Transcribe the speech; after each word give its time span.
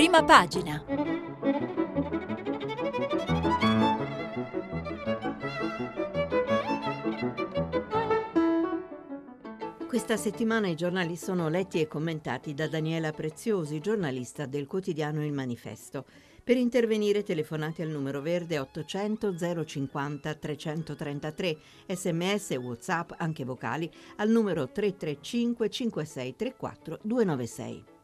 Prima 0.00 0.24
pagina. 0.24 0.82
Questa 9.86 10.16
settimana 10.16 10.68
i 10.68 10.74
giornali 10.74 11.16
sono 11.16 11.50
letti 11.50 11.82
e 11.82 11.86
commentati 11.86 12.54
da 12.54 12.66
Daniela 12.66 13.12
Preziosi, 13.12 13.78
giornalista 13.80 14.46
del 14.46 14.66
quotidiano 14.66 15.22
Il 15.22 15.34
Manifesto. 15.34 16.06
Per 16.42 16.56
intervenire 16.56 17.22
telefonate 17.22 17.82
al 17.82 17.90
numero 17.90 18.22
verde 18.22 18.58
800 18.58 19.36
050 19.66 20.34
333, 20.34 21.58
sms 21.88 22.56
whatsapp 22.56 23.10
anche 23.18 23.44
vocali 23.44 23.90
al 24.16 24.30
numero 24.30 24.66
335 24.72 25.68
5634 25.68 27.00
296. 27.02 27.98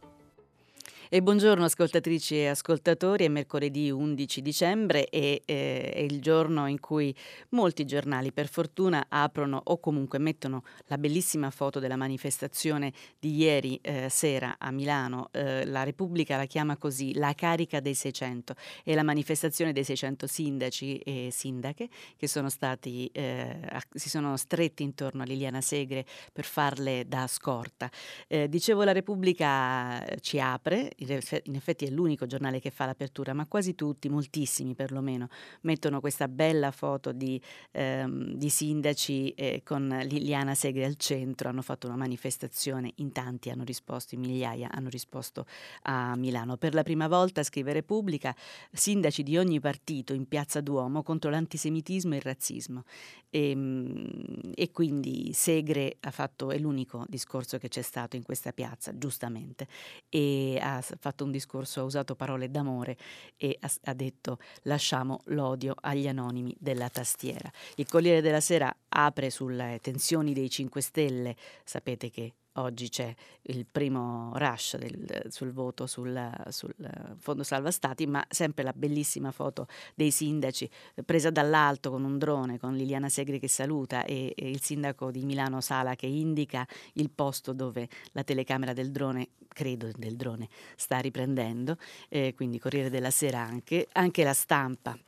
E 1.08 1.22
buongiorno 1.22 1.64
ascoltatrici 1.64 2.34
e 2.34 2.48
ascoltatori, 2.48 3.26
è 3.26 3.28
mercoledì 3.28 3.92
11 3.92 4.42
dicembre 4.42 5.08
e 5.08 5.40
eh, 5.44 5.92
è 5.94 6.00
il 6.00 6.20
giorno 6.20 6.66
in 6.66 6.80
cui 6.80 7.14
molti 7.50 7.84
giornali 7.84 8.32
per 8.32 8.48
fortuna 8.48 9.06
aprono 9.08 9.60
o 9.62 9.78
comunque 9.78 10.18
mettono 10.18 10.64
la 10.86 10.98
bellissima 10.98 11.50
foto 11.50 11.78
della 11.78 11.94
manifestazione 11.94 12.92
di 13.20 13.36
ieri 13.36 13.78
eh, 13.82 14.08
sera 14.10 14.56
a 14.58 14.72
Milano. 14.72 15.28
Eh, 15.30 15.64
la 15.66 15.84
Repubblica 15.84 16.36
la 16.36 16.46
chiama 16.46 16.76
così, 16.76 17.14
la 17.14 17.34
carica 17.34 17.78
dei 17.78 17.94
600 17.94 18.54
e 18.82 18.96
la 18.96 19.04
manifestazione 19.04 19.72
dei 19.72 19.84
600 19.84 20.26
sindaci 20.26 20.98
e 20.98 21.28
sindache 21.30 21.88
che 22.16 22.26
sono 22.26 22.48
stati, 22.48 23.08
eh, 23.12 23.60
si 23.94 24.08
sono 24.08 24.36
stretti 24.36 24.82
intorno 24.82 25.22
a 25.22 25.24
Liliana 25.24 25.60
Segre 25.60 26.04
per 26.32 26.44
farle 26.44 27.04
da 27.06 27.28
scorta. 27.28 27.88
Eh, 28.26 28.48
dicevo 28.48 28.82
la 28.82 28.92
Repubblica 28.92 30.04
ci 30.20 30.40
apre 30.40 30.94
in 30.98 31.54
effetti 31.54 31.84
è 31.84 31.90
l'unico 31.90 32.26
giornale 32.26 32.60
che 32.60 32.70
fa 32.70 32.86
l'apertura, 32.86 33.34
ma 33.34 33.46
quasi 33.46 33.74
tutti, 33.74 34.08
moltissimi 34.08 34.74
perlomeno, 34.74 35.28
mettono 35.62 36.00
questa 36.00 36.28
bella 36.28 36.70
foto 36.70 37.12
di, 37.12 37.40
ehm, 37.72 38.32
di 38.34 38.48
sindaci 38.48 39.30
eh, 39.30 39.62
con 39.64 39.88
Liliana 40.04 40.54
Segre 40.54 40.84
al 40.84 40.96
centro, 40.96 41.48
hanno 41.48 41.62
fatto 41.62 41.86
una 41.86 41.96
manifestazione, 41.96 42.92
in 42.96 43.12
tanti 43.12 43.50
hanno 43.50 43.64
risposto, 43.64 44.14
in 44.14 44.22
migliaia 44.22 44.70
hanno 44.70 44.88
risposto 44.88 45.46
a 45.82 46.16
Milano. 46.16 46.56
Per 46.56 46.72
la 46.72 46.82
prima 46.82 47.08
volta, 47.08 47.42
scrive 47.42 47.72
Repubblica, 47.72 48.34
sindaci 48.72 49.22
di 49.22 49.36
ogni 49.36 49.60
partito 49.60 50.14
in 50.14 50.26
piazza 50.26 50.60
Duomo 50.60 51.02
contro 51.02 51.30
l'antisemitismo 51.30 52.14
e 52.14 52.16
il 52.16 52.22
razzismo. 52.22 52.84
E, 53.28 53.50
ehm, 53.50 54.52
e 54.54 54.70
quindi 54.70 55.32
Segre 55.34 55.96
ha 56.00 56.10
fatto, 56.10 56.50
è 56.50 56.58
l'unico 56.58 57.04
discorso 57.08 57.58
che 57.58 57.68
c'è 57.68 57.82
stato 57.82 58.16
in 58.16 58.22
questa 58.22 58.52
piazza, 58.52 58.96
giustamente, 58.96 59.66
e 60.08 60.58
ha 60.60 60.80
fatto 60.98 61.24
un 61.24 61.30
discorso, 61.30 61.80
ha 61.80 61.84
usato 61.84 62.14
parole 62.14 62.50
d'amore 62.50 62.96
e 63.36 63.56
ha, 63.60 63.70
ha 63.84 63.94
detto 63.94 64.38
lasciamo 64.62 65.20
l'odio 65.26 65.74
agli 65.80 66.08
anonimi 66.08 66.54
della 66.58 66.88
tastiera. 66.88 67.50
Il 67.76 67.88
Corriere 67.88 68.20
della 68.20 68.40
Sera 68.40 68.74
apre 68.88 69.30
sulle 69.30 69.78
tensioni 69.82 70.32
dei 70.32 70.50
5 70.50 70.80
Stelle, 70.80 71.36
sapete 71.64 72.10
che 72.10 72.34
oggi 72.56 72.88
c'è 72.88 73.14
il 73.42 73.66
primo 73.70 74.32
rush 74.34 74.76
del, 74.76 75.26
sul 75.28 75.52
voto 75.52 75.86
sul, 75.86 76.30
sul, 76.48 76.74
Fondo 77.18 77.42
Salva 77.42 77.70
Stati, 77.70 78.06
ma 78.06 78.24
sempre 78.28 78.64
la 78.64 78.72
bellissima 78.74 79.30
foto 79.30 79.66
dei 79.94 80.10
sindaci 80.10 80.68
presa 81.04 81.30
dall'alto 81.30 81.90
con 81.90 82.04
un 82.04 82.18
drone, 82.18 82.58
con 82.58 82.74
Liliana 82.74 83.08
Segre 83.08 83.38
che 83.38 83.48
saluta 83.48 84.04
e, 84.04 84.32
e 84.36 84.48
il 84.48 84.60
sindaco 84.60 85.10
di 85.10 85.24
Milano 85.24 85.60
Sala 85.60 85.94
che 85.94 86.06
indica 86.06 86.66
il 86.94 87.10
posto 87.10 87.52
dove 87.52 87.88
la 88.12 88.24
telecamera 88.24 88.72
del 88.72 88.90
drone, 88.90 89.28
credo 89.48 89.90
del 89.96 90.16
drone, 90.16 90.48
sta 90.76 90.98
riprendendo, 90.98 91.76
eh, 92.08 92.34
quindi 92.34 92.58
Corriere 92.58 92.90
della 92.90 93.10
Sera 93.10 93.40
anche, 93.40 93.88
anche 93.92 94.24
la 94.24 94.34
stampa 94.34 94.98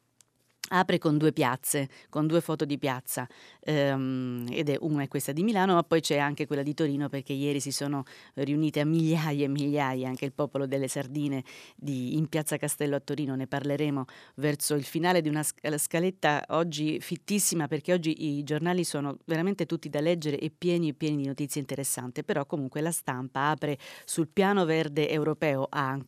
apre 0.68 0.98
con 0.98 1.18
due 1.18 1.32
piazze, 1.32 1.88
con 2.08 2.26
due 2.26 2.40
foto 2.40 2.64
di 2.64 2.78
piazza, 2.78 3.26
ehm, 3.60 4.46
ed 4.50 4.68
è 4.68 4.76
una 4.80 5.02
è 5.02 5.08
questa 5.08 5.32
di 5.32 5.42
Milano, 5.42 5.74
ma 5.74 5.82
poi 5.82 6.00
c'è 6.00 6.18
anche 6.18 6.46
quella 6.46 6.62
di 6.62 6.74
Torino 6.74 7.08
perché 7.08 7.32
ieri 7.32 7.60
si 7.60 7.72
sono 7.72 8.04
riunite 8.34 8.80
a 8.80 8.84
migliaia 8.84 9.44
e 9.44 9.48
migliaia 9.48 10.08
anche 10.08 10.24
il 10.24 10.32
popolo 10.32 10.66
delle 10.66 10.88
sardine 10.88 11.44
di, 11.76 12.16
in 12.16 12.28
piazza 12.28 12.56
Castello 12.56 12.96
a 12.96 13.00
Torino, 13.00 13.34
ne 13.34 13.46
parleremo 13.46 14.04
verso 14.36 14.74
il 14.74 14.84
finale 14.84 15.20
di 15.20 15.28
una 15.28 15.42
scaletta 15.42 16.44
oggi 16.48 17.00
fittissima 17.00 17.68
perché 17.68 17.92
oggi 17.92 18.36
i 18.38 18.42
giornali 18.44 18.84
sono 18.84 19.18
veramente 19.24 19.66
tutti 19.66 19.88
da 19.88 20.00
leggere 20.00 20.38
e 20.38 20.50
pieni 20.56 20.88
e 20.88 20.94
pieni 20.94 21.16
di 21.16 21.26
notizie 21.26 21.60
interessanti, 21.60 22.24
però 22.24 22.46
comunque 22.46 22.80
la 22.80 22.92
stampa 22.92 23.50
apre 23.50 23.78
sul 24.04 24.28
piano 24.28 24.64
verde 24.64 25.08
europeo, 25.08 25.66
ha 25.70 25.98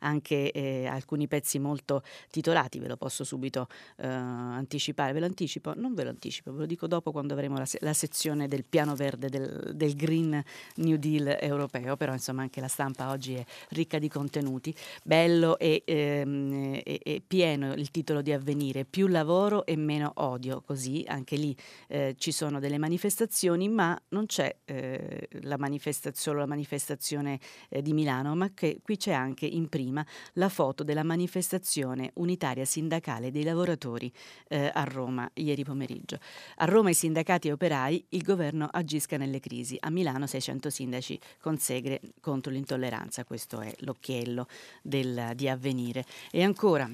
anche 0.00 0.52
eh, 0.52 0.86
alcuni 0.86 1.28
pezzi 1.28 1.58
molto 1.58 2.02
titolati, 2.30 2.78
ve 2.78 2.88
lo 2.88 2.96
posso 2.96 3.24
subito 3.24 3.49
subito 3.50 3.66
eh, 3.96 4.06
anticipare. 4.06 5.12
Ve 5.12 5.20
lo 5.20 5.26
anticipo? 5.26 5.72
Non 5.74 5.94
ve 5.94 6.04
lo 6.04 6.10
anticipo, 6.10 6.52
ve 6.52 6.58
lo 6.60 6.66
dico 6.66 6.86
dopo 6.86 7.10
quando 7.10 7.34
avremo 7.34 7.58
la, 7.58 7.66
la 7.80 7.92
sezione 7.92 8.46
del 8.46 8.64
piano 8.64 8.94
verde 8.94 9.28
del, 9.28 9.72
del, 9.74 9.94
Green 9.96 10.42
New 10.76 10.96
Deal 10.96 11.36
europeo, 11.40 11.96
però 11.96 12.12
insomma 12.12 12.42
anche 12.42 12.60
la 12.60 12.68
stampa 12.68 13.10
oggi 13.10 13.34
è 13.34 13.44
ricca 13.70 13.98
di 13.98 14.08
contenuti. 14.08 14.74
Bello 15.02 15.58
e, 15.58 15.82
ehm, 15.84 16.80
e, 16.84 17.00
e 17.02 17.22
pieno 17.26 17.72
il 17.74 17.90
titolo 17.90 18.22
di 18.22 18.32
avvenire, 18.32 18.84
più 18.84 19.08
lavoro 19.08 19.66
e 19.66 19.76
meno 19.76 20.12
odio, 20.16 20.62
così 20.64 21.04
anche 21.06 21.36
lì 21.36 21.54
eh, 21.88 22.14
ci 22.16 22.32
sono 22.32 22.60
delle 22.60 22.78
manifestazioni, 22.78 23.68
ma 23.68 24.00
non 24.10 24.26
c'è 24.26 24.54
eh, 24.64 25.28
la 25.42 25.58
manifesta- 25.58 26.12
solo 26.14 26.38
la 26.38 26.46
manifestazione 26.46 27.40
eh, 27.68 27.82
di 27.82 27.92
Milano, 27.92 28.34
ma 28.36 28.52
che 28.54 28.80
qui 28.82 28.96
c'è 28.96 29.12
anche 29.12 29.46
in 29.46 29.68
prima 29.68 30.06
la 30.34 30.48
foto 30.48 30.84
della 30.84 31.02
manifestazione 31.02 32.12
unitaria 32.14 32.64
sindacale 32.64 33.30
dei 33.30 33.39
dei 33.40 33.44
lavoratori 33.44 34.12
eh, 34.48 34.70
a 34.72 34.84
Roma 34.84 35.28
ieri 35.34 35.64
pomeriggio. 35.64 36.18
A 36.56 36.64
Roma 36.66 36.90
i 36.90 36.94
sindacati 36.94 37.48
e 37.48 37.52
operai, 37.52 38.04
il 38.10 38.22
governo 38.22 38.68
agisca 38.70 39.16
nelle 39.16 39.40
crisi. 39.40 39.76
A 39.80 39.90
Milano 39.90 40.26
600 40.26 40.70
sindaci 40.70 41.18
con 41.40 41.58
segre 41.58 42.00
contro 42.20 42.52
l'intolleranza. 42.52 43.24
Questo 43.24 43.60
è 43.60 43.74
l'occhiello 43.78 44.46
del, 44.82 45.32
di 45.34 45.48
avvenire. 45.48 46.04
E 46.30 46.42
ancora. 46.42 46.88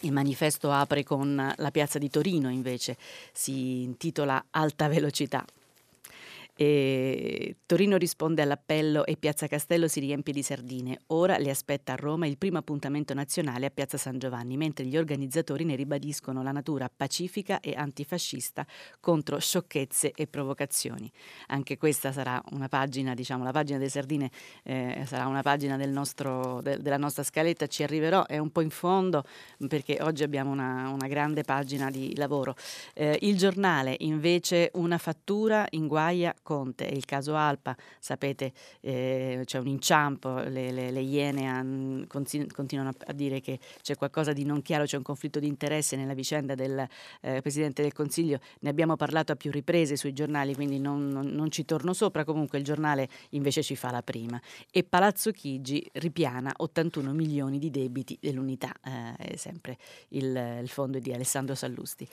Il 0.00 0.12
manifesto 0.12 0.70
apre 0.70 1.04
con 1.04 1.54
la 1.56 1.70
piazza 1.70 1.98
di 1.98 2.10
Torino, 2.10 2.50
invece, 2.50 2.98
si 3.32 3.82
intitola 3.82 4.44
Alta 4.50 4.88
velocità. 4.88 5.42
E 6.58 7.56
Torino 7.66 7.98
risponde 7.98 8.40
all'appello 8.40 9.04
e 9.04 9.18
Piazza 9.18 9.46
Castello 9.46 9.88
si 9.88 10.00
riempie 10.00 10.32
di 10.32 10.42
sardine. 10.42 11.00
Ora 11.08 11.36
le 11.36 11.50
aspetta 11.50 11.92
a 11.92 11.96
Roma 11.96 12.26
il 12.26 12.38
primo 12.38 12.56
appuntamento 12.56 13.12
nazionale 13.12 13.66
a 13.66 13.70
Piazza 13.70 13.98
San 13.98 14.18
Giovanni, 14.18 14.56
mentre 14.56 14.86
gli 14.86 14.96
organizzatori 14.96 15.64
ne 15.64 15.74
ribadiscono 15.74 16.42
la 16.42 16.52
natura 16.52 16.90
pacifica 16.94 17.60
e 17.60 17.74
antifascista 17.76 18.66
contro 19.00 19.38
sciocchezze 19.38 20.12
e 20.12 20.26
provocazioni. 20.28 21.12
Anche 21.48 21.76
questa 21.76 22.10
sarà 22.10 22.42
una 22.52 22.68
pagina, 22.68 23.12
diciamo, 23.12 23.44
la 23.44 23.52
pagina 23.52 23.76
delle 23.76 23.90
sardine 23.90 24.30
eh, 24.62 25.04
sarà 25.06 25.26
una 25.26 25.42
pagina 25.42 25.76
del 25.76 25.90
nostro, 25.90 26.62
de, 26.62 26.78
della 26.78 26.96
nostra 26.96 27.22
scaletta, 27.22 27.66
ci 27.66 27.82
arriverò, 27.82 28.24
è 28.24 28.38
un 28.38 28.50
po' 28.50 28.62
in 28.62 28.70
fondo 28.70 29.24
perché 29.68 29.98
oggi 30.00 30.22
abbiamo 30.22 30.52
una, 30.52 30.88
una 30.88 31.06
grande 31.06 31.42
pagina 31.42 31.90
di 31.90 32.16
lavoro. 32.16 32.54
Eh, 32.94 33.18
il 33.20 33.36
giornale 33.36 33.94
invece 33.98 34.70
una 34.74 34.96
fattura 34.96 35.66
in 35.72 35.86
guaia 35.86 36.34
Conte, 36.46 36.84
il 36.84 37.04
caso 37.04 37.34
Alpa, 37.34 37.74
sapete 37.98 38.52
eh, 38.80 39.42
c'è 39.44 39.58
un 39.58 39.66
inciampo, 39.66 40.38
le, 40.38 40.70
le, 40.70 40.92
le 40.92 41.00
Iene 41.00 41.48
han, 41.48 42.06
continuano 42.08 42.92
a, 43.04 43.12
dire 43.12 43.40
che 43.40 43.58
c'è 43.82 43.96
qualcosa 43.96 44.32
di 44.32 44.44
non 44.44 44.62
chiaro, 44.62 44.84
c'è 44.84 44.96
un 44.96 45.02
conflitto 45.02 45.40
di 45.40 45.48
interesse 45.48 45.96
nella 45.96 46.14
vicenda 46.14 46.54
del 46.54 46.86
eh, 47.22 47.40
Presidente 47.40 47.82
del 47.82 47.92
Consiglio, 47.92 48.38
ne 48.60 48.68
abbiamo 48.68 48.94
parlato 48.94 49.32
a 49.32 49.34
più 49.34 49.50
riprese 49.50 49.96
sui 49.96 50.12
giornali, 50.12 50.54
quindi 50.54 50.78
non, 50.78 51.08
non, 51.08 51.26
non, 51.26 51.50
ci 51.50 51.64
torno 51.64 51.92
sopra, 51.92 52.22
comunque 52.22 52.58
il 52.58 52.64
giornale 52.64 53.08
invece 53.30 53.64
ci 53.64 53.74
fa 53.74 53.90
la 53.90 54.02
prima. 54.02 54.40
E 54.70 54.84
Palazzo 54.84 55.32
Chigi 55.32 55.84
ripiana 55.94 56.52
81 56.56 57.12
milioni 57.12 57.58
di 57.58 57.70
debiti 57.70 58.16
dell'unità, 58.20 58.72
eh, 59.18 59.36
sempre 59.36 59.78
il, 60.10 60.60
il, 60.62 60.68
fondo 60.68 61.00
di 61.00 61.12
Alessandro 61.12 61.56
Sallusti. 61.56 62.06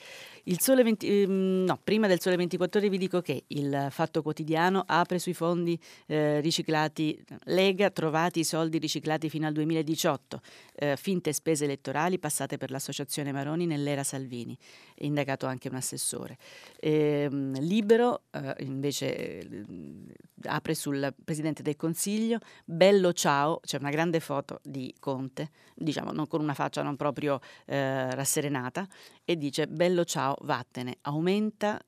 Il 0.44 0.58
sole 0.58 0.82
20, 0.82 1.22
ehm, 1.22 1.64
no, 1.64 1.78
prima 1.84 2.08
del 2.08 2.20
Sole 2.20 2.34
24 2.34 2.80
ore 2.80 2.88
vi 2.88 2.98
dico 2.98 3.20
che 3.20 3.44
il 3.46 3.86
fatto 3.90 4.22
quotidiano 4.24 4.82
apre 4.84 5.20
sui 5.20 5.34
fondi 5.34 5.78
eh, 6.06 6.40
riciclati 6.40 7.22
Lega, 7.44 7.90
trovati 7.90 8.40
i 8.40 8.44
soldi 8.44 8.78
riciclati 8.78 9.28
fino 9.28 9.46
al 9.46 9.52
2018, 9.52 10.40
eh, 10.74 10.96
finte 10.96 11.32
spese 11.32 11.64
elettorali 11.64 12.18
passate 12.18 12.56
per 12.56 12.70
l'associazione 12.70 13.30
Maroni 13.30 13.66
nell'era 13.66 14.02
Salvini, 14.02 14.58
indagato 14.96 15.46
anche 15.46 15.68
un 15.68 15.76
assessore. 15.76 16.38
Eh, 16.80 17.28
libero 17.30 18.22
eh, 18.30 18.54
invece 18.60 19.16
eh, 19.16 19.64
apre 20.44 20.74
sul 20.74 21.14
Presidente 21.22 21.62
del 21.62 21.76
Consiglio, 21.76 22.38
bello 22.64 23.12
ciao, 23.12 23.60
c'è 23.60 23.78
una 23.78 23.90
grande 23.90 24.20
foto 24.20 24.60
di 24.62 24.92
Conte, 24.98 25.50
diciamo 25.74 26.12
non 26.12 26.26
con 26.26 26.40
una 26.40 26.54
faccia 26.54 26.82
non 26.82 26.96
proprio 26.96 27.40
eh, 27.66 28.14
rasserenata, 28.14 28.86
e 29.24 29.36
dice 29.36 29.66
bello 29.66 30.04
ciao, 30.04 30.36
vattene, 30.42 30.98
aumenta 31.02 31.80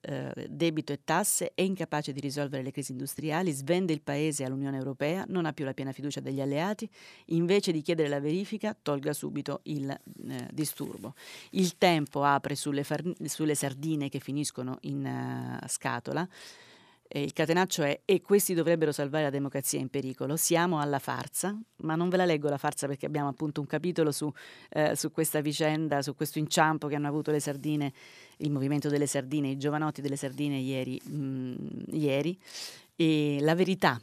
debito 0.48 0.92
e 0.92 1.00
tasse, 1.04 1.52
è 1.54 1.62
incapace 1.62 2.12
di 2.12 2.20
risolvere 2.26 2.62
le 2.62 2.70
crisi 2.70 2.92
industriali, 2.92 3.50
svende 3.52 3.92
il 3.92 4.02
paese 4.02 4.44
all'Unione 4.44 4.76
Europea, 4.76 5.24
non 5.28 5.46
ha 5.46 5.52
più 5.52 5.64
la 5.64 5.74
piena 5.74 5.92
fiducia 5.92 6.20
degli 6.20 6.40
alleati, 6.40 6.88
invece 7.26 7.72
di 7.72 7.80
chiedere 7.80 8.08
la 8.08 8.20
verifica 8.20 8.76
tolga 8.80 9.12
subito 9.12 9.60
il 9.64 9.88
eh, 9.90 10.48
disturbo. 10.52 11.14
Il 11.50 11.78
tempo 11.78 12.24
apre 12.24 12.54
sulle, 12.54 12.84
far- 12.84 13.24
sulle, 13.24 13.54
sardine 13.54 14.08
che 14.08 14.20
finiscono 14.20 14.78
in 14.82 15.58
uh, 15.62 15.66
scatola. 15.66 16.28
E 17.08 17.22
il 17.22 17.32
catenaccio 17.32 17.84
è 17.84 18.00
e 18.04 18.20
questi 18.20 18.52
dovrebbero 18.52 18.90
salvare 18.90 19.24
la 19.24 19.30
democrazia 19.30 19.78
in 19.78 19.88
pericolo. 19.88 20.36
Siamo 20.36 20.80
alla 20.80 20.98
farsa, 20.98 21.56
ma 21.78 21.94
non 21.94 22.08
ve 22.08 22.16
la 22.16 22.24
leggo 22.24 22.48
la 22.48 22.58
farsa 22.58 22.88
perché 22.88 23.06
abbiamo 23.06 23.28
appunto 23.28 23.60
un 23.60 23.66
capitolo 23.66 24.10
su, 24.10 24.30
eh, 24.70 24.96
su 24.96 25.12
questa 25.12 25.40
vicenda, 25.40 26.02
su 26.02 26.16
questo 26.16 26.40
inciampo 26.40 26.88
che 26.88 26.96
hanno 26.96 27.06
avuto 27.06 27.30
le 27.30 27.38
sardine 27.38 27.92
il 28.38 28.50
movimento 28.50 28.88
delle 28.88 29.06
sardine, 29.06 29.48
i 29.48 29.56
giovanotti 29.56 30.00
delle 30.00 30.16
sardine 30.16 30.58
ieri. 30.58 31.00
Mh, 31.04 31.16
mm, 31.16 31.54
ieri. 31.92 32.38
E 32.96 33.38
la 33.40 33.54
verità, 33.54 34.00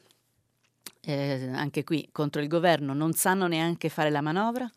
eh, 1.02 1.50
anche 1.54 1.84
qui 1.84 2.08
contro 2.12 2.42
il 2.42 2.48
governo, 2.48 2.94
non 2.94 3.14
sanno 3.14 3.48
neanche 3.48 3.90
fare 3.90 4.10
la 4.10 4.22
manovra. 4.22 4.70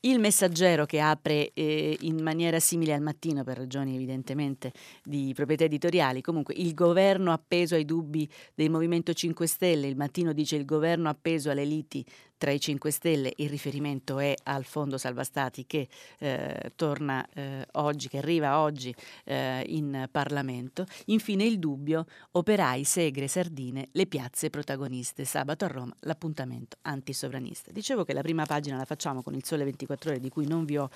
Il 0.00 0.20
messaggero 0.20 0.86
che 0.86 1.00
apre 1.00 1.50
eh, 1.54 1.96
in 2.02 2.22
maniera 2.22 2.60
simile 2.60 2.94
al 2.94 3.00
mattino, 3.00 3.42
per 3.42 3.56
ragioni 3.56 3.96
evidentemente 3.96 4.72
di 5.02 5.32
proprietà 5.34 5.64
editoriali, 5.64 6.20
comunque 6.20 6.54
il 6.54 6.72
governo 6.72 7.32
appeso 7.32 7.74
ai 7.74 7.84
dubbi 7.84 8.30
del 8.54 8.70
Movimento 8.70 9.12
5 9.12 9.46
Stelle, 9.48 9.88
il 9.88 9.96
mattino 9.96 10.32
dice 10.32 10.54
il 10.54 10.64
governo 10.64 11.08
appeso 11.08 11.50
alle 11.50 11.64
liti 11.64 12.06
tra 12.38 12.52
i 12.52 12.60
5 12.60 12.90
Stelle, 12.90 13.32
il 13.36 13.50
riferimento 13.50 14.18
è 14.18 14.34
al 14.44 14.64
Fondo 14.64 14.96
Salva 14.96 15.24
Stati 15.24 15.66
che 15.66 15.88
eh, 16.18 16.72
torna 16.76 17.26
eh, 17.34 17.66
oggi, 17.72 18.08
che 18.08 18.18
arriva 18.18 18.60
oggi 18.60 18.94
eh, 19.24 19.64
in 19.66 20.08
Parlamento. 20.10 20.86
Infine 21.06 21.44
il 21.44 21.58
dubbio, 21.58 22.06
operai, 22.32 22.84
segre, 22.84 23.28
sardine, 23.28 23.88
le 23.92 24.06
piazze 24.06 24.48
protagoniste. 24.48 25.24
Sabato 25.24 25.64
a 25.64 25.68
Roma 25.68 25.94
l'appuntamento 26.00 26.78
antisovranista. 26.82 27.72
Dicevo 27.72 28.04
che 28.04 28.14
la 28.14 28.22
prima 28.22 28.46
pagina 28.46 28.76
la 28.76 28.84
facciamo 28.84 29.22
con 29.22 29.34
il 29.34 29.44
Sole 29.44 29.64
24 29.64 30.10
ore 30.10 30.20
di 30.20 30.30
cui 30.30 30.46
non 30.46 30.64
vi 30.64 30.78
ho 30.78 30.88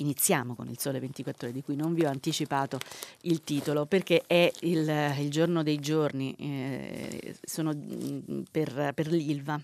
iniziamo 0.00 0.54
con 0.54 0.68
il 0.68 0.78
Sole 0.78 1.00
24 1.00 1.48
ore 1.48 1.56
di 1.56 1.62
cui 1.62 1.74
non 1.74 1.92
vi 1.92 2.04
ho 2.04 2.08
anticipato 2.08 2.78
il 3.22 3.42
titolo 3.42 3.84
perché 3.86 4.22
è 4.26 4.48
il, 4.60 4.88
il 5.18 5.28
giorno 5.28 5.64
dei 5.64 5.80
giorni, 5.80 6.34
eh, 6.38 7.36
sono 7.42 7.74
mm, 7.74 8.42
per, 8.50 8.92
per 8.94 9.08
l'Ilva 9.08 9.60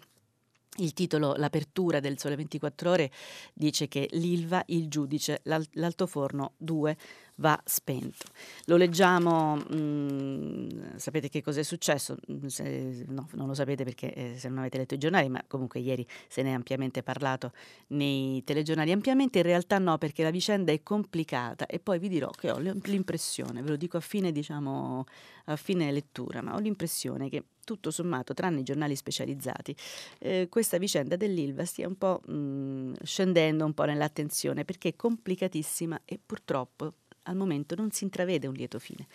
il 0.76 0.92
titolo, 0.92 1.34
l'apertura 1.36 2.00
del 2.00 2.18
Sole 2.18 2.36
24 2.36 2.90
Ore, 2.90 3.10
dice 3.52 3.86
che 3.88 4.08
l'Ilva, 4.12 4.62
il 4.66 4.88
giudice, 4.88 5.40
l'al- 5.44 5.66
l'altoforno 5.72 6.54
2 6.56 6.96
va 7.36 7.60
spento. 7.64 8.26
Lo 8.66 8.76
leggiamo, 8.76 9.56
mh, 9.56 9.74
mm, 9.74 10.68
sapete 10.96 11.28
che 11.28 11.42
cosa 11.42 11.60
è 11.60 11.62
successo? 11.62 12.16
Mm, 12.30 12.46
se, 12.46 13.04
no, 13.08 13.28
non 13.32 13.46
lo 13.46 13.54
sapete 13.54 13.84
perché 13.84 14.12
eh, 14.12 14.34
se 14.36 14.48
non 14.48 14.58
avete 14.58 14.78
letto 14.78 14.94
i 14.94 14.98
giornali, 14.98 15.28
ma 15.28 15.42
comunque 15.46 15.80
ieri 15.80 16.06
se 16.28 16.42
ne 16.42 16.50
è 16.50 16.52
ampiamente 16.52 17.02
parlato 17.02 17.52
nei 17.88 18.42
telegiornali. 18.44 18.92
Ampiamente 18.92 19.38
in 19.38 19.44
realtà 19.44 19.78
no, 19.78 19.98
perché 19.98 20.22
la 20.22 20.30
vicenda 20.30 20.72
è 20.72 20.82
complicata 20.82 21.66
e 21.66 21.78
poi 21.78 21.98
vi 21.98 22.08
dirò 22.08 22.30
che 22.30 22.50
ho 22.50 22.58
l'impressione, 22.58 23.62
ve 23.62 23.70
lo 23.70 23.76
dico 23.76 23.96
a 23.96 24.00
fine, 24.00 24.32
diciamo, 24.32 25.04
a 25.46 25.56
fine 25.56 25.90
lettura, 25.92 26.42
ma 26.42 26.54
ho 26.54 26.58
l'impressione 26.58 27.28
che 27.28 27.44
tutto 27.64 27.90
sommato, 27.90 28.34
tranne 28.34 28.60
i 28.60 28.62
giornali 28.62 28.94
specializzati, 28.96 29.74
eh, 30.18 30.46
questa 30.48 30.78
vicenda 30.78 31.16
dell'Ilva 31.16 31.64
stia 31.64 31.88
un 31.88 31.96
po' 31.96 32.20
mh, 32.20 33.02
scendendo 33.02 33.64
un 33.64 33.74
po' 33.74 33.84
nell'attenzione 33.84 34.64
perché 34.64 34.90
è 34.90 34.96
complicatissima 34.96 36.02
e 36.04 36.18
purtroppo 36.24 36.94
al 37.24 37.36
momento 37.36 37.74
non 37.74 37.90
si 37.90 38.04
intravede 38.04 38.46
un 38.46 38.54
lieto 38.54 38.78
fine. 38.78 39.06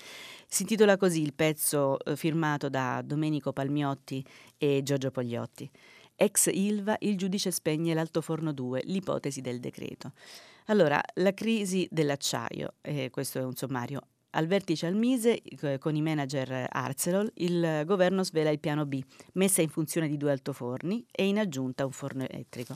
Si 0.48 0.64
intitola 0.64 0.98
così 0.98 1.22
il 1.22 1.34
pezzo 1.34 2.00
eh, 2.00 2.16
firmato 2.16 2.70
da 2.70 3.02
Domenico 3.04 3.54
Palmiotti 3.54 4.26
e 4.58 4.82
Giorgio 4.84 5.12
Pogliotti. 5.12 5.70
Ex 6.16 6.50
Ilva, 6.52 6.98
il 7.00 7.18
giudice 7.18 7.50
spegne 7.50 7.94
l'altoforno 7.94 8.52
2, 8.52 8.82
l'ipotesi 8.86 9.42
del 9.42 9.60
decreto. 9.60 10.12
Allora, 10.66 11.02
la 11.16 11.34
crisi 11.34 11.88
dell'acciaio, 11.90 12.74
eh, 12.82 13.10
questo 13.10 13.40
è 13.40 13.44
un 13.44 13.56
sommario, 13.56 14.02
al 14.32 14.48
vertice 14.48 14.86
al 14.86 14.96
Mise, 14.96 15.42
con 15.80 15.96
i 15.96 16.02
manager 16.02 16.68
Arcelor, 16.70 17.32
il 17.36 17.84
governo 17.86 18.24
svela 18.24 18.50
il 18.50 18.60
piano 18.60 18.86
B, 18.86 19.02
messa 19.34 19.62
in 19.62 19.70
funzione 19.70 20.08
di 20.08 20.18
due 20.18 20.32
altoforni 20.32 21.06
e 21.12 21.28
in 21.28 21.40
aggiunta 21.40 21.86
un 21.86 21.92
forno 21.92 22.26
elettrico. 22.28 22.76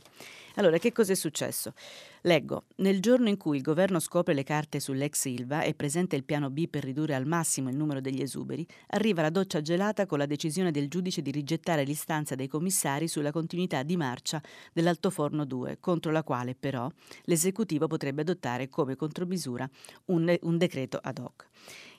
Allora, 0.56 0.78
che 0.78 0.92
cosa 0.92 1.14
è 1.14 1.16
successo? 1.16 1.74
Leggo, 2.22 2.66
nel 2.78 3.00
giorno 3.00 3.28
in 3.28 3.38
cui 3.38 3.58
il 3.58 3.64
governo 3.64 4.00
scopre 4.00 4.36
le 4.36 4.44
carte 4.44 4.80
sull'ex 4.80 5.18
Silva 5.18 5.64
e 5.64 5.74
presenta 5.74 6.16
il 6.16 6.24
piano 6.24 6.52
B 6.52 6.68
per 6.70 6.84
ridurre 6.84 7.16
al 7.16 7.26
massimo 7.26 7.70
il 7.70 7.76
numero 7.76 8.02
degli 8.02 8.22
esuberi, 8.22 8.66
arriva 8.90 9.24
la 9.24 9.32
doccia 9.32 9.62
gelata 9.62 10.06
con 10.06 10.20
la 10.20 10.28
decisione 10.28 10.70
del 10.70 10.90
giudice 10.90 11.24
di 11.24 11.32
rigettare 11.32 11.84
l'istanza 11.84 12.36
dei 12.36 12.48
commissari 12.48 13.08
sulla 13.08 13.32
continuità 13.32 13.82
di 13.82 13.98
marcia 13.98 14.42
dell'altoforno 14.72 15.44
2, 15.44 15.78
contro 15.80 16.12
la 16.12 16.24
quale 16.24 16.54
però 16.54 16.88
l'esecutivo 17.24 17.88
potrebbe 17.88 18.22
adottare 18.22 18.70
come 18.70 18.96
contromisura 18.96 19.68
un, 20.06 20.38
un 20.42 20.58
decreto 20.58 21.00
ad 21.02 21.18
hoc. 21.18 21.48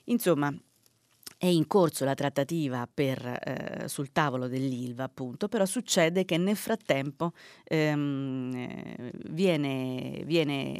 Insomma, 0.05 0.53
è 1.45 1.49
in 1.49 1.67
corso 1.67 2.05
la 2.05 2.15
trattativa 2.15 2.87
per, 2.91 3.23
eh, 3.23 3.87
sul 3.87 4.11
tavolo 4.11 4.47
dell'ILVA, 4.47 5.03
appunto, 5.03 5.47
però 5.47 5.65
succede 5.65 6.25
che 6.25 6.37
nel 6.37 6.55
frattempo 6.55 7.33
ehm, 7.63 8.51
eh, 8.55 9.11
viene, 9.29 10.21
viene 10.25 10.73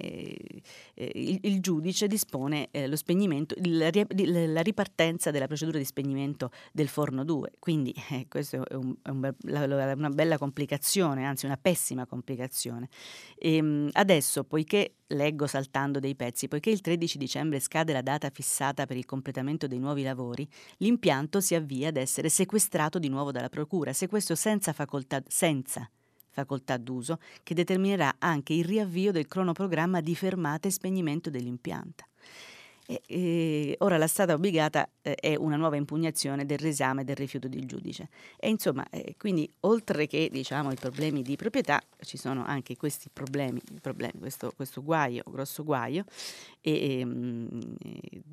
eh, 0.93 1.11
il, 1.13 1.39
il, 1.43 1.59
giudice 1.61 2.07
dispone 2.07 2.69
eh, 2.71 2.87
lo 2.87 2.95
spegnimento, 2.95 3.53
il, 3.59 4.51
la 4.51 4.61
ripartenza 4.61 5.29
della 5.29 5.47
procedura 5.47 5.77
di 5.77 5.85
spegnimento 5.85 6.49
del 6.71 6.87
forno 6.87 7.23
2. 7.23 7.53
Quindi 7.59 7.93
eh, 8.09 8.25
questa 8.27 8.63
è, 8.63 8.73
un, 8.73 8.95
è 9.03 9.09
un, 9.09 9.33
una 9.43 10.09
bella 10.09 10.37
complicazione, 10.37 11.25
anzi 11.25 11.45
una 11.45 11.57
pessima 11.57 12.05
complicazione. 12.05 12.89
E, 13.37 13.55
ehm, 13.55 13.89
adesso, 13.93 14.43
poiché 14.43 14.95
leggo 15.07 15.47
saltando 15.47 15.99
dei 15.99 16.15
pezzi, 16.15 16.47
poiché 16.47 16.69
il 16.69 16.81
13 16.81 17.17
dicembre 17.17 17.59
scade 17.59 17.93
la 17.93 18.01
data 18.01 18.29
fissata 18.29 18.85
per 18.85 18.97
il 18.97 19.05
completamento 19.05 19.67
dei 19.67 19.79
nuovi 19.79 20.03
lavori, 20.03 20.47
l'impianto 20.77 21.39
si 21.39 21.55
avvia 21.55 21.89
ad 21.89 21.97
essere 21.97 22.29
sequestrato 22.29 22.99
di 22.99 23.09
nuovo 23.09 23.31
dalla 23.31 23.49
Procura, 23.49 23.93
sequestro 23.93 24.35
senza 24.35 24.73
facoltà, 24.73 25.21
senza 25.27 25.89
facoltà 26.29 26.77
d'uso, 26.77 27.19
che 27.43 27.53
determinerà 27.53 28.15
anche 28.19 28.53
il 28.53 28.65
riavvio 28.65 29.11
del 29.11 29.27
cronoprogramma 29.27 30.01
di 30.01 30.15
fermata 30.15 30.67
e 30.67 30.71
spegnimento 30.71 31.29
dell'impianto. 31.29 32.05
E, 32.87 33.01
e, 33.07 33.75
ora 33.79 33.97
la 33.97 34.07
strada 34.07 34.33
obbligata 34.33 34.87
eh, 35.01 35.15
è 35.15 35.35
una 35.35 35.55
nuova 35.55 35.75
impugnazione 35.75 36.45
del 36.45 36.59
riesame 36.59 37.03
del 37.03 37.15
rifiuto 37.15 37.47
del 37.47 37.65
giudice. 37.65 38.09
E 38.37 38.49
insomma, 38.49 38.87
eh, 38.89 39.15
quindi 39.17 39.51
oltre 39.61 40.07
che 40.07 40.29
diciamo, 40.31 40.71
i 40.71 40.75
problemi 40.75 41.21
di 41.21 41.35
proprietà, 41.35 41.81
ci 42.01 42.17
sono 42.17 42.43
anche 42.45 42.75
questi 42.75 43.09
problemi, 43.11 43.61
problemi 43.81 44.19
questo, 44.19 44.51
questo, 44.55 44.83
guaio, 44.83 45.23
grosso 45.27 45.63
guaio, 45.63 46.05
e, 46.61 46.99
e 46.99 47.05
mh, 47.05 47.75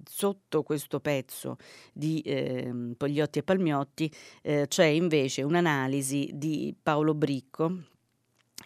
sotto 0.05 0.63
questo 0.63 1.01
pezzo 1.01 1.57
di 1.93 2.21
eh, 2.21 2.95
Pogliotti 2.97 3.39
e 3.39 3.43
Palmiotti 3.43 4.13
eh, 4.43 4.67
c'è 4.69 4.87
invece 4.87 5.43
un'analisi 5.43 6.31
di 6.35 6.75
Paolo 6.81 7.15
Bricco, 7.15 7.91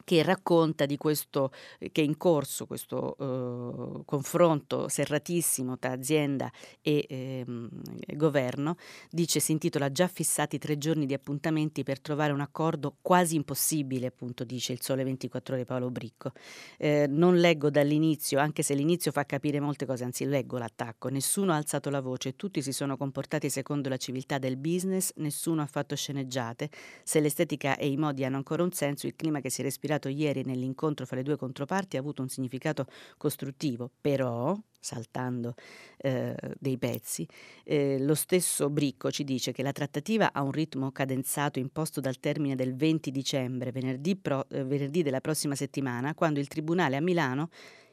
che 0.05 0.23
racconta 0.23 0.87
di 0.87 0.97
questo, 0.97 1.51
che 1.79 2.03
è 2.03 2.05
in 2.05 2.17
corso 2.17 2.67
questo 2.67 3.17
uh, 3.19 4.05
confronto 4.05 4.89
serratissimo 4.89 5.79
tra 5.79 5.93
azienda 5.93 6.51
e 6.83 7.07
ehm, 7.09 7.69
governo, 8.15 8.77
dice, 9.11 9.41
si 9.41 9.53
intitola 9.53 9.91
Già 9.91 10.09
fissati 10.09 10.59
tre 10.59 10.79
giorni 10.79 11.07
di 11.07 11.15
appuntamenti 11.15 11.83
per 11.83 12.01
trovare 12.01 12.33
un 12.33 12.41
accordo 12.41 12.97
quasi 13.01 13.37
impossibile, 13.37 14.07
appunto 14.07 14.45
dice 14.45 14.73
il 14.73 14.83
Sole 14.83 15.05
24 15.05 15.55
ore 15.55 15.65
Paolo 15.65 15.91
Bricco. 15.91 16.33
Eh, 16.77 17.07
non 17.09 17.37
leggo 17.37 17.71
dall'inizio, 17.71 18.39
anche 18.39 18.63
se 18.63 18.75
l'inizio 18.75 19.13
fa 19.13 19.25
capire 19.25 19.61
molte 19.61 19.87
cose, 19.87 20.05
anzi 20.05 20.25
leggo 20.25 20.59
l'attacco, 20.59 21.09
nessuno 21.09 21.53
ha 21.53 21.57
alzato 21.57 21.91
la 21.91 22.01
voce, 22.01 22.37
tutti 22.37 22.61
si 22.63 22.73
sono 22.73 22.97
comportati 22.97 23.49
secondo 23.49 23.89
la 23.89 23.97
civiltà 23.97 24.39
del 24.39 24.57
business, 24.57 25.13
nessuno 25.17 25.63
ha 25.63 25.67
fatto 25.67 25.95
sceneggiate, 25.95 26.69
se 27.05 27.21
l'estetica 27.21 27.77
e 27.77 27.89
i 27.89 27.97
modi 27.97 28.25
hanno 28.25 28.37
ancora 28.37 28.63
un 28.63 28.73
senso, 28.73 29.07
il 29.07 29.15
clima 29.15 29.41
che 29.41 29.51
si 29.51 29.63
respira 29.63 29.86
respirato 29.87 30.09
ieri 30.09 30.43
nell'incontro 30.45 31.07
fra 31.07 31.17
le 31.17 31.23
due 31.23 31.37
controparti 31.37 31.97
ha 31.97 32.01
avuto 32.01 32.23
un 32.23 32.29
significato 32.29 32.87
costruttivo, 33.17 33.91
però, 34.01 34.59
saltando 34.79 35.55
eh, 35.99 36.35
dei 36.59 36.77
pezzi, 36.77 37.27
eh, 37.65 37.99
lo 38.01 38.15
stesso 38.15 38.69
Bricco 38.69 39.11
ci 39.11 39.25
dice 39.25 39.53
che 39.53 39.63
la 39.63 39.73
trattativa 39.73 40.33
ha 40.33 40.43
un 40.43 40.51
ritmo 40.51 40.91
cadenzato 40.91 41.59
imposto 41.59 42.01
dal 42.01 42.19
termine 42.19 42.57
del 42.57 42.75
20 42.75 43.11
dicembre, 43.11 43.71
venerdì, 43.71 44.17
pro, 44.17 44.47
eh, 44.51 44.65
venerdì 44.65 45.03
della 45.03 45.21
prossima 45.21 45.55
settimana, 45.55 46.15
quando 46.15 46.41
il 46.41 46.49
Tribunale 46.49 46.97
a 46.97 47.01
Milano 47.01 47.49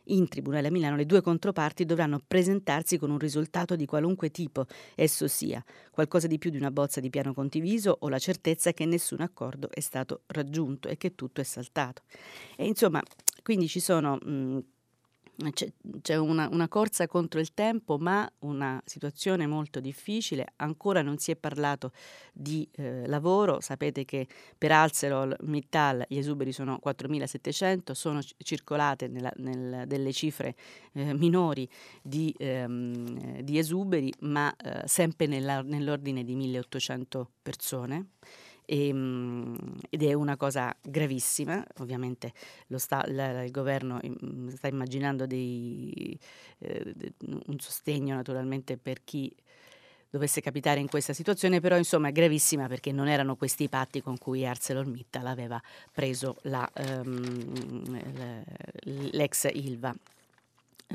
in 0.05 0.27
Tribunale 0.27 0.67
a 0.67 0.71
Milano 0.71 0.95
le 0.95 1.05
due 1.05 1.21
controparti 1.21 1.85
dovranno 1.85 2.21
presentarsi 2.25 2.97
con 2.97 3.11
un 3.11 3.17
risultato 3.17 3.75
di 3.75 3.85
qualunque 3.85 4.31
tipo 4.31 4.65
esso 4.95 5.27
sia, 5.27 5.63
qualcosa 5.91 6.27
di 6.27 6.37
più 6.37 6.49
di 6.49 6.57
una 6.57 6.71
bozza 6.71 6.99
di 6.99 7.09
piano 7.09 7.33
condiviso 7.33 7.95
o 7.99 8.09
la 8.09 8.19
certezza 8.19 8.73
che 8.73 8.85
nessun 8.85 9.21
accordo 9.21 9.69
è 9.71 9.79
stato 9.79 10.21
raggiunto 10.27 10.87
e 10.87 10.97
che 10.97 11.15
tutto 11.15 11.41
è 11.41 11.43
saltato. 11.43 12.03
E 12.55 12.65
insomma, 12.65 13.01
quindi 13.43 13.67
ci 13.67 13.79
sono 13.79 14.17
mh, 14.17 14.59
c'è, 15.51 15.71
c'è 16.01 16.15
una, 16.15 16.47
una, 16.51 16.67
corsa 16.67 17.07
contro 17.07 17.39
il 17.39 17.53
tempo, 17.53 17.97
ma 17.97 18.29
una 18.39 18.81
situazione 18.85 19.47
molto 19.47 19.79
difficile. 19.79 20.53
Ancora 20.57 21.01
non 21.01 21.17
si 21.17 21.31
è 21.31 21.35
parlato 21.35 21.91
di 22.31 22.67
eh, 22.73 23.07
lavoro. 23.07 23.59
Sapete 23.59 24.05
che 24.05 24.27
per 24.57 24.71
Alzerol 24.71 25.35
Mittal 25.41 26.05
gli 26.07 26.17
esuberi 26.17 26.51
sono 26.51 26.79
4.700, 26.83 27.91
sono 27.91 28.21
circolate 28.37 29.07
nella, 29.07 29.31
nel, 29.37 29.83
delle 29.87 30.11
cifre 30.11 30.55
eh, 30.93 31.13
minori 31.13 31.67
di, 32.01 32.33
ehm, 32.37 33.41
di, 33.41 33.57
esuberi, 33.57 34.11
ma 34.19 34.53
eh, 34.55 34.87
sempre 34.87 35.27
nella, 35.27 35.61
nell'ordine 35.61 36.23
di 36.23 36.35
1.800 36.35 37.25
persone. 37.41 38.07
E, 38.65 38.87
ehm, 38.87 39.77
ed 39.89 40.03
è 40.03 40.13
una 40.13 40.37
cosa 40.37 40.75
gravissima, 40.81 41.63
ovviamente 41.79 42.33
sta, 42.75 43.03
la, 43.07 43.43
il 43.43 43.51
governo 43.51 43.99
sta 44.49 44.67
immaginando 44.67 45.25
dei, 45.25 46.17
eh, 46.59 46.93
un 47.47 47.59
sostegno 47.59 48.15
naturalmente 48.15 48.77
per 48.77 49.03
chi 49.03 49.33
dovesse 50.13 50.41
capitare 50.41 50.79
in 50.79 50.87
questa 50.87 51.11
situazione, 51.11 51.59
però 51.59 51.75
insomma 51.75 52.09
è 52.09 52.11
gravissima 52.11 52.67
perché 52.67 52.91
non 52.91 53.07
erano 53.07 53.35
questi 53.35 53.63
i 53.63 53.67
patti 53.67 53.99
con 53.99 54.19
cui 54.19 54.45
ArcelorMittal 54.45 55.25
aveva 55.25 55.59
preso 55.91 56.37
la, 56.43 56.69
um, 56.97 57.99
l'ex 58.83 59.49
Ilva. 59.51 59.91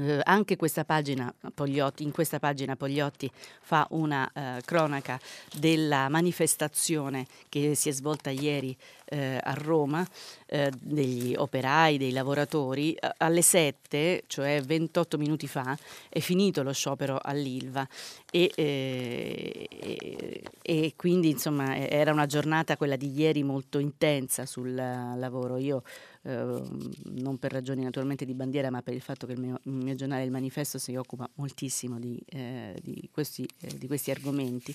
Eh, 0.00 0.20
anche 0.22 0.54
questa 0.56 0.84
pagina, 0.84 1.32
Pogliotti, 1.52 2.04
in 2.04 2.12
questa 2.12 2.38
pagina 2.38 2.76
Pogliotti 2.76 3.28
fa 3.60 3.84
una 3.90 4.30
eh, 4.32 4.62
cronaca 4.64 5.18
della 5.56 6.08
manifestazione 6.08 7.26
che 7.48 7.74
si 7.74 7.88
è 7.88 7.92
svolta 7.92 8.30
ieri 8.30 8.76
eh, 9.06 9.40
a 9.42 9.52
Roma 9.54 10.06
eh, 10.46 10.70
degli 10.78 11.34
operai, 11.36 11.98
dei 11.98 12.12
lavoratori. 12.12 12.96
Alle 13.18 13.42
7, 13.42 14.24
cioè 14.28 14.62
28 14.62 15.18
minuti 15.18 15.48
fa, 15.48 15.76
è 16.08 16.20
finito 16.20 16.62
lo 16.62 16.72
sciopero 16.72 17.18
all'Ilva 17.20 17.86
e, 18.30 18.52
e, 18.54 19.68
eh, 19.68 20.42
e 20.62 20.92
quindi 20.94 21.30
insomma 21.30 21.76
era 21.76 22.12
una 22.12 22.26
giornata 22.26 22.76
quella 22.76 22.96
di 22.96 23.10
ieri 23.18 23.42
molto 23.42 23.80
intensa 23.80 24.46
sul 24.46 24.74
lavoro. 24.74 25.56
Io 25.56 25.82
Ehm, 26.28 26.90
non 27.12 27.38
per 27.38 27.52
ragioni 27.52 27.82
naturalmente 27.82 28.26
di 28.26 28.34
bandiera, 28.34 28.68
ma 28.70 28.82
per 28.82 28.92
il 28.92 29.00
fatto 29.00 29.26
che 29.26 29.32
il 29.32 29.40
mio, 29.40 29.60
il 29.62 29.72
mio 29.72 29.94
giornale 29.94 30.24
Il 30.24 30.30
Manifesto 30.30 30.76
si 30.76 30.94
occupa 30.94 31.28
moltissimo 31.36 31.98
di, 31.98 32.20
eh, 32.26 32.78
di, 32.82 33.08
questi, 33.10 33.48
eh, 33.62 33.78
di 33.78 33.86
questi, 33.86 34.10
argomenti 34.10 34.74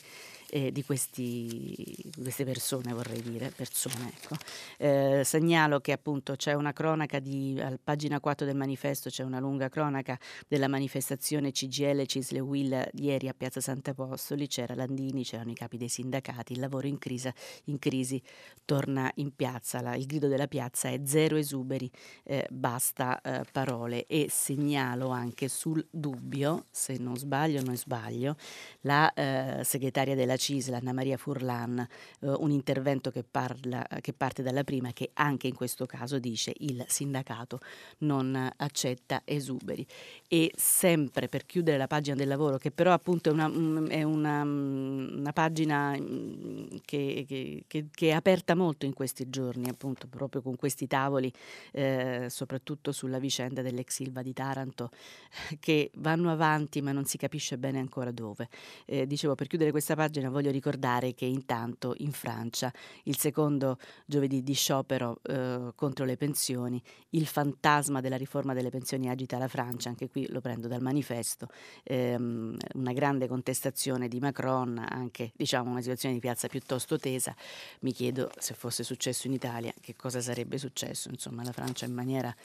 e 0.50 0.72
di, 0.72 0.84
questi, 0.84 1.96
queste 2.20 2.44
persone, 2.44 2.92
vorrei 2.92 3.22
dire, 3.22 3.52
persone. 3.56 4.12
Ecco. 4.16 4.36
Eh, 4.78 5.22
segnalo 5.24 5.80
che 5.80 5.92
appunto 5.92 6.36
c'è 6.36 6.54
una 6.54 6.74
cronaca 6.74 7.20
di, 7.20 7.60
a 7.62 7.78
pagina 7.82 8.20
4 8.20 8.48
del 8.48 8.56
manifesto, 8.56 9.12
c'è 9.12 9.24
una 9.24 9.40
lunga 9.40 9.70
cronaca 9.70 10.18
della 10.48 10.68
manifestazione 10.68 11.52
CGL 11.52 12.06
Cisle 12.06 12.40
Will 12.40 12.84
ieri 12.94 13.28
a 13.28 13.34
Piazza 13.36 13.62
Sant'Apostoli, 13.62 14.48
c'era 14.48 14.74
Landini, 14.74 15.24
c'erano 15.24 15.52
i 15.52 15.56
capi 15.56 15.78
dei 15.78 15.90
sindacati, 15.90 16.54
il 16.54 16.60
lavoro 16.60 16.88
in 16.88 16.98
crisi, 16.98 17.32
in 17.66 17.78
crisi 17.78 18.20
torna 18.66 19.12
in 19.16 19.36
piazza, 19.36 19.82
la, 19.82 19.96
il 19.96 20.08
grido 20.08 20.28
della 20.28 20.48
piazza 20.48 20.90
è 20.90 21.00
zero 21.04 21.42
esuberi, 21.44 21.90
eh, 22.24 22.48
basta 22.50 23.22
eh, 23.22 23.44
parole 23.52 24.06
e 24.08 24.28
segnalo 24.30 25.10
anche 25.10 25.48
sul 25.48 25.86
dubbio, 25.90 26.66
se 26.72 26.98
non 26.98 27.16
sbaglio, 27.16 27.62
non 27.62 27.78
sbaglio, 27.78 28.36
la 28.82 29.14
eh, 29.14 29.62
segretaria 29.64 30.16
della 30.16 30.36
CISL, 30.36 30.74
Anna 30.74 30.94
Maria 30.94 31.18
Furlan, 31.18 31.80
eh, 31.80 32.28
un 32.28 32.52
intervento 32.52 33.12
che, 33.12 33.24
parla, 33.24 33.86
che 34.02 34.14
parte 34.14 34.42
dalla 34.42 34.64
prima 34.64 34.92
che 34.94 35.12
anche 35.14 35.48
in 35.48 35.56
questo 35.56 35.86
caso 35.86 36.20
dice 36.20 36.54
il 36.60 36.84
sindacato 36.88 37.60
non 38.00 38.52
accetta 38.58 39.22
esuberi. 39.26 39.86
E 40.28 40.52
sempre 40.56 41.28
per 41.28 41.46
chiudere 41.46 41.78
la 41.78 41.88
pagina 41.88 42.16
del 42.16 42.28
lavoro, 42.28 42.58
che 42.58 42.72
però 42.72 42.92
appunto 42.94 43.30
è 43.30 43.34
una, 43.34 43.48
mm, 43.48 43.88
è 43.88 44.04
una, 44.04 44.44
mm, 44.44 45.18
una 45.20 45.34
pagina 45.34 45.96
mm, 45.98 46.78
che, 46.86 47.26
che, 47.28 47.64
che, 47.92 48.08
è 48.08 48.12
aperta 48.12 48.56
molto 48.56 48.86
in 48.86 48.94
questi 48.94 49.30
giorni, 49.30 49.70
appunto 49.70 50.08
proprio 50.08 50.42
con 50.42 50.56
questi 50.56 50.88
tavoli 50.88 51.23
eh, 51.72 52.28
soprattutto 52.30 52.92
sulla 52.92 53.20
vicenda 53.20 53.62
dell'ex 53.62 53.94
Silva 53.94 54.22
di 54.22 54.34
Taranto, 54.34 54.90
che 55.60 55.92
vanno 55.96 56.32
avanti 56.32 56.82
ma 56.82 56.92
non 56.92 57.06
si 57.06 57.18
capisce 57.18 57.58
bene 57.58 57.80
ancora 57.80 58.12
dove. 58.12 58.50
Eh, 58.86 59.06
dicevo, 59.06 59.36
per 59.36 59.48
chiudere 59.48 59.72
questa 59.72 59.96
pagina 59.96 60.30
voglio 60.30 60.52
ricordare 60.52 61.14
che 61.14 61.26
intanto 61.26 61.94
in 61.98 62.12
Francia, 62.12 62.72
il 63.04 63.18
secondo 63.18 63.78
giovedì 64.06 64.44
di 64.44 64.54
sciopero 64.54 65.20
eh, 65.24 65.72
contro 65.76 66.06
le 66.06 66.18
pensioni, 66.18 66.82
il 67.10 67.26
fantasma 67.26 68.02
della 68.02 68.18
riforma 68.18 68.54
delle 68.54 68.70
pensioni 68.70 69.10
agita 69.10 69.38
la 69.38 69.48
Francia, 69.48 69.90
anche 69.90 70.10
qui 70.10 70.28
lo 70.30 70.42
prendo 70.42 70.68
dal 70.68 70.82
manifesto, 70.82 71.48
ehm, 71.84 72.58
una 72.74 72.94
grande 72.94 73.28
contestazione 73.28 74.08
di 74.08 74.20
Macron, 74.20 74.84
anche 74.88 75.32
diciamo 75.36 75.70
una 75.70 75.82
situazione 75.82 76.16
di 76.16 76.20
piazza 76.20 76.48
piuttosto 76.48 76.98
tesa, 76.98 77.36
mi 77.82 77.92
chiedo 77.92 78.32
se 78.38 78.54
fosse 78.54 78.84
successo 78.84 79.28
in 79.28 79.34
Italia 79.34 79.74
che 79.80 79.96
cosa 79.96 80.22
sarebbe 80.22 80.58
successo, 80.58 81.10
insomma 81.14 81.44
la 81.44 81.52
Francia 81.52 81.86
in 81.86 81.94
maniera 81.94 82.36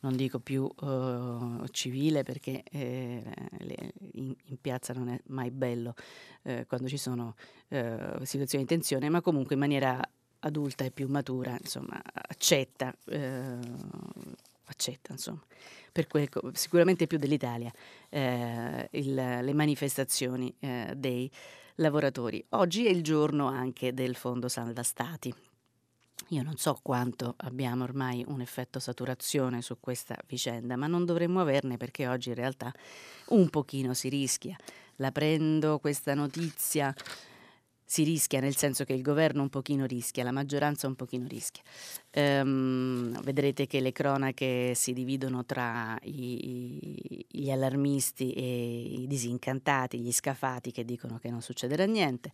non 0.00 0.16
dico 0.16 0.38
più 0.38 0.64
uh, 0.64 1.66
civile 1.70 2.22
perché 2.24 2.62
eh, 2.70 3.22
in, 4.12 4.34
in, 4.44 4.60
piazza 4.60 4.92
non 4.92 5.08
è 5.08 5.18
mai 5.28 5.50
bello 5.50 5.94
eh, 6.42 6.66
quando 6.66 6.88
ci 6.88 6.98
sono 6.98 7.36
uh, 7.68 8.22
situazioni 8.22 8.64
di 8.64 8.70
tensione, 8.70 9.08
ma 9.08 9.22
comunque 9.22 9.54
in 9.54 9.60
maniera 9.60 9.98
adulta 10.40 10.84
e 10.84 10.90
più 10.90 11.08
matura, 11.08 11.56
insomma, 11.58 12.00
accetta, 12.04 12.94
eh, 13.06 13.58
accetta, 14.64 15.12
insomma, 15.12 15.42
per 15.90 16.06
quel, 16.06 16.28
sicuramente 16.52 17.06
più 17.06 17.18
dell'Italia, 17.18 17.72
eh, 18.10 18.88
il, 18.92 19.14
le 19.14 19.52
manifestazioni 19.54 20.54
eh, 20.60 20.92
dei 20.96 21.30
lavoratori. 21.76 22.44
Oggi 22.50 22.86
è 22.86 22.90
il 22.90 23.02
giorno 23.02 23.46
anche 23.46 23.94
del 23.94 24.14
Fondo 24.14 24.48
Salva 24.48 24.82
Stati. 24.82 25.34
Io 26.34 26.42
non 26.42 26.56
so 26.56 26.76
quanto 26.82 27.34
abbiamo 27.36 27.84
ormai 27.84 28.24
un 28.26 28.40
effetto 28.40 28.80
saturazione 28.80 29.62
su 29.62 29.78
questa 29.78 30.16
vicenda, 30.26 30.74
ma 30.74 30.88
non 30.88 31.04
dovremmo 31.04 31.40
averne 31.40 31.76
perché 31.76 32.08
oggi 32.08 32.30
in 32.30 32.34
realtà 32.34 32.72
un 33.28 33.48
pochino 33.50 33.94
si 33.94 34.08
rischia. 34.08 34.56
La 34.96 35.12
prendo 35.12 35.78
questa 35.78 36.12
notizia 36.14 36.92
si 37.84 38.02
rischia, 38.02 38.40
nel 38.40 38.56
senso 38.56 38.82
che 38.82 38.94
il 38.94 39.02
governo 39.02 39.42
un 39.42 39.48
pochino 39.48 39.86
rischia, 39.86 40.24
la 40.24 40.32
maggioranza 40.32 40.88
un 40.88 40.96
pochino 40.96 41.28
rischia. 41.28 41.62
Ehm, 42.16 43.20
vedrete 43.22 43.66
che 43.66 43.80
le 43.80 43.90
cronache 43.90 44.72
si 44.76 44.92
dividono 44.92 45.44
tra 45.44 45.98
i, 46.02 47.26
gli 47.28 47.50
allarmisti 47.50 48.32
e 48.32 49.00
i 49.00 49.06
disincantati, 49.08 49.98
gli 49.98 50.12
scafati 50.12 50.70
che 50.70 50.84
dicono 50.84 51.18
che 51.18 51.28
non 51.28 51.42
succederà 51.42 51.84
niente. 51.86 52.30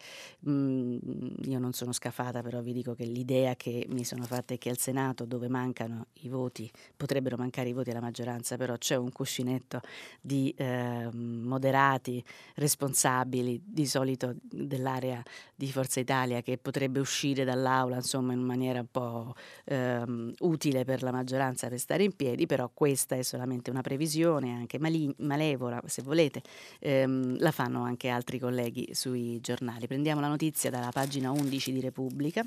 Mm, 0.48 0.98
io 1.44 1.58
non 1.58 1.72
sono 1.72 1.92
scafata, 1.92 2.42
però 2.42 2.60
vi 2.60 2.74
dico 2.74 2.94
che 2.94 3.04
l'idea 3.04 3.56
che 3.56 3.86
mi 3.88 4.04
sono 4.04 4.24
fatta 4.24 4.52
è 4.52 4.58
che 4.58 4.68
al 4.68 4.76
Senato, 4.76 5.24
dove 5.24 5.48
mancano 5.48 6.08
i 6.20 6.28
voti, 6.28 6.70
potrebbero 6.94 7.36
mancare 7.38 7.70
i 7.70 7.72
voti 7.72 7.88
alla 7.90 8.00
maggioranza, 8.00 8.56
però 8.58 8.76
c'è 8.76 8.96
un 8.96 9.10
cuscinetto 9.10 9.80
di 10.20 10.52
eh, 10.58 11.08
moderati, 11.12 12.22
responsabili, 12.56 13.62
di 13.64 13.86
solito 13.86 14.34
dell'area 14.42 15.22
di 15.54 15.72
Forza 15.72 16.00
Italia, 16.00 16.42
che 16.42 16.58
potrebbe 16.58 17.00
uscire 17.00 17.44
dall'aula 17.44 17.96
insomma 17.96 18.34
in 18.34 18.40
maniera 18.40 18.80
un 18.80 18.88
po' 18.90 19.34
ehm, 19.70 20.32
utile 20.40 20.84
per 20.84 21.02
la 21.02 21.12
maggioranza 21.12 21.68
per 21.68 21.78
stare 21.78 22.02
in 22.02 22.14
piedi, 22.14 22.46
però 22.46 22.70
questa 22.74 23.14
è 23.14 23.22
solamente 23.22 23.70
una 23.70 23.80
previsione, 23.80 24.52
anche 24.52 24.78
mali- 24.78 25.14
malevola 25.18 25.80
se 25.86 26.02
volete, 26.02 26.42
ehm, 26.80 27.38
la 27.38 27.52
fanno 27.52 27.82
anche 27.84 28.08
altri 28.08 28.38
colleghi 28.38 28.88
sui 28.92 29.40
giornali. 29.40 29.86
Prendiamo 29.86 30.20
la 30.20 30.28
notizia 30.28 30.70
dalla 30.70 30.90
pagina 30.90 31.30
11 31.30 31.72
di 31.72 31.80
Repubblica. 31.80 32.44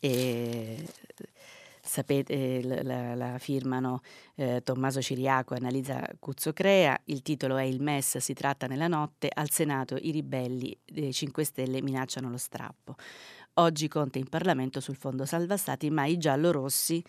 E 0.00 0.84
sapete, 1.80 2.62
la, 2.62 3.14
la 3.14 3.38
firmano 3.38 4.00
eh, 4.34 4.62
Tommaso 4.62 5.00
Ciriaco 5.00 5.54
e 5.54 5.58
Annalisa 5.58 6.06
Cuzzocrea, 6.18 6.98
il 7.04 7.22
titolo 7.22 7.56
è 7.56 7.62
Il 7.62 7.80
MES 7.80 8.18
si 8.18 8.32
tratta 8.34 8.66
nella 8.66 8.88
notte, 8.88 9.28
al 9.32 9.50
Senato 9.50 9.96
i 9.98 10.10
ribelli 10.10 10.76
dei 10.84 11.12
5 11.12 11.44
Stelle 11.44 11.82
minacciano 11.82 12.28
lo 12.30 12.38
strappo. 12.38 12.96
Oggi 13.56 13.86
Conte 13.86 14.18
in 14.18 14.28
Parlamento 14.28 14.80
sul 14.80 14.96
fondo 14.96 15.24
salva 15.24 15.56
stati, 15.56 15.88
ma 15.88 16.06
i 16.06 16.18
giallorossi 16.18 17.00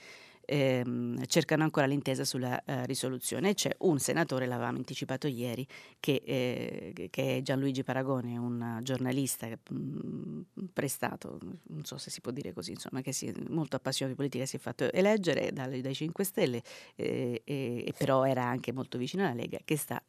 ehm, 0.46 1.26
cercano 1.26 1.64
ancora 1.64 1.88
l'intesa 1.88 2.24
sulla 2.24 2.64
eh, 2.64 2.86
risoluzione. 2.86 3.56
C'è 3.56 3.76
un 3.80 3.98
senatore, 3.98 4.46
l'avevamo 4.46 4.78
anticipato 4.78 5.26
ieri, 5.26 5.66
che, 6.00 6.22
eh, 6.24 7.10
che, 7.10 7.38
è 7.38 7.42
Gianluigi 7.42 7.84
Paragone, 7.84 8.38
un 8.38 8.80
giornalista 8.84 9.48
mh, 9.48 9.76
mm, 9.76 10.42
prestato, 10.72 11.40
non 11.70 11.84
so 11.84 11.98
se 11.98 12.12
si 12.12 12.22
può 12.22 12.32
dire 12.32 12.54
così, 12.54 12.74
insomma, 12.74 13.02
che 13.02 13.12
si 13.12 13.26
è 13.26 13.34
molto 13.50 13.78
appassionato 13.78 14.16
di 14.16 14.22
politica, 14.22 14.46
si 14.46 14.58
è 14.58 14.60
fatto 14.60 14.92
eleggere 14.92 15.52
dai, 15.52 15.82
dai 15.82 15.96
5 15.96 16.24
Stelle, 16.24 16.62
eh, 16.96 17.42
e, 17.44 17.94
però 17.98 18.24
era 18.24 18.44
anche 18.44 18.72
molto 18.72 19.00
vicino 19.00 19.24
alla 19.24 19.34
Lega, 19.34 19.58
che 19.66 19.78
sta 19.78 20.00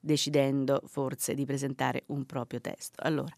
decidendo 0.00 0.82
forse 0.86 1.34
di 1.34 1.44
presentare 1.44 2.02
un 2.06 2.26
proprio 2.26 2.60
testo. 2.60 3.00
Allora, 3.02 3.32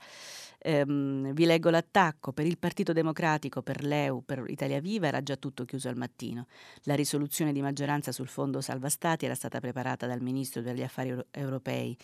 Ehm, 0.68 1.32
vi 1.32 1.44
leggo 1.44 1.70
l'attacco 1.70 2.32
per 2.32 2.44
il 2.44 2.58
Partito 2.58 2.92
Democratico, 2.92 3.62
per 3.62 3.84
l'EU, 3.84 4.24
per 4.24 4.42
Italia 4.48 4.80
Viva 4.80 5.06
era 5.06 5.22
già 5.22 5.36
tutto 5.36 5.64
chiuso 5.64 5.88
al 5.88 5.96
mattino. 5.96 6.48
La 6.82 6.96
risoluzione 6.96 7.52
di 7.52 7.62
maggioranza 7.62 8.10
sul 8.10 8.26
fondo 8.26 8.60
salva 8.60 8.88
stati 8.88 9.26
era 9.26 9.36
stata 9.36 9.60
preparata 9.60 10.08
dal 10.08 10.20
ministro 10.20 10.62
degli 10.62 10.82
affari 10.82 11.16
europei 11.30 11.96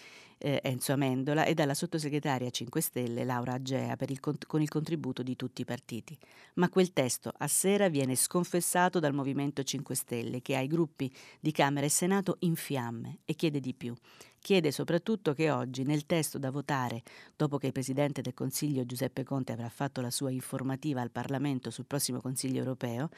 eh, 0.42 0.60
Enzo 0.62 0.92
Amendola 0.92 1.44
e 1.44 1.54
dalla 1.54 1.74
sottosegretaria 1.74 2.50
5 2.50 2.80
Stelle 2.80 3.24
Laura 3.24 3.54
Agea 3.54 3.96
il 4.08 4.20
cont- 4.20 4.46
con 4.46 4.60
il 4.60 4.68
contributo 4.68 5.22
di 5.22 5.36
tutti 5.36 5.62
i 5.62 5.64
partiti. 5.64 6.18
Ma 6.54 6.68
quel 6.68 6.92
testo 6.92 7.32
a 7.36 7.46
sera 7.46 7.88
viene 7.88 8.16
sconfessato 8.16 8.98
dal 8.98 9.14
Movimento 9.14 9.62
5 9.62 9.94
Stelle 9.94 10.42
che 10.42 10.56
ha 10.56 10.60
i 10.60 10.66
gruppi 10.66 11.12
di 11.38 11.52
Camera 11.52 11.86
e 11.86 11.90
Senato 11.90 12.36
in 12.40 12.56
fiamme 12.56 13.18
e 13.24 13.34
chiede 13.34 13.60
di 13.60 13.72
più. 13.72 13.94
Chiede 14.42 14.72
soprattutto 14.72 15.34
che 15.34 15.52
oggi, 15.52 15.84
nel 15.84 16.04
testo 16.04 16.36
da 16.36 16.50
votare, 16.50 17.04
dopo 17.36 17.58
che 17.58 17.66
il 17.66 17.72
Presidente 17.72 18.22
del 18.22 18.34
Consiglio 18.34 18.84
Giuseppe 18.84 19.22
Conte 19.22 19.52
avrà 19.52 19.68
fatto 19.68 20.00
la 20.00 20.10
sua 20.10 20.32
informativa 20.32 21.00
al 21.00 21.12
Parlamento 21.12 21.70
sul 21.70 21.86
prossimo 21.86 22.20
Consiglio 22.20 22.58
europeo, 22.58 23.08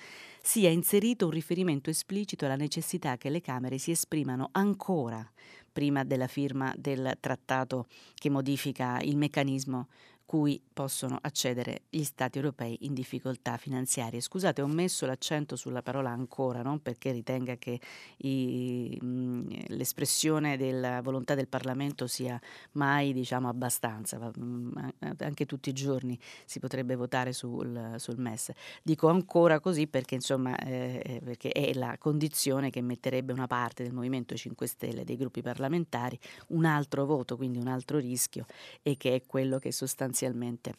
sia 0.42 0.68
inserito 0.68 1.24
un 1.24 1.30
riferimento 1.30 1.88
esplicito 1.88 2.44
alla 2.44 2.56
necessità 2.56 3.16
che 3.16 3.30
le 3.30 3.40
Camere 3.40 3.78
si 3.78 3.90
esprimano 3.90 4.50
ancora 4.52 5.26
prima 5.74 6.04
della 6.04 6.28
firma 6.28 6.72
del 6.78 7.16
trattato 7.18 7.88
che 8.14 8.30
modifica 8.30 9.00
il 9.00 9.16
meccanismo 9.16 9.88
cui 10.26 10.60
possono 10.72 11.18
accedere 11.20 11.82
gli 11.90 12.02
Stati 12.02 12.38
europei 12.38 12.78
in 12.82 12.94
difficoltà 12.94 13.56
finanziarie. 13.56 14.20
Scusate, 14.20 14.62
ho 14.62 14.66
messo 14.66 15.06
l'accento 15.06 15.54
sulla 15.54 15.82
parola 15.82 16.10
ancora, 16.10 16.62
non 16.62 16.80
perché 16.80 17.12
ritenga 17.12 17.56
che 17.56 17.78
i, 18.18 18.98
mh, 19.00 19.64
l'espressione 19.68 20.56
della 20.56 21.02
volontà 21.02 21.34
del 21.34 21.48
Parlamento 21.48 22.06
sia 22.06 22.40
mai 22.72 23.12
diciamo, 23.12 23.48
abbastanza, 23.48 24.18
mh, 24.18 24.92
anche 25.18 25.46
tutti 25.46 25.68
i 25.68 25.72
giorni 25.72 26.18
si 26.44 26.58
potrebbe 26.58 26.94
votare 26.94 27.32
sul, 27.32 27.94
sul 27.98 28.18
MES. 28.18 28.52
Dico 28.82 29.08
ancora 29.08 29.60
così 29.60 29.86
perché, 29.86 30.14
insomma, 30.16 30.56
eh, 30.58 31.02
eh 31.04 31.20
perché 31.22 31.50
è 31.50 31.74
la 31.74 31.96
condizione 31.98 32.70
che 32.70 32.80
metterebbe 32.80 33.32
una 33.32 33.46
parte 33.46 33.82
del 33.82 33.92
Movimento 33.92 34.34
5 34.34 34.66
Stelle, 34.66 35.04
dei 35.04 35.16
gruppi 35.16 35.42
parlamentari, 35.42 36.18
un 36.48 36.64
altro 36.64 37.04
voto, 37.04 37.36
quindi 37.36 37.58
un 37.58 37.68
altro 37.68 37.98
rischio, 37.98 38.46
e 38.82 38.96
che 38.96 39.14
è 39.14 39.22
quello 39.26 39.58
che 39.58 39.70
sostanzialmente 39.70 40.13
sostanzialmente 40.14 40.74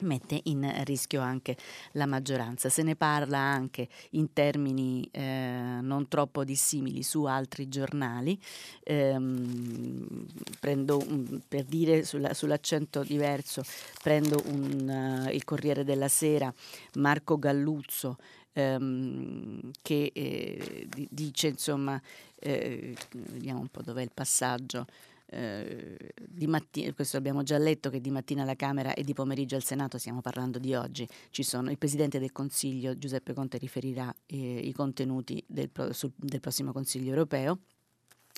mette 0.00 0.40
in 0.44 0.84
rischio 0.84 1.20
anche 1.20 1.56
la 1.92 2.06
maggioranza. 2.06 2.68
Se 2.68 2.84
ne 2.84 2.94
parla 2.94 3.38
anche 3.38 3.88
in 4.10 4.32
termini 4.32 5.08
eh, 5.10 5.78
non 5.80 6.06
troppo 6.06 6.44
dissimili 6.44 7.02
su 7.02 7.24
altri 7.24 7.68
giornali. 7.68 8.38
Ehm, 8.84 10.24
prendo 10.60 11.04
per 11.48 11.64
dire 11.64 12.04
sulla, 12.04 12.32
sull'accento 12.32 13.02
diverso, 13.02 13.62
prendo 14.00 14.40
un, 14.46 15.24
uh, 15.26 15.34
il 15.34 15.42
Corriere 15.42 15.82
della 15.82 16.08
Sera, 16.08 16.52
Marco 16.94 17.38
Galluzzo. 17.38 18.18
Ehm, 18.52 19.70
che 19.82 20.10
eh, 20.12 20.88
dice 21.10 21.48
insomma, 21.48 22.00
eh, 22.40 22.96
vediamo 23.10 23.60
un 23.60 23.68
po' 23.68 23.82
dov'è 23.82 24.02
il 24.02 24.10
passaggio, 24.12 24.86
eh, 25.30 25.96
di 26.26 26.46
mattina, 26.46 26.92
questo 26.92 27.16
abbiamo 27.16 27.42
già 27.42 27.58
letto 27.58 27.90
che 27.90 28.00
di 28.00 28.10
mattina 28.10 28.42
alla 28.42 28.56
Camera 28.56 28.94
e 28.94 29.02
di 29.02 29.12
pomeriggio 29.12 29.56
al 29.56 29.62
Senato, 29.62 29.98
stiamo 29.98 30.20
parlando 30.20 30.58
di 30.58 30.74
oggi, 30.74 31.06
ci 31.30 31.42
sono, 31.42 31.70
il 31.70 31.78
Presidente 31.78 32.18
del 32.18 32.32
Consiglio 32.32 32.96
Giuseppe 32.96 33.34
Conte 33.34 33.58
riferirà 33.58 34.14
eh, 34.26 34.36
i 34.36 34.72
contenuti 34.72 35.42
del, 35.46 35.70
sul, 35.90 36.12
del 36.16 36.40
prossimo 36.40 36.72
Consiglio 36.72 37.10
europeo 37.10 37.58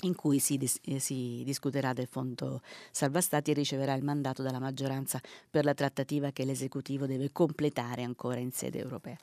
in 0.03 0.15
cui 0.15 0.39
si, 0.39 0.57
dis- 0.57 0.81
eh, 0.85 0.99
si, 0.99 1.43
discuterà 1.45 1.93
del 1.93 2.07
fondo 2.07 2.63
salva 2.91 3.21
stati 3.21 3.51
e 3.51 3.55
riceverà 3.55 3.95
il 3.95 4.03
mandato 4.03 4.43
dalla 4.43 4.59
maggioranza 4.59 5.21
per 5.51 5.65
la 5.65 5.75
trattativa 5.75 6.31
che 6.31 6.45
l'esecutivo 6.45 7.07
deve 7.07 7.31
completare 7.33 8.03
ancora 8.03 8.39
in 8.41 8.51
sede 8.51 8.79
europea. 8.79 9.17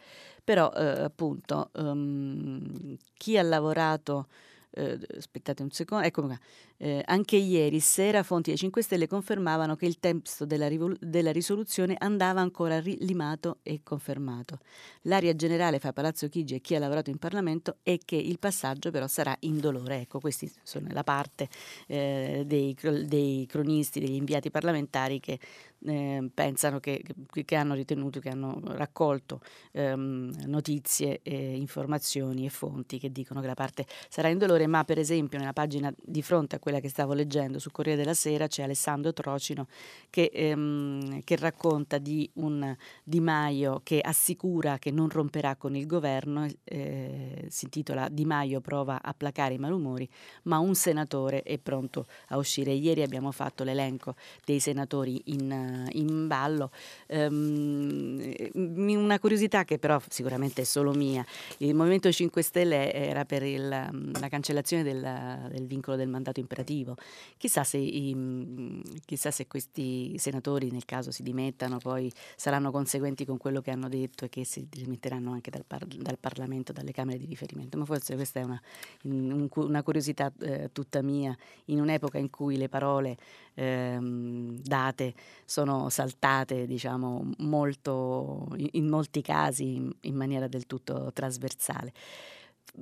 Però 0.43 0.71
eh, 0.71 1.01
appunto 1.01 1.71
um, 1.73 2.95
chi 3.13 3.37
ha 3.37 3.41
lavorato 3.41 4.27
eh, 4.71 4.99
aspettate 5.17 5.63
un 5.63 5.71
secondo, 5.71 6.05
ecco 6.05 6.23
qua. 6.23 6.39
Eh, 6.79 7.01
anche 7.05 7.37
ieri 7.37 7.79
sera 7.79 8.21
fonti 8.21 8.49
dei 8.49 8.59
5 8.59 8.83
Stelle 8.83 9.07
confermavano 9.07 9.75
che 9.75 9.87
il 9.87 9.99
testo 9.99 10.45
della, 10.45 10.67
rivol- 10.67 10.97
della 10.99 11.31
risoluzione 11.31 11.95
andava 11.97 12.39
ancora 12.39 12.77
limato 12.79 13.57
e 13.63 13.81
confermato. 13.83 14.59
L'aria 15.03 15.35
generale 15.35 15.79
fra 15.79 15.91
Palazzo 15.91 16.27
Chigi 16.29 16.55
e 16.55 16.61
chi 16.61 16.75
ha 16.75 16.79
lavorato 16.79 17.09
in 17.09 17.17
Parlamento 17.17 17.77
è 17.81 17.97
che 18.05 18.15
il 18.15 18.37
passaggio 18.37 18.91
però 18.91 19.07
sarà 19.07 19.35
indolore. 19.39 20.01
Ecco, 20.01 20.19
questi 20.19 20.51
sono 20.61 20.87
la 20.91 21.03
parte 21.03 21.49
eh, 21.87 22.43
dei, 22.45 22.77
dei 23.05 23.45
cronisti, 23.47 23.99
degli 23.99 24.15
inviati 24.15 24.51
parlamentari 24.51 25.19
che 25.19 25.39
eh, 25.85 26.29
pensano 26.33 26.79
che, 26.79 27.03
che, 27.45 27.55
hanno 27.55 27.73
ritenuto, 27.73 28.19
che 28.19 28.29
hanno 28.29 28.59
raccolto 28.63 29.41
ehm, 29.71 30.45
notizie, 30.45 31.21
informazioni 31.23 32.45
e 32.45 32.49
fonti 32.49 32.99
che 32.99 33.11
dicono 33.11 33.41
che 33.41 33.47
la 33.47 33.53
parte 33.53 33.85
sarà 34.09 34.29
indolore, 34.29 34.67
ma 34.67 34.83
per 34.83 34.97
esempio 34.97 35.37
nella 35.37 35.53
pagina 35.53 35.93
di 35.95 36.21
fronte 36.21 36.55
a 36.55 36.59
quella 36.67 36.81
che 36.81 36.89
stavo 36.89 37.13
leggendo 37.13 37.59
su 37.59 37.71
Corriere 37.71 37.97
della 37.97 38.13
Sera 38.13 38.47
c'è 38.47 38.63
Alessandro 38.63 39.13
Trocino 39.13 39.67
che, 40.09 40.29
ehm, 40.33 41.21
che 41.23 41.37
racconta 41.37 41.97
di 41.97 42.29
un 42.33 42.75
Di 43.05 43.21
Maio 43.21 43.79
che 43.83 44.01
assicura 44.01 44.77
che 44.77 44.91
non 44.91 45.07
romperà 45.07 45.55
con 45.55 45.77
il 45.77 45.85
governo, 45.85 46.45
eh, 46.65 47.45
si 47.47 47.65
intitola 47.65 48.09
Di 48.09 48.25
Maio 48.25 48.59
prova 48.59 49.01
a 49.01 49.13
placare 49.13 49.53
i 49.53 49.57
malumori, 49.57 50.09
ma 50.43 50.57
un 50.59 50.75
senatore 50.75 51.41
è 51.43 51.57
pronto 51.57 52.07
a 52.27 52.37
uscire. 52.37 52.73
Ieri 52.73 53.01
abbiamo 53.01 53.31
fatto 53.31 53.63
l'elenco 53.63 54.15
dei 54.43 54.59
senatori 54.59 55.21
in 55.25 55.85
in 55.91 56.27
ballo. 56.27 56.71
Um, 57.07 58.33
una 58.53 59.19
curiosità 59.19 59.63
che 59.63 59.77
però 59.77 60.01
sicuramente 60.09 60.63
è 60.63 60.65
solo 60.65 60.91
mia. 60.91 61.25
Il 61.59 61.75
Movimento 61.75 62.11
5 62.11 62.41
Stelle 62.41 62.93
era 62.93 63.25
per 63.25 63.43
il, 63.43 63.67
la 63.67 64.27
cancellazione 64.29 64.83
del, 64.83 65.47
del, 65.49 65.65
vincolo 65.65 65.95
del 65.97 66.07
mandato 66.07 66.39
imperativo. 66.57 66.95
Chissà 67.37 67.63
se, 67.63 67.77
i, 67.77 68.81
chissà 69.05 69.31
se, 69.31 69.47
questi 69.47 70.17
senatori, 70.17 70.71
nel 70.71 70.85
caso 70.85 71.11
si 71.11 71.21
dimettano, 71.23 71.77
poi 71.77 72.11
saranno 72.35 72.71
conseguenti 72.71 73.25
con 73.25 73.37
quello 73.37 73.61
che 73.61 73.71
hanno 73.71 73.87
detto 73.87 74.25
e 74.25 74.29
che 74.29 74.43
si 74.43 74.67
dimetteranno 74.69 75.31
anche 75.31 75.51
dal, 75.51 75.65
par, 75.65 75.85
dal 75.85 76.17
Parlamento, 76.17 76.73
dalle 76.73 76.91
Camere 76.91 77.19
di 77.19 77.25
riferimento. 77.25 77.77
Ma 77.77 77.85
forse 77.85 78.15
questa 78.15 78.39
è 78.39 78.43
una, 78.43 78.61
un, 79.03 79.47
una 79.53 79.83
curiosità 79.83 80.31
eh, 80.39 80.69
tutta 80.71 81.01
mia, 81.01 81.35
in 81.65 81.79
un'epoca 81.79 82.17
in 82.17 82.29
cui 82.29 82.57
le 82.57 82.69
parole 82.69 83.17
ehm, 83.53 84.59
date 84.61 85.13
sono 85.45 85.89
saltate, 85.89 86.65
diciamo, 86.65 87.29
molto, 87.39 88.47
in 88.71 88.87
molti 88.87 89.21
casi 89.21 89.75
in, 89.75 89.91
in 90.01 90.15
maniera 90.15 90.47
del 90.47 90.65
tutto 90.65 91.11
trasversale. 91.13 91.93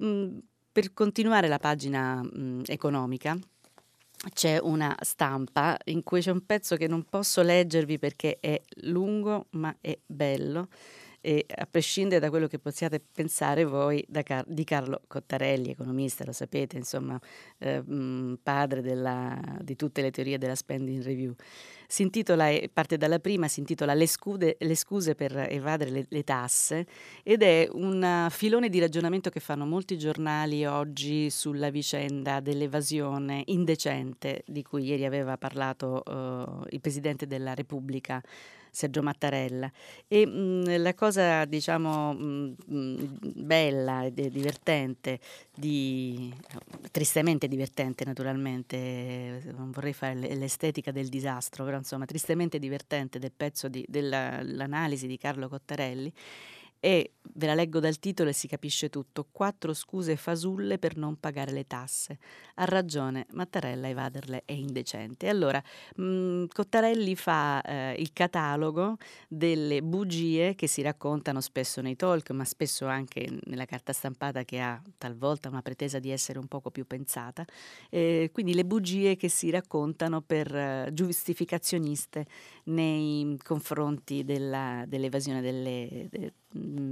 Mm, 0.02 0.38
per 0.76 0.92
continuare 0.94 1.48
la 1.48 1.58
pagina 1.58 2.22
mh, 2.22 2.64
economica, 2.66 3.38
c'è 4.34 4.60
una 4.60 4.96
stampa 5.02 5.78
in 5.86 6.04
cui 6.04 6.22
c'è 6.22 6.32
un 6.32 6.46
pezzo 6.46 6.76
che 6.76 6.88
non 6.88 7.04
posso 7.04 7.42
leggervi 7.42 8.00
perché 8.00 8.38
è 8.40 8.60
lungo 8.82 9.48
ma 9.52 9.76
è 9.82 9.98
bello 10.06 10.68
e 11.26 11.44
a 11.56 11.66
prescindere 11.66 12.20
da 12.20 12.30
quello 12.30 12.46
che 12.46 12.60
possiate 12.60 13.02
pensare 13.02 13.66
voi 13.66 14.06
Car- 14.24 14.46
di 14.48 14.64
Carlo 14.64 15.02
Cottarelli, 15.08 15.72
economista, 15.72 16.24
lo 16.24 16.32
sapete, 16.32 16.78
insomma, 16.78 17.20
eh, 17.58 17.84
padre 18.44 18.84
della, 18.84 19.42
di 19.60 19.76
tutte 19.76 20.04
le 20.04 20.12
teorie 20.12 20.38
della 20.38 20.54
spending 20.54 21.02
review. 21.02 21.34
Si 21.88 22.04
intitola, 22.04 22.52
parte 22.72 22.98
dalla 22.98 23.18
prima, 23.18 23.48
si 23.48 23.60
intitola 23.60 23.96
Le, 23.96 24.06
scude, 24.06 24.56
le 24.60 24.76
scuse 24.76 25.16
per 25.16 25.36
evadere 25.50 25.90
le, 25.90 26.06
le, 26.08 26.24
tasse 26.24 26.86
ed 27.24 27.42
è 27.42 27.68
un 27.72 28.28
filone 28.30 28.70
di 28.70 28.80
ragionamento 28.80 29.32
che 29.32 29.40
fanno 29.40 29.66
molti 29.66 29.98
giornali 29.98 30.64
oggi 30.66 31.32
sulla 31.32 31.72
vicenda 31.72 32.40
dell'evasione 32.40 33.42
indecente 33.46 34.44
di 34.46 34.62
cui 34.62 34.84
ieri 34.86 35.06
aveva 35.06 35.38
parlato 35.38 36.04
uh, 36.06 36.66
il 36.70 36.82
Presidente 36.82 37.26
della 37.26 37.56
Repubblica 37.56 38.22
Sergio 38.76 39.02
Mattarella. 39.02 39.72
E 40.08 40.26
mh, 40.26 40.82
la 40.82 40.94
cosa, 40.94 41.46
diciamo, 41.46 42.14
mh, 42.14 42.56
bella 43.36 44.04
e 44.04 44.12
divertente, 44.12 45.20
di, 45.56 46.34
tristemente 46.92 47.48
divertente 47.48 48.04
naturalmente, 48.04 49.42
non 49.56 49.72
vorrei 49.72 49.94
fare 49.94 50.36
l'estetica 50.36 50.92
del 50.92 51.08
disastro, 51.08 51.64
però 51.64 51.78
insomma 51.78 52.06
tristemente 52.06 52.60
divertente 52.60 53.18
del 53.18 53.32
pezzo 53.36 53.70
di, 53.70 53.86
dell'analisi 53.88 55.08
di 55.08 55.18
Carlo 55.18 55.48
Cottarelli, 55.48 56.12
e 56.86 57.14
ve 57.34 57.48
la 57.48 57.56
leggo 57.56 57.80
dal 57.80 57.98
titolo 57.98 58.30
e 58.30 58.34
si 58.34 58.48
capisce 58.48 58.90
tutto. 58.90 59.26
Quattro 59.32 59.74
scuse 59.74 60.16
fasulle 60.16 60.78
per 60.78 60.98
non 60.98 61.20
pagare 61.20 61.52
le 61.52 61.66
tasse. 61.66 62.20
Ha 62.56 62.66
ragione, 62.66 63.26
Mattarella 63.32 63.90
evaderle 63.90 64.44
è 64.46 64.52
indecente. 64.52 65.28
Allora, 65.28 65.60
mh, 65.96 66.04
mm, 66.04 66.46
Cottarelli 66.54 67.16
fa 67.16 67.60
eh, 67.64 67.96
il 67.98 68.14
catalogo 68.14 68.98
delle 69.28 69.82
bugie 69.82 70.54
che 70.54 70.68
si 70.68 70.84
raccontano 70.84 71.42
spesso 71.42 71.82
nei 71.82 71.96
talk, 71.96 72.30
ma 72.30 72.46
spesso 72.46 72.86
anche 72.86 73.40
nella 73.46 73.66
carta 73.66 73.92
stampata 73.92 74.44
che 74.44 74.60
ha 74.60 74.80
talvolta 75.00 75.50
una 75.50 75.64
pretesa 75.64 75.98
di 75.98 76.12
essere 76.12 76.38
un 76.38 76.48
poco 76.48 76.70
più 76.70 76.86
pensata. 76.86 77.44
Eh, 77.90 78.30
quindi 78.32 78.54
le 78.54 78.64
bugie 78.64 79.16
che 79.16 79.28
si 79.28 79.50
raccontano 79.50 80.22
per 80.22 80.56
eh, 80.56 80.90
giustificazioniste 80.94 82.28
nei 82.66 83.36
confronti 83.44 84.24
della, 84.24 84.84
dell'evasione 84.88 85.42
delle, 85.42 86.10
mm, 86.16 86.28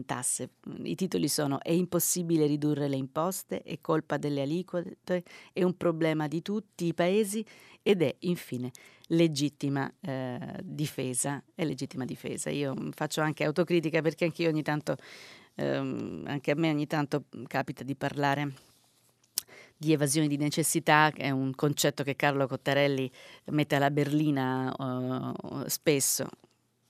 tasse. 0.05 0.51
I 0.83 0.95
titoli 0.95 1.27
sono 1.27 1.61
È 1.61 1.71
impossibile 1.71 2.45
ridurre 2.45 2.87
le 2.87 2.95
imposte, 2.95 3.61
è 3.61 3.79
colpa 3.81 4.17
delle 4.17 4.41
aliquote, 4.41 5.23
è 5.51 5.63
un 5.63 5.75
problema 5.77 6.27
di 6.27 6.41
tutti 6.41 6.85
i 6.85 6.93
paesi 6.93 7.45
ed 7.81 8.01
è 8.01 8.15
infine 8.19 8.71
legittima 9.07 9.91
eh, 10.01 10.59
difesa. 10.63 11.43
È 11.53 11.63
legittima 11.65 12.05
difesa. 12.05 12.49
Io 12.49 12.73
faccio 12.91 13.21
anche 13.21 13.43
autocritica 13.43 14.01
perché 14.01 14.25
anche 14.25 14.43
io 14.43 14.49
ogni 14.49 14.63
tanto, 14.63 14.95
ehm, 15.55 16.23
anche 16.27 16.51
a 16.51 16.55
me 16.55 16.69
ogni 16.69 16.87
tanto 16.87 17.25
capita 17.47 17.83
di 17.83 17.95
parlare 17.95 18.53
di 19.75 19.91
evasione 19.91 20.27
di 20.27 20.37
necessità, 20.37 21.11
che 21.13 21.23
è 21.23 21.29
un 21.29 21.53
concetto 21.53 22.03
che 22.03 22.15
Carlo 22.15 22.47
Cottarelli 22.47 23.11
mette 23.45 23.75
alla 23.75 23.91
berlina 23.91 24.73
uh, 24.77 25.67
spesso. 25.67 26.27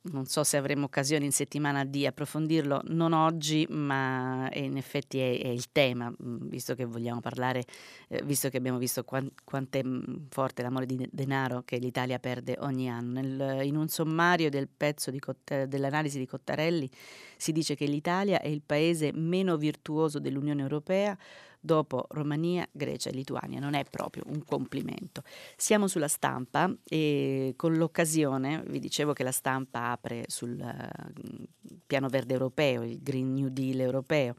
Non 0.06 0.26
so 0.26 0.44
se 0.44 0.58
avremo 0.58 0.84
occasione 0.86 1.24
in 1.24 1.32
settimana 1.32 1.86
di 1.86 2.06
approfondirlo, 2.06 2.82
non 2.88 3.14
oggi, 3.14 3.66
ma 3.70 4.50
in 4.52 4.76
effetti 4.76 5.20
è, 5.20 5.42
è 5.42 5.48
il 5.48 5.72
tema, 5.72 6.10
mm, 6.10 6.50
visto 6.50 6.76
che 6.76 6.84
vogliamo 6.84 7.22
parlare, 7.22 7.64
eh, 8.10 8.22
visto 8.24 8.50
che 8.50 8.58
abbiamo 8.58 8.78
visto 8.78 9.06
quanto 9.06 9.78
è 9.78 9.82
mm, 9.82 10.26
forte 10.30 10.62
l'amore 10.62 10.86
di 10.86 11.08
denaro 11.10 11.62
che 11.64 11.78
l'Italia 11.78 12.20
perde 12.20 12.58
ogni 12.60 12.90
anno. 12.90 13.22
Nel, 13.22 13.66
in 13.66 13.78
un 13.78 13.88
sommario 13.88 14.50
del 14.50 14.68
di 15.10 15.20
Cott- 15.20 15.64
dell'analisi 15.64 16.20
di 16.20 16.28
Cottarelli 16.28 16.90
si 17.38 17.54
dice 17.54 17.76
che 17.76 17.86
l'Italia 17.86 18.42
è 18.42 18.50
il 18.50 18.62
paese 18.62 19.14
meno 19.14 19.56
virtuoso 19.56 20.20
dell'Unione 20.20 20.62
Europea, 20.62 21.18
dopo 21.64 22.08
Romania, 22.10 22.68
Grecia 22.72 23.10
e 23.10 23.14
Lituania. 23.14 23.60
Non 23.60 23.74
è 23.74 23.86
proprio 23.90 24.24
un 24.28 24.44
complimento. 24.44 25.24
Siamo 25.56 25.88
sulla 25.88 26.10
stampa 26.10 26.70
e 26.84 27.54
con 27.56 27.76
l'occasione, 27.76 28.64
vi 28.68 28.80
dicevo 28.80 29.14
che 29.14 29.24
la 29.24 29.32
stampa 29.32 29.92
apre 29.92 30.26
sul 30.28 30.58
uh, 30.60 31.46
piano 31.88 32.10
verde 32.10 32.34
europeo, 32.34 32.84
il 32.84 33.02
Green 33.02 33.34
New 33.34 33.48
Deal 33.48 33.80
europeo 33.80 34.36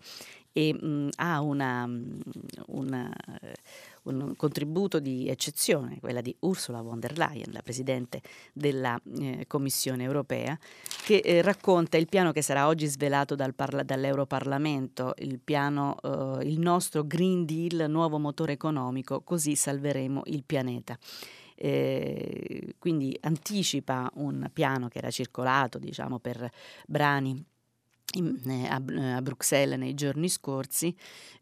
e 0.53 0.73
mh, 0.73 1.09
ha 1.17 1.41
una, 1.41 1.89
una 2.67 3.13
un 4.05 4.35
contributo 4.37 4.99
di 4.99 5.29
eccezione, 5.29 5.99
quella 6.01 6.21
di 6.21 6.35
Ursula 6.41 6.81
von 6.81 7.01
der 7.01 7.17
Leyen, 7.17 7.53
la 7.53 7.63
Presidente 7.63 8.21
della 8.53 9.01
eh, 9.19 9.45
Commissione 9.47 10.05
europea, 10.05 10.59
che 11.05 11.19
eh, 11.19 11.43
racconta 11.43 11.97
il 11.97 12.09
piano 12.09 12.33
che 12.33 12.43
sarà 12.43 12.67
oggi 12.67 12.87
svelato 12.87 13.35
dal 13.35 13.55
parla- 13.55 13.83
dall'Europarlamento, 13.83 15.15
il 15.19 15.41
piano, 15.41 15.97
eh, 16.03 16.47
il 16.47 16.59
nostro 16.59 17.07
Green 17.07 17.45
Deal, 17.45 17.91
nuovo 17.91 18.19
motore 18.19 18.53
economico, 18.53 19.23
così 19.23 19.55
salveremo 19.55 20.23
il 20.27 20.45
pianeta. 20.45 20.99
Eh, 21.57 22.75
quindi 22.79 23.17
anticipa 23.21 24.11
un 24.15 24.51
piano 24.53 24.89
che 24.89 24.99
era 24.99 25.11
circolato 25.11 25.79
diciamo, 25.79 26.19
per 26.19 26.51
brani 26.87 27.45
eh, 28.15 28.67
a, 28.67 28.83
a, 29.17 29.23
Bruxelles 29.23 29.79
nei 29.79 29.95
giorni 29.95 30.29
scorsi 30.29 30.95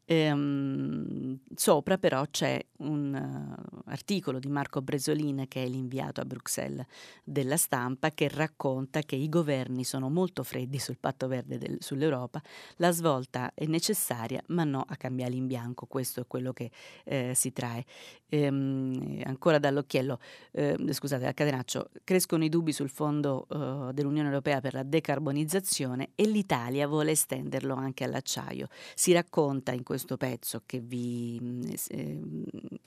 Ehm, 0.04 1.38
sopra 1.54 1.96
però 1.96 2.24
c'è 2.28 2.60
un 2.78 3.14
uh, 3.14 3.82
articolo 3.86 4.40
di 4.40 4.48
Marco 4.48 4.82
Bresolin 4.82 5.44
che 5.46 5.62
è 5.62 5.68
l'inviato 5.68 6.20
a 6.20 6.24
Bruxelles 6.24 6.84
della 7.22 7.56
stampa 7.56 8.10
che 8.10 8.28
racconta 8.28 9.00
che 9.02 9.14
i 9.14 9.28
governi 9.28 9.84
sono 9.84 10.10
molto 10.10 10.42
freddi 10.42 10.80
sul 10.80 10.98
patto 10.98 11.28
verde 11.28 11.56
del, 11.56 11.76
sull'Europa, 11.78 12.42
la 12.76 12.90
svolta 12.90 13.52
è 13.54 13.64
necessaria 13.66 14.42
ma 14.48 14.64
no 14.64 14.84
a 14.86 14.96
cambiare 14.96 15.34
in 15.34 15.46
bianco, 15.46 15.86
questo 15.86 16.22
è 16.22 16.26
quello 16.26 16.52
che 16.52 16.70
eh, 17.04 17.32
si 17.34 17.52
trae. 17.52 17.84
Ehm, 18.28 19.20
ancora 19.24 19.58
dall'occhiello, 19.58 20.18
eh, 20.52 20.76
scusate, 20.90 21.26
a 21.26 21.34
catenaccio, 21.34 21.90
crescono 22.02 22.44
i 22.44 22.48
dubbi 22.48 22.72
sul 22.72 22.88
fondo 22.88 23.46
uh, 23.48 23.92
dell'Unione 23.92 24.28
Europea 24.28 24.60
per 24.60 24.72
la 24.72 24.82
decarbonizzazione 24.82 26.10
e 26.14 26.26
l'Italia 26.26 26.86
vuole 26.88 27.10
estenderlo 27.10 27.74
anche 27.74 28.04
all'acciaio. 28.04 28.68
Si 28.94 29.12
racconta 29.12 29.72
in 29.72 29.82
questo 29.82 29.91
pezzo 30.16 30.62
che 30.66 30.81
vi, 30.81 31.40
eh, 31.88 32.20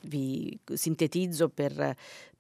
vi 0.03 0.59
sintetizzo 0.73 1.49
per, 1.49 1.95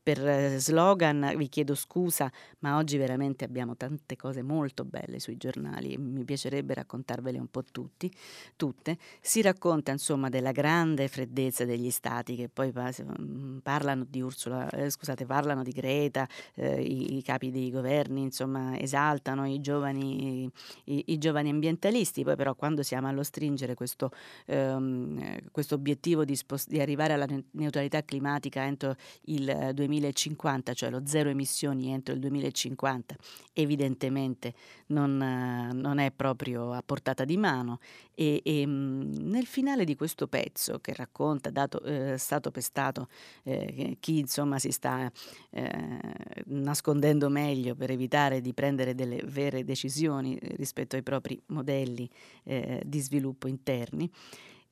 per 0.05 0.23
eh, 0.23 0.59
slogan 0.59 1.33
vi 1.35 1.49
chiedo 1.49 1.73
scusa, 1.73 2.31
ma 2.59 2.77
oggi 2.77 2.95
veramente 2.95 3.43
abbiamo 3.43 3.75
tante 3.75 4.15
cose 4.15 4.43
molto 4.43 4.85
belle 4.85 5.19
sui 5.19 5.35
giornali 5.35 5.93
e 5.93 5.97
mi 5.97 6.23
piacerebbe 6.23 6.75
raccontarvele 6.75 7.39
un 7.39 7.47
po' 7.47 7.63
tutti, 7.63 8.13
tutte. 8.55 8.99
Si 9.19 9.41
racconta 9.41 9.91
insomma 9.91 10.29
della 10.29 10.51
grande 10.51 11.07
freddezza 11.07 11.65
degli 11.65 11.89
stati 11.89 12.35
che 12.35 12.49
poi 12.49 12.71
mm, 12.71 13.57
parlano 13.63 14.05
di 14.07 14.21
Ursula, 14.21 14.69
eh, 14.69 14.91
scusate, 14.91 15.25
parlano 15.25 15.63
di 15.63 15.71
Greta, 15.71 16.27
eh, 16.53 16.83
i, 16.83 17.17
i, 17.17 17.23
capi 17.23 17.49
dei 17.49 17.71
governi 17.71 18.21
insomma 18.21 18.77
esaltano 18.77 19.47
i 19.47 19.59
giovani, 19.59 20.43
i, 20.83 21.03
i 21.07 21.17
giovani 21.17 21.49
ambientalisti, 21.49 22.23
poi 22.23 22.35
però 22.35 22.53
quando 22.53 22.83
siamo 22.83 23.07
allo 23.07 23.23
stringere 23.23 23.73
questo, 23.73 24.11
ehm, 24.45 25.49
questo 25.49 25.73
obiettivo 25.73 26.25
di, 26.25 26.35
spost- 26.35 26.69
di 26.69 26.79
arrivare 26.79 27.13
alla 27.13 27.27
neutralità 27.53 28.03
climatica 28.03 28.63
entro 28.63 28.95
il 29.23 29.71
2050, 29.73 29.93
2050, 29.99 30.73
cioè 30.73 30.89
lo 30.89 31.01
zero 31.05 31.29
emissioni 31.29 31.91
entro 31.91 32.13
il 32.13 32.19
2050, 32.19 33.15
evidentemente 33.53 34.53
non, 34.87 35.17
non 35.17 35.97
è 35.99 36.11
proprio 36.11 36.73
a 36.73 36.81
portata 36.85 37.25
di 37.25 37.37
mano. 37.37 37.79
E, 38.13 38.41
e 38.43 38.65
nel 38.65 39.45
finale 39.45 39.83
di 39.83 39.95
questo 39.95 40.27
pezzo 40.27 40.79
che 40.79 40.93
racconta, 40.93 41.49
dato 41.49 41.81
eh, 41.81 42.17
stato 42.17 42.51
pestato, 42.51 43.07
eh, 43.43 43.97
chi 43.99 44.19
insomma 44.19 44.59
si 44.59 44.71
sta 44.71 45.11
eh, 45.49 45.99
nascondendo 46.45 47.29
meglio 47.29 47.75
per 47.75 47.91
evitare 47.91 48.41
di 48.41 48.53
prendere 48.53 48.95
delle 48.95 49.21
vere 49.25 49.63
decisioni 49.63 50.37
rispetto 50.55 50.95
ai 50.95 51.03
propri 51.03 51.41
modelli 51.47 52.09
eh, 52.43 52.81
di 52.85 52.99
sviluppo 52.99 53.47
interni, 53.47 54.09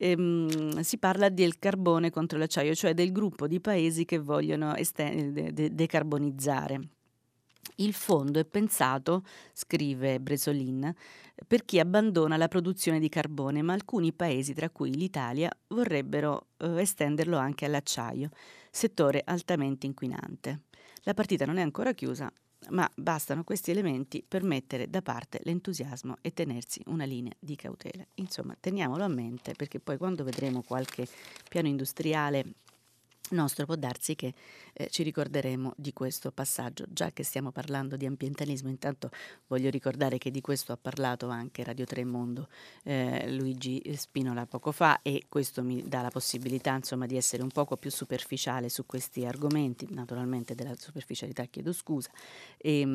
ehm, 0.04 0.82
si 0.82 0.98
parla 0.98 1.30
del 1.30 1.58
carbone 1.60 2.10
contro 2.10 2.38
l'acciaio, 2.38 2.76
cioè 2.76 2.94
del 2.94 3.12
gruppo 3.12 3.48
di 3.48 3.62
paesi 3.62 4.04
che 4.04 4.20
vogliono 4.20 4.76
esten- 4.76 5.32
de- 5.32 5.74
decarbonizzare. 5.74 6.82
Il 7.78 7.94
fondo 7.94 8.40
è 8.40 8.46
pensato, 8.46 9.24
scrive 9.54 10.20
Bresolin, 10.20 10.94
per 11.48 11.64
chi 11.66 11.80
abbandona 11.80 12.38
la 12.38 12.48
produzione 12.48 13.00
di 13.00 13.10
carbone, 13.10 13.62
ma 13.62 13.74
alcuni 13.74 14.14
paesi, 14.14 14.54
tra 14.54 14.70
cui 14.70 14.94
l'Italia, 14.94 15.50
vorrebbero 15.70 16.48
eh, 16.58 16.82
estenderlo 16.82 17.38
anche 17.38 17.66
all'acciaio, 17.66 18.30
settore 18.70 19.22
altamente 19.26 19.88
inquinante. 19.88 20.64
La 21.04 21.14
partita 21.14 21.46
non 21.46 21.58
è 21.58 21.62
ancora 21.62 21.94
chiusa, 21.94 22.32
ma 22.70 22.90
bastano 22.96 23.44
questi 23.44 23.72
elementi 23.72 24.24
per 24.28 24.44
mettere 24.44 24.90
da 24.90 25.02
parte 25.02 25.40
l'entusiasmo 25.44 26.16
e 26.22 26.34
tenersi 26.34 26.82
una 26.86 27.06
linea 27.06 27.34
di 27.40 27.56
cautela. 27.56 28.06
Insomma, 28.16 28.56
teniamolo 28.60 29.04
a 29.04 29.08
mente 29.08 29.54
perché 29.54 29.80
poi 29.80 29.98
quando 29.98 30.24
vedremo 30.24 30.62
qualche 30.62 31.08
piano 31.50 31.68
industriale 31.68 32.54
nostro 33.32 33.66
può 33.66 33.76
darsi 33.76 34.16
che 34.16 34.34
eh, 34.74 34.90
ci 34.90 35.04
ricorderemo 35.04 35.74
di 35.78 35.94
questo 35.94 36.32
passaggio. 36.32 36.86
Già 36.90 37.12
che 37.12 37.24
stiamo 37.24 37.52
parlando 37.52 37.96
di 37.96 38.06
ambientalismo, 38.06 38.70
intanto 38.70 39.10
voglio 39.48 39.70
ricordare 39.70 40.18
che 40.18 40.32
di 40.32 40.42
questo 40.42 40.72
ha 40.72 40.78
parlato 40.78 41.30
anche 41.30 41.64
Radio 41.64 41.86
Tremondo 41.86 42.48
eh, 42.84 43.32
Luigi 43.32 43.82
Spinola 43.96 44.46
poco 44.46 44.72
fa 44.72 45.02
e 45.02 45.24
questo 45.30 45.64
mi 45.64 45.84
dà 45.88 46.02
la 46.02 46.10
possibilità 46.10 46.76
insomma, 46.76 47.06
di 47.06 47.18
essere 47.18 47.44
un 47.44 47.50
poco 47.50 47.78
più 47.78 47.90
superficiale 47.90 48.70
su 48.70 48.86
questi 48.86 49.26
argomenti, 49.26 49.88
naturalmente 49.92 50.56
della 50.56 50.76
superficialità 50.78 51.46
chiedo 51.46 51.72
scusa, 51.74 52.10
e, 52.58 52.80
ehm, 52.80 52.90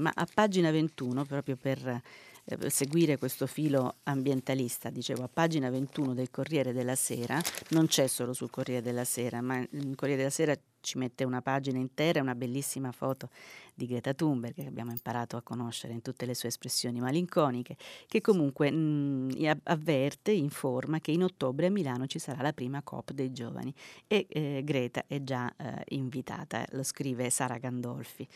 ma 0.00 0.12
a 0.14 0.26
pagina 0.32 0.70
21 0.70 1.24
proprio 1.24 1.56
per 1.56 2.02
eh, 2.44 2.70
seguire 2.70 3.18
questo 3.18 3.46
filo 3.46 3.96
ambientalista, 4.04 4.90
dicevo 4.90 5.22
a 5.22 5.28
pagina 5.32 5.70
21 5.70 6.14
del 6.14 6.30
Corriere 6.30 6.72
della 6.72 6.96
Sera, 6.96 7.40
non 7.68 7.86
c'è 7.86 8.06
solo 8.06 8.32
sul 8.32 8.50
Corriere 8.50 8.82
della 8.82 9.04
Sera, 9.04 9.40
ma 9.40 9.58
il 9.58 9.94
Corriere 9.94 10.22
della 10.22 10.30
Sera 10.30 10.54
ci 10.80 10.98
mette 10.98 11.22
una 11.24 11.40
pagina 11.40 11.78
intera 11.78 12.20
una 12.20 12.34
bellissima 12.34 12.90
foto 12.90 13.30
di 13.82 13.86
Greta 13.86 14.14
Thunberg 14.14 14.54
che 14.54 14.66
abbiamo 14.66 14.92
imparato 14.92 15.36
a 15.36 15.42
conoscere 15.42 15.92
in 15.92 16.02
tutte 16.02 16.24
le 16.24 16.34
sue 16.34 16.48
espressioni 16.48 17.00
malinconiche, 17.00 17.76
che 18.06 18.20
comunque 18.20 18.70
mh, 18.70 18.76
mm, 18.76 19.50
avverte, 19.64 20.30
informa 20.30 21.00
che 21.00 21.10
in 21.10 21.24
ottobre 21.24 21.66
a 21.66 21.70
Milano 21.70 22.06
ci 22.06 22.18
sarà 22.20 22.42
la 22.42 22.52
prima 22.52 22.82
COP 22.82 23.12
dei 23.12 23.32
giovani 23.32 23.74
e 24.06 24.26
eh, 24.28 24.62
Greta 24.64 25.04
è 25.06 25.22
già 25.22 25.52
eh, 25.56 25.82
invitata, 25.88 26.64
lo 26.70 26.84
scrive 26.84 27.28
Sara 27.30 27.58
Gandolfi, 27.58 28.26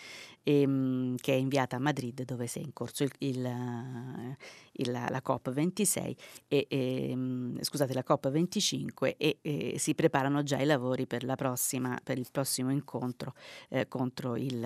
e, 0.42 0.60
ehm, 0.60 0.70
mh, 0.70 1.14
che 1.16 1.32
è 1.32 1.36
inviata 1.36 1.76
a 1.76 1.78
Madrid 1.78 2.24
dove 2.24 2.46
si 2.46 2.58
è 2.58 2.62
in 2.62 2.72
corso 2.72 3.04
il, 3.04 3.12
il, 3.18 4.36
il, 4.72 4.90
la 4.90 5.22
COP26 5.24 6.14
e, 6.48 6.66
e, 6.68 7.12
mm, 7.14 7.58
scusate, 7.60 7.94
la 7.94 8.04
COP25 8.06 9.14
e, 9.16 9.38
e, 9.40 9.74
si 9.78 9.94
preparano 9.94 10.42
già 10.42 10.58
i 10.58 10.64
lavori 10.64 11.06
per, 11.06 11.22
la 11.24 11.36
prossima, 11.36 11.98
per 12.02 12.18
il 12.18 12.26
prossimo 12.32 12.70
incontro 12.70 13.34
eh, 13.68 13.86
contro 13.88 14.36
il, 14.36 14.64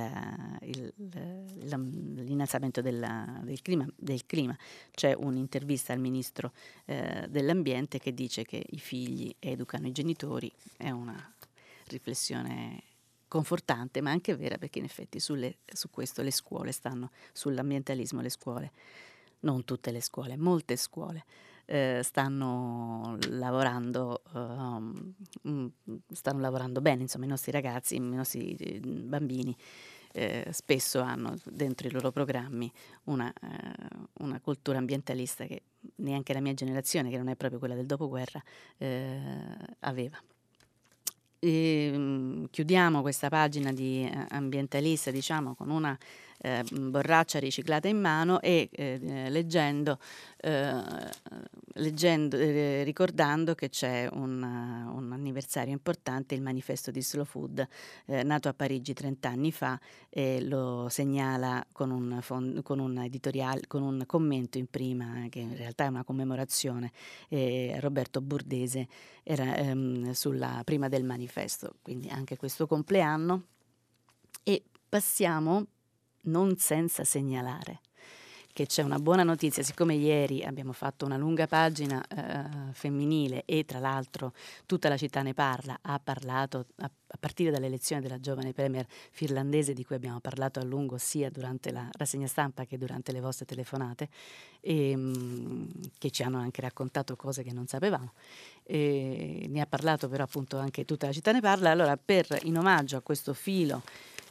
il, 0.71 0.93
l'innalzamento 2.25 2.81
della, 2.81 3.41
del, 3.43 3.61
clima, 3.63 3.87
del, 3.97 4.25
clima, 4.27 4.57
C'è 4.93 5.15
un'intervista 5.15 5.93
al 5.93 6.01
ministro 6.01 6.53
eh, 6.87 7.27
dell'ambiente 7.29 7.99
che 7.99 8.15
dice 8.15 8.45
che 8.45 8.65
i 8.71 8.79
figli 8.79 9.35
educano 9.39 9.87
i 9.87 9.93
genitori, 9.93 10.51
è 10.77 10.91
una 10.91 11.35
riflessione 11.87 12.83
confortante, 13.29 14.01
ma 14.01 14.11
anche 14.11 14.35
vera, 14.37 14.59
perché 14.59 14.79
in 14.79 14.85
effetti 14.85 15.21
sulle, 15.21 15.59
su 15.65 15.91
questo 15.91 16.23
le 16.23 16.33
scuole 16.33 16.73
stanno, 16.73 17.11
sull'ambientalismo 17.33 18.21
le 18.21 18.31
scuole, 18.31 18.73
non 19.41 19.65
tutte 19.65 19.91
le 19.91 20.01
scuole, 20.01 20.37
molte 20.37 20.77
scuole 20.77 21.25
eh, 21.71 22.01
stanno 22.03 23.17
lavorando, 23.29 24.23
um, 24.33 25.15
stanno 26.11 26.41
lavorando 26.41 26.81
bene, 26.81 27.03
insomma 27.03 27.27
i 27.27 27.29
nostri 27.29 27.53
ragazzi, 27.53 27.95
i 27.95 28.01
nostri 28.01 28.55
eh, 28.57 28.81
bambini 28.81 29.57
eh, 30.13 30.47
spesso 30.51 31.01
hanno 31.01 31.37
dentro 31.45 31.89
i 31.89 31.91
loro 31.91 32.11
programmi 32.11 32.71
una, 33.05 33.33
eh, 33.33 33.97
una, 34.21 34.41
cultura 34.41 34.79
ambientalista 34.79 35.45
che 35.47 35.63
neanche 35.97 36.33
la 36.33 36.41
mia 36.41 36.55
generazione, 36.55 37.11
che 37.11 37.17
non 37.17 37.29
è 37.29 37.37
proprio 37.37 37.59
quella 37.59 37.75
del 37.75 37.87
dopoguerra, 37.87 38.43
eh, 38.79 39.21
aveva. 39.81 40.21
E, 41.39 41.91
ehm, 41.93 42.49
chiudiamo 42.51 43.01
questa 43.03 43.29
pagina 43.29 43.73
di 43.73 44.05
eh, 44.05 44.27
ambientalista, 44.31 45.11
diciamo, 45.11 45.55
con 45.55 45.71
una 45.71 45.99
eh, 46.43 46.65
borraccia 46.73 47.39
riciclata 47.39 47.89
in 47.89 48.01
mano 48.01 48.41
e 48.41 48.69
eh, 48.73 49.29
leggendo, 49.29 49.99
eh, 50.39 50.73
leggendo 51.75 52.37
eh, 52.37 52.83
ricordando 52.83 53.55
che 53.55 53.69
c'è 53.69 54.09
un, 54.13 54.43
un, 54.43 55.13
anniversario 55.13 55.73
importante, 55.73 56.35
il 56.35 56.43
manifesto 56.43 56.91
di 56.91 57.03
Slow 57.03 57.25
Food, 57.25 57.67
eh, 58.07 58.23
nato 58.23 58.49
a 58.49 58.55
Parigi 58.55 58.95
30 58.95 59.29
anni 59.29 59.53
fa 59.53 59.79
e 60.09 60.41
lo 60.43 60.89
segnala 60.89 61.65
con 61.73 61.91
un, 61.91 62.19
fond- 62.23 62.63
con 62.63 62.79
un 62.79 62.99
editoriale, 62.99 63.67
con 63.67 63.83
un 63.83 64.05
commento 64.07 64.57
in 64.57 64.67
prima, 64.67 65.27
che 65.29 65.41
in 65.41 65.57
realtà 65.57 65.85
è 65.85 65.89
una 65.89 66.05
commemorazione, 66.05 66.91
Roberto 67.81 68.21
Burdese 68.21 68.89
era 69.23 69.57
ehm, 69.57 70.13
sulla 70.13 70.63
prima 70.65 70.89
del 70.89 71.05
manifesto, 71.05 71.75
quindi 71.83 72.09
anche 72.09 72.37
questo 72.37 72.67
compleanno. 72.67 73.45
E 74.43 74.65
passiamo 74.89 75.67
non 76.23 76.57
senza 76.57 77.05
segnalare 77.05 77.81
che 78.53 78.67
c'è 78.67 78.83
una 78.83 78.99
buona 78.99 79.23
notizia, 79.23 79.63
siccome 79.63 79.95
ieri 79.95 80.43
abbiamo 80.43 80.73
fatto 80.73 81.05
una 81.05 81.17
lunga 81.17 81.47
pagina 81.47 82.03
eh, 82.07 82.73
femminile 82.73 83.45
e 83.45 83.65
tra 83.65 83.79
l'altro 83.79 84.33
tutta 84.67 84.89
la 84.89 84.97
città 84.97 85.23
ne 85.23 85.35
parla, 85.35 85.79
ha 85.81 86.01
parlato 86.03 86.67
a, 86.77 86.85
a, 86.85 87.17
partire 87.19 87.51
dall'elezione 87.51 88.03
della 88.03 88.19
giovane 88.19 88.53
premier 88.53 88.87
finlandese 89.13 89.73
di 89.73 89.85
cui 89.85 89.97
abbiamo 89.97 90.21
parlato 90.21 90.59
a 90.59 90.65
lungo 90.65 90.99
sia 90.99 91.31
durante 91.31 91.71
la 91.71 91.89
rassegna 91.93 92.27
stampa 92.27 92.65
che 92.65 92.77
durante 92.77 93.13
le 93.13 93.21
vostre 93.21 93.47
telefonate, 93.47 94.09
e, 94.61 94.91
ehm, 94.91 95.01
mh, 95.01 95.91
che 95.99 96.11
ci 96.11 96.23
hanno 96.23 96.39
anche 96.39 96.61
raccontato 96.61 97.15
cose 97.17 97.43
che 97.43 97.53
non 97.53 97.67
sapevamo. 97.67 98.13
E, 98.65 99.47
ne 99.49 99.61
ha 99.61 99.67
parlato 99.67 100.09
però 100.09 100.25
appunto 100.25 100.59
anche 100.59 100.85
tutta 100.85 101.07
la 101.07 101.13
città 101.13 101.31
ne 101.33 101.41
parla, 101.41 101.71
allora 101.71 101.97
per, 101.97 102.27
in 102.43 102.59
omaggio 102.59 102.97
a 102.97 103.01
questo 103.01 103.33
filo 103.33 103.83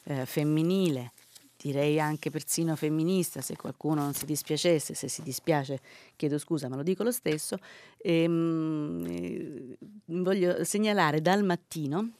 eh, 0.03 0.25
femminile 0.25 1.13
direi 1.61 1.99
anche 1.99 2.29
persino 2.29 2.75
femminista, 2.75 3.41
se 3.41 3.57
qualcuno 3.57 4.01
non 4.01 4.13
si 4.13 4.25
dispiacesse, 4.25 4.93
se 4.93 5.09
si 5.09 5.21
dispiace 5.21 5.81
chiedo 6.15 6.37
scusa, 6.37 6.69
ma 6.69 6.77
lo 6.77 6.83
dico 6.83 7.03
lo 7.03 7.11
stesso, 7.11 7.57
ehm, 7.97 9.05
eh, 9.07 9.77
voglio 10.05 10.63
segnalare 10.63 11.21
dal 11.21 11.43
mattino 11.43 12.11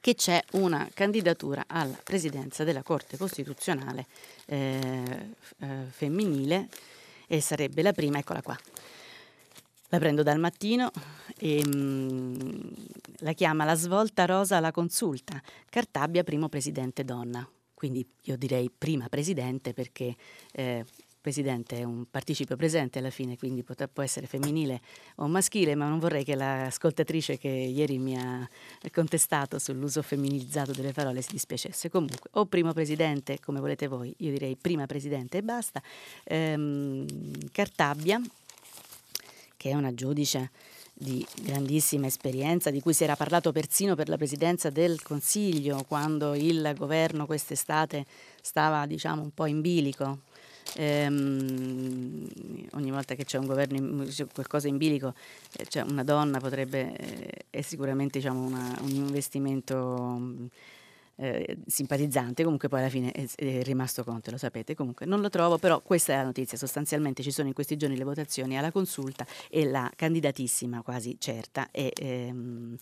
che 0.00 0.14
c'è 0.14 0.42
una 0.52 0.88
candidatura 0.92 1.64
alla 1.66 1.98
presidenza 2.02 2.64
della 2.64 2.82
Corte 2.82 3.16
Costituzionale 3.16 4.06
eh, 4.46 5.34
eh, 5.58 5.84
femminile 5.88 6.68
e 7.28 7.40
sarebbe 7.40 7.82
la 7.82 7.92
prima, 7.92 8.18
eccola 8.18 8.42
qua. 8.42 8.58
La 9.90 9.98
prendo 9.98 10.22
dal 10.22 10.38
mattino 10.38 10.90
e 11.38 11.64
mh, 11.64 11.76
mm, 11.76 12.50
la 13.18 13.32
chiama 13.32 13.64
la 13.64 13.74
svolta 13.74 14.26
rosa 14.26 14.56
alla 14.56 14.72
consulta. 14.72 15.40
Cartabia, 15.70 16.24
primo 16.24 16.48
presidente 16.48 17.04
donna 17.04 17.48
quindi 17.78 18.04
io 18.22 18.36
direi 18.36 18.68
prima 18.76 19.08
presidente 19.08 19.72
perché 19.72 20.16
eh, 20.50 20.84
presidente 21.20 21.76
è 21.78 21.84
un 21.84 22.06
participio 22.10 22.56
presente 22.56 22.98
alla 22.98 23.10
fine, 23.10 23.38
quindi 23.38 23.62
pot- 23.62 23.86
può 23.86 24.02
essere 24.02 24.26
femminile 24.26 24.80
o 25.18 25.28
maschile, 25.28 25.76
ma 25.76 25.88
non 25.88 26.00
vorrei 26.00 26.24
che 26.24 26.34
l'ascoltatrice 26.34 27.38
che 27.38 27.46
ieri 27.46 27.98
mi 27.98 28.18
ha 28.18 28.48
contestato 28.90 29.60
sull'uso 29.60 30.02
femminilizzato 30.02 30.72
delle 30.72 30.90
parole 30.90 31.22
si 31.22 31.30
dispiacesse. 31.30 31.88
Comunque, 31.88 32.30
o 32.32 32.46
primo 32.46 32.72
presidente, 32.72 33.38
come 33.38 33.60
volete 33.60 33.86
voi, 33.86 34.12
io 34.18 34.32
direi 34.32 34.56
prima 34.56 34.86
presidente 34.86 35.38
e 35.38 35.42
basta. 35.44 35.80
Ehm, 36.24 37.06
Cartabbia, 37.52 38.20
che 39.56 39.70
è 39.70 39.74
una 39.74 39.94
giudice 39.94 40.50
di 41.00 41.24
grandissima 41.42 42.06
esperienza, 42.06 42.70
di 42.70 42.80
cui 42.80 42.92
si 42.92 43.04
era 43.04 43.14
parlato 43.14 43.52
persino 43.52 43.94
per 43.94 44.08
la 44.08 44.16
presidenza 44.16 44.68
del 44.68 45.00
Consiglio, 45.00 45.84
quando 45.86 46.34
il 46.34 46.74
governo 46.76 47.24
quest'estate 47.24 48.04
stava 48.42 48.84
diciamo 48.84 49.22
un 49.22 49.32
po' 49.32 49.46
in 49.46 49.60
bilico. 49.60 50.18
Ehm, 50.74 52.28
ogni 52.72 52.90
volta 52.90 53.14
che 53.14 53.24
c'è 53.24 53.38
un 53.38 53.46
governo, 53.46 53.76
in, 53.76 54.26
qualcosa 54.34 54.66
in 54.68 54.76
bilico, 54.76 55.14
eh, 55.56 55.66
cioè 55.66 55.82
una 55.82 56.02
donna 56.02 56.38
potrebbe, 56.40 56.94
eh, 56.96 57.44
è 57.48 57.60
sicuramente 57.62 58.18
diciamo, 58.18 58.44
una, 58.44 58.76
un 58.82 58.90
investimento 58.90 60.50
eh, 61.20 61.58
simpatizzante, 61.66 62.44
comunque 62.44 62.68
poi 62.68 62.80
alla 62.80 62.88
fine 62.88 63.10
è, 63.10 63.26
è, 63.34 63.62
rimasto 63.62 64.04
Conte, 64.04 64.30
lo 64.30 64.36
sapete, 64.36 64.76
comunque 64.76 65.04
non 65.04 65.20
lo 65.20 65.28
trovo, 65.28 65.58
però 65.58 65.80
questa 65.80 66.12
è 66.12 66.16
la 66.16 66.22
notizia, 66.22 66.56
sostanzialmente 66.56 67.24
ci 67.24 67.32
sono 67.32 67.48
in 67.48 67.54
questi 67.54 67.76
giorni 67.76 67.96
le 67.96 68.04
votazioni 68.04 68.56
alla 68.56 68.70
consulta 68.70 69.26
e 69.50 69.64
la 69.64 69.90
candidatissima 69.96 70.80
quasi 70.82 71.16
certa 71.18 71.68
è 71.72 71.90
ehm, 71.92 72.76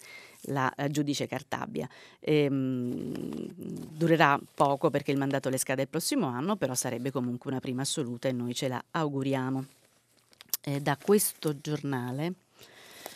la 0.49 0.73
giudice 0.91 1.27
Cartabia. 1.27 1.89
Ehm, 2.21 3.15
durerà 3.55 4.39
poco 4.55 4.91
perché 4.91 5.13
il 5.13 5.19
mandato 5.19 5.49
le 5.49 5.59
scade 5.59 5.83
il 5.83 5.89
prossimo 5.89 6.27
anno, 6.27 6.57
però 6.57 6.75
sarebbe 6.75 7.11
comunque 7.11 7.51
una 7.51 7.61
prima 7.61 7.83
assoluta 7.83 8.29
e 8.29 8.33
noi 8.33 8.55
ce 8.55 8.69
la 8.69 8.83
auguriamo. 8.91 9.65
Eh, 10.63 10.81
da 10.81 10.99
questo 11.01 11.59
giornale, 11.59 12.35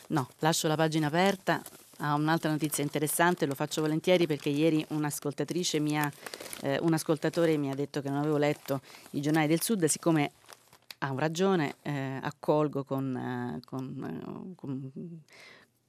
no, 0.08 0.30
lascio 0.38 0.66
la 0.66 0.76
pagina 0.76 1.08
aperta, 1.08 1.60
a 2.00 2.14
un'altra 2.14 2.50
notizia 2.50 2.82
interessante, 2.82 3.46
lo 3.46 3.54
faccio 3.54 3.80
volentieri 3.80 4.26
perché 4.26 4.48
ieri 4.48 4.84
un'ascoltatrice 4.88 5.78
mia, 5.80 6.10
eh, 6.62 6.78
un 6.80 6.92
ascoltatore 6.92 7.56
mi 7.56 7.70
ha 7.70 7.74
detto 7.74 8.00
che 8.00 8.08
non 8.08 8.18
avevo 8.18 8.36
letto 8.36 8.80
i 9.12 9.20
giornali 9.20 9.46
del 9.46 9.62
Sud, 9.62 9.84
siccome 9.84 10.32
ha 10.98 11.12
ragione, 11.16 11.76
eh, 11.82 12.18
accolgo 12.20 12.84
con, 12.84 13.16
eh, 13.16 13.60
con, 13.64 14.52
con 14.56 14.92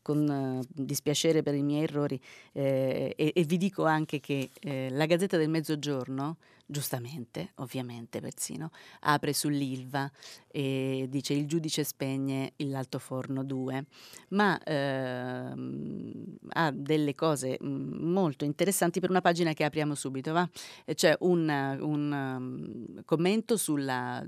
con 0.01 0.27
uh, 0.27 0.65
dispiacere 0.67 1.43
per 1.43 1.53
i 1.53 1.61
miei 1.61 1.83
errori 1.83 2.19
eh, 2.53 3.13
e, 3.15 3.31
e, 3.35 3.43
vi 3.43 3.57
dico 3.57 3.85
anche 3.85 4.19
che 4.19 4.49
eh, 4.59 4.89
la 4.89 5.05
Gazzetta 5.05 5.37
del 5.37 5.49
Mezzogiorno 5.49 6.37
giustamente, 6.71 7.51
ovviamente 7.55 8.21
persino, 8.21 8.71
apre 9.01 9.33
sull'Ilva 9.33 10.09
e 10.47 11.05
dice 11.09 11.33
il 11.33 11.47
giudice 11.47 11.83
spegne 11.83 12.53
l'altoforno 12.57 13.43
2, 13.43 13.85
ma 14.29 14.61
ehm, 14.63 16.37
ha 16.49 16.71
delle 16.71 17.13
cose 17.13 17.59
mm, 17.61 18.09
molto 18.09 18.45
interessanti 18.45 18.99
per 18.99 19.09
una 19.09 19.21
pagina 19.21 19.53
che 19.53 19.65
apriamo 19.65 19.95
subito. 19.95 20.31
Va? 20.31 20.49
C'è 20.93 21.15
un, 21.19 21.77
un 21.81 22.11
um, 22.11 23.03
commento 23.03 23.57
sulla, 23.57 24.25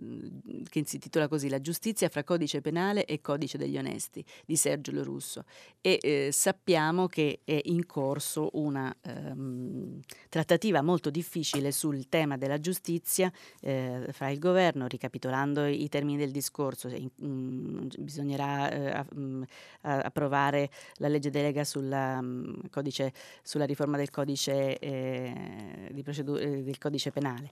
che 0.70 0.84
si 0.86 0.96
intitola 0.96 1.28
così 1.28 1.50
La 1.50 1.62
giustizia 1.62 2.10
fra 2.10 2.24
codice 2.24 2.62
penale 2.62 3.06
e 3.06 3.22
codice 3.22 3.58
degli 3.58 3.78
onesti 3.78 4.24
di 4.46 4.56
Sergio 4.56 4.92
Lorusso 4.92 5.46
e 5.82 5.98
eh, 6.02 6.30
sappiamo 6.32 7.08
che 7.08 7.40
è 7.44 7.60
in 7.64 7.86
corso 7.86 8.50
una 8.54 8.94
ehm, 9.02 10.00
trattativa 10.30 10.82
molto 10.82 11.10
difficile 11.10 11.72
sul 11.72 12.10
tema 12.10 12.33
tema 12.34 12.38
della 12.38 12.60
giustizia 12.60 13.32
eh, 13.62 14.08
fra 14.12 14.30
il 14.30 14.40
governo, 14.40 14.88
ricapitolando 14.88 15.66
i 15.66 15.88
termini 15.90 16.18
del 16.18 16.32
discorso, 16.32 16.88
in, 16.88 17.10
in, 17.18 17.90
bisognerà 18.00 18.70
eh, 18.70 19.06
mm, 19.16 19.44
approvare 19.82 20.70
la 20.96 21.08
legge 21.08 21.30
delega 21.30 21.64
sulla, 21.64 22.18
um, 22.20 22.70
codice, 22.70 23.14
sulla 23.42 23.66
riforma 23.66 23.98
del 23.98 24.10
codice, 24.10 24.78
eh, 24.80 26.02
procedu- 26.04 26.40
eh, 26.40 26.64
del 26.64 26.78
codice 26.78 27.12
penale 27.12 27.52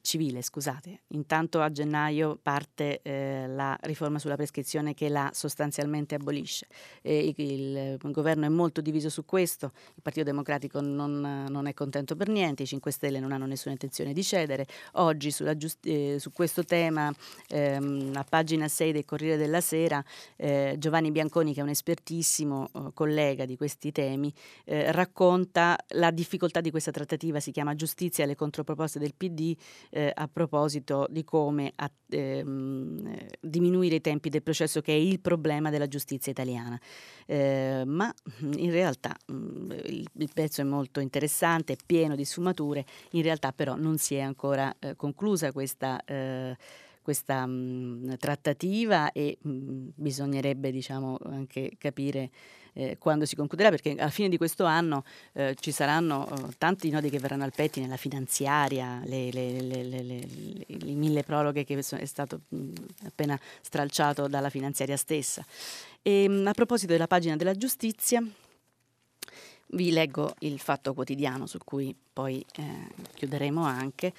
civile, 0.00 0.42
scusate. 0.42 1.02
Intanto 1.08 1.60
a 1.60 1.70
gennaio 1.70 2.38
parte 2.40 3.00
eh, 3.02 3.46
la 3.48 3.76
riforma 3.82 4.18
sulla 4.18 4.36
prescrizione 4.36 4.94
che 4.94 5.08
la 5.08 5.30
sostanzialmente 5.32 6.14
abolisce. 6.14 6.66
E 7.02 7.34
il, 7.36 7.98
il, 8.02 8.10
governo 8.10 8.46
è 8.46 8.48
molto 8.48 8.80
diviso 8.80 9.08
su 9.08 9.24
questo, 9.24 9.72
il 9.94 10.02
Partito 10.02 10.24
Democratico 10.24 10.80
non, 10.80 11.20
non, 11.48 11.66
è 11.66 11.74
contento 11.74 12.16
per 12.16 12.28
niente, 12.28 12.62
i 12.62 12.66
5 12.66 12.90
Stelle 12.90 13.20
non 13.20 13.32
hanno 13.32 13.46
nessuna 13.46 13.72
intenzione 13.72 14.12
di 14.12 14.22
cedere. 14.22 14.66
Oggi 14.92 15.32
giust- 15.56 15.86
eh, 15.86 16.16
su 16.18 16.32
questo 16.32 16.64
tema, 16.64 17.12
ehm, 17.48 18.12
a 18.14 18.24
pagina 18.24 18.68
6 18.68 18.92
del 18.92 19.04
Corriere 19.04 19.36
della 19.36 19.60
Sera, 19.60 20.02
eh, 20.36 20.76
Giovanni 20.78 21.10
Bianconi, 21.10 21.52
che 21.52 21.60
è 21.60 21.62
un 21.62 21.68
espertissimo 21.68 22.68
oh, 22.72 22.92
collega 22.92 23.44
di 23.44 23.56
questi 23.56 23.92
temi, 23.92 24.32
eh, 24.64 24.90
racconta 24.92 25.78
la 25.88 26.10
difficoltà 26.10 26.60
di 26.60 26.70
questa 26.70 26.90
trattativa, 26.90 27.38
si 27.40 27.50
chiama 27.50 27.74
Giustizia 27.74 28.24
e 28.24 28.26
le 28.26 28.34
controproposte 28.34 28.98
del 28.98 29.14
PD 29.14 29.56
eh, 29.90 30.10
a 30.14 30.28
proposito 30.28 31.06
di 31.10 31.24
come 31.24 31.72
a, 31.74 31.90
ehm, 32.08 33.16
diminuire 33.40 33.96
i 33.96 34.00
tempi 34.00 34.28
del 34.28 34.42
processo 34.42 34.80
che 34.80 34.92
è 34.92 34.96
il 34.96 35.20
problema 35.20 35.70
della 35.70 35.88
giustizia 35.88 36.32
italiana. 36.32 36.80
Eh, 37.26 37.82
ma 37.84 38.12
in 38.56 38.70
realtà 38.70 39.14
mh, 39.26 39.34
mm, 39.34 39.70
il, 39.84 40.06
il, 40.12 40.30
pezzo 40.32 40.60
è 40.60 40.64
molto 40.64 41.00
interessante, 41.00 41.74
è 41.74 41.76
pieno 41.84 42.14
di 42.14 42.24
sfumature, 42.24 42.84
in 43.12 43.22
realtà 43.22 43.52
però 43.52 43.76
non 43.76 43.98
si 43.98 44.14
è 44.14 44.20
ancora 44.20 44.74
eh, 44.78 44.96
conclusa 44.96 45.52
questa 45.52 46.02
eh, 46.04 46.56
questa 47.02 47.46
mh, 47.46 47.50
mm, 47.50 48.12
trattativa 48.18 49.12
e 49.12 49.38
mh, 49.40 49.50
mm, 49.50 49.88
bisognerebbe 49.94 50.70
diciamo, 50.70 51.18
anche 51.24 51.72
capire 51.78 52.30
eh, 52.74 52.96
quando 52.98 53.24
si 53.24 53.36
concluderà, 53.36 53.70
perché 53.70 53.94
alla 53.98 54.10
fine 54.10 54.28
di 54.28 54.36
questo 54.36 54.64
anno 54.64 55.04
eh, 55.32 55.56
ci 55.58 55.72
saranno 55.72 56.28
eh, 56.28 56.54
tanti 56.58 56.90
nodi 56.90 57.10
che 57.10 57.18
verranno 57.18 57.44
al 57.44 57.52
pettine, 57.54 57.86
la 57.86 57.96
finanziaria, 57.96 59.00
le, 59.04 59.30
le, 59.30 59.60
le, 59.60 59.82
le, 59.82 60.94
mille 60.94 61.22
proroghe 61.22 61.64
che 61.64 61.78
è 61.78 62.04
stato 62.04 62.42
mh, 62.48 62.56
mm, 62.56 62.72
appena 63.06 63.38
stralciato 63.60 64.28
dalla 64.28 64.50
finanziaria 64.50 64.96
stessa. 64.96 65.44
E, 66.02 66.28
mh, 66.28 66.46
a 66.46 66.52
proposito 66.52 66.92
della 66.92 67.06
pagina 67.06 67.36
della 67.36 67.54
giustizia, 67.54 68.22
vi 69.72 69.92
leggo 69.92 70.34
il 70.40 70.58
fatto 70.58 70.94
quotidiano 70.94 71.46
su 71.46 71.58
cui 71.64 71.94
poi 72.12 72.44
eh, 72.56 72.88
chiuderemo 73.14 73.62
anche. 73.62 74.12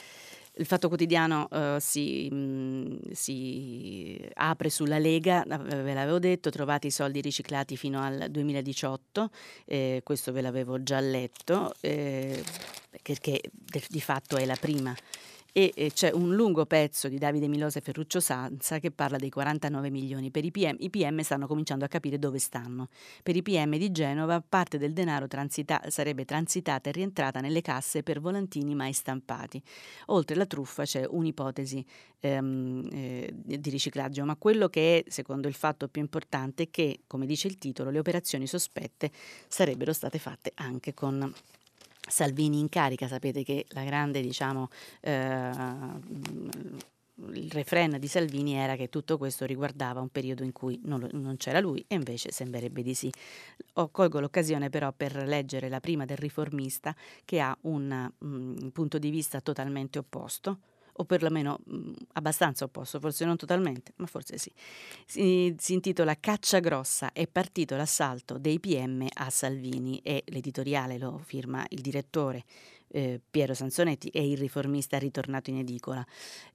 Il 0.56 0.66
Fatto 0.66 0.90
Quotidiano 0.90 1.48
uh, 1.50 1.80
si, 1.80 2.30
mh, 2.30 3.12
si, 3.12 4.20
apre 4.34 4.70
sulla 4.70 5.00
Lega, 5.00 5.46
ve 5.48 5.94
l'avevo 5.94 6.20
detto, 6.20 6.50
trovate 6.50 6.88
i 6.88 6.92
soldi 6.92 7.22
riciclati 7.22 7.78
fino 7.78 8.02
al 8.02 8.28
2018, 8.30 9.30
eh, 9.66 10.02
questo 10.04 10.34
ve 10.34 10.42
l'avevo 10.42 10.84
già 10.84 11.00
letto, 11.00 11.74
eh, 11.80 12.44
perché 13.02 13.42
di 13.88 14.02
fatto 14.02 14.36
è 14.36 14.46
la 14.46 14.58
prima 14.60 14.94
e 15.54 15.92
c'è 15.94 16.12
un 16.14 16.34
lungo 16.34 16.66
pezzo 16.66 17.10
di 17.10 17.18
Davide 17.18 17.48
Milosa 17.48 17.80
e 17.80 17.82
Ferruccio 17.82 18.20
Sanza 18.20 18.80
che 18.80 18.92
parla 18.92 19.18
dei 19.18 19.30
49 19.30 19.90
milioni. 19.90 20.32
Per 20.32 20.46
i 20.46 20.52
PM, 20.52 20.76
i 20.80 20.90
PM 20.90 21.20
stanno 21.22 21.48
cominciando 21.48 21.84
a 21.84 21.88
capire 21.88 22.18
dove 22.18 22.40
stanno. 22.40 22.88
Per 23.22 23.36
i 23.36 23.42
PM 23.42 23.78
di 23.78 23.92
Genova 23.92 24.42
parte 24.42 24.78
del 24.78 24.94
denaro 24.94 25.28
transita- 25.28 25.82
sarebbe 25.90 26.24
transitata 26.24 26.90
e 26.90 26.94
rientrata 26.94 27.42
nelle 27.42 27.62
casse 27.62 28.02
per 28.02 28.22
volantini 28.22 28.76
mai 28.76 28.94
stampati. 28.94 29.62
Oltre 30.08 30.36
alla 30.36 30.46
truffa 30.46 30.84
c'è 30.84 31.06
un'ipotesi 31.06 31.86
ehm, 32.22 32.88
eh, 32.92 33.34
di 33.34 33.70
riciclaggio, 33.70 34.24
ma 34.24 34.36
quello 34.38 34.70
che 34.70 35.00
è 35.00 35.10
secondo 35.10 35.48
il 35.48 35.54
fatto 35.54 35.90
più 35.90 36.02
importante 36.02 36.64
è 36.64 36.70
che, 36.70 37.02
come 37.08 37.26
dice 37.26 37.48
il 37.48 37.58
titolo, 37.58 37.90
le 37.90 38.00
operazioni 38.00 38.48
sospette 38.48 39.12
sarebbero 39.48 39.92
state 39.92 40.18
fatte 40.18 40.52
anche 40.56 40.94
con 40.94 41.34
Salvini 42.08 42.60
in 42.60 42.70
carica, 42.70 43.08
sapete 43.08 43.44
che 43.44 43.66
la 43.70 43.84
grande, 43.84 44.22
diciamo, 44.22 44.70
eh, 45.02 45.50
il 47.34 47.52
refrain 47.52 47.98
di 48.00 48.08
Salvini 48.08 48.56
era 48.56 48.76
che 48.76 48.90
tutto 48.90 49.18
questo 49.18 49.46
riguardava 49.46 50.02
un 50.02 50.10
periodo 50.10 50.44
in 50.44 50.52
cui 50.52 50.80
non, 50.84 51.08
non, 51.14 51.38
c'era 51.38 51.60
lui 51.60 51.84
e 51.88 51.96
invece 51.96 52.32
sembrerebbe 52.32 52.82
di 52.82 52.94
sì. 52.94 53.12
O 53.74 53.90
colgo 53.90 54.20
l'occasione 54.20 54.70
però 54.70 54.92
per 54.92 55.16
leggere 55.28 55.70
la 55.70 55.80
prima 55.80 56.06
del 56.06 56.18
riformista 56.18 56.96
che 57.24 57.40
ha 57.40 57.56
un, 57.62 58.12
un 58.20 58.56
mm, 58.64 58.68
punto 58.70 58.98
di 58.98 59.10
vista 59.10 59.40
totalmente 59.42 60.00
opposto 60.00 60.60
o 61.02 61.06
perlomeno 61.06 61.60
mh, 61.64 61.76
mm, 61.76 61.94
abbastanza 62.14 62.64
opposto, 62.64 63.00
forse 63.00 63.26
non 63.26 63.36
totalmente, 63.36 63.94
ma 63.98 64.06
forse 64.06 64.38
sì. 64.38 64.52
Si, 65.06 65.54
si, 65.58 65.74
intitola 65.74 66.16
Caccia 66.20 66.60
grossa, 66.60 67.12
è 67.12 67.28
partito 67.28 67.76
l'assalto 67.76 68.38
dei 68.38 68.60
PM 68.60 69.08
a 69.14 69.30
Salvini 69.30 70.00
e 70.04 70.24
l'editoriale 70.28 70.98
lo 70.98 71.20
firma 71.24 71.66
il 71.70 71.82
direttore 71.82 72.44
eh, 72.94 73.20
Piero 73.30 73.54
Sansonetti 73.54 74.10
e 74.10 74.30
il 74.30 74.38
riformista 74.38 74.98
ritornato 74.98 75.50
in 75.50 75.58
edicola 75.58 76.06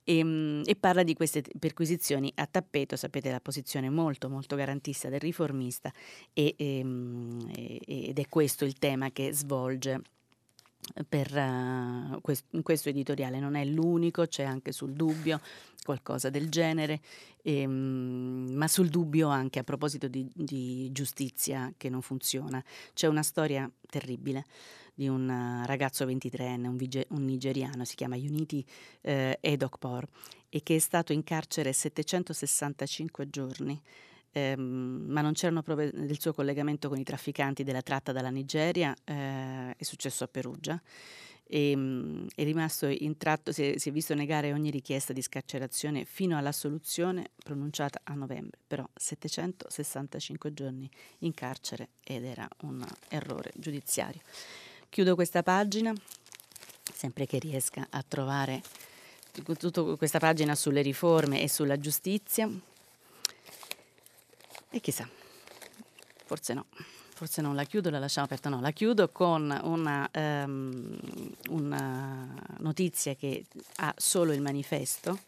e, 0.04 0.18
ehm, 0.18 0.28
mh, 0.28 0.62
e, 0.66 0.76
parla 0.76 1.02
di 1.02 1.14
queste 1.14 1.42
perquisizioni 1.59 2.32
a 2.37 2.46
tappeto, 2.46 2.96
sapete 2.96 3.30
la 3.30 3.40
posizione 3.40 3.90
molto 3.90 4.28
molto 4.28 4.54
garantista 4.54 5.09
del 5.09 5.20
riformista 5.20 5.92
e, 6.32 6.54
e, 6.56 6.78
ehm, 6.78 7.50
ed 7.54 8.18
è 8.18 8.28
questo 8.28 8.64
il 8.64 8.74
tema 8.74 9.11
che 9.11 9.32
svolge 9.32 10.00
per 11.09 11.33
uh, 11.35 12.20
quest- 12.20 12.62
questo 12.62 12.88
editoriale 12.88 13.40
non 13.40 13.55
è 13.55 13.64
l'unico, 13.64 14.27
c'è 14.27 14.44
anche 14.44 14.72
sul 14.72 14.92
dubbio 14.92 15.40
qualcosa 15.83 16.31
del 16.31 16.49
genere, 16.49 17.01
e, 17.42 17.64
um, 17.64 18.51
ma 18.53 18.68
sul 18.68 18.88
dubbio 18.88 19.29
anche 19.29 19.59
a 19.59 19.64
proposito 19.64 20.09
di, 20.09 20.29
di, 20.35 20.90
giustizia 20.92 21.72
che 21.77 21.88
non 21.88 22.03
funziona. 22.03 22.62
C'è 22.94 23.07
una 23.07 23.22
storia 23.22 23.70
terribile 23.88 24.44
di 24.94 25.09
un 25.09 25.29
uh, 25.29 25.66
ragazzo 25.66 26.07
23enne, 26.07 26.66
un, 26.66 26.77
vige- 26.77 27.07
un, 27.11 27.25
nigeriano, 27.25 27.85
si 27.85 27.96
chiama 27.96 28.16
Unity 28.16 28.64
eh, 29.03 29.38
Edokpor, 29.40 30.07
e 30.49 30.62
che 30.62 30.77
è 30.77 30.79
stato 30.79 31.12
in 31.12 31.22
carcere 31.22 31.72
765 31.72 33.29
giorni 33.29 33.81
ehm, 34.37 35.05
ma 35.09 35.22
non 35.22 35.33
c'erano 35.33 35.62
prove 35.62 35.90
del 35.90 36.20
suo 36.20 36.35
collegamento 36.35 36.88
con 36.88 36.99
i 36.99 37.05
trafficanti 37.05 37.64
della 37.64 37.81
tratta 37.81 38.12
dalla 38.12 38.29
Nigeria, 38.29 38.94
eh, 39.05 39.75
è 39.75 39.83
successo 39.83 40.25
a 40.25 40.29
Perugia. 40.29 40.81
E, 41.49 41.70
ehm, 41.70 42.27
è 42.35 42.42
rimasto 42.44 42.87
intratto, 42.87 43.53
si 43.53 43.70
è, 43.70 43.79
si 43.79 43.88
è 43.88 43.92
visto 43.92 44.14
negare 44.14 44.53
ogni 44.53 44.70
richiesta 44.70 45.12
di 45.12 45.22
scarcerazione 45.22 46.05
fino 46.05 46.37
alla 46.37 46.53
soluzione 46.53 47.31
pronunciata 47.42 48.01
a 48.05 48.14
novembre, 48.14 48.59
però 48.66 48.87
765 48.94 50.53
giorni 50.53 50.90
in 51.20 51.33
carcere 51.33 51.90
ed 52.05 52.25
era 52.25 52.46
un 52.62 52.85
errore 53.09 53.53
giudiziario. 53.55 54.20
Chiudo 54.90 55.14
questa 55.14 55.42
pagina, 55.42 55.94
sempre 56.92 57.27
che 57.27 57.38
riesca 57.38 57.87
a 57.88 58.05
trovare 58.07 58.62
tutta 59.59 59.83
questa 59.96 60.18
pagina 60.18 60.55
sulle 60.55 60.83
riforme 60.83 61.42
e 61.42 61.49
sulla 61.49 61.79
giustizia. 61.79 62.51
E 64.70 64.81
chissà, 64.81 65.09
forse 66.24 66.55
no, 66.55 66.66
forse 67.14 67.40
non 67.40 67.55
la 67.55 67.64
chiudo, 67.64 67.88
la 67.88 67.98
lasciamo 67.98 68.26
aperta, 68.26 68.48
no, 68.48 68.61
la 68.61 68.72
chiudo 68.72 69.09
con 69.11 69.59
una, 69.62 70.11
um, 70.14 70.98
una 71.50 72.29
notizia 72.59 73.14
che 73.14 73.46
ha 73.76 73.94
solo 73.96 74.33
il 74.33 74.42
manifesto 74.42 75.18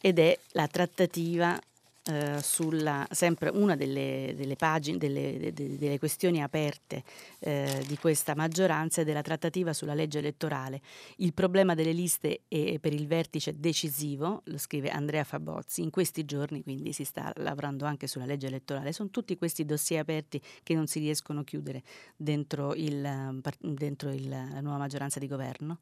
ed 0.00 0.18
è 0.18 0.38
la 0.52 0.68
trattativa 0.68 1.58
eh, 2.06 2.42
sulla, 2.42 3.06
sempre 3.10 3.48
una 3.48 3.76
delle, 3.76 4.34
delle 4.36 4.56
pagine, 4.56 4.98
delle, 4.98 5.52
de, 5.54 5.78
delle, 5.78 5.98
questioni 5.98 6.42
aperte 6.42 7.02
eh, 7.38 7.82
di 7.86 7.96
questa 7.96 8.34
maggioranza 8.34 9.00
è 9.00 9.04
della 9.04 9.22
trattativa 9.22 9.72
sulla 9.72 9.94
legge 9.94 10.18
elettorale. 10.18 10.82
Il 11.16 11.32
problema 11.32 11.74
delle 11.74 11.92
liste 11.92 12.42
è 12.46 12.78
per 12.78 12.92
il 12.92 13.06
vertice 13.06 13.58
decisivo, 13.58 14.42
lo 14.44 14.58
scrive 14.58 14.90
Andrea 14.90 15.24
Fabozzi, 15.24 15.80
in 15.80 15.88
questi 15.88 16.26
giorni 16.26 16.62
quindi 16.62 16.92
si 16.92 17.04
sta 17.04 17.32
lavorando 17.36 17.86
anche 17.86 18.06
sulla 18.06 18.26
legge 18.26 18.48
elettorale. 18.48 18.92
Sono 18.92 19.08
tutti 19.08 19.34
questi 19.38 19.64
dossier 19.64 20.00
aperti 20.00 20.38
che 20.62 20.74
non 20.74 20.86
si 20.86 20.98
riescono 20.98 21.40
a 21.40 21.44
chiudere 21.44 21.82
dentro, 22.16 22.74
il, 22.74 23.40
dentro 23.58 24.10
il, 24.10 24.28
la 24.28 24.60
nuova 24.60 24.76
maggioranza 24.76 25.18
di 25.18 25.26
governo. 25.26 25.78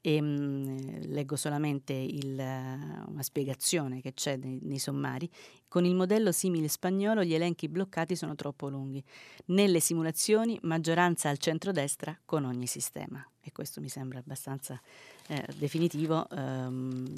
E, 0.00 0.20
mh, 0.20 0.26
mm, 0.26 0.76
leggo 1.08 1.36
solamente 1.36 1.92
il, 1.92 2.34
una 2.38 3.22
spiegazione 3.22 4.00
che 4.00 4.14
c'è 4.14 4.36
nei, 4.36 4.58
nei 4.62 4.78
sommari. 4.78 5.28
Con 5.68 5.84
il 5.84 5.94
modello 5.94 6.32
simile 6.32 6.68
spagnolo 6.68 7.24
gli 7.24 7.34
elenchi 7.34 7.68
bloccati 7.68 8.14
sono 8.14 8.34
troppo 8.34 8.68
lunghi. 8.68 9.02
Nelle 9.46 9.80
simulazioni 9.80 10.58
maggioranza 10.62 11.28
al 11.28 11.38
centrodestra 11.38 12.16
con 12.24 12.44
ogni 12.44 12.66
sistema. 12.66 13.26
E 13.40 13.52
questo 13.52 13.80
mi 13.80 13.88
sembra 13.88 14.18
abbastanza 14.18 14.80
eh, 15.28 15.44
definitivo. 15.56 16.26
Um, 16.30 17.12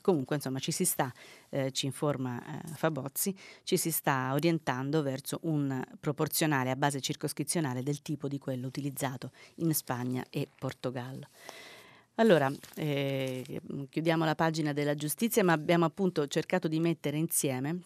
comunque, 0.00 0.36
insomma, 0.36 0.58
ci 0.58 0.72
si 0.72 0.86
sta, 0.86 1.12
eh, 1.50 1.70
ci 1.70 1.84
informa 1.84 2.40
eh, 2.40 2.68
Fabozzi, 2.68 3.36
ci 3.62 3.76
si 3.76 3.90
sta 3.90 4.32
orientando 4.32 5.02
verso 5.02 5.40
un 5.42 5.84
proporzionale 6.00 6.70
a 6.70 6.76
base 6.76 7.00
circoscrizionale 7.00 7.82
del 7.82 8.00
tipo 8.00 8.26
di 8.26 8.38
quello 8.38 8.66
utilizzato 8.66 9.32
in 9.56 9.74
Spagna 9.74 10.24
e 10.30 10.48
Portogallo. 10.58 11.28
Allora, 12.20 12.50
eh, 12.74 13.44
chiudiamo 13.88 14.24
la 14.24 14.34
pagina 14.34 14.72
della 14.72 14.96
giustizia, 14.96 15.44
ma 15.44 15.52
abbiamo 15.52 15.84
appunto 15.84 16.26
cercato 16.26 16.66
di 16.66 16.80
mettere 16.80 17.16
insieme 17.16 17.78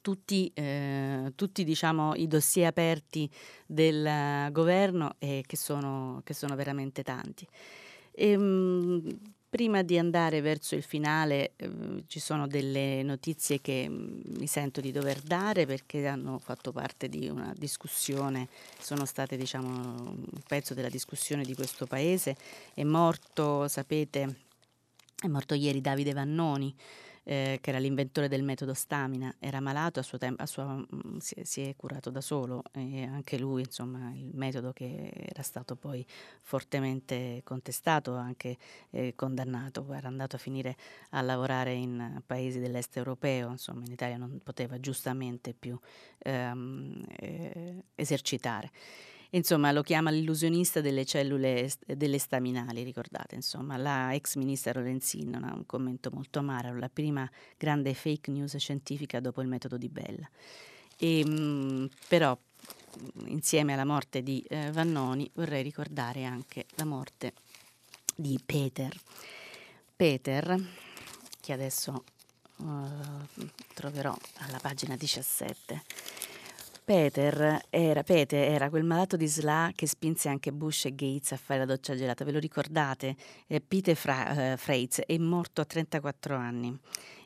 tutti, 0.00 0.50
eh, 0.52 1.32
tutti 1.36 1.62
diciamo, 1.62 2.14
i 2.16 2.26
dossier 2.26 2.66
aperti 2.66 3.30
del 3.64 4.50
governo 4.50 5.14
e 5.18 5.44
che 5.46 5.56
sono, 5.56 6.22
che 6.24 6.34
sono 6.34 6.56
veramente 6.56 7.04
tanti. 7.04 7.46
E, 8.10 8.30
ehm, 8.30 8.42
mh, 8.42 9.18
prima 9.56 9.80
di 9.80 9.96
andare 9.96 10.42
verso 10.42 10.74
il 10.74 10.82
finale 10.82 11.52
eh, 11.56 12.04
ci 12.08 12.20
sono 12.20 12.46
delle 12.46 13.02
notizie 13.02 13.62
che 13.62 13.86
mm, 13.88 14.20
mi 14.36 14.46
sento 14.46 14.82
di 14.82 14.92
dover 14.92 15.22
dare 15.22 15.64
perché 15.64 16.06
hanno 16.06 16.38
fatto 16.38 16.72
parte 16.72 17.08
di 17.08 17.26
una 17.30 17.54
discussione, 17.56 18.48
sono 18.78 19.06
state 19.06 19.38
diciamo 19.38 19.66
un 19.66 20.26
pezzo 20.46 20.74
della 20.74 20.90
discussione 20.90 21.42
di 21.42 21.54
questo 21.54 21.86
paese. 21.86 22.36
È 22.74 22.82
morto, 22.84 23.66
sapete, 23.66 24.40
è 25.22 25.26
morto 25.26 25.54
ieri 25.54 25.80
Davide 25.80 26.12
Vannoni, 26.12 26.74
eh, 27.28 27.58
che 27.60 27.70
era 27.70 27.80
l'inventore 27.80 28.28
del 28.28 28.44
metodo 28.44 28.72
stamina, 28.72 29.34
era 29.40 29.58
malato, 29.58 29.98
a 29.98 30.04
suo 30.04 30.16
tempo, 30.16 30.42
a 30.44 30.46
sua, 30.46 30.76
mm, 30.76 31.16
si, 31.18 31.34
si, 31.42 31.62
è 31.62 31.74
curato 31.74 32.08
da 32.10 32.20
solo 32.20 32.62
e 32.72 33.02
anche 33.02 33.36
lui, 33.36 33.62
insomma, 33.62 34.12
il 34.14 34.30
metodo 34.32 34.72
che 34.72 35.10
era 35.12 35.42
stato 35.42 35.74
poi 35.74 36.06
fortemente 36.42 37.40
contestato, 37.42 38.14
anche 38.14 38.56
eh, 38.90 39.14
condannato, 39.16 39.92
era 39.92 40.06
andato 40.06 40.36
a 40.36 40.38
finire 40.38 40.76
a 41.10 41.20
lavorare 41.20 41.72
in 41.72 42.22
paesi 42.24 42.60
dell'est 42.60 42.96
europeo, 42.96 43.50
insomma, 43.50 43.84
in 43.84 43.90
Italia 43.90 44.16
non 44.16 44.38
poteva 44.40 44.78
giustamente 44.78 45.52
più 45.52 45.76
ehm, 46.18 47.04
eh, 47.18 47.82
esercitare. 47.96 48.70
Insomma, 49.36 49.70
lo 49.70 49.82
chiama 49.82 50.10
l'illusionista 50.10 50.80
delle 50.80 51.04
cellule 51.04 51.70
delle 51.86 52.18
staminali, 52.18 52.82
ricordate, 52.82 53.34
insomma, 53.34 53.76
la 53.76 54.14
ex 54.14 54.36
ministra 54.36 54.72
Lorenzin 54.72 55.34
ha 55.34 55.52
un 55.54 55.66
commento 55.66 56.10
molto 56.10 56.38
amaro, 56.38 56.78
la 56.78 56.88
prima 56.88 57.30
grande 57.58 57.92
fake 57.92 58.30
news 58.30 58.56
scientifica 58.56 59.20
dopo 59.20 59.42
il 59.42 59.48
metodo 59.48 59.76
di 59.76 59.90
Bella. 59.90 60.26
E, 60.96 61.20
ehm, 61.20 61.28
mh, 61.28 61.88
però, 62.08 62.36
insieme 63.26 63.74
alla 63.74 63.84
morte 63.84 64.22
di 64.22 64.42
eh, 64.48 64.70
Vannoni, 64.72 65.30
vorrei 65.34 65.62
ricordare 65.62 66.24
anche 66.24 66.64
la 66.76 66.86
morte 66.86 67.34
di 68.14 68.40
Peter. 68.44 68.90
Peter, 69.94 70.58
che 71.42 71.52
adesso 71.52 72.04
uh, 72.56 73.46
troverò 73.74 74.16
alla 74.38 74.58
pagina 74.58 74.96
17, 74.96 75.82
Peter 76.86 77.62
era, 77.68 78.04
Peter 78.04 78.48
era 78.48 78.70
quel 78.70 78.84
malato 78.84 79.16
di 79.16 79.26
SLA 79.26 79.72
che 79.74 79.88
spinse 79.88 80.28
anche 80.28 80.52
Bush 80.52 80.84
e 80.84 80.94
Gates 80.94 81.32
a 81.32 81.36
fare 81.36 81.58
la 81.58 81.66
doccia 81.66 81.96
gelata. 81.96 82.24
Ve 82.24 82.30
lo 82.30 82.38
ricordate? 82.38 83.16
Eh, 83.48 83.60
Peter 83.60 83.96
Fra, 83.96 84.52
eh, 84.52 84.56
Freitz 84.56 85.00
è 85.00 85.18
morto 85.18 85.60
a 85.60 85.64
34 85.64 86.36
anni 86.36 86.78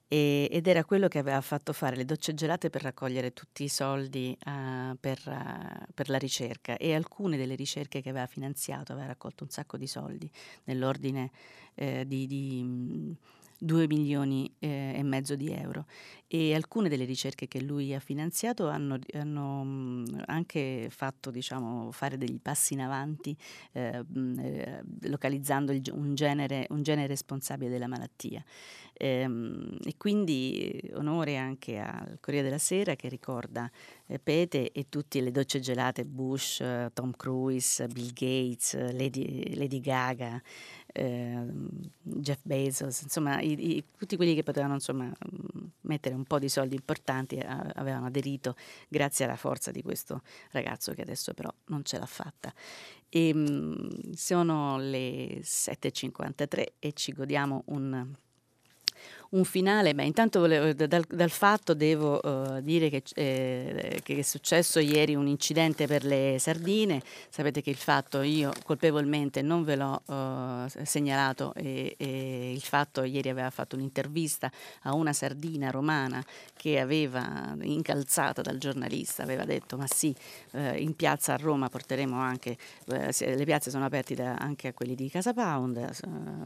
e, 0.08 0.48
ed 0.50 0.66
era 0.66 0.82
quello 0.82 1.08
che 1.08 1.18
aveva 1.18 1.42
fatto 1.42 1.74
fare 1.74 1.94
le 1.94 2.06
docce 2.06 2.32
gelate 2.32 2.70
per 2.70 2.80
raccogliere 2.80 3.34
tutti 3.34 3.62
i 3.62 3.68
soldi 3.68 4.34
uh, 4.46 4.96
per, 4.98 5.20
uh, 5.26 5.92
per, 5.92 6.08
la 6.08 6.16
ricerca 6.16 6.78
e 6.78 6.94
alcune 6.94 7.36
delle 7.36 7.54
ricerche 7.54 8.00
che 8.00 8.08
aveva 8.08 8.26
finanziato 8.26 8.92
aveva 8.92 9.08
raccolto 9.08 9.44
un 9.44 9.50
sacco 9.50 9.76
di 9.76 9.86
soldi 9.86 10.30
nell'ordine 10.64 11.30
eh, 11.74 12.06
di, 12.06 12.26
di 12.26 13.14
2 13.62 13.86
milioni 13.88 14.50
eh, 14.58 14.94
e 14.96 15.02
mezzo 15.02 15.36
di 15.36 15.52
euro 15.52 15.84
e 16.32 16.54
alcune 16.54 16.88
delle 16.88 17.04
ricerche 17.04 17.48
che 17.48 17.61
lui 17.61 17.92
ha 17.92 17.98
finanziato 17.98 18.68
hanno, 18.68 18.98
hanno 19.14 19.64
mm, 19.64 20.04
anche 20.26 20.86
fatto 20.88 21.30
diciamo, 21.30 21.90
fare 21.90 22.16
degli 22.16 22.38
passi 22.40 22.72
in 22.74 22.80
avanti 22.80 23.36
eh, 23.72 24.00
mm, 24.02 24.38
eh, 24.38 24.82
localizzando 25.02 25.72
il, 25.72 25.82
un, 25.92 26.14
genere, 26.14 26.66
un, 26.70 26.82
genere, 26.82 27.08
responsabile 27.08 27.68
della 27.68 27.88
malattia. 27.88 28.42
Ehm, 28.92 29.76
e 29.82 29.94
quindi 29.96 30.80
onore 30.94 31.36
anche 31.36 31.78
al 31.78 32.18
Corriere 32.20 32.46
della 32.46 32.58
Sera 32.58 32.94
che 32.94 33.08
ricorda 33.08 33.68
eh, 34.06 34.20
Pete 34.20 34.70
e 34.70 34.86
tutte 34.88 35.20
le 35.20 35.32
docce 35.32 35.58
gelate 35.58 36.04
Bush, 36.04 36.62
Tom 36.92 37.12
Cruise, 37.16 37.86
Bill 37.88 38.12
Gates, 38.12 38.74
Lady, 38.92 39.56
Lady 39.56 39.80
Gaga 39.80 40.40
eh, 40.93 41.45
Jeff 42.03 42.41
Bezos, 42.43 43.03
insomma 43.03 43.41
i, 43.41 43.76
i, 43.76 43.84
tutti 43.97 44.16
quelli 44.16 44.34
che 44.34 44.43
potevano 44.43 44.74
insomma, 44.74 45.11
mettere 45.82 46.14
un 46.14 46.24
po' 46.24 46.38
di 46.38 46.49
soldi 46.49 46.74
importanti 46.74 47.38
a, 47.38 47.70
avevano 47.74 48.07
aderito 48.07 48.57
grazie 48.88 49.24
alla 49.24 49.36
forza 49.36 49.70
di 49.70 49.82
questo 49.82 50.22
ragazzo 50.51 50.93
che 50.93 51.03
adesso 51.03 51.34
però 51.34 51.53
non 51.66 51.84
ce 51.84 51.99
l'ha 51.99 52.07
fatta. 52.07 52.53
E, 53.09 53.28
ehm, 53.28 54.12
sono 54.12 54.78
le 54.78 55.41
7.53 55.41 56.66
e 56.78 56.93
ci 56.93 57.12
godiamo 57.12 57.62
un 57.66 58.14
un 59.30 59.44
finale, 59.44 59.94
beh, 59.94 60.04
intanto 60.04 60.40
volevo, 60.40 60.72
dal, 60.72 61.04
dal, 61.08 61.30
fatto 61.30 61.74
devo 61.74 62.18
uh, 62.20 62.60
dire 62.60 62.88
che, 62.90 63.02
eh, 63.14 64.00
che, 64.02 64.18
è 64.18 64.22
successo 64.22 64.80
ieri 64.80 65.14
un 65.14 65.28
incidente 65.28 65.86
per 65.86 66.04
le 66.04 66.36
sardine, 66.40 67.00
sapete 67.28 67.62
che 67.62 67.70
il 67.70 67.76
fatto 67.76 68.22
io 68.22 68.52
colpevolmente 68.64 69.40
non 69.40 69.62
ve 69.62 69.76
l'ho 69.76 70.02
uh, 70.04 70.84
segnalato 70.84 71.54
e, 71.54 71.94
e, 71.96 72.52
il 72.52 72.60
fatto 72.60 73.04
ieri 73.04 73.28
aveva 73.28 73.50
fatto 73.50 73.76
un'intervista 73.76 74.50
a 74.82 74.94
una 74.94 75.12
sardina 75.12 75.70
romana 75.70 76.24
che 76.56 76.80
aveva 76.80 77.54
incalzata 77.60 78.42
dal 78.42 78.58
giornalista, 78.58 79.22
aveva 79.22 79.44
detto 79.44 79.76
ma 79.76 79.86
sì, 79.86 80.12
uh, 80.52 80.74
in 80.76 80.96
piazza 80.96 81.34
a 81.34 81.36
Roma 81.36 81.68
porteremo 81.68 82.18
anche, 82.18 82.56
le 82.86 83.44
piazze 83.44 83.70
sono 83.70 83.84
aperte 83.84 84.16
da, 84.16 84.34
anche 84.34 84.68
a 84.68 84.72
quelli 84.72 84.96
di 84.96 85.08
Casa 85.08 85.32
Pound, 85.32 85.88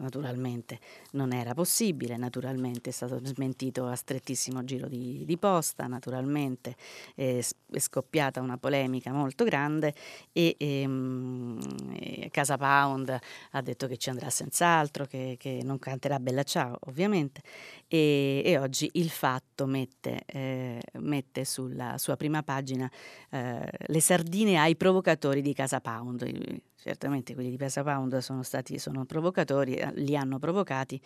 naturalmente 0.01 0.79
non 1.13 1.33
era 1.33 1.55
possibile, 1.55 2.19
naturalmente 2.19 2.73
ovviamente 2.75 2.91
è 2.91 2.93
stato 2.93 3.21
smentito 3.25 3.87
a 3.87 3.95
strettissimo 3.95 4.65
giro 4.65 4.89
di, 4.89 5.25
di 5.25 5.39
posta, 5.39 5.87
naturalmente 5.87 6.77
è, 7.15 7.39
è, 7.71 7.79
scoppiata 7.79 8.41
una 8.41 8.59
polemica 8.59 9.13
molto 9.13 9.45
grande 9.45 9.95
e, 10.33 10.57
ehm, 10.59 12.29
Casa 12.31 12.57
Pound 12.57 13.17
ha 13.51 13.63
detto 13.63 13.87
che 13.87 13.97
ci 13.97 14.11
andrà 14.11 14.31
senz'altro, 14.31 15.05
che, 15.05 15.37
che 15.39 15.61
non 15.63 15.79
canterà 15.79 16.19
Bella 16.19 16.43
Ciao 16.43 16.79
ovviamente 16.87 17.43
e, 17.87 18.43
e 18.45 18.59
oggi 18.59 18.91
il 18.95 19.11
fatto 19.11 19.67
mette, 19.67 20.23
eh, 20.27 20.81
mette, 20.95 21.45
sulla 21.45 21.97
sua 21.99 22.17
prima 22.17 22.43
pagina 22.43 22.91
eh, 23.31 23.71
le 23.87 24.01
sardine 24.01 24.59
ai 24.59 24.77
provocatori 24.77 25.43
di 25.43 25.53
Casa 25.53 25.81
Pound. 25.81 26.63
Certamente 26.77 27.33
quelli 27.33 27.51
di 27.51 27.57
Casa 27.57 27.83
Pound 27.83 28.19
sono 28.19 28.43
stati 28.43 28.79
sono 28.79 29.07
provocatori, 29.07 29.81
li 29.95 30.17
hanno 30.17 30.39
provocati 30.39 31.01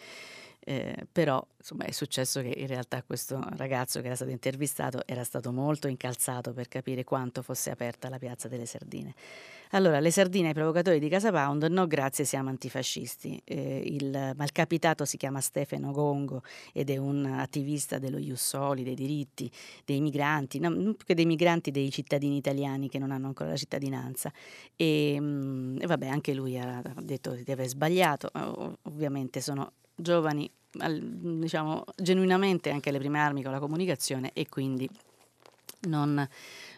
eh, 0.68 1.06
però 1.10 1.42
insomma, 1.56 1.84
è 1.84 1.92
successo 1.92 2.42
che 2.42 2.52
in 2.54 2.66
realtà 2.66 3.02
questo 3.02 3.42
ragazzo 3.56 4.00
che 4.00 4.06
era 4.06 4.14
stato 4.14 4.30
intervistato 4.30 5.00
era 5.06 5.24
stato 5.24 5.50
molto 5.50 5.88
incalzato 5.88 6.52
per 6.52 6.68
capire 6.68 7.04
quanto 7.04 7.40
fosse 7.40 7.70
aperta 7.70 8.10
la 8.10 8.18
piazza 8.18 8.48
delle 8.48 8.66
sardine. 8.66 9.14
Allora, 9.70 9.98
le 9.98 10.10
sardine 10.10 10.48
ai 10.48 10.54
provocatori 10.54 10.98
di 10.98 11.08
Casa 11.08 11.30
Pound, 11.30 11.64
no 11.64 11.86
grazie, 11.86 12.26
siamo 12.26 12.50
antifascisti. 12.50 13.40
Eh, 13.44 13.82
il 13.82 14.34
malcapitato 14.36 15.06
si 15.06 15.16
chiama 15.16 15.40
Stefano 15.40 15.90
Gongo 15.90 16.42
ed 16.74 16.90
è 16.90 16.98
un 16.98 17.24
attivista 17.24 17.98
dello 17.98 18.18
Ius 18.18 18.48
Soli, 18.48 18.82
dei 18.82 18.94
diritti 18.94 19.50
dei 19.86 20.02
migranti, 20.02 20.58
non 20.58 20.94
più 20.96 21.06
che 21.06 21.14
dei 21.14 21.24
migranti, 21.24 21.70
dei 21.70 21.90
cittadini 21.90 22.36
italiani 22.36 22.90
che 22.90 22.98
non 22.98 23.10
hanno 23.10 23.28
ancora 23.28 23.48
la 23.48 23.56
cittadinanza. 23.56 24.30
E, 24.76 25.18
mh, 25.18 25.24
mm, 25.24 25.76
vabbè, 25.86 26.08
anche 26.08 26.34
lui 26.34 26.58
ha 26.58 26.82
detto 27.00 27.30
di 27.32 27.50
aver 27.50 27.68
sbagliato, 27.68 28.30
ovviamente 28.82 29.40
sono 29.40 29.72
giovani, 29.98 30.50
diciamo, 30.70 31.84
genuinamente 31.96 32.70
anche 32.70 32.88
alle 32.88 32.98
prime 32.98 33.18
armi 33.18 33.42
con 33.42 33.52
la 33.52 33.58
comunicazione 33.58 34.30
e 34.32 34.48
quindi 34.48 34.88
non, 35.80 36.28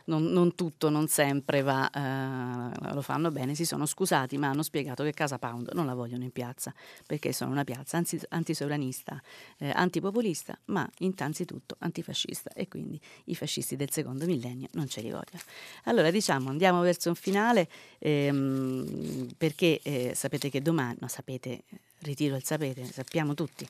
non, 0.05 0.25
non 0.25 0.55
tutto, 0.55 0.91
non 0.91 1.09
sempre 1.09 1.63
va, 1.63 1.91
eh, 1.91 2.93
lo 2.93 3.03
fanno 3.03 3.31
bene, 3.31 3.55
si 3.55 3.65
sono 3.65 3.87
scusati, 3.87 4.37
ma 4.37 4.49
hanno 4.49 4.63
spiegato 4.63 5.03
che 5.05 5.13
Casa 5.13 5.39
Pound 5.39 5.71
non 5.73 5.87
la 5.87 5.95
vogliono 5.95 6.25
in 6.25 6.33
piazza, 6.33 6.75
perché 7.07 7.33
sono 7.33 7.51
una 7.51 7.65
piazza 7.65 7.97
anzi, 7.97 8.21
antisovranista, 8.29 9.21
eh, 9.59 9.71
antipopolista, 9.71 10.59
ma 10.67 10.89
innanzitutto 10.99 11.77
antifascista 11.79 12.51
e 12.53 12.69
quindi 12.69 13.01
i 13.25 13.35
fascisti 13.35 13.77
del 13.77 13.91
secondo 13.91 14.27
millennio 14.27 14.69
non 14.73 14.89
ce 14.89 15.01
li 15.01 15.09
vogliono. 15.11 15.43
Allora 15.85 16.11
diciamo 16.11 16.51
andiamo 16.51 16.81
verso 16.81 17.09
un 17.09 17.15
finale 17.15 17.69
ehm, 17.99 19.29
perché 19.39 19.81
eh, 19.83 20.13
sapete 20.15 20.51
che 20.51 20.61
domani, 20.61 20.97
no 21.01 21.09
sapete, 21.09 21.63
ritiro 22.01 22.37
il 22.37 22.45
sapete, 22.45 22.85
sappiamo 22.85 23.35
tutti 23.35 23.67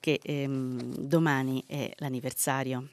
che 0.00 0.18
ehm, 0.20 0.96
domani 0.96 1.62
è 1.66 1.92
l'anniversario 1.98 2.88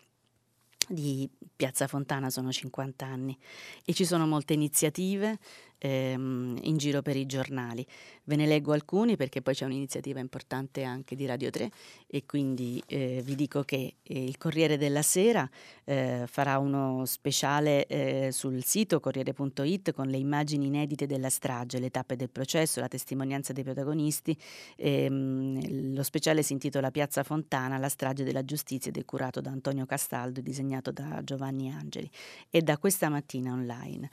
di 0.89 1.29
Piazza 1.55 1.87
Fontana 1.87 2.29
sono 2.29 2.51
50 2.51 3.05
anni 3.05 3.37
e 3.85 3.93
ci 3.93 4.05
sono 4.05 4.25
molte 4.25 4.53
iniziative 4.53 5.37
ehm, 5.79 6.59
in 6.61 6.77
giro 6.77 7.01
per 7.01 7.15
i 7.15 7.25
giornali. 7.25 7.85
Ve 8.25 8.35
ne 8.35 8.45
leggo 8.45 8.73
alcuni 8.73 9.15
perché 9.15 9.41
poi 9.41 9.55
c'è 9.55 9.65
un'iniziativa 9.65 10.19
importante 10.19 10.83
anche 10.83 11.15
di 11.15 11.25
Radio 11.25 11.49
3 11.49 11.71
e 12.07 12.25
quindi 12.25 12.81
eh, 12.87 13.21
vi 13.23 13.35
dico 13.35 13.63
che 13.63 13.95
eh, 14.03 14.23
il 14.23 14.37
Corriere 14.37 14.77
della 14.77 15.01
Sera 15.01 15.49
eh, 15.85 16.25
farà 16.27 16.59
uno 16.59 17.05
speciale 17.05 17.87
eh, 17.87 18.29
sul 18.31 18.63
sito 18.63 18.99
corriere.it 18.99 19.93
con 19.93 20.07
le 20.07 20.17
immagini 20.17 20.67
inedite 20.67 21.07
della 21.07 21.29
strage, 21.29 21.79
le 21.79 21.89
tappe 21.89 22.15
del 22.15 22.29
processo, 22.29 22.79
la 22.79 22.87
testimonianza 22.87 23.53
dei 23.53 23.63
protagonisti. 23.63 24.37
Ehm, 24.75 25.93
lo 25.93 26.03
speciale 26.03 26.43
si 26.43 26.53
intitola 26.53 26.91
Piazza 26.91 27.23
Fontana, 27.23 27.77
la 27.77 27.89
strage 27.89 28.23
della 28.23 28.45
giustizia 28.45 28.91
ed 28.91 28.97
è 28.97 29.05
curato 29.05 29.41
da 29.41 29.49
Antonio 29.49 29.85
Castaldo 29.85 30.39
e 30.39 30.43
disegnato 30.43 30.91
da 30.91 31.21
Giovanni 31.23 31.71
Angeli. 31.71 32.09
E 32.49 32.61
da 32.61 32.77
questa 32.77 33.09
mattina 33.09 33.51
online, 33.51 34.09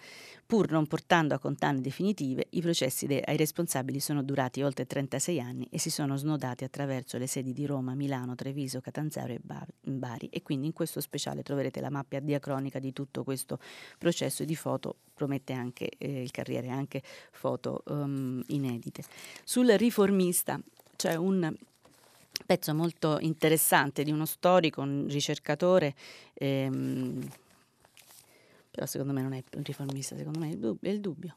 pur 0.46 0.70
non 0.70 0.86
portando 0.86 1.34
a 1.34 1.38
condanne 1.38 1.80
definitive, 1.80 2.46
i 2.50 2.60
processi 2.60 3.06
de- 3.06 3.20
ai 3.20 3.36
responsabili 3.36 3.98
sono 3.98 4.22
durati 4.22 4.62
oltre 4.62 4.86
36 4.86 5.40
anni 5.40 5.66
e 5.70 5.78
si 5.78 5.90
sono 5.90 6.16
snodati 6.16 6.62
attraverso 6.62 7.18
le 7.18 7.26
sedi 7.26 7.52
di 7.52 7.66
Roma, 7.66 7.94
Milano, 7.94 8.36
Treviso, 8.36 8.80
Catanzaro 8.80 9.32
e 9.32 9.40
Bari. 9.82 10.28
E 10.30 10.42
quindi 10.42 10.66
in 10.66 10.72
questo 10.72 11.00
speciale 11.00 11.42
troverete 11.42 11.80
la 11.80 11.90
mappa 11.90 12.20
diacronica 12.20 12.78
di 12.78 12.92
tutto 12.92 13.24
questo 13.24 13.58
processo 13.98 14.44
e 14.44 14.46
di 14.46 14.54
foto, 14.54 14.96
promette 15.12 15.52
anche 15.52 15.90
eh, 15.98 16.22
il 16.22 16.30
Carriere, 16.30 16.68
anche 16.68 17.02
foto 17.32 17.82
um, 17.86 18.42
inedite. 18.48 19.02
Sul 19.42 19.68
riformista 19.70 20.60
c'è 20.94 21.16
un 21.16 21.52
pezzo 22.44 22.74
molto 22.74 23.18
interessante 23.20 24.04
di 24.04 24.12
uno 24.12 24.26
storico, 24.26 24.82
un 24.82 25.06
ricercatore. 25.08 25.94
Ehm, 26.34 27.26
però 28.76 28.86
secondo 28.86 29.14
me 29.14 29.22
non 29.22 29.32
è 29.32 29.42
un 29.56 29.62
riformista, 29.62 30.16
secondo 30.18 30.38
me 30.38 30.50
è 30.50 30.88
il 30.90 31.00
dubbio. 31.00 31.36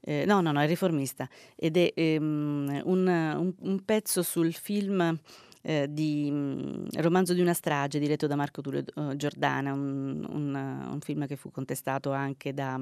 Eh, 0.00 0.24
no, 0.24 0.40
no, 0.40 0.52
no, 0.52 0.60
è 0.60 0.68
riformista 0.68 1.28
ed 1.56 1.76
è 1.76 1.92
ehm, 1.92 2.82
un, 2.84 3.08
un, 3.08 3.54
un, 3.58 3.84
pezzo 3.84 4.22
sul 4.22 4.52
film 4.52 5.18
eh, 5.62 5.88
di 5.90 6.28
um, 6.30 6.86
Romanzo 6.92 7.34
di 7.34 7.40
una 7.40 7.54
strage 7.54 7.98
diretto 7.98 8.28
da 8.28 8.36
Marco 8.36 8.60
Tullio 8.60 8.84
uh, 8.94 9.16
Giordana, 9.16 9.72
un, 9.72 10.24
un, 10.28 11.00
film 11.00 11.26
che 11.26 11.34
fu 11.34 11.50
contestato 11.50 12.12
anche 12.12 12.54
da 12.54 12.80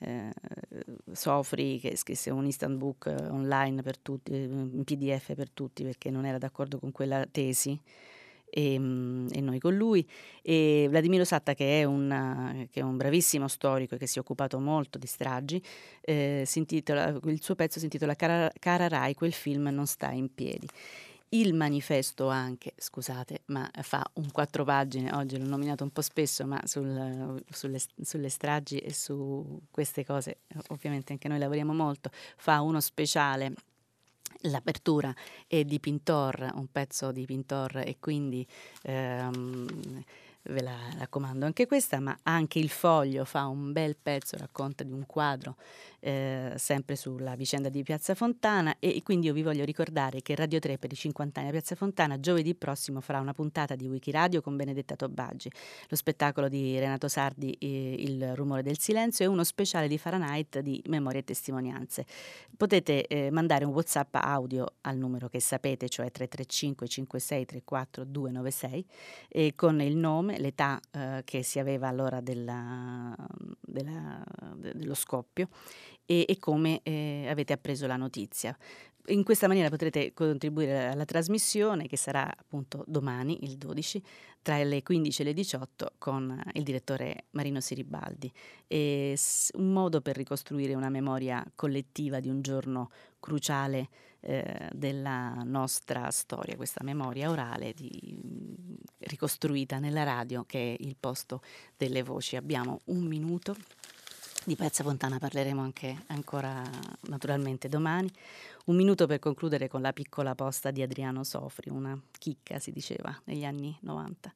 eh, 0.00 0.30
Sofri 1.12 1.78
che 1.78 1.96
scrisse 1.96 2.28
un 2.28 2.44
instant 2.44 2.76
book 2.76 3.06
online 3.30 3.80
per 3.80 3.96
tutti, 3.96 4.34
in 4.34 4.82
pdf 4.84 5.34
per 5.34 5.50
tutti 5.50 5.82
perché 5.82 6.10
non 6.10 6.26
era 6.26 6.36
d'accordo 6.36 6.78
con 6.78 6.92
quella 6.92 7.24
tesi 7.30 7.80
e, 8.56 8.72
ehm, 8.72 9.28
e, 9.30 9.40
noi 9.40 9.58
con 9.58 9.76
lui. 9.76 10.06
E 10.42 10.86
Vladimiro 10.88 11.24
Satta, 11.24 11.54
che 11.54 11.80
è, 11.80 11.84
un, 11.84 12.66
che 12.70 12.80
è, 12.80 12.82
un, 12.82 12.96
bravissimo 12.96 13.46
storico 13.48 13.94
e 13.94 13.98
che 13.98 14.06
si 14.06 14.18
è 14.18 14.20
occupato 14.20 14.58
molto 14.58 14.98
di 14.98 15.06
stragi, 15.06 15.62
eh, 16.00 16.48
intitola, 16.54 17.18
il 17.24 17.42
suo 17.42 17.54
pezzo 17.54 17.78
si 17.78 17.84
intitola 17.84 18.14
Cara, 18.14 18.50
Cara 18.58 18.88
Rai, 18.88 19.14
quel 19.14 19.32
film 19.32 19.68
non 19.68 19.86
sta 19.86 20.10
in 20.10 20.32
piedi. 20.34 20.66
Il 21.30 21.54
manifesto 21.54 22.28
anche, 22.28 22.72
scusate, 22.76 23.42
ma 23.46 23.68
fa 23.82 24.02
un 24.14 24.30
quattro 24.30 24.64
pagine, 24.64 25.12
oggi 25.12 25.36
l'ho 25.36 25.48
nominato 25.48 25.82
un 25.82 25.90
po' 25.90 26.00
spesso, 26.00 26.46
ma 26.46 26.60
sul, 26.64 27.42
sulle, 27.50 27.80
sulle, 28.00 28.28
stragi 28.28 28.78
e 28.78 28.94
su 28.94 29.60
queste 29.72 30.04
cose 30.04 30.38
ovviamente 30.68 31.12
anche 31.12 31.26
noi 31.26 31.40
lavoriamo 31.40 31.74
molto, 31.74 32.10
fa 32.36 32.60
uno 32.60 32.80
speciale 32.80 33.54
L'apertura 34.42 35.14
è 35.46 35.64
di 35.64 35.80
Pintor, 35.80 36.52
un 36.54 36.66
pezzo 36.70 37.12
di 37.12 37.24
Pintor 37.24 37.78
e 37.78 37.96
quindi 37.98 38.46
ehm, 38.82 40.02
ve 40.56 40.62
la 40.62 40.78
raccomando 40.96 41.44
anche 41.44 41.66
questa, 41.66 42.00
ma 42.00 42.16
anche 42.22 42.58
il 42.58 42.70
foglio 42.70 43.26
fa 43.26 43.46
un 43.46 43.72
bel 43.72 43.94
pezzo, 44.00 44.38
racconta 44.38 44.84
di 44.84 44.92
un 44.92 45.04
quadro 45.04 45.56
eh, 46.00 46.52
sempre 46.56 46.96
sulla 46.96 47.34
vicenda 47.34 47.68
di 47.68 47.82
Piazza 47.82 48.14
Fontana 48.14 48.76
e 48.78 49.02
quindi 49.02 49.26
io 49.26 49.32
vi 49.32 49.42
voglio 49.42 49.64
ricordare 49.64 50.22
che 50.22 50.34
Radio 50.34 50.58
3 50.58 50.78
per 50.78 50.92
i 50.92 50.94
50 50.94 51.40
anni 51.40 51.48
a 51.48 51.52
Piazza 51.52 51.74
Fontana 51.74 52.20
giovedì 52.20 52.54
prossimo 52.54 53.00
farà 53.00 53.20
una 53.20 53.32
puntata 53.32 53.74
di 53.74 53.88
Wikiradio 53.88 54.40
con 54.40 54.56
Benedetta 54.56 54.96
Tobaggi, 54.96 55.50
lo 55.88 55.96
spettacolo 55.96 56.48
di 56.48 56.78
Renato 56.78 57.08
Sardi 57.08 57.50
eh, 57.58 57.96
Il 57.98 58.34
rumore 58.34 58.62
del 58.62 58.78
silenzio 58.78 59.24
e 59.24 59.28
uno 59.28 59.44
speciale 59.44 59.88
di 59.88 59.98
Fahrenheit 59.98 60.60
di 60.60 60.82
Memorie 60.86 61.20
e 61.20 61.24
testimonianze. 61.24 62.06
Potete 62.56 63.06
eh, 63.06 63.30
mandare 63.30 63.64
un 63.64 63.72
WhatsApp 63.72 64.14
audio 64.14 64.74
al 64.82 64.96
numero 64.96 65.28
che 65.28 65.40
sapete, 65.40 65.88
cioè 65.88 66.10
335 66.10 66.86
56 66.86 67.44
34 67.44 68.04
296 68.04 68.86
e 69.28 69.52
con 69.56 69.80
il 69.80 69.96
nome, 69.96 70.38
l'età 70.46 70.80
eh, 70.92 71.22
che 71.24 71.42
si 71.42 71.58
aveva 71.58 71.88
all'ora 71.88 72.20
della, 72.20 73.14
della, 73.60 74.24
dello 74.54 74.94
scoppio 74.94 75.48
e, 76.04 76.24
e 76.28 76.38
come 76.38 76.80
eh, 76.82 77.26
avete 77.28 77.52
appreso 77.52 77.86
la 77.86 77.96
notizia. 77.96 78.56
In 79.08 79.22
questa 79.22 79.46
maniera 79.46 79.68
potrete 79.68 80.12
contribuire 80.12 80.88
alla 80.88 81.04
trasmissione 81.04 81.86
che 81.86 81.96
sarà 81.96 82.28
appunto 82.28 82.82
domani, 82.88 83.44
il 83.44 83.56
12, 83.56 84.02
tra 84.42 84.60
le 84.64 84.82
15 84.82 85.22
e 85.22 85.24
le 85.24 85.32
18 85.32 85.92
con 85.98 86.42
il 86.54 86.62
direttore 86.64 87.26
Marino 87.30 87.60
Siribaldi. 87.60 88.32
È 88.66 89.14
un 89.54 89.72
modo 89.72 90.00
per 90.00 90.16
ricostruire 90.16 90.74
una 90.74 90.88
memoria 90.88 91.44
collettiva 91.54 92.18
di 92.18 92.28
un 92.28 92.42
giorno 92.42 92.90
cruciale 93.20 93.88
eh, 94.28 94.68
della 94.72 95.42
nostra 95.44 96.10
storia, 96.10 96.56
questa 96.56 96.82
memoria 96.82 97.30
orale 97.30 97.72
di, 97.72 98.18
ricostruita 98.98 99.78
nella 99.78 100.02
radio 100.02 100.44
che 100.44 100.74
è 100.74 100.82
il 100.82 100.96
posto 100.98 101.42
delle 101.76 102.02
voci. 102.02 102.34
Abbiamo 102.34 102.80
un 102.86 103.04
minuto 103.04 103.54
di 104.44 104.56
Piazza 104.56 104.82
Fontana 104.82 105.18
parleremo 105.18 105.60
anche 105.60 106.04
ancora 106.06 106.60
naturalmente 107.02 107.68
domani. 107.68 108.10
Un 108.64 108.74
minuto 108.74 109.06
per 109.06 109.20
concludere 109.20 109.68
con 109.68 109.80
la 109.80 109.92
piccola 109.92 110.34
posta 110.34 110.72
di 110.72 110.82
Adriano 110.82 111.22
Sofri, 111.22 111.70
una 111.70 111.96
chicca 112.18 112.58
si 112.58 112.72
diceva 112.72 113.16
negli 113.24 113.44
anni 113.44 113.76
90. 113.82 114.34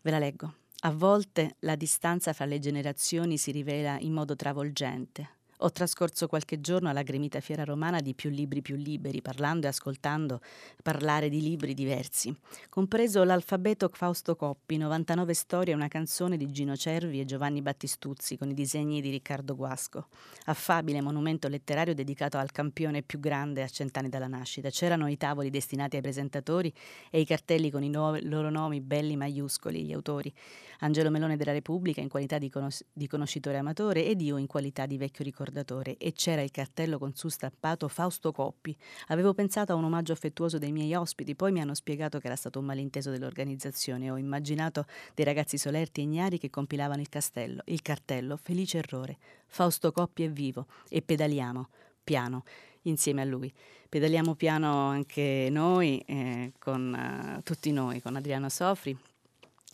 Ve 0.00 0.10
la 0.10 0.18
leggo. 0.18 0.54
A 0.84 0.90
volte 0.90 1.56
la 1.60 1.76
distanza 1.76 2.32
fra 2.32 2.46
le 2.46 2.58
generazioni 2.58 3.36
si 3.36 3.50
rivela 3.50 3.98
in 4.00 4.14
modo 4.14 4.36
travolgente, 4.36 5.28
ho 5.58 5.70
trascorso 5.70 6.26
qualche 6.26 6.60
giorno 6.60 6.88
alla 6.88 7.02
gremita 7.02 7.40
fiera 7.40 7.64
romana 7.64 8.00
di 8.00 8.14
più 8.14 8.30
libri 8.30 8.62
più 8.62 8.76
liberi, 8.76 9.22
parlando 9.22 9.66
e 9.66 9.68
ascoltando 9.68 10.40
parlare 10.82 11.28
di 11.28 11.40
libri 11.40 11.74
diversi, 11.74 12.34
compreso 12.68 13.22
l'alfabeto 13.22 13.88
Fausto 13.92 14.34
Coppi, 14.34 14.76
99 14.76 15.34
storie 15.34 15.72
e 15.72 15.76
una 15.76 15.88
canzone 15.88 16.36
di 16.36 16.50
Gino 16.50 16.76
Cervi 16.76 17.20
e 17.20 17.24
Giovanni 17.24 17.62
Battistuzzi 17.62 18.36
con 18.36 18.50
i 18.50 18.54
disegni 18.54 19.00
di 19.00 19.10
Riccardo 19.10 19.54
Guasco. 19.54 20.08
Affabile 20.46 21.00
monumento 21.00 21.48
letterario 21.48 21.94
dedicato 21.94 22.38
al 22.38 22.50
campione 22.50 23.02
più 23.02 23.20
grande 23.20 23.62
a 23.62 23.68
cent'anni 23.68 24.08
dalla 24.08 24.26
nascita. 24.26 24.70
C'erano 24.70 25.08
i 25.08 25.16
tavoli 25.16 25.50
destinati 25.50 25.96
ai 25.96 26.02
presentatori 26.02 26.72
e 27.10 27.20
i 27.20 27.24
cartelli 27.24 27.70
con 27.70 27.82
i 27.82 27.88
no- 27.88 28.18
loro 28.22 28.50
nomi 28.50 28.80
belli 28.80 29.16
maiuscoli, 29.16 29.84
gli 29.84 29.92
autori. 29.92 30.32
Angelo 30.80 31.10
Melone 31.10 31.36
della 31.36 31.52
Repubblica 31.52 32.00
in 32.00 32.08
qualità 32.08 32.38
di, 32.38 32.50
conos- 32.50 32.84
di 32.92 33.06
conoscitore 33.06 33.58
amatore 33.58 34.04
ed 34.04 34.20
io 34.20 34.36
in 34.36 34.46
qualità 34.46 34.86
di 34.86 34.96
vecchio 34.96 35.24
ricordatore 35.52 35.98
e 35.98 36.12
c'era 36.12 36.40
il 36.40 36.50
cartello 36.50 36.98
con 36.98 37.14
su 37.14 37.28
stampato 37.28 37.86
Fausto 37.88 38.32
Coppi. 38.32 38.74
Avevo 39.08 39.34
pensato 39.34 39.72
a 39.72 39.74
un 39.74 39.84
omaggio 39.84 40.12
affettuoso 40.12 40.58
dei 40.58 40.72
miei 40.72 40.94
ospiti, 40.94 41.36
poi 41.36 41.52
mi 41.52 41.60
hanno 41.60 41.74
spiegato 41.74 42.18
che 42.18 42.26
era 42.26 42.36
stato 42.36 42.58
un 42.58 42.64
malinteso 42.64 43.10
dell'organizzazione. 43.10 44.10
Ho 44.10 44.16
immaginato 44.16 44.86
dei 45.14 45.24
ragazzi 45.24 45.58
solerti 45.58 46.00
e 46.00 46.04
ignari 46.04 46.38
che 46.38 46.50
compilavano 46.50 47.00
il 47.00 47.08
castello, 47.08 47.62
il 47.66 47.82
cartello, 47.82 48.36
felice 48.36 48.78
errore. 48.78 49.18
Fausto 49.46 49.92
Coppi 49.92 50.24
è 50.24 50.30
vivo 50.30 50.66
e 50.88 51.02
pedaliamo, 51.02 51.68
piano 52.02 52.44
insieme 52.82 53.20
a 53.20 53.24
lui. 53.24 53.52
Pedaliamo 53.88 54.34
piano 54.34 54.88
anche 54.88 55.48
noi, 55.50 55.98
eh, 56.06 56.52
con 56.58 57.36
uh, 57.36 57.42
tutti 57.42 57.70
noi, 57.70 58.00
con 58.00 58.16
Adriano 58.16 58.48
Sofri, 58.48 58.96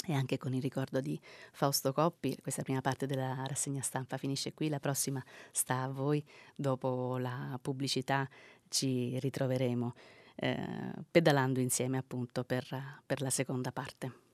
e 0.09 0.15
anche 0.15 0.39
con 0.39 0.55
il 0.55 0.63
ricordo 0.63 1.01
di 1.01 1.21
Fausto 1.53 1.93
Coppi. 1.93 2.37
Questa 2.41 2.63
prima 2.63 2.81
parte 2.81 3.07
della 3.07 3.45
rassegna 3.47 3.83
stampa 3.83 4.17
finisce 4.17 4.55
qui, 4.55 4.69
la 4.69 4.81
prossima 4.81 5.23
sta 5.53 5.83
a 5.83 5.89
voi. 5.89 6.25
Dopo 6.55 7.19
la 7.19 7.59
pubblicità 7.61 8.29
ci 8.69 9.19
ritroveremo 9.21 9.95
eh, 10.37 10.93
pedalando 11.11 11.61
insieme 11.61 11.99
appunto 11.99 12.43
per, 12.45 12.67
per 13.05 13.21
la 13.21 13.31
seconda 13.31 13.71
parte. 13.71 14.28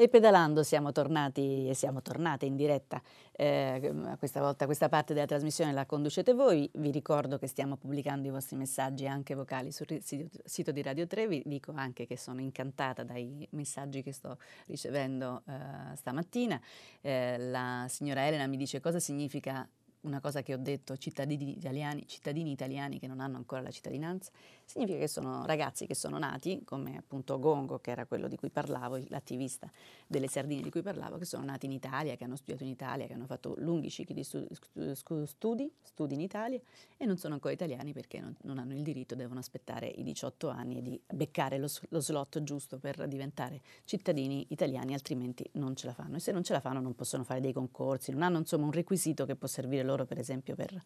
E 0.00 0.08
pedalando 0.08 0.62
siamo 0.62 0.92
tornati 0.92 1.68
e 1.68 1.74
siamo 1.74 2.00
tornate 2.00 2.46
in 2.46 2.56
diretta. 2.56 3.02
Eh, 3.32 3.92
questa 4.18 4.40
volta 4.40 4.64
questa 4.64 4.88
parte 4.88 5.12
della 5.12 5.26
trasmissione 5.26 5.74
la 5.74 5.84
conducete 5.84 6.32
voi. 6.32 6.70
Vi 6.72 6.90
ricordo 6.90 7.36
che 7.36 7.46
stiamo 7.46 7.76
pubblicando 7.76 8.26
i 8.26 8.30
vostri 8.30 8.56
messaggi 8.56 9.06
anche 9.06 9.34
vocali 9.34 9.70
sul 9.72 10.00
sito 10.00 10.72
di 10.72 10.80
Radio 10.80 11.06
3. 11.06 11.28
Vi 11.28 11.42
dico 11.44 11.74
anche 11.76 12.06
che 12.06 12.16
sono 12.16 12.40
incantata 12.40 13.04
dai 13.04 13.46
messaggi 13.50 14.02
che 14.02 14.12
sto 14.12 14.38
ricevendo 14.64 15.42
eh, 15.46 15.94
stamattina. 15.96 16.58
Eh, 17.02 17.36
la 17.36 17.84
signora 17.90 18.26
Elena 18.26 18.46
mi 18.46 18.56
dice 18.56 18.80
cosa 18.80 18.98
significa 18.98 19.68
una 20.02 20.20
cosa 20.20 20.42
che 20.42 20.54
ho 20.54 20.58
detto, 20.58 20.96
cittadini 20.96 21.56
italiani, 21.56 22.06
cittadini 22.06 22.52
italiani 22.52 22.98
che 22.98 23.06
non 23.06 23.20
hanno 23.20 23.36
ancora 23.36 23.60
la 23.60 23.70
cittadinanza, 23.70 24.30
significa 24.70 24.98
che 24.98 25.08
sono 25.08 25.44
ragazzi 25.46 25.84
che 25.84 25.96
sono 25.96 26.16
nati, 26.16 26.62
come 26.64 26.96
appunto 26.96 27.40
Gongo, 27.40 27.80
che 27.80 27.90
era 27.90 28.06
quello 28.06 28.28
di 28.28 28.36
cui 28.36 28.50
parlavo, 28.50 29.00
l'attivista 29.08 29.68
delle 30.06 30.28
sardine 30.28 30.62
di 30.62 30.70
cui 30.70 30.80
parlavo, 30.80 31.18
che 31.18 31.24
sono 31.24 31.44
nati 31.44 31.66
in 31.66 31.72
Italia, 31.72 32.14
che 32.14 32.22
hanno 32.22 32.36
studiato 32.36 32.62
in 32.62 32.70
Italia, 32.70 33.08
che 33.08 33.14
hanno 33.14 33.26
fatto 33.26 33.54
lunghi 33.58 33.90
cicli 33.90 34.14
di 34.14 34.22
studi, 34.22 35.72
studi, 35.82 36.14
in 36.14 36.20
Italia 36.20 36.60
e 36.96 37.04
non 37.04 37.18
sono 37.18 37.34
ancora 37.34 37.52
italiani 37.52 37.92
perché 37.92 38.20
non, 38.20 38.36
non, 38.42 38.58
hanno 38.58 38.74
il 38.74 38.82
diritto, 38.82 39.16
devono 39.16 39.40
aspettare 39.40 39.88
i 39.88 40.04
18 40.04 40.48
anni 40.48 40.78
e 40.78 40.82
di 40.82 41.00
beccare 41.12 41.58
lo, 41.58 41.68
lo 41.88 42.00
slot 42.00 42.40
giusto 42.44 42.78
per 42.78 43.08
diventare 43.08 43.60
cittadini 43.84 44.46
italiani, 44.50 44.94
altrimenti 44.94 45.48
non 45.54 45.74
ce 45.74 45.86
la 45.86 45.94
fanno. 45.94 46.16
E 46.16 46.20
se 46.20 46.30
non 46.30 46.44
ce 46.44 46.52
la 46.52 46.60
fanno 46.60 46.80
non 46.80 46.94
possono 46.94 47.24
fare 47.24 47.40
dei 47.40 47.52
concorsi, 47.52 48.12
non 48.12 48.22
hanno 48.22 48.38
insomma 48.38 48.66
un 48.66 48.72
requisito 48.72 49.26
che 49.26 49.34
può 49.34 49.48
servire 49.48 49.82
loro 49.82 50.04
per 50.04 50.18
esempio 50.18 50.54
per 50.54 50.80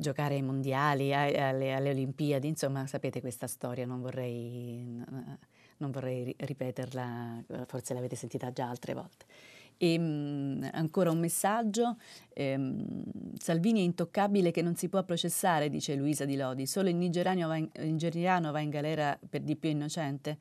giocare 0.00 0.34
ai 0.34 0.42
mondiali, 0.42 1.14
alle, 1.14 1.72
alle, 1.74 1.90
Olimpiadi, 1.90 2.48
insomma 2.48 2.86
sapete 2.86 3.20
questa 3.20 3.46
storia, 3.46 3.86
non 3.86 4.00
vorrei, 4.00 5.02
non 5.76 5.90
vorrei 5.90 6.34
ripeterla, 6.36 7.44
forse 7.66 7.94
l'avete 7.94 8.16
sentita 8.16 8.52
già 8.52 8.68
altre 8.68 8.94
volte. 8.94 9.26
E 9.82 9.98
mh, 9.98 10.70
ancora 10.72 11.10
un 11.10 11.18
messaggio, 11.18 11.96
ehm, 12.34 13.02
Salvini 13.38 13.80
è 13.80 13.84
intoccabile 13.84 14.50
che 14.50 14.60
non 14.60 14.74
si 14.74 14.90
può 14.90 15.02
processare, 15.04 15.70
dice 15.70 15.94
Luisa 15.94 16.26
Di 16.26 16.36
Lodi, 16.36 16.66
solo 16.66 16.90
il 16.90 16.96
nigeriano 16.96 17.48
va 17.48 17.56
in, 17.56 17.68
nigeriano 17.78 18.52
va 18.52 18.60
in 18.60 18.68
galera 18.68 19.18
per 19.26 19.40
di 19.40 19.56
più 19.56 19.70
innocente. 19.70 20.36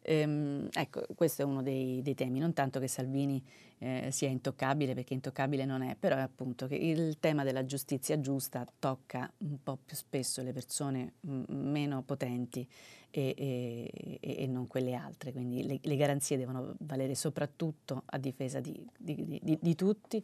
Ehm, 0.00 0.68
ecco, 0.72 1.02
questo 1.14 1.42
è 1.42 1.44
uno 1.44 1.60
dei, 1.60 2.00
dei, 2.00 2.14
temi, 2.14 2.38
non 2.38 2.54
tanto 2.54 2.80
che 2.80 2.88
Salvini 2.88 3.42
eh, 3.78 4.08
sia 4.10 4.28
intoccabile, 4.28 4.94
perché 4.94 5.14
intoccabile 5.14 5.64
non 5.64 5.82
è, 5.82 5.96
però 5.98 6.16
è 6.16 6.20
appunto 6.20 6.66
che 6.66 6.74
il 6.74 7.18
tema 7.20 7.44
della 7.44 7.64
giustizia 7.64 8.20
giusta 8.20 8.66
tocca 8.78 9.30
un 9.38 9.62
po' 9.62 9.78
più 9.84 9.96
spesso 9.96 10.42
le 10.42 10.52
persone 10.52 11.14
m- 11.20 11.44
meno 11.48 12.02
potenti 12.02 12.66
e, 13.10 13.34
e, 13.36 14.18
e, 14.20 14.46
non 14.46 14.66
quelle 14.66 14.94
altre, 14.94 15.32
quindi 15.32 15.66
le, 15.66 15.78
le, 15.82 15.96
garanzie 15.96 16.36
devono 16.36 16.74
valere 16.80 17.14
soprattutto 17.14 18.02
a 18.06 18.18
difesa 18.18 18.60
di, 18.60 18.86
di, 18.96 19.38
di, 19.42 19.58
di 19.60 19.74
tutti, 19.74 20.22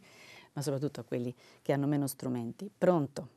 ma 0.53 0.61
soprattutto 0.61 0.99
a 0.99 1.03
quelli 1.03 1.33
che 1.61 1.73
hanno 1.73 1.87
meno 1.87 2.07
strumenti. 2.07 2.69
Pronto? 2.77 3.27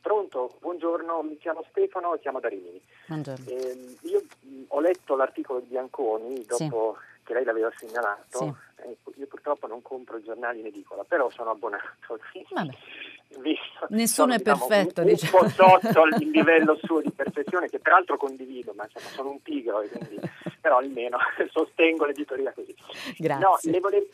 Pronto, 0.00 0.58
buongiorno, 0.60 1.22
mi 1.22 1.38
chiamo 1.38 1.64
Stefano 1.70 2.14
e 2.14 2.20
chiamo 2.20 2.40
da 2.40 2.48
Rimini. 2.48 2.80
Buongiorno. 3.06 3.46
Eh, 3.48 3.96
io 4.02 4.22
mh, 4.40 4.62
ho 4.68 4.80
letto 4.80 5.16
l'articolo 5.16 5.60
di 5.60 5.68
Bianconi 5.68 6.44
dopo 6.44 6.96
sì. 6.98 7.13
Che 7.24 7.34
lei 7.34 7.44
l'aveva 7.44 7.72
segnalato. 7.76 8.38
Sì. 8.38 8.52
Eh, 8.86 8.96
io 9.16 9.26
purtroppo 9.26 9.66
non 9.66 9.82
compro 9.82 10.18
i 10.18 10.22
giornali 10.22 10.60
in 10.60 10.66
edicola, 10.66 11.04
però 11.04 11.28
sono 11.30 11.50
abbonato. 11.50 12.18
Visto, 13.36 13.86
Nessuno 13.88 14.06
sono, 14.06 14.34
è 14.34 14.36
diciamo, 14.36 14.66
perfetto, 14.66 15.00
un, 15.00 15.06
diciamo. 15.08 15.38
un 15.42 15.52
po' 15.56 15.80
sotto 15.80 16.04
il 16.04 16.30
livello 16.30 16.78
suo 16.82 17.00
di 17.00 17.10
perfezione, 17.10 17.68
che 17.68 17.80
peraltro 17.80 18.16
condivido, 18.16 18.72
ma 18.76 18.84
insomma, 18.84 19.06
sono 19.06 19.30
un 19.30 19.42
pigro, 19.42 19.80
e 19.80 19.88
quindi, 19.88 20.20
però 20.60 20.78
almeno 20.78 21.18
sostengo 21.50 22.04
l'editoria 22.04 22.52
così. 22.52 22.74
Grazie. 23.18 23.44
No, 23.44 23.58
le 23.62 23.80
volevo, 23.80 24.06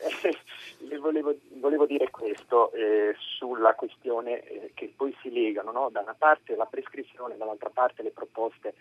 le 0.79 0.97
volevo, 0.97 1.35
volevo 1.59 1.85
dire 1.85 2.09
questo 2.09 2.71
eh, 2.73 3.15
sulla 3.37 3.75
questione 3.75 4.41
eh, 4.41 4.71
che 4.73 4.91
poi 4.95 5.15
si 5.21 5.31
legano, 5.31 5.71
no? 5.71 5.89
da 5.91 6.01
una 6.01 6.15
parte 6.17 6.55
la 6.55 6.65
prescrizione, 6.65 7.37
dall'altra 7.37 7.69
parte 7.69 8.01
le 8.01 8.11
proposte 8.11 8.73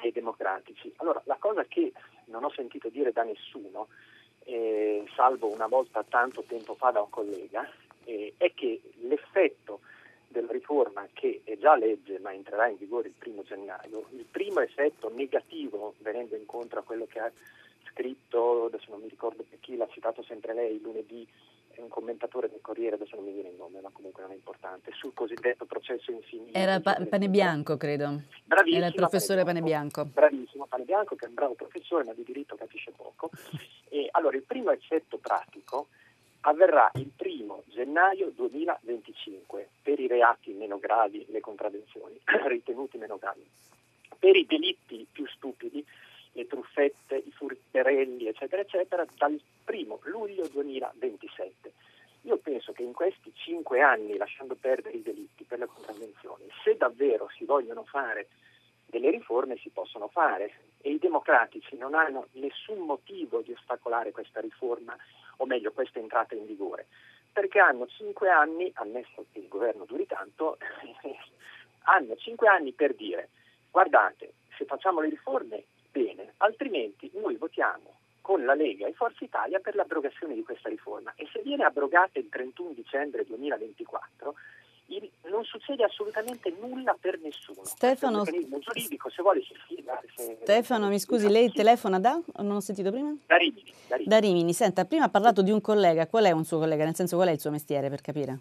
dei 0.00 0.12
democratici. 0.12 0.92
Allora, 0.96 1.20
la 1.24 1.36
cosa 1.38 1.64
che 1.64 1.92
non 2.26 2.44
ho 2.44 2.50
sentito 2.50 2.88
dire 2.88 3.12
da 3.12 3.22
nessuno, 3.22 3.88
eh, 4.44 5.04
salvo 5.14 5.52
una 5.52 5.66
volta 5.66 6.04
tanto 6.08 6.42
tempo 6.42 6.74
fa 6.74 6.90
da 6.90 7.02
un 7.02 7.10
collega, 7.10 7.68
eh, 8.04 8.34
è 8.36 8.52
che 8.54 8.80
l'effetto 9.00 9.80
della 10.28 10.52
riforma 10.52 11.08
che 11.12 11.40
è 11.44 11.56
già 11.58 11.74
legge 11.74 12.20
ma 12.20 12.32
entrerà 12.32 12.68
in 12.68 12.76
vigore 12.76 13.08
il 13.08 13.14
primo 13.18 13.42
gennaio, 13.42 14.06
il 14.10 14.24
primo 14.30 14.60
effetto 14.60 15.10
negativo 15.12 15.94
venendo 15.98 16.36
incontro 16.36 16.78
a 16.78 16.82
quello 16.82 17.06
che 17.06 17.18
ha 17.18 17.30
scritto, 17.90 18.66
adesso 18.66 18.90
non 18.90 19.00
mi 19.00 19.08
ricordo 19.08 19.44
chi 19.58 19.76
l'ha 19.76 19.88
citato 19.88 20.22
sempre 20.22 20.54
lei, 20.54 20.80
lunedì 20.80 21.26
un 21.82 21.88
commentatore 21.88 22.48
del 22.48 22.60
Corriere, 22.60 22.96
adesso 22.96 23.16
non 23.16 23.24
mi 23.24 23.32
viene 23.32 23.48
il 23.50 23.56
nome, 23.56 23.80
ma 23.80 23.90
comunque 23.92 24.22
non 24.22 24.32
è 24.32 24.34
importante, 24.34 24.90
sul 24.92 25.12
cosiddetto 25.14 25.64
processo 25.64 26.10
infinito. 26.10 26.56
Era 26.56 26.80
pa- 26.80 27.00
Panebianco, 27.08 27.76
credo. 27.76 28.22
Bravissimo. 28.44 28.78
Era 28.78 28.86
il 28.86 28.94
professore 28.94 29.44
Panebianco. 29.44 30.04
Bravissimo, 30.06 30.66
Panebianco, 30.66 31.16
che 31.16 31.24
è 31.26 31.28
un 31.28 31.34
bravo 31.34 31.54
professore, 31.54 32.04
ma 32.04 32.12
di 32.12 32.24
diritto 32.24 32.56
capisce 32.56 32.92
poco. 32.96 33.30
E, 33.92 34.06
allora, 34.12 34.36
il 34.36 34.44
primo 34.44 34.70
effetto 34.70 35.18
pratico 35.18 35.88
avverrà 36.42 36.92
il 36.94 37.10
primo 37.14 37.64
gennaio 37.66 38.30
2025 38.30 39.68
per 39.82 39.98
i 39.98 40.06
reati 40.06 40.52
meno 40.52 40.78
gravi, 40.78 41.26
le 41.28 41.40
contraddizioni 41.40 42.16
ritenuti 42.46 42.98
meno 42.98 43.18
gravi. 43.18 43.44
Per 44.16 44.36
i 44.36 44.46
delitti 44.46 45.06
più 45.10 45.26
stupidi, 45.26 45.84
le 46.32 46.46
truffette, 46.46 47.16
i 47.16 47.30
furterelli, 47.32 48.26
eccetera, 48.26 48.62
eccetera, 48.62 49.04
dal 49.16 49.40
primo 49.64 49.98
luglio 50.04 50.46
2027. 50.48 51.72
Io 52.22 52.36
penso 52.38 52.72
che 52.72 52.82
in 52.82 52.92
questi 52.92 53.32
cinque 53.34 53.80
anni, 53.80 54.16
lasciando 54.16 54.54
perdere 54.54 54.96
i 54.96 55.02
delitti 55.02 55.44
per 55.44 55.58
le 55.58 55.66
contravvenzioni, 55.66 56.44
se 56.62 56.76
davvero 56.76 57.28
si 57.36 57.44
vogliono 57.44 57.84
fare 57.84 58.28
delle 58.90 59.10
riforme 59.10 59.56
si 59.56 59.70
possono 59.70 60.08
fare 60.08 60.52
e 60.80 60.90
i 60.90 60.98
democratici 60.98 61.76
non 61.76 61.94
hanno 61.94 62.26
nessun 62.32 62.80
motivo 62.80 63.40
di 63.40 63.52
ostacolare 63.52 64.10
questa 64.10 64.40
riforma, 64.40 64.96
o 65.36 65.46
meglio 65.46 65.72
questa 65.72 65.98
entrata 65.98 66.34
in 66.34 66.44
vigore, 66.44 66.88
perché 67.32 67.60
hanno 67.60 67.86
cinque 67.86 68.28
anni, 68.28 68.70
ammesso 68.74 69.24
che 69.32 69.38
il 69.38 69.48
governo 69.48 69.84
duri 69.84 70.06
tanto, 70.06 70.58
hanno 71.84 72.16
cinque 72.16 72.48
anni 72.48 72.72
per 72.72 72.94
dire 72.94 73.30
guardate, 73.70 74.32
se 74.56 74.64
facciamo 74.64 75.00
le 75.00 75.08
riforme, 75.08 75.64
bene, 75.90 76.34
altrimenti 76.38 77.10
noi 77.14 77.36
votiamo 77.36 77.98
con 78.20 78.44
la 78.44 78.54
Lega 78.54 78.86
e 78.86 78.92
Forza 78.92 79.24
Italia 79.24 79.58
per 79.60 79.74
l'abrogazione 79.74 80.34
di 80.34 80.42
questa 80.42 80.68
riforma 80.68 81.12
e 81.16 81.28
se 81.32 81.40
viene 81.42 81.64
abrogata 81.64 82.18
il 82.18 82.28
31 82.28 82.72
dicembre 82.72 83.24
2024 83.24 84.34
non 85.30 85.44
succede 85.44 85.84
assolutamente 85.84 86.52
nulla 86.60 86.96
per 87.00 87.18
nessuno. 87.20 87.64
Stefano, 87.64 88.24
giuridico, 88.24 89.08
se 89.08 89.22
vuole 89.22 89.40
si 89.42 89.54
fida. 89.66 90.00
Se 90.14 90.38
Stefano, 90.42 90.88
mi 90.88 90.98
scusi, 90.98 91.28
lei 91.28 91.50
telefona 91.50 91.98
da? 92.00 92.20
Non 92.36 92.56
ho 92.56 92.60
sentito 92.60 92.90
prima? 92.90 93.14
Da 93.26 93.36
Rimini, 93.36 93.72
da 93.86 93.96
Rimini. 93.96 94.08
Da 94.08 94.18
Rimini. 94.18 94.52
Senta, 94.52 94.84
prima 94.84 95.04
ha 95.04 95.08
parlato 95.08 95.42
di 95.42 95.50
un 95.50 95.60
collega, 95.60 96.06
qual 96.08 96.24
è 96.24 96.32
un 96.32 96.44
suo 96.44 96.58
collega? 96.58 96.84
Nel 96.84 96.94
senso, 96.94 97.16
qual 97.16 97.28
è 97.28 97.32
il 97.32 97.40
suo 97.40 97.50
mestiere, 97.50 97.88
per 97.88 98.00
capire? 98.00 98.38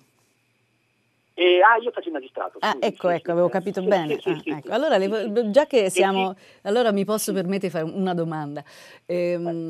E, 1.40 1.62
ah, 1.62 1.82
io 1.82 1.90
faccio 1.92 2.10
il 2.10 2.16
magistrato. 2.16 2.58
Ah, 2.60 2.72
scusi, 2.72 2.86
ecco, 2.86 3.08
sì, 3.08 3.14
ecco, 3.14 3.24
sì, 3.24 3.32
avevo 3.32 3.48
capito 3.48 3.80
sì, 3.80 3.88
bene. 3.88 4.20
Ah, 4.22 4.42
ecco. 4.44 4.72
Allora, 4.74 4.98
le, 4.98 5.52
già 5.52 5.68
che 5.68 5.90
siamo, 5.90 6.36
allora 6.64 6.92
mi 6.92 7.06
posso 7.06 7.32
permettere 7.32 7.68
di 7.68 7.70
fare 7.70 7.86
una 7.86 8.14
domanda. 8.14 8.62
Ehm, 9.06 9.70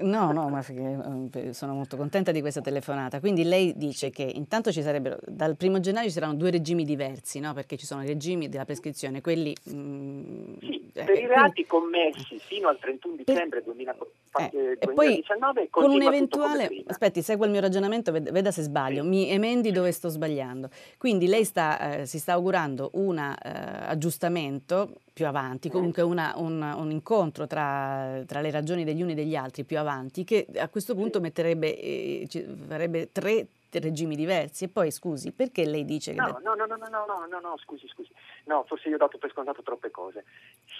no, 0.00 0.32
no, 0.32 0.48
ma 0.48 0.64
eh, 0.66 1.52
sono 1.52 1.74
molto 1.74 1.98
contenta 1.98 2.32
di 2.32 2.40
questa 2.40 2.62
telefonata. 2.62 3.20
Quindi 3.20 3.44
lei 3.44 3.74
dice 3.76 4.08
che 4.08 4.22
intanto 4.22 4.72
ci 4.72 4.80
sarebbero, 4.80 5.18
dal 5.26 5.58
primo 5.58 5.78
gennaio 5.78 6.06
ci 6.06 6.14
saranno 6.14 6.36
due 6.36 6.50
regimi 6.50 6.86
diversi, 6.86 7.38
no? 7.38 7.52
Perché 7.52 7.76
ci 7.76 7.84
sono 7.84 8.02
i 8.02 8.06
regimi 8.06 8.48
della 8.48 8.64
prescrizione, 8.64 9.20
quelli... 9.20 9.54
Mh, 9.62 9.76
mm, 9.76 10.54
sì, 10.60 10.90
eh, 10.94 11.04
per 11.04 11.18
i 11.18 11.26
reati 11.26 11.66
quindi, 11.66 11.66
commessi 11.66 12.38
fino 12.38 12.68
al 12.68 12.78
31 12.78 13.16
dicembre 13.16 13.60
per, 13.60 13.74
2000, 13.74 13.96
eh, 14.38 14.78
2019 14.80 15.60
e 15.60 15.66
poi 15.66 15.82
con 15.82 15.90
un 15.90 16.00
eventuale... 16.00 16.70
Aspetti, 16.86 17.20
segua 17.20 17.44
il 17.44 17.52
mio 17.52 17.60
ragionamento, 17.60 18.10
veda 18.10 18.50
se 18.50 18.62
sbaglio, 18.62 19.04
mi 19.04 19.30
emendi 19.30 19.70
dove 19.70 19.92
sto 19.92 20.08
sbagliando. 20.08 20.70
Quindi 20.98 21.26
lei 21.26 21.44
sta, 21.44 21.98
eh, 21.98 22.06
si 22.06 22.18
sta 22.18 22.32
augurando 22.32 22.90
un 22.94 23.18
eh, 23.18 23.34
aggiustamento 23.42 25.00
più 25.12 25.26
avanti, 25.26 25.70
comunque 25.70 26.02
una, 26.02 26.32
un, 26.36 26.60
un, 26.60 26.90
incontro 26.90 27.46
tra, 27.46 28.22
tra, 28.26 28.40
le 28.40 28.50
ragioni 28.50 28.84
degli 28.84 29.00
uni 29.00 29.12
e 29.12 29.14
degli 29.14 29.36
altri 29.36 29.62
più 29.64 29.78
avanti, 29.78 30.24
che 30.24 30.46
a 30.56 30.68
questo 30.68 30.94
punto 30.94 31.20
metterebbe, 31.20 31.78
eh, 31.78 32.26
farebbe 32.66 33.12
tre 33.12 33.46
regimi 33.78 34.16
diversi. 34.16 34.64
E 34.64 34.68
poi 34.68 34.90
scusi, 34.90 35.32
perché 35.32 35.64
lei 35.64 35.84
dice 35.84 36.12
che... 36.12 36.20
No, 36.20 36.38
no, 36.42 36.54
no, 36.54 36.66
no, 36.66 36.76
no, 36.76 36.88
no, 36.88 37.26
no, 37.28 37.40
no, 37.40 37.56
scusi, 37.58 37.86
scusi. 37.88 38.12
No, 38.44 38.64
forse 38.66 38.88
io 38.88 38.96
ho 38.96 38.98
dato 38.98 39.18
per 39.18 39.30
scontato 39.30 39.62
troppe 39.62 39.90
cose. 39.90 40.24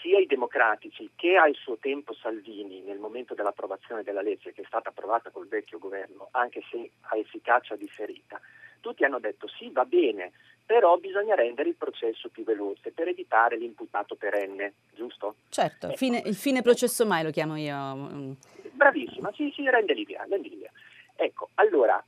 Sia 0.02 0.18
i 0.18 0.26
democratici 0.26 1.10
che 1.14 1.36
al 1.36 1.54
suo 1.54 1.76
tempo 1.78 2.14
Salvini, 2.14 2.80
nel 2.82 2.98
momento 2.98 3.34
dell'approvazione 3.34 4.02
della 4.02 4.22
legge, 4.22 4.52
che 4.52 4.62
è 4.62 4.66
stata 4.66 4.90
approvata 4.90 5.30
col 5.30 5.48
vecchio 5.48 5.78
governo, 5.78 6.28
anche 6.32 6.62
se 6.70 6.90
a 7.00 7.16
efficacia 7.16 7.76
differita, 7.76 8.40
tutti 8.84 9.02
hanno 9.02 9.18
detto 9.18 9.48
sì, 9.48 9.70
va 9.70 9.86
bene, 9.86 10.32
però 10.66 10.98
bisogna 10.98 11.34
rendere 11.34 11.70
il 11.70 11.74
processo 11.74 12.28
più 12.28 12.44
veloce 12.44 12.90
per 12.90 13.08
evitare 13.08 13.56
l'imputato 13.56 14.14
perenne, 14.14 14.74
giusto? 14.94 15.36
Certo, 15.48 15.86
ecco. 15.86 15.96
fine, 15.96 16.20
il 16.26 16.34
fine 16.34 16.60
processo 16.60 17.06
mai 17.06 17.22
lo 17.22 17.30
chiamo 17.30 17.56
io. 17.56 17.74
Mm. 17.74 18.32
Bravissima, 18.72 19.32
sì, 19.32 19.50
sì, 19.54 19.68
rende 19.70 19.94
via, 19.94 20.26
rendi 20.28 20.50
via. 20.50 20.70
Ecco, 21.16 21.48
allora, 21.54 22.02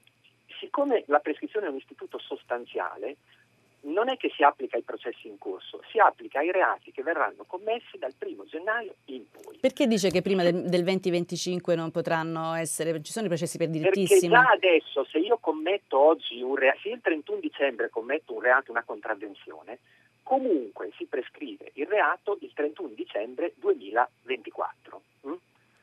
siccome 0.61 1.05
la 1.07 1.21
prescrizione 1.21 1.65
è 1.67 1.71
un 1.71 1.77
istituto 1.77 2.19
sostanziale, 2.19 3.17
non 3.83 4.09
è 4.09 4.17
che 4.17 4.33
si 4.35 4.43
applica 4.43 4.77
ai 4.77 4.83
processi 4.83 5.29
in 5.29 5.39
corso, 5.39 5.81
si 5.91 5.99
applica 5.99 6.41
ai 6.41 6.51
reati 6.51 6.91
che 6.93 7.03
verranno 7.03 7.45
commessi 7.47 7.99
dal 7.99 8.15
primo 8.19 8.45
gennaio 8.45 8.95
in 9.07 9.25
poi. 9.31 9.59
Perché 9.59 9.87
dice 9.87 10.11
che 10.11 10.23
prima 10.23 10.43
del, 10.43 10.63
del 10.63 10.83
2025 10.83 11.75
non 11.77 11.91
potranno 11.91 12.55
essere, 12.55 13.01
ci 13.03 13.13
sono 13.13 13.27
i 13.27 13.29
processi 13.29 13.59
per 13.59 13.69
direttissimo? 13.69 14.35
Perché 14.35 14.47
già 14.49 14.53
adesso 14.53 15.05
se 15.05 15.19
io 15.19 15.39
commetto 15.39 15.99
oggi 15.99 16.41
un 16.43 16.57
reato, 16.57 16.79
se 16.83 16.89
il 16.89 17.01
31 17.01 17.41
dicembre 17.41 17.91
commetto 17.91 18.35
un 18.35 18.41
reato, 18.41 18.71
una 18.71 18.83
contravvenzione, 18.85 19.79
comunque 20.23 20.91
si 20.97 21.05
prescrive 21.05 21.71
il 21.75 21.87
reato 21.87 22.39
il 22.41 22.51
31 22.53 22.89
dicembre 22.95 23.53
2024. 23.57 25.03
Mm? 25.29 25.35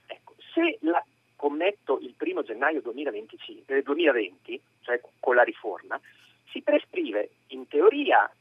Ecco, 0.08 0.34
se 0.54 0.78
la 0.82 1.04
commetto 1.36 2.00
il 2.00 2.14
primo 2.16 2.44
gennaio 2.44 2.82
2025, 2.82 3.78
eh, 3.78 3.82
2020, 3.82 4.62
cioè 4.82 5.02
con 5.20 5.36
la 5.36 5.44
riforma, 5.44 6.00
si 6.54 6.62
prescrive 6.62 7.32
in 7.48 7.68
teoria 7.68 8.32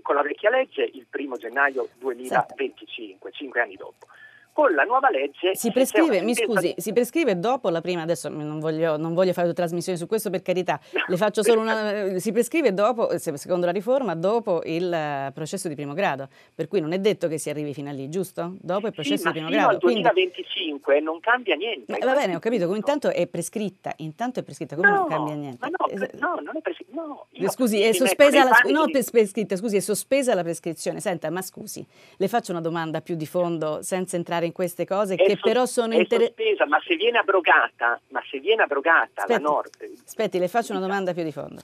con 0.00 0.16
la 0.16 0.22
vecchia 0.22 0.50
legge 0.50 0.82
il 0.82 1.06
primo 1.08 1.36
gennaio 1.36 1.90
2025, 1.98 3.30
cinque 3.32 3.60
anni 3.60 3.76
dopo. 3.76 4.06
Con 4.54 4.72
la 4.72 4.84
nuova 4.84 5.10
legge 5.10 5.56
si 5.56 5.72
prescrive, 5.72 6.22
mi 6.22 6.32
scusi, 6.32 6.74
si 6.76 6.92
prescrive 6.92 7.40
dopo 7.40 7.70
la 7.70 7.80
prima, 7.80 8.02
adesso 8.02 8.28
non 8.28 8.60
voglio, 8.60 8.96
non 8.96 9.12
voglio 9.12 9.32
fare 9.32 9.52
trasmissioni 9.52 9.98
su 9.98 10.06
questo 10.06 10.30
per 10.30 10.42
carità, 10.42 10.78
no. 10.92 11.04
le 11.08 11.16
faccio 11.16 11.42
solo 11.42 11.60
una, 11.60 12.16
si 12.20 12.30
prescrive 12.30 12.72
dopo, 12.72 13.18
secondo 13.18 13.66
la 13.66 13.72
riforma, 13.72 14.14
dopo 14.14 14.62
il 14.64 15.32
processo 15.34 15.66
di 15.66 15.74
primo 15.74 15.92
grado, 15.92 16.28
per 16.54 16.68
cui 16.68 16.78
non 16.78 16.92
è 16.92 17.00
detto 17.00 17.26
che 17.26 17.36
si 17.36 17.50
arrivi 17.50 17.74
fino 17.74 17.90
a 17.90 17.92
lì, 17.92 18.08
giusto? 18.08 18.54
Dopo 18.60 18.86
il 18.86 18.92
processo 18.92 19.26
sì, 19.26 19.26
di 19.26 19.32
primo 19.32 19.48
grado. 19.48 19.70
Al 19.70 19.78
2025 19.78 20.80
Quindi... 20.80 21.04
non 21.04 21.18
cambia 21.18 21.56
niente. 21.56 21.90
Ma, 21.90 21.98
va 21.98 22.14
bene, 22.14 22.36
ho 22.36 22.38
capito, 22.38 22.66
come 22.66 22.76
intanto 22.76 23.10
è 23.10 23.26
prescritta, 23.26 23.92
intanto 23.96 24.38
è 24.38 24.44
prescritta, 24.44 24.76
come 24.76 24.88
no, 24.88 24.98
non 24.98 25.08
cambia 25.08 25.34
niente? 25.34 25.58
Ma 25.60 25.68
no, 25.68 26.08
no, 26.12 26.40
non 26.40 26.56
è 26.56 26.60
prescritta, 26.60 26.92
no. 26.94 27.26
Scusi, 27.48 27.80
è 27.80 27.92
sospesa 27.92 28.44
la, 28.44 28.50
no, 28.70 28.84
prescritta, 28.88 29.56
scusi, 29.56 29.78
è 29.78 29.80
sospesa 29.80 30.32
la 30.32 30.44
prescrizione. 30.44 31.00
Senta, 31.00 31.28
ma 31.30 31.42
scusi, 31.42 31.84
le 32.18 32.28
faccio 32.28 32.52
una 32.52 32.60
domanda 32.60 33.00
più 33.00 33.16
di 33.16 33.26
fondo 33.26 33.82
senza 33.82 34.14
entrare 34.14 34.43
in 34.44 34.52
queste 34.52 34.86
cose 34.86 35.16
che 35.16 35.30
so- 35.30 35.40
però 35.42 35.66
sono 35.66 35.94
interessanti. 35.94 36.56
ma 36.68 36.80
se 36.86 36.96
viene 36.96 37.18
abrogata, 37.18 38.00
ma 38.08 38.22
se 38.30 38.38
viene 38.38 38.62
abrogata 38.62 39.22
aspetti, 39.22 39.32
la 39.32 39.48
norma... 39.48 39.70
Aspetti, 40.04 40.38
le 40.38 40.48
faccio 40.48 40.72
una 40.72 40.80
domanda 40.80 41.12
più 41.12 41.22
di 41.22 41.32
fondo. 41.32 41.62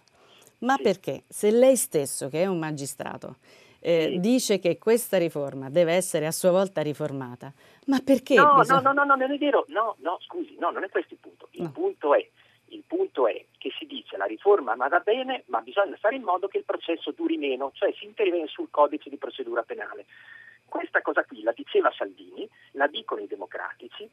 Ma 0.60 0.74
sì. 0.76 0.82
perché 0.82 1.22
se 1.28 1.50
lei 1.50 1.76
stesso, 1.76 2.28
che 2.28 2.42
è 2.42 2.46
un 2.46 2.58
magistrato, 2.58 3.36
eh, 3.80 4.10
sì. 4.12 4.20
dice 4.20 4.58
che 4.58 4.78
questa 4.78 5.16
riforma 5.16 5.70
deve 5.70 5.94
essere 5.94 6.26
a 6.26 6.32
sua 6.32 6.50
volta 6.50 6.82
riformata, 6.82 7.52
ma 7.86 7.98
perché? 8.04 8.34
No, 8.34 8.56
bisogna... 8.58 8.80
no, 8.80 8.92
no, 8.92 9.04
no, 9.04 9.16
non 9.16 9.32
è 9.32 9.38
vero, 9.38 9.64
no, 9.68 9.96
no, 10.00 10.18
scusi, 10.20 10.56
no, 10.58 10.70
non 10.70 10.84
è 10.84 10.88
questo 10.88 11.14
il 11.14 11.20
punto. 11.20 11.48
Il, 11.52 11.62
no. 11.62 11.70
punto, 11.72 12.14
è, 12.14 12.26
il 12.68 12.82
punto 12.86 13.26
è 13.26 13.44
che 13.56 13.70
si 13.78 13.86
dice 13.86 14.16
la 14.16 14.26
riforma 14.26 14.74
ma 14.74 14.88
va 14.88 15.00
bene, 15.00 15.44
ma 15.46 15.60
bisogna 15.60 15.96
fare 15.98 16.16
in 16.16 16.22
modo 16.22 16.46
che 16.46 16.58
il 16.58 16.64
processo 16.64 17.12
duri 17.12 17.36
meno, 17.36 17.70
cioè 17.74 17.92
si 17.98 18.04
interviene 18.04 18.46
sul 18.48 18.68
codice 18.70 19.08
di 19.08 19.16
procedura 19.16 19.62
penale. 19.62 20.06
Questa 20.70 21.02
cosa 21.02 21.24
qui 21.24 21.42
la 21.42 21.50
diceva 21.50 21.90
Salvini, 21.90 22.48
la 22.72 22.86
dicono 22.86 23.20
i 23.20 23.26
democratici, 23.26 24.08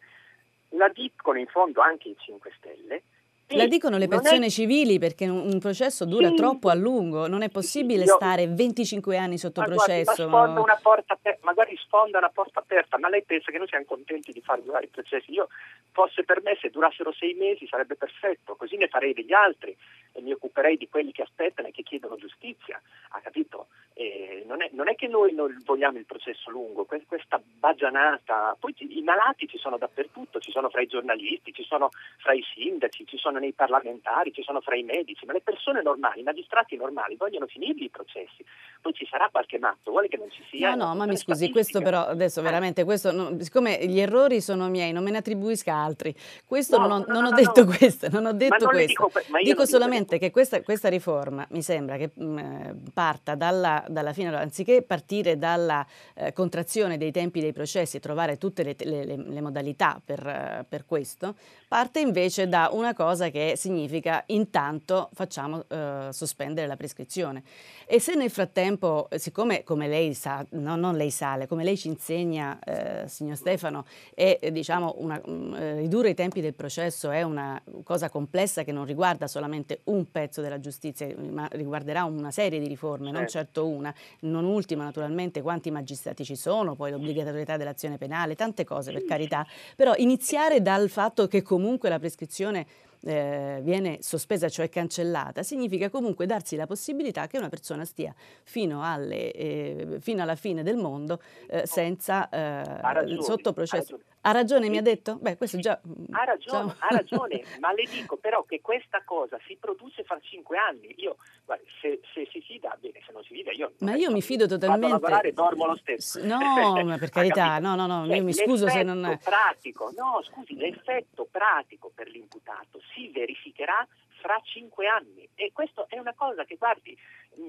la 0.70 0.90
dicono 0.90 1.38
in 1.38 1.46
fondo 1.46 1.82
anche 1.82 2.10
i 2.10 2.18
5 2.18 2.52
Stelle. 2.58 3.04
La 3.52 3.66
dicono 3.66 3.98
le 3.98 4.10
persone 4.10 4.48
è... 4.48 4.50
civili 4.50 5.00
perché 5.00 5.26
un, 5.28 5.58
processo 5.60 6.04
dura 6.04 6.28
sì. 6.28 6.36
troppo 6.36 6.68
a 6.68 6.74
lungo, 6.74 7.28
non 7.28 7.44
è 7.44 7.50
possibile 7.50 8.04
Io... 8.04 8.16
stare 8.16 8.46
25 8.48 9.16
anni 9.16 9.38
sotto 9.38 9.62
ma 9.62 9.68
processo. 9.68 10.28
Guardi, 10.28 10.54
ma, 10.54 10.62
una 10.62 10.80
porta 10.82 11.14
aperta, 11.14 11.46
magari 11.46 11.78
sfonda 11.78 12.18
una 12.18 12.30
porta 12.30 12.60
aperta, 12.60 12.98
ma 12.98 13.08
lei 13.08 13.24
pensa 13.24 13.50
che 13.50 13.58
noi 13.58 13.68
siamo 13.68 13.86
contenti 13.86 14.34
di 14.34 14.42
far 14.42 14.60
durare 14.62 14.86
i 14.86 14.90
processi? 14.90 15.32
Io 15.32 15.48
fosse 15.92 16.24
per 16.24 16.42
me 16.42 16.58
se 16.60 16.70
durassero 16.70 17.14
sei 17.14 17.36
mesi 17.36 17.66
sarebbe 17.68 17.96
perfetto, 17.96 18.56
così 18.56 18.76
ne 18.76 18.90
farei 18.90 19.14
degli 19.14 19.34
altri 19.34 19.76
e 20.12 20.22
mi 20.22 20.32
occuperei 20.32 20.76
di 20.76 20.90
quelli 20.90 21.12
che 21.12 21.22
aspettano 21.22 21.68
e 21.68 21.72
che 21.72 21.84
chiedono 21.84 22.18
giustizia, 22.18 22.82
ha 23.10 23.20
capito? 23.20 23.68
Eh, 23.94 24.44
non, 24.46 24.62
è, 24.62 24.70
non, 24.74 24.90
è, 24.90 24.96
che 24.96 25.08
noi 25.08 25.34
non 25.34 25.60
vogliamo 25.66 25.98
il 25.98 26.06
processo 26.06 26.52
lungo, 26.52 26.86
questa 26.86 27.42
bagianata, 27.42 28.56
poi 28.60 28.76
i 28.78 29.02
malati 29.02 29.48
ci 29.48 29.58
sono 29.58 29.78
dappertutto, 29.78 30.40
ci 30.40 30.52
sono 30.52 30.70
fra 30.70 30.82
i 30.82 30.88
giornalisti, 30.88 31.52
ci 31.52 31.64
sono 31.64 31.90
fra 32.18 32.34
i 32.34 32.44
sindaci, 32.54 33.08
ci 33.08 33.18
sono 33.18 33.37
nei 33.40 33.54
parlamentari, 33.54 34.32
ci 34.34 34.44
sono 34.44 34.62
fra 34.62 34.76
i 34.76 34.84
medici, 34.84 35.26
ma 35.26 35.34
le 35.34 35.42
persone 35.42 35.82
normali, 35.82 36.22
i 36.22 36.24
magistrati 36.24 36.76
normali 36.76 37.16
vogliono 37.16 37.48
finirli 37.48 37.86
i 37.86 37.90
processi, 37.90 38.44
poi 38.82 38.94
ci 38.94 39.08
sarà 39.10 39.30
qualche 39.32 39.60
matto, 39.60 39.92
vuole 39.92 40.08
che 40.08 40.18
non 40.18 40.30
ci 40.30 40.44
sia. 40.50 40.76
No, 40.76 40.86
no, 40.86 40.96
ma 40.96 41.06
mi 41.06 41.18
scusi, 41.18 41.50
questo 41.50 41.82
però 41.82 42.06
adesso 42.06 42.40
eh. 42.40 42.44
veramente, 42.44 42.84
questo, 42.84 43.12
no, 43.12 43.36
siccome 43.40 43.86
gli 43.86 44.00
errori 44.00 44.42
sono 44.42 44.70
miei, 44.70 44.92
non 44.92 45.04
me 45.04 45.12
ne 45.12 45.18
attribuisca 45.18 45.74
altri, 45.74 46.14
questo 46.46 46.78
no, 46.78 46.88
non, 46.88 47.06
no, 47.08 47.14
non 47.14 47.26
ho 47.26 47.32
detto 47.32 47.66
questo, 47.66 48.10
non 48.10 48.26
ho 48.26 48.34
detto 48.34 48.68
questo, 48.68 49.10
dico, 49.10 49.12
dico 49.44 49.66
solamente 49.66 50.18
che 50.18 50.32
questa, 50.32 50.62
questa, 50.62 50.90
riforma 50.90 51.46
mi 51.50 51.62
sembra 51.62 51.98
che 51.98 52.12
mh, 52.14 52.24
mm, 52.24 52.70
parta 52.94 53.36
dalla 53.36 53.86
dalla 53.88 54.14
fine, 54.14 54.36
anziché 54.36 54.82
partire 54.82 55.38
dalla 55.38 55.86
eh, 56.14 56.34
contrazione 56.34 56.98
dei 56.98 57.12
tempi 57.12 57.40
dei 57.40 57.54
processi 57.54 57.98
e 57.98 58.00
trovare 58.00 58.38
tutte 58.38 58.64
le, 58.64 58.76
le, 58.80 59.06
le 59.06 59.42
modalità 59.42 60.00
per, 60.04 60.20
uh, 60.26 60.66
per, 60.68 60.86
questo, 60.86 61.36
parte 61.68 62.00
invece 62.00 62.48
da 62.48 62.70
una 62.72 62.94
cosa 62.94 63.27
che 63.32 63.54
significa 63.56 64.24
intanto 64.28 65.10
facciamo 65.14 65.66
uh, 65.68 66.12
sospendere 66.12 66.68
la 66.68 66.76
prescrizione. 66.76 67.44
E 67.86 68.00
se 68.00 68.16
nel 68.16 68.30
frattempo, 68.30 69.08
siccome 69.16 69.64
come 69.64 69.88
lei 69.88 70.14
sa, 70.14 70.46
no, 70.52 70.76
non 70.76 70.96
lei 70.96 71.12
sa, 71.12 71.38
come 71.48 71.64
lei 71.64 71.78
ci 71.78 71.88
insegna, 71.88 72.60
eh, 72.60 73.08
signor 73.08 73.38
Stefano, 73.38 73.86
è, 74.14 74.50
diciamo, 74.52 74.96
una, 74.98 75.22
um, 75.26 75.76
ridurre 75.78 76.10
i 76.10 76.14
tempi 76.14 76.42
del 76.42 76.54
processo 76.54 77.10
è 77.10 77.22
una 77.22 77.62
cosa 77.84 78.10
complessa 78.10 78.64
che 78.64 78.72
non 78.72 78.86
riguarda 78.86 79.28
solamente 79.28 79.82
un 79.86 80.12
pezzo 80.12 80.42
della 80.42 80.60
giustizia, 80.60 81.08
ma 81.18 81.48
riguarderà 81.52 82.04
una 82.04 82.32
serie 82.32 82.60
di 82.60 82.68
riforme, 82.68 83.06
certo. 83.06 83.20
non 83.20 83.28
certo 83.28 83.68
una, 83.68 83.94
non 84.22 84.46
ultima 84.46 84.84
naturalmente 84.84 85.42
quanti 85.42 85.72
magistrati 85.72 86.24
ci 86.24 86.36
sono, 86.36 86.76
poi 86.76 86.92
l'obbligatorietà 86.92 87.58
dell'azione 87.58 87.98
penale, 87.98 88.36
tante 88.36 88.64
cose 88.64 88.92
per 88.92 89.06
carità, 89.06 89.46
però 89.76 89.94
iniziare 89.98 90.62
dal 90.62 90.90
fatto 90.90 91.28
che 91.28 91.42
comunque 91.42 91.90
la 91.90 92.00
prescrizione 92.00 92.66
eh, 93.04 93.60
viene 93.62 93.98
sospesa, 94.02 94.50
cioè 94.50 94.70
cancellata, 94.70 95.44
significa 95.44 95.90
comunque 95.90 96.26
darsi 96.26 96.56
la 96.56 96.66
possibilità 96.66 97.28
che 97.28 97.38
una 97.38 97.50
persona 97.50 97.86
stia 97.86 98.14
fino, 98.44 98.84
alle, 98.84 99.32
eh, 99.32 99.98
fino 100.00 100.22
alla 100.22 100.36
fine 100.36 100.64
del 100.64 100.78
mondo 100.78 101.22
eh, 101.50 101.66
senza 101.66 102.30
eh, 102.30 103.22
sotto 103.22 103.54
processo. 103.54 104.00
Ha 104.28 104.32
ragione, 104.32 104.68
mi 104.68 104.78
ha 104.78 104.82
detto? 104.82 105.16
Beh, 105.16 105.38
questo 105.38 105.58
già... 105.58 105.80
Ha 106.12 106.24
ragione, 106.26 106.68
già... 106.68 106.76
ha 106.80 106.88
ragione, 106.94 107.44
ma 107.60 107.72
le 107.72 107.86
dico 107.90 108.18
però 108.18 108.44
che 108.44 108.60
questa 108.60 109.02
cosa 109.06 109.40
si 109.48 109.56
produce 109.56 110.04
fra 110.04 110.20
cinque 110.22 110.58
anni. 110.58 110.94
Io, 110.98 111.16
guarda, 111.46 111.64
se, 111.80 112.02
se, 112.14 112.28
si 112.30 112.42
fida, 112.42 112.76
bene, 112.78 113.00
se 113.06 113.14
non 113.14 113.24
si 113.24 113.36
fida 113.36 113.54
io... 113.54 113.72
Ma 113.80 113.96
io 113.96 114.12
mi 114.12 114.22
fido 114.22 114.46
totalmente... 114.46 114.90
Vado 114.90 114.96
a 114.96 115.00
lavorare 115.00 115.32
dormo 115.32 115.66
lo 115.66 115.78
stesso. 115.78 116.22
No, 116.26 116.84
ma 116.84 116.98
per 116.98 117.08
carità, 117.10 117.60
no, 117.60 117.76
no, 117.76 117.88
no, 117.88 118.14
io 118.14 118.22
mi 118.22 118.34
scuso 118.34 118.68
se 118.68 118.84
non... 118.84 119.18
pratico, 119.24 119.94
no, 119.96 120.20
scusi, 120.24 120.56
l'effetto 120.56 121.26
pratico 121.32 121.90
per 121.96 122.10
l'imputato 122.10 122.82
si 122.94 123.10
verificherà 123.10 123.88
fra 124.20 124.40
cinque 124.44 124.88
anni. 124.88 125.28
E 125.36 125.52
questo 125.54 125.88
è 125.90 125.98
una 125.98 126.14
cosa 126.14 126.46
che 126.46 126.56
guardi 126.56 126.98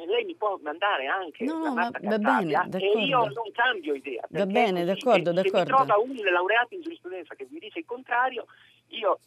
lei 0.07 0.25
mi 0.25 0.35
può 0.35 0.59
mandare 0.63 1.07
anche 1.07 1.45
no, 1.45 1.65
no, 1.65 1.73
ma 1.73 1.91
va 1.91 2.19
bene, 2.19 2.69
e 2.79 3.05
io 3.05 3.21
non 3.21 3.51
cambio 3.53 3.95
idea 3.95 4.23
va 4.29 4.45
bene, 4.45 4.85
d'accordo, 4.85 5.31
se, 5.31 5.37
d'accordo. 5.37 5.59
se 5.59 5.65
trova 5.65 5.97
un 5.97 6.15
laureato 6.15 6.75
in 6.75 6.83
giurisprudenza 6.83 7.35
che 7.35 7.47
mi 7.49 7.59
dice 7.59 7.79
il 7.79 7.87
contrario 7.87 8.45
io 8.89 9.19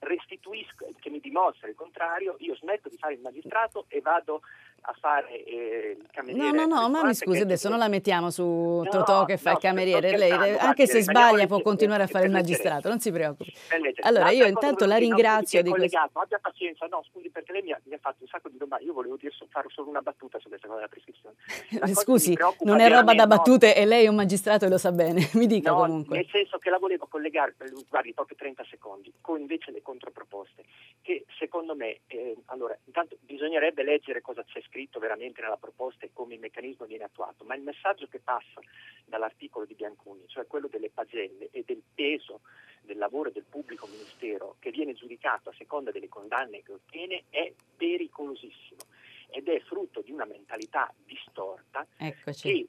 restituisco, 0.00 0.90
che 1.00 1.10
mi 1.10 1.20
dimostra 1.20 1.68
il 1.68 1.74
contrario, 1.74 2.36
io 2.38 2.54
smetto 2.56 2.88
di 2.88 2.96
fare 2.96 3.14
il 3.14 3.20
magistrato 3.20 3.86
e 3.88 4.00
vado 4.00 4.42
a 4.82 4.94
fare 4.98 5.44
eh, 5.44 5.96
il 6.00 6.06
cameriere. 6.10 6.50
No, 6.50 6.66
no, 6.66 6.80
no, 6.80 6.88
ma 6.88 7.04
mi 7.04 7.14
scusi, 7.14 7.40
adesso 7.40 7.68
non 7.68 7.78
la 7.78 7.88
mettiamo 7.88 8.30
su 8.30 8.44
no, 8.44 8.88
Totò 8.88 9.24
che 9.24 9.36
fa 9.36 9.50
no, 9.50 9.56
il 9.56 9.62
cameriere. 9.62 10.16
Lei, 10.16 10.30
anche 10.56 10.86
se 10.86 11.02
sbaglia 11.02 11.46
può 11.46 11.60
continuare 11.60 12.04
a 12.04 12.06
fare 12.06 12.26
il 12.26 12.32
magistrato, 12.32 12.88
non 12.88 12.98
si 12.98 13.10
preoccupi. 13.12 13.52
Allora, 14.00 14.30
io 14.30 14.46
intanto 14.46 14.86
la 14.86 14.96
ringrazio 14.96 15.62
di 15.62 15.70
questo. 15.70 15.98
Abbia 16.12 16.38
pazienza, 16.40 16.86
no, 16.86 17.04
scusi, 17.10 17.28
perché 17.30 17.52
lei 17.52 17.62
mi 17.62 17.72
ha, 17.72 17.80
mi 17.84 17.94
ha, 17.94 17.98
fatto 18.00 18.18
un 18.20 18.28
sacco 18.28 18.48
di 18.48 18.56
domande. 18.56 18.84
Io 18.84 18.92
volevo 18.92 19.16
dire, 19.16 19.32
fare 19.50 19.68
solo 19.70 19.88
una 19.88 20.00
battuta 20.00 20.38
su 20.38 20.48
questa 20.48 20.66
cosa 20.66 20.80
della 20.80 20.90
prescrizione. 20.90 21.94
Scusi, 21.94 22.36
non 22.60 22.80
è 22.80 22.88
roba 22.88 23.14
da 23.14 23.26
battute 23.26 23.74
e 23.74 23.84
lei 23.84 24.04
è 24.04 24.08
un 24.08 24.16
magistrato 24.16 24.64
e 24.64 24.68
lo 24.68 24.78
sa 24.78 24.92
bene. 24.92 25.28
Mi 25.34 25.46
dica 25.46 25.70
no, 25.70 25.78
comunque. 25.78 26.16
Nel 26.16 26.28
senso 26.30 26.58
che 26.58 26.70
la 26.70 26.78
volevo 26.78 27.06
collegare, 27.06 27.54
guardi, 27.88 28.12
proprio 28.14 28.36
30 28.36 28.64
secondi, 28.70 29.12
con 29.20 29.40
invece 29.40 29.70
le 29.70 29.82
controproposte, 29.82 30.64
che 31.02 31.24
secondo 31.38 31.74
me, 31.74 32.00
eh, 32.06 32.36
allora, 32.46 32.76
intanto 32.84 33.16
bisognerebbe 33.20 33.82
leggere 33.82 34.20
cosa 34.20 34.44
c'è 34.44 34.60
scritto 34.68 34.98
veramente 34.98 35.40
nella 35.40 35.56
proposta 35.56 36.04
e 36.04 36.10
come 36.12 36.34
il 36.34 36.40
meccanismo 36.40 36.86
viene 36.86 37.04
attuato, 37.04 37.44
ma 37.44 37.54
il 37.54 37.62
messaggio 37.62 38.06
che 38.06 38.20
passa 38.20 38.60
dall'articolo 39.04 39.64
di 39.64 39.74
Bianconi, 39.74 40.24
cioè 40.26 40.46
quello 40.46 40.68
delle 40.68 40.90
pagelle 40.90 41.48
e 41.50 41.64
del 41.66 41.82
peso 41.94 42.42
del 42.82 42.98
lavoro 42.98 43.30
del 43.30 43.44
pubblico 43.44 43.86
ministero 43.86 44.56
che 44.60 44.70
viene 44.70 44.94
giudicato 44.94 45.50
a 45.50 45.54
seconda 45.56 45.90
delle 45.90 46.08
condanne 46.08 46.62
che 46.62 46.72
ottiene, 46.72 47.24
è 47.30 47.52
pericolosissimo 47.76 48.82
ed 49.30 49.48
è 49.48 49.60
frutto 49.60 50.00
di 50.00 50.12
una 50.12 50.24
mentalità 50.24 50.92
distorta 51.04 51.86
Eccoci. 51.98 52.48
che 52.48 52.68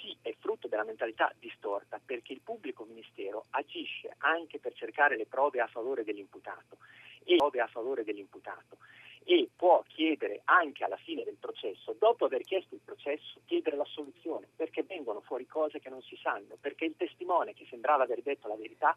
sì, 0.00 0.16
è 0.22 0.34
frutto 0.38 0.66
della 0.66 0.84
mentalità 0.84 1.32
distorta 1.38 2.00
perché 2.04 2.32
il 2.32 2.40
pubblico 2.40 2.84
ministero 2.84 3.46
agisce 3.50 4.14
anche 4.18 4.58
per 4.58 4.72
cercare 4.72 5.16
le 5.16 5.26
prove 5.26 5.60
a 5.60 5.66
favore 5.66 6.02
dell'imputato 6.02 6.78
e 7.22 7.36
prove 7.36 7.60
a 7.60 7.66
favore 7.66 8.02
dell'imputato 8.02 8.78
e 9.24 9.48
può 9.54 9.82
chiedere 9.86 10.42
anche 10.44 10.84
alla 10.84 10.96
fine 10.96 11.24
del 11.24 11.36
processo, 11.38 11.94
dopo 11.98 12.24
aver 12.24 12.42
chiesto 12.42 12.74
il 12.74 12.80
processo, 12.84 13.40
chiedere 13.46 13.76
la 13.76 13.84
soluzione, 13.84 14.48
perché 14.56 14.82
vengono 14.82 15.20
fuori 15.20 15.46
cose 15.46 15.78
che 15.78 15.90
non 15.90 16.02
si 16.02 16.16
sanno, 16.22 16.56
perché 16.60 16.86
il 16.86 16.94
testimone 16.96 17.54
che 17.54 17.66
sembrava 17.68 18.04
aver 18.04 18.22
detto 18.22 18.48
la 18.48 18.56
verità 18.56 18.96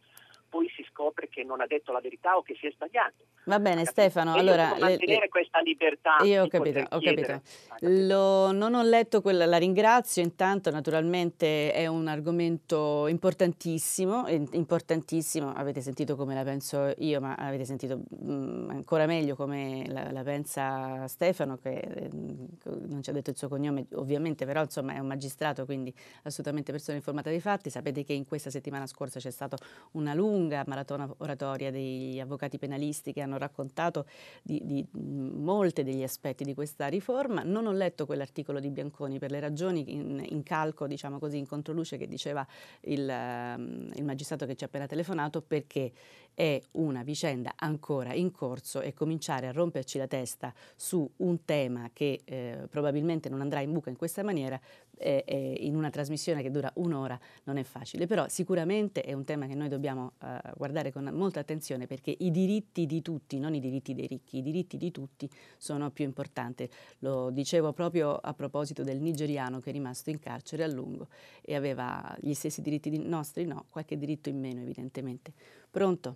poi 0.53 0.69
si 0.75 0.85
scopre 0.87 1.29
che 1.29 1.43
non 1.43 1.61
ha 1.61 1.65
detto 1.65 1.91
la 1.91 1.99
verità 1.99 2.37
o 2.37 2.43
che 2.43 2.55
si 2.59 2.67
è 2.67 2.71
sbagliato. 2.71 3.23
Va 3.45 3.59
bene 3.59 3.85
Stefano, 3.85 4.35
allora... 4.35 4.75
mantenere 4.79 5.21
le, 5.21 5.29
questa 5.29 5.59
libertà. 5.61 6.17
Io 6.21 6.43
ho 6.43 6.47
capito, 6.47 6.79
ho 6.91 6.99
capito. 6.99 7.41
Lo, 7.79 8.51
non 8.51 8.75
ho 8.75 8.83
letto 8.83 9.21
quella, 9.21 9.47
la 9.47 9.57
ringrazio, 9.57 10.21
intanto 10.21 10.69
naturalmente 10.69 11.73
è 11.73 11.87
un 11.87 12.07
argomento 12.07 13.07
importantissimo, 13.07 14.27
importantissimo, 14.27 15.51
avete 15.51 15.81
sentito 15.81 16.15
come 16.15 16.35
la 16.35 16.43
penso 16.43 16.93
io, 16.99 17.19
ma 17.19 17.33
avete 17.33 17.65
sentito 17.65 17.97
mh, 17.97 18.31
mm, 18.31 18.69
ancora 18.69 19.07
meglio 19.07 19.35
come 19.35 19.85
la, 19.87 20.11
la, 20.11 20.21
pensa 20.21 21.07
Stefano, 21.07 21.57
che 21.57 21.79
eh, 21.79 22.09
non 22.11 22.99
ci 23.01 23.09
ha 23.09 23.13
detto 23.13 23.31
il 23.31 23.37
suo 23.37 23.47
cognome 23.47 23.87
ovviamente, 23.95 24.45
però 24.45 24.61
insomma 24.61 24.93
è 24.93 24.99
un 24.99 25.07
magistrato, 25.07 25.65
quindi 25.65 25.91
assolutamente 26.21 26.71
persona 26.71 26.95
informata 26.95 27.31
dei 27.31 27.39
fatti. 27.41 27.71
Sapete 27.71 28.03
che 28.03 28.13
in 28.13 28.27
questa 28.27 28.51
settimana 28.51 28.85
scorsa 28.85 29.19
c'è 29.19 29.31
stata 29.31 29.57
una 29.93 30.13
lunga 30.13 30.42
maratona 30.65 31.11
oratoria 31.17 31.71
degli 31.71 32.19
avvocati 32.19 32.57
penalisti 32.57 33.13
che 33.13 33.21
hanno 33.21 33.37
raccontato 33.37 34.05
di, 34.41 34.61
di 34.63 34.85
molti 34.91 35.83
degli 35.83 36.03
aspetti 36.03 36.43
di 36.43 36.53
questa 36.53 36.87
riforma. 36.87 37.43
Non 37.43 37.65
ho 37.65 37.71
letto 37.71 38.05
quell'articolo 38.05 38.59
di 38.59 38.69
Bianconi 38.69 39.19
per 39.19 39.31
le 39.31 39.39
ragioni 39.39 39.93
in, 39.93 40.25
in 40.27 40.43
calco, 40.43 40.87
diciamo 40.87 41.19
così, 41.19 41.37
in 41.37 41.47
controluce 41.47 41.97
che 41.97 42.07
diceva 42.07 42.45
il, 42.81 43.01
il 43.01 44.03
magistrato 44.03 44.45
che 44.45 44.55
ci 44.55 44.63
ha 44.63 44.67
appena 44.67 44.85
telefonato 44.85 45.41
perché 45.41 45.91
è 46.33 46.59
una 46.71 47.03
vicenda 47.03 47.53
ancora 47.55 48.13
in 48.13 48.31
corso 48.31 48.81
e 48.81 48.93
cominciare 48.93 49.47
a 49.47 49.51
romperci 49.51 49.97
la 49.97 50.07
testa 50.07 50.53
su 50.75 51.09
un 51.17 51.45
tema 51.45 51.89
che 51.93 52.21
eh, 52.25 52.67
probabilmente 52.69 53.29
non 53.29 53.41
andrà 53.41 53.59
in 53.59 53.71
buca 53.71 53.89
in 53.89 53.95
questa 53.95 54.23
maniera 54.23 54.59
eh, 54.97 55.23
eh, 55.25 55.55
in 55.59 55.75
una 55.75 55.89
trasmissione 55.89 56.41
che 56.41 56.51
dura 56.51 56.71
un'ora 56.75 57.19
non 57.43 57.57
è 57.57 57.63
facile, 57.63 58.05
però 58.07 58.27
sicuramente 58.27 59.01
è 59.01 59.13
un 59.13 59.23
tema 59.23 59.47
che 59.47 59.55
noi 59.55 59.67
dobbiamo 59.67 60.13
eh, 60.23 60.39
guardare 60.55 60.91
con 60.91 61.09
molta 61.13 61.39
attenzione 61.39 61.87
perché 61.87 62.15
i 62.17 62.31
diritti 62.31 62.85
di 62.85 63.01
tutti, 63.01 63.39
non 63.39 63.53
i 63.53 63.59
diritti 63.59 63.93
dei 63.93 64.07
ricchi, 64.07 64.37
i 64.37 64.41
diritti 64.41 64.77
di 64.77 64.91
tutti 64.91 65.29
sono 65.57 65.89
più 65.91 66.05
importanti. 66.05 66.69
Lo 66.99 67.29
dicevo 67.29 67.73
proprio 67.73 68.15
a 68.15 68.33
proposito 68.33 68.83
del 68.83 68.99
nigeriano 68.99 69.59
che 69.59 69.69
è 69.69 69.73
rimasto 69.73 70.09
in 70.09 70.19
carcere 70.19 70.63
a 70.63 70.67
lungo 70.67 71.07
e 71.41 71.55
aveva 71.55 72.15
gli 72.19 72.33
stessi 72.33 72.61
diritti 72.61 72.97
nostri, 72.97 73.45
no, 73.45 73.65
qualche 73.69 73.97
diritto 73.97 74.29
in 74.29 74.39
meno 74.39 74.61
evidentemente. 74.61 75.33
Pronto? 75.69 76.15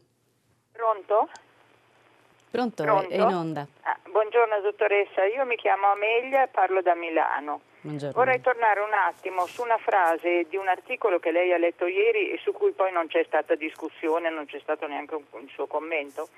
Pronto? 0.71 1.29
Pronto? 2.49 2.83
Pronto? 2.83 3.09
È 3.09 3.15
in 3.15 3.33
onda. 3.33 3.67
Ah, 3.81 3.99
buongiorno 4.17 4.61
dottoressa, 4.61 5.25
io 5.25 5.45
mi 5.45 5.55
chiamo 5.55 5.91
Amelia 5.91 6.45
e 6.45 6.47
parlo 6.47 6.81
da 6.81 6.95
Milano. 6.95 7.61
Buongiorno. 7.81 8.15
Vorrei 8.15 8.41
tornare 8.41 8.79
un 8.79 8.91
attimo 8.91 9.45
su 9.45 9.61
una 9.61 9.77
frase 9.77 10.47
di 10.49 10.57
un 10.57 10.67
articolo 10.67 11.19
che 11.19 11.29
lei 11.29 11.53
ha 11.53 11.57
letto 11.59 11.85
ieri 11.85 12.31
e 12.31 12.39
su 12.41 12.51
cui 12.51 12.71
poi 12.71 12.91
non 12.91 13.05
c'è 13.05 13.23
stata 13.27 13.53
discussione, 13.53 14.31
non 14.31 14.47
c'è 14.47 14.57
stato 14.59 14.87
neanche 14.87 15.13
un, 15.13 15.23
un 15.29 15.47
suo 15.49 15.67
commento. 15.67 16.29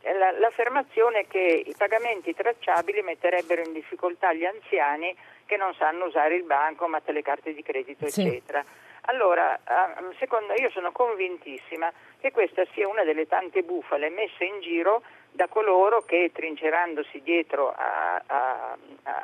La, 0.00 0.32
l'affermazione 0.32 1.28
che 1.28 1.62
i 1.64 1.74
pagamenti 1.78 2.34
tracciabili 2.34 3.02
metterebbero 3.02 3.62
in 3.62 3.72
difficoltà 3.72 4.32
gli 4.32 4.44
anziani 4.44 5.14
che 5.46 5.56
non 5.56 5.72
sanno 5.74 6.06
usare 6.06 6.34
il 6.34 6.42
banco, 6.42 6.88
ma 6.88 7.00
le 7.04 7.22
carte 7.22 7.54
di 7.54 7.62
credito, 7.62 8.08
sì. 8.08 8.26
eccetera. 8.26 8.64
Allora, 9.02 9.58
ehm, 9.58 10.12
secondo 10.18 10.54
io 10.54 10.70
sono 10.70 10.90
convintissima 10.90 11.92
che 12.20 12.32
questa 12.32 12.64
sia 12.72 12.88
una 12.88 13.04
delle 13.04 13.28
tante 13.28 13.62
bufale 13.62 14.10
messe 14.10 14.44
in 14.44 14.60
giro 14.60 15.02
da 15.32 15.48
coloro 15.48 16.02
che 16.02 16.30
trincerandosi 16.32 17.22
dietro 17.22 17.72
a, 17.72 18.22
a, 18.26 18.76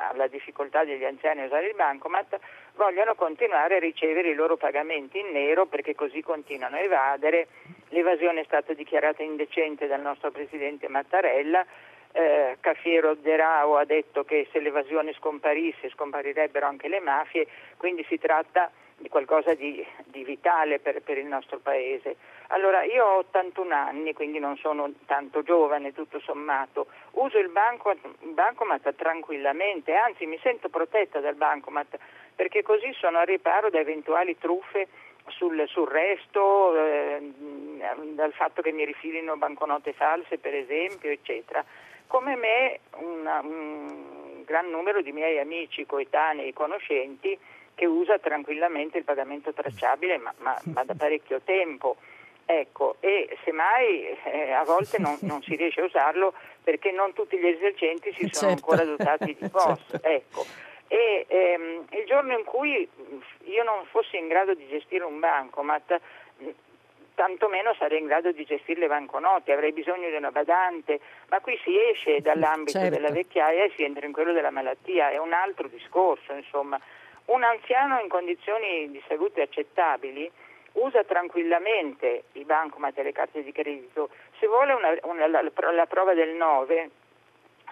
alla 0.09 0.27
difficoltà 0.27 0.83
degli 0.83 1.05
anziani 1.05 1.41
a 1.41 1.45
usare 1.45 1.67
il 1.67 1.75
bancomat 1.75 2.39
vogliono 2.73 3.13
continuare 3.13 3.75
a 3.75 3.79
ricevere 3.79 4.29
i 4.29 4.33
loro 4.33 4.57
pagamenti 4.57 5.19
in 5.19 5.31
nero 5.31 5.67
perché 5.67 5.93
così 5.93 6.21
continuano 6.21 6.77
a 6.77 6.79
evadere. 6.79 7.47
L'evasione 7.89 8.41
è 8.41 8.43
stata 8.45 8.73
dichiarata 8.73 9.21
indecente 9.21 9.85
dal 9.85 10.01
nostro 10.01 10.31
Presidente 10.31 10.87
Mattarella. 10.87 11.65
Eh, 12.11 12.57
Cafiero 12.59 13.13
Derao 13.13 13.77
ha 13.77 13.85
detto 13.85 14.23
che 14.23 14.47
se 14.51 14.59
l'evasione 14.59 15.13
scomparisse 15.13 15.89
scomparirebbero 15.89 16.65
anche 16.65 16.87
le 16.87 16.99
mafie, 17.01 17.47
quindi 17.77 18.03
si 18.09 18.17
tratta 18.17 18.71
qualcosa 19.07 19.53
di, 19.53 19.85
di 20.05 20.23
vitale 20.23 20.79
per, 20.79 21.01
per 21.01 21.17
il 21.17 21.25
nostro 21.25 21.59
Paese. 21.59 22.17
Allora, 22.47 22.83
io 22.83 23.05
ho 23.05 23.17
81 23.19 23.73
anni, 23.73 24.13
quindi 24.13 24.39
non 24.39 24.57
sono 24.57 24.91
tanto 25.05 25.43
giovane 25.43 25.93
tutto 25.93 26.19
sommato, 26.19 26.87
uso 27.11 27.37
il, 27.37 27.49
banco, 27.49 27.91
il 27.91 28.31
bancomat 28.33 28.95
tranquillamente, 28.95 29.93
anzi 29.93 30.25
mi 30.25 30.39
sento 30.41 30.69
protetta 30.69 31.19
dal 31.19 31.35
bancomat 31.35 31.97
perché 32.35 32.61
così 32.61 32.91
sono 32.93 33.17
a 33.17 33.23
riparo 33.23 33.69
da 33.69 33.79
eventuali 33.79 34.37
truffe 34.37 34.87
sul, 35.27 35.63
sul 35.67 35.87
resto, 35.87 36.75
eh, 36.75 37.33
dal 38.13 38.31
fatto 38.33 38.61
che 38.61 38.71
mi 38.71 38.85
rifilino 38.85 39.37
banconote 39.37 39.93
false 39.93 40.37
per 40.37 40.55
esempio, 40.55 41.09
eccetera. 41.09 41.63
Come 42.07 42.35
me 42.35 42.79
una, 42.95 43.41
un 43.43 44.43
gran 44.45 44.69
numero 44.69 45.01
di 45.01 45.11
miei 45.11 45.37
amici, 45.37 45.85
coetanei 45.85 46.53
conoscenti 46.53 47.37
che 47.79 47.85
usa 47.85 48.19
tranquillamente 48.19 48.97
il 48.97 49.05
pagamento 49.05 49.53
tracciabile 49.53 50.17
ma, 50.17 50.33
ma, 50.39 50.59
ma 50.73 50.83
da 50.83 50.95
parecchio 50.95 51.39
tempo. 51.45 51.95
Ecco, 52.45 52.97
e 52.99 53.37
semmai 53.45 54.17
eh, 54.25 54.51
a 54.51 54.65
volte 54.65 54.99
non, 54.99 55.17
non, 55.23 55.41
si 55.43 55.55
riesce 55.55 55.79
a 55.79 55.85
usarlo 55.85 56.33
perché 56.61 56.91
non 56.91 57.13
tutti 57.13 57.37
gli 57.37 57.47
esercenti 57.47 58.11
si 58.11 58.27
sono 58.31 58.51
certo. 58.51 58.71
ancora 58.71 58.83
dotati 58.83 59.37
di 59.39 59.47
POS. 59.47 59.85
Certo. 59.91 60.07
Ecco. 60.07 60.45
E 60.87 61.25
ehm, 61.29 61.85
il 61.91 62.05
giorno 62.05 62.37
in 62.37 62.43
cui 62.43 62.89
io 63.43 63.63
non 63.63 63.85
fossi 63.85 64.17
in 64.17 64.27
grado 64.27 64.55
di 64.55 64.67
gestire 64.67 65.05
un 65.05 65.19
bancomat, 65.19 66.01
tantomeno 67.13 67.73
sarei 67.77 67.99
in 67.99 68.07
grado 68.07 68.31
di 68.33 68.43
gestire 68.43 68.81
le 68.81 68.87
banconote, 68.87 69.53
avrei 69.53 69.71
bisogno 69.71 70.09
di 70.09 70.15
una 70.15 70.31
badante, 70.31 70.99
ma 71.29 71.39
qui 71.39 71.57
si 71.63 71.79
esce 71.79 72.19
dall'ambito 72.19 72.79
certo. 72.79 72.95
della 72.95 73.11
vecchiaia 73.11 73.65
e 73.65 73.71
si 73.75 73.83
entra 73.83 74.05
in 74.05 74.11
quello 74.11 74.33
della 74.33 74.51
malattia, 74.51 75.11
è 75.11 75.17
un 75.17 75.31
altro 75.31 75.69
discorso, 75.69 76.33
insomma. 76.33 76.77
Un 77.29 77.43
anziano 77.43 77.99
in 77.99 78.09
condizioni 78.09 78.89
di 78.89 78.99
salute 79.07 79.43
accettabili 79.43 80.29
usa 80.73 81.03
tranquillamente 81.03 82.23
i 82.33 82.43
bancomat 82.43 82.97
e 82.97 83.03
le 83.03 83.11
carte 83.11 83.43
di 83.43 83.51
credito. 83.51 84.09
Se 84.39 84.47
vuole 84.47 84.73
una, 84.73 84.95
una, 85.03 85.27
la, 85.27 85.43
la 85.71 85.85
prova 85.85 86.15
del 86.15 86.29
9, 86.29 86.89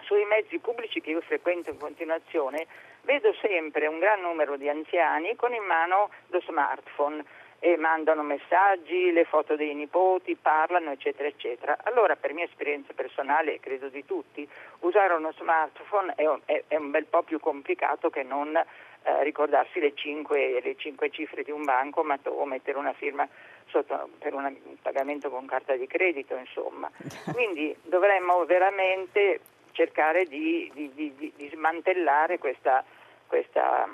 sui 0.02 0.26
mezzi 0.26 0.60
pubblici 0.60 1.02
che 1.02 1.10
io 1.10 1.22
frequento 1.22 1.72
in 1.72 1.80
continuazione, 1.80 2.68
vedo 3.02 3.34
sempre 3.42 3.88
un 3.88 3.98
gran 3.98 4.22
numero 4.22 4.58
di 4.58 4.70
anziani 4.70 5.36
con 5.36 5.52
in 5.56 5.64
mano 5.64 6.12
lo 6.28 6.40
smartphone 6.42 7.26
e 7.58 7.78
mandano 7.78 8.22
messaggi, 8.22 9.12
le 9.12 9.26
foto 9.26 9.56
dei 9.56 9.74
nipoti, 9.74 10.36
parlano, 10.36 10.92
eccetera, 10.92 11.28
eccetera. 11.28 11.78
Allora, 11.82 12.16
per 12.16 12.32
mia 12.34 12.46
esperienza 12.46 12.94
personale, 12.94 13.56
e 13.56 13.60
credo 13.60 13.88
di 13.90 14.06
tutti, 14.06 14.48
usare 14.82 15.14
uno 15.14 15.32
smartphone 15.32 16.14
è 16.16 16.28
un, 16.28 16.40
è, 16.46 16.64
è 16.68 16.76
un 16.76 16.92
bel 16.92 17.06
po' 17.06 17.24
più 17.24 17.40
complicato 17.40 18.12
che 18.12 18.22
non 18.22 18.64
eh, 19.08 19.24
ricordarsi 19.24 19.80
le 19.80 19.94
cinque, 19.96 20.60
le 20.62 20.76
cinque, 20.76 21.10
cifre 21.10 21.44
di 21.44 21.52
un 21.52 21.64
banco 21.64 22.04
ma, 22.04 22.20
o 22.26 22.44
mettere 22.44 22.78
una 22.78 22.92
firma 22.92 23.26
sotto, 23.68 24.10
per 24.20 24.34
un 24.34 24.54
pagamento 24.82 25.30
con 25.30 25.46
carta 25.46 25.78
di 25.78 25.88
credito, 25.88 26.36
insomma. 26.36 26.92
Quindi 27.32 27.74
dovremmo 27.84 28.44
veramente 28.44 29.40
cercare 29.72 30.26
di, 30.26 30.70
di, 30.74 30.92
di, 30.94 31.34
di 31.34 31.50
smantellare 31.54 32.38
questa, 32.38 32.84
questa, 33.28 33.88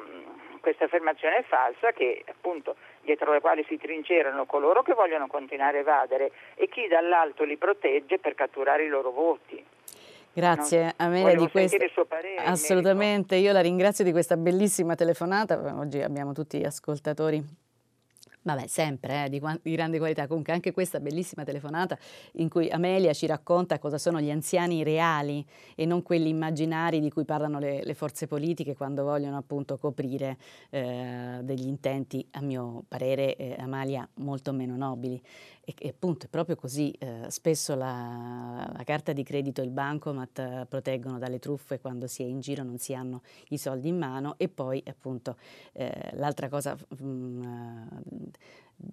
questa 0.60 0.86
affermazione 0.86 1.44
falsa 1.44 1.92
che 1.92 2.24
appunto 2.28 2.76
dietro 3.02 3.32
la 3.34 3.40
quale 3.40 3.64
si 3.66 3.78
trincerano 3.78 4.46
coloro 4.46 4.82
che 4.82 4.94
vogliono 4.94 5.28
continuare 5.28 5.78
a 5.78 5.82
evadere 5.82 6.32
e 6.56 6.68
chi 6.70 6.88
dall'alto 6.88 7.44
li 7.44 7.58
protegge 7.58 8.18
per 8.18 8.34
catturare 8.34 8.86
i 8.86 8.88
loro 8.88 9.12
voti. 9.12 9.64
Grazie 10.34 10.94
a 10.98 11.08
me 11.08 11.36
di 11.36 11.48
questo. 11.50 11.78
Assolutamente, 12.44 13.36
io 13.36 13.52
la 13.52 13.62
ringrazio 13.62 14.04
di 14.04 14.12
questa 14.12 14.36
bellissima 14.36 14.96
telefonata. 14.96 15.78
Oggi 15.78 16.02
abbiamo 16.02 16.34
tutti 16.34 16.58
gli 16.58 16.66
ascoltatori 16.66 17.62
Vabbè, 18.46 18.68
sempre 18.68 19.26
eh, 19.26 19.30
di, 19.30 19.42
di, 19.62 19.72
grande 19.72 19.98
qualità. 19.98 20.28
Comunque 20.28 20.52
anche 20.52 20.74
questa 20.74 21.00
bellissima 21.00 21.44
telefonata 21.44 21.98
in 22.34 22.50
cui 22.50 22.70
Amelia 22.70 23.14
ci 23.14 23.26
racconta 23.26 23.80
cosa 23.80 23.98
sono 23.98 24.20
gli 24.20 24.30
anziani 24.30 24.84
reali 24.84 25.46
e 25.76 25.86
non 25.86 26.02
quelli 26.02 26.28
immaginari 26.28 27.00
di 27.00 27.10
cui 27.10 27.24
parlano 27.24 27.60
le, 27.60 27.84
le 27.84 27.94
forze 27.94 28.28
politiche 28.28 28.76
quando 28.76 29.04
vogliono 29.04 29.38
appunto 29.38 29.78
coprire 29.78 30.38
eh, 30.70 31.40
degli 31.42 31.68
intenti, 31.68 32.28
a 32.32 32.42
mio 32.42 32.84
parere, 32.88 33.36
eh, 33.38 33.56
Amalia, 33.58 34.08
molto 34.16 34.52
meno 34.52 34.76
nobili. 34.76 35.22
E, 35.66 35.74
e, 35.78 35.88
appunto 35.90 36.26
è 36.26 36.30
proprio 36.30 36.58
così, 36.58 36.92
eh, 37.00 37.26
spesso 37.30 37.74
la, 37.74 38.70
la, 38.76 38.84
carta 38.84 39.14
di 39.14 39.24
credito 39.24 39.62
e 39.62 39.64
il 39.64 39.70
bancomat 39.70 40.40
eh, 40.40 40.66
proteggono 40.68 41.18
dalle 41.18 41.40
truffe 41.40 41.80
quando 41.80 42.06
si 42.06 42.22
è 42.22 42.26
in 42.26 42.42
giro, 42.42 42.64
non 42.64 42.78
si 42.80 42.94
hanno 42.94 43.22
i 43.50 43.58
soldi 43.58 43.88
in 43.88 43.98
mano. 43.98 44.36
E 44.38 44.50
poi 44.50 44.84
appunto 44.86 45.38
eh, 45.72 46.12
l'altra 46.16 46.50
cosa 46.50 46.76
mh, 46.76 47.06
mm, 47.06 47.88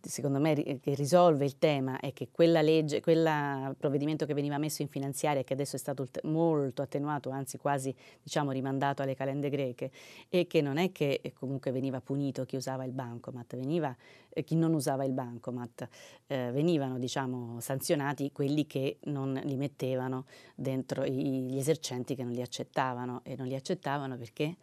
secondo 0.02 0.38
me 0.38 0.54
che 0.54 0.94
risolve 0.94 1.44
il 1.44 1.58
tema 1.58 1.98
è 2.00 2.12
che 2.12 2.28
quella 2.30 2.60
legge, 2.60 3.00
quel 3.00 3.74
provvedimento 3.76 4.26
che 4.26 4.34
veniva 4.34 4.58
messo 4.58 4.82
in 4.82 4.88
finanziaria 4.88 5.42
che 5.42 5.52
adesso 5.52 5.76
è 5.76 5.78
stato 5.78 6.06
molto 6.22 6.82
attenuato, 6.82 7.30
anzi 7.30 7.58
quasi 7.58 7.94
diciamo 8.22 8.50
rimandato 8.50 9.02
alle 9.02 9.14
calende 9.14 9.48
greche, 9.50 9.90
e 10.28 10.46
che 10.46 10.60
non 10.60 10.76
è 10.78 10.92
che 10.92 11.20
comunque 11.38 11.70
veniva 11.70 12.00
punito 12.00 12.44
chi 12.44 12.56
usava 12.56 12.84
il 12.84 12.92
bancomat, 12.92 13.56
veniva 13.56 13.94
eh, 14.30 14.44
chi 14.44 14.54
non 14.54 14.74
usava 14.74 15.04
il 15.04 15.12
bancomat, 15.12 15.88
eh, 16.26 16.50
venivano 16.52 16.98
diciamo 16.98 17.60
sanzionati 17.60 18.32
quelli 18.32 18.66
che 18.66 18.98
non 19.04 19.40
li 19.44 19.56
mettevano 19.56 20.26
dentro 20.54 21.04
gli 21.06 21.56
esercenti 21.56 22.14
che 22.14 22.22
non 22.22 22.32
li 22.32 22.42
accettavano 22.42 23.20
e 23.24 23.36
non 23.36 23.46
li 23.46 23.54
accettavano 23.54 24.16
perché 24.16 24.56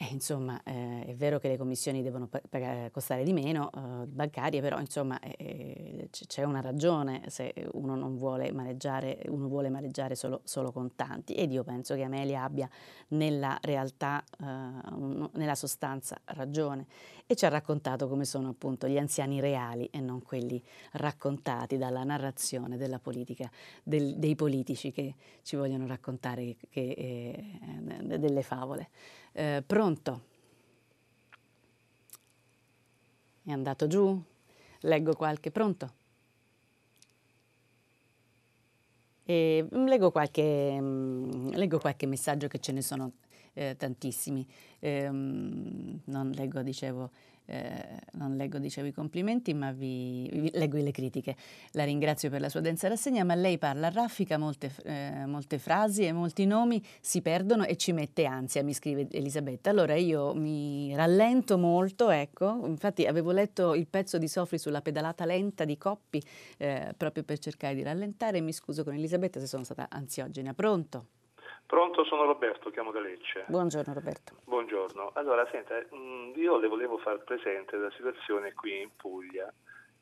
eh, 0.00 0.12
insomma, 0.12 0.62
eh, 0.62 1.06
è 1.06 1.14
vero 1.16 1.40
che 1.40 1.48
le 1.48 1.56
commissioni 1.56 2.02
devono 2.02 2.28
pagare, 2.28 2.92
costare 2.92 3.24
di 3.24 3.32
meno, 3.32 3.68
eh, 3.74 4.06
bancarie, 4.06 4.60
però 4.60 4.78
insomma 4.78 5.18
eh, 5.18 6.08
c'è 6.08 6.44
una 6.44 6.60
ragione 6.60 7.24
se 7.26 7.52
uno 7.72 7.96
non 7.96 8.16
vuole 8.16 8.52
maneggiare, 8.52 9.20
uno 9.26 9.48
vuole 9.48 9.70
maneggiare 9.70 10.14
solo, 10.14 10.42
solo 10.44 10.70
contanti 10.70 11.34
ed 11.34 11.50
io 11.50 11.64
penso 11.64 11.96
che 11.96 12.02
Amelia 12.04 12.44
abbia 12.44 12.70
nella 13.08 13.58
realtà, 13.60 14.22
eh, 14.40 14.44
un, 14.44 15.28
nella 15.32 15.56
sostanza 15.56 16.16
ragione 16.26 16.86
e 17.26 17.34
ci 17.34 17.44
ha 17.44 17.48
raccontato 17.48 18.06
come 18.06 18.24
sono 18.24 18.50
appunto 18.50 18.86
gli 18.86 18.98
anziani 18.98 19.40
reali 19.40 19.86
e 19.86 19.98
non 19.98 20.22
quelli 20.22 20.62
raccontati 20.92 21.76
dalla 21.76 22.04
narrazione 22.04 22.76
della 22.76 23.00
politica, 23.00 23.50
del, 23.82 24.16
dei 24.16 24.36
politici 24.36 24.92
che 24.92 25.16
ci 25.42 25.56
vogliono 25.56 25.88
raccontare 25.88 26.56
che, 26.70 26.80
eh, 26.80 28.18
delle 28.18 28.42
favole. 28.42 28.90
Eh, 29.38 29.62
pronto? 29.64 30.20
È 33.44 33.52
andato 33.52 33.86
giù? 33.86 34.20
Leggo 34.80 35.14
qualche... 35.14 35.52
Pronto? 35.52 35.92
E 39.22 39.64
mm, 39.72 39.86
leggo, 39.86 40.10
qualche, 40.10 40.76
mm, 40.80 41.50
leggo 41.50 41.78
qualche 41.78 42.06
messaggio 42.06 42.48
che 42.48 42.58
ce 42.58 42.72
ne 42.72 42.82
sono 42.82 43.12
eh, 43.52 43.76
tantissimi. 43.78 44.44
Eh, 44.80 45.08
non 45.08 46.32
leggo, 46.34 46.60
dicevo, 46.62 47.12
eh, 47.50 48.00
non 48.12 48.36
leggo, 48.36 48.58
dicevo, 48.58 48.86
i 48.88 48.92
complimenti, 48.92 49.54
ma 49.54 49.72
vi, 49.72 50.28
vi, 50.32 50.50
leggo 50.52 50.76
le 50.76 50.90
critiche. 50.90 51.34
La 51.72 51.84
ringrazio 51.84 52.28
per 52.28 52.40
la 52.40 52.50
sua 52.50 52.60
densa 52.60 52.88
rassegna, 52.88 53.24
ma 53.24 53.34
lei 53.34 53.56
parla 53.56 53.88
raffica, 53.88 54.36
molte, 54.36 54.70
eh, 54.84 55.24
molte 55.26 55.58
frasi 55.58 56.04
e 56.04 56.12
molti 56.12 56.44
nomi 56.44 56.82
si 57.00 57.22
perdono 57.22 57.64
e 57.64 57.76
ci 57.76 57.92
mette 57.92 58.26
ansia, 58.26 58.62
mi 58.62 58.74
scrive 58.74 59.08
Elisabetta. 59.10 59.70
Allora 59.70 59.94
io 59.94 60.34
mi 60.34 60.94
rallento 60.94 61.56
molto, 61.56 62.10
ecco, 62.10 62.66
infatti 62.66 63.06
avevo 63.06 63.32
letto 63.32 63.74
il 63.74 63.86
pezzo 63.86 64.18
di 64.18 64.28
Sofri 64.28 64.58
sulla 64.58 64.82
pedalata 64.82 65.24
lenta 65.24 65.64
di 65.64 65.78
Coppi 65.78 66.22
eh, 66.58 66.92
proprio 66.96 67.22
per 67.22 67.38
cercare 67.38 67.74
di 67.74 67.82
rallentare 67.82 68.40
mi 68.40 68.52
scuso 68.52 68.84
con 68.84 68.94
Elisabetta 68.94 69.40
se 69.40 69.46
sono 69.46 69.64
stata 69.64 69.86
ansiogena. 69.88 70.52
Pronto? 70.52 71.17
Pronto, 71.68 72.02
sono 72.04 72.24
Roberto, 72.24 72.70
chiamo 72.70 72.92
da 72.92 73.00
Lecce. 73.00 73.44
Buongiorno 73.46 73.92
Roberto. 73.92 74.36
Buongiorno. 74.44 75.10
Allora, 75.12 75.46
senta, 75.50 75.78
mm, 75.94 76.32
io 76.36 76.56
le 76.56 76.66
volevo 76.66 76.96
far 76.96 77.22
presente 77.24 77.76
la 77.76 77.90
situazione 77.90 78.54
qui 78.54 78.80
in 78.80 78.88
Puglia 78.96 79.52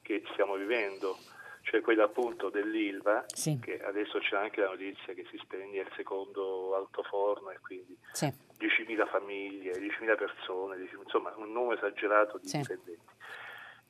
che 0.01 0.23
stiamo 0.31 0.55
vivendo, 0.55 1.17
cioè 1.63 1.81
quella 1.81 2.05
appunto 2.05 2.51
dell'Ilva, 2.51 3.25
sì. 3.27 3.59
che 3.61 3.83
adesso 3.83 4.21
c'è 4.21 4.37
anche 4.37 4.61
la 4.61 4.69
notizia 4.69 5.13
che 5.13 5.27
si 5.29 5.39
spegne 5.39 5.81
il 5.81 5.91
secondo 5.97 6.77
altoforno 6.77 7.51
e 7.51 7.59
quindi 7.59 7.99
sì. 8.13 8.27
10.000 8.27 9.09
famiglie, 9.09 9.73
10.000 9.73 10.17
persone, 10.17 10.77
10, 10.77 10.95
insomma 11.03 11.35
un 11.35 11.51
numero 11.51 11.75
esagerato 11.75 12.39
di 12.39 12.47
sì. 12.47 12.59
dipendenti. 12.59 13.15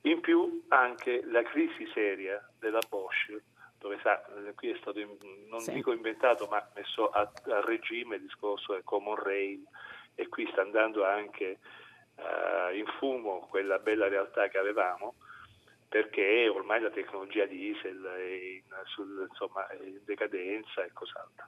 In 0.00 0.20
più 0.20 0.64
anche 0.68 1.22
la 1.26 1.42
crisi 1.42 1.86
seria 1.92 2.42
della 2.58 2.80
Bosch 2.88 3.38
dove 3.86 3.98
sa, 4.02 4.24
eh, 4.26 4.54
qui 4.54 4.70
è 4.70 4.76
stato, 4.80 4.98
non 5.48 5.60
sì. 5.60 5.72
dico 5.72 5.92
inventato, 5.92 6.46
ma 6.50 6.66
messo 6.74 7.08
a, 7.08 7.20
a, 7.20 7.60
regime 7.60 8.16
il 8.16 8.22
discorso 8.22 8.72
del 8.72 8.82
common 8.82 9.14
rail 9.14 9.64
e 10.14 10.28
qui 10.28 10.46
sta 10.50 10.62
andando 10.62 11.04
anche 11.04 11.58
uh, 12.16 12.74
in 12.74 12.86
fumo 12.98 13.46
quella 13.48 13.78
bella 13.78 14.08
realtà 14.08 14.48
che 14.48 14.58
avevamo 14.58 15.14
perché 15.88 16.48
ormai 16.48 16.80
la 16.80 16.90
tecnologia 16.90 17.46
diesel 17.46 18.02
è 18.02 18.22
in, 18.22 18.62
sul, 18.86 19.26
insomma, 19.28 19.68
è 19.68 19.76
in 19.80 20.00
decadenza 20.04 20.82
e 20.82 20.92
cos'altro. 20.92 21.46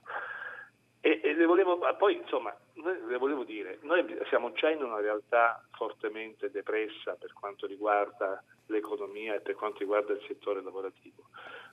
E, 1.01 1.19
e 1.23 1.33
le 1.33 1.45
volevo, 1.45 1.77
poi 1.97 2.15
insomma, 2.15 2.55
le 2.73 3.17
volevo 3.17 3.43
dire, 3.43 3.79
noi 3.81 4.17
siamo 4.27 4.51
già 4.53 4.69
in 4.69 4.83
una 4.83 4.99
realtà 4.99 5.63
fortemente 5.71 6.51
depressa 6.51 7.15
per 7.15 7.33
quanto 7.33 7.67
riguarda 7.67 8.41
l'economia 8.67 9.35
e 9.35 9.41
per 9.41 9.55
quanto 9.55 9.79
riguarda 9.79 10.13
il 10.13 10.23
settore 10.27 10.61
lavorativo 10.61 11.27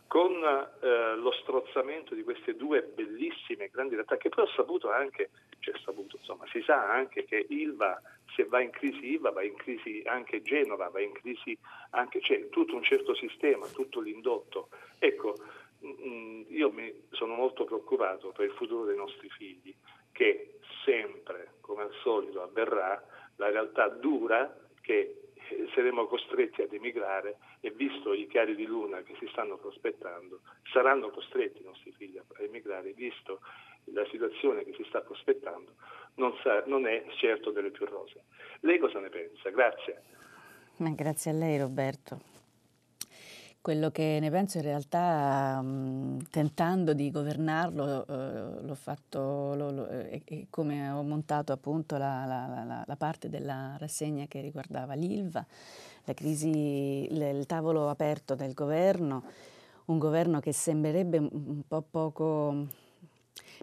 con 0.06 0.32
eh, 0.32 1.16
lo 1.16 1.32
strozzamento 1.32 2.14
di 2.14 2.22
queste 2.22 2.54
due 2.54 2.82
bellissime 2.82 3.68
grandi 3.68 3.94
realtà, 3.94 4.16
che 4.16 4.28
poi 4.28 4.44
ho 4.44 4.48
saputo 4.48 4.90
anche, 4.90 5.30
cioè 5.58 5.74
saputo, 5.84 6.16
insomma, 6.16 6.46
si 6.48 6.62
sa 6.62 6.90
anche 6.90 7.24
che 7.24 7.44
Ilva, 7.48 8.00
se 8.34 8.44
va 8.44 8.60
in 8.60 8.70
crisi 8.70 9.12
Ilva, 9.12 9.30
va 9.30 9.42
in 9.42 9.56
crisi 9.56 10.02
anche 10.06 10.42
Genova, 10.42 10.88
va 10.88 11.00
in 11.00 11.12
crisi 11.12 11.56
anche, 11.90 12.20
c'è 12.20 12.48
tutto 12.48 12.76
un 12.76 12.82
certo 12.82 13.14
sistema, 13.14 13.66
tutto 13.66 14.00
l'indotto. 14.00 14.68
Ecco, 14.98 15.34
mh, 15.80 15.88
mm, 15.88 16.08
mm, 16.08 16.42
io 16.48 16.72
sono 17.10 17.34
molto 17.34 17.64
preoccupato 17.64 18.30
per 18.30 18.46
il 18.46 18.52
futuro 18.52 18.84
dei 18.84 18.96
nostri 18.96 19.28
figli, 19.28 19.74
che 20.12 20.58
sempre, 20.84 21.54
come 21.60 21.82
al 21.82 21.92
solito, 22.02 22.42
avverrà 22.42 23.02
la 23.36 23.50
realtà 23.50 23.88
dura 23.88 24.56
che 24.80 25.25
saremo 25.74 26.06
costretti 26.06 26.62
ad 26.62 26.72
emigrare 26.72 27.38
e 27.60 27.70
visto 27.70 28.12
i 28.12 28.26
chiari 28.26 28.54
di 28.54 28.64
luna 28.64 29.02
che 29.02 29.14
si 29.18 29.26
stanno 29.30 29.56
prospettando, 29.56 30.40
saranno 30.72 31.10
costretti 31.10 31.62
i 31.62 31.64
nostri 31.64 31.92
figli 31.92 32.18
a 32.18 32.24
emigrare, 32.38 32.92
visto 32.92 33.40
la 33.92 34.06
situazione 34.10 34.64
che 34.64 34.74
si 34.74 34.84
sta 34.88 35.00
prospettando, 35.00 35.72
non, 36.14 36.34
sa, 36.42 36.64
non 36.66 36.86
è 36.86 37.04
certo 37.16 37.50
delle 37.50 37.70
più 37.70 37.86
rose. 37.86 38.24
Lei 38.60 38.78
cosa 38.78 38.98
ne 38.98 39.08
pensa? 39.08 39.50
Grazie. 39.50 40.02
grazie 40.94 41.30
a 41.30 41.34
lei 41.34 41.58
Roberto. 41.58 42.35
Quello 43.66 43.90
che 43.90 44.18
ne 44.20 44.30
penso 44.30 44.58
in 44.58 44.62
realtà, 44.62 45.60
mh, 45.60 46.28
tentando 46.30 46.92
di 46.92 47.10
governarlo, 47.10 48.06
eh, 48.06 48.62
l'ho 48.62 48.74
fatto, 48.76 49.56
lo, 49.56 49.72
lo, 49.72 49.88
eh, 49.88 50.22
e, 50.24 50.46
come 50.50 50.88
ho 50.88 51.02
montato 51.02 51.52
appunto 51.52 51.96
la, 51.96 52.24
la, 52.26 52.46
la, 52.46 52.84
la, 52.86 52.96
parte 52.96 53.28
della 53.28 53.74
rassegna 53.76 54.26
che 54.26 54.40
riguardava 54.40 54.94
l'ILVA, 54.94 55.44
la 56.04 56.14
crisi, 56.14 57.12
il 57.12 57.44
tavolo 57.46 57.88
aperto 57.88 58.36
del 58.36 58.54
governo, 58.54 59.24
un 59.86 59.98
governo 59.98 60.38
che 60.38 60.52
sembrerebbe 60.52 61.18
un 61.18 61.62
po' 61.66 61.82
poco 61.82 62.68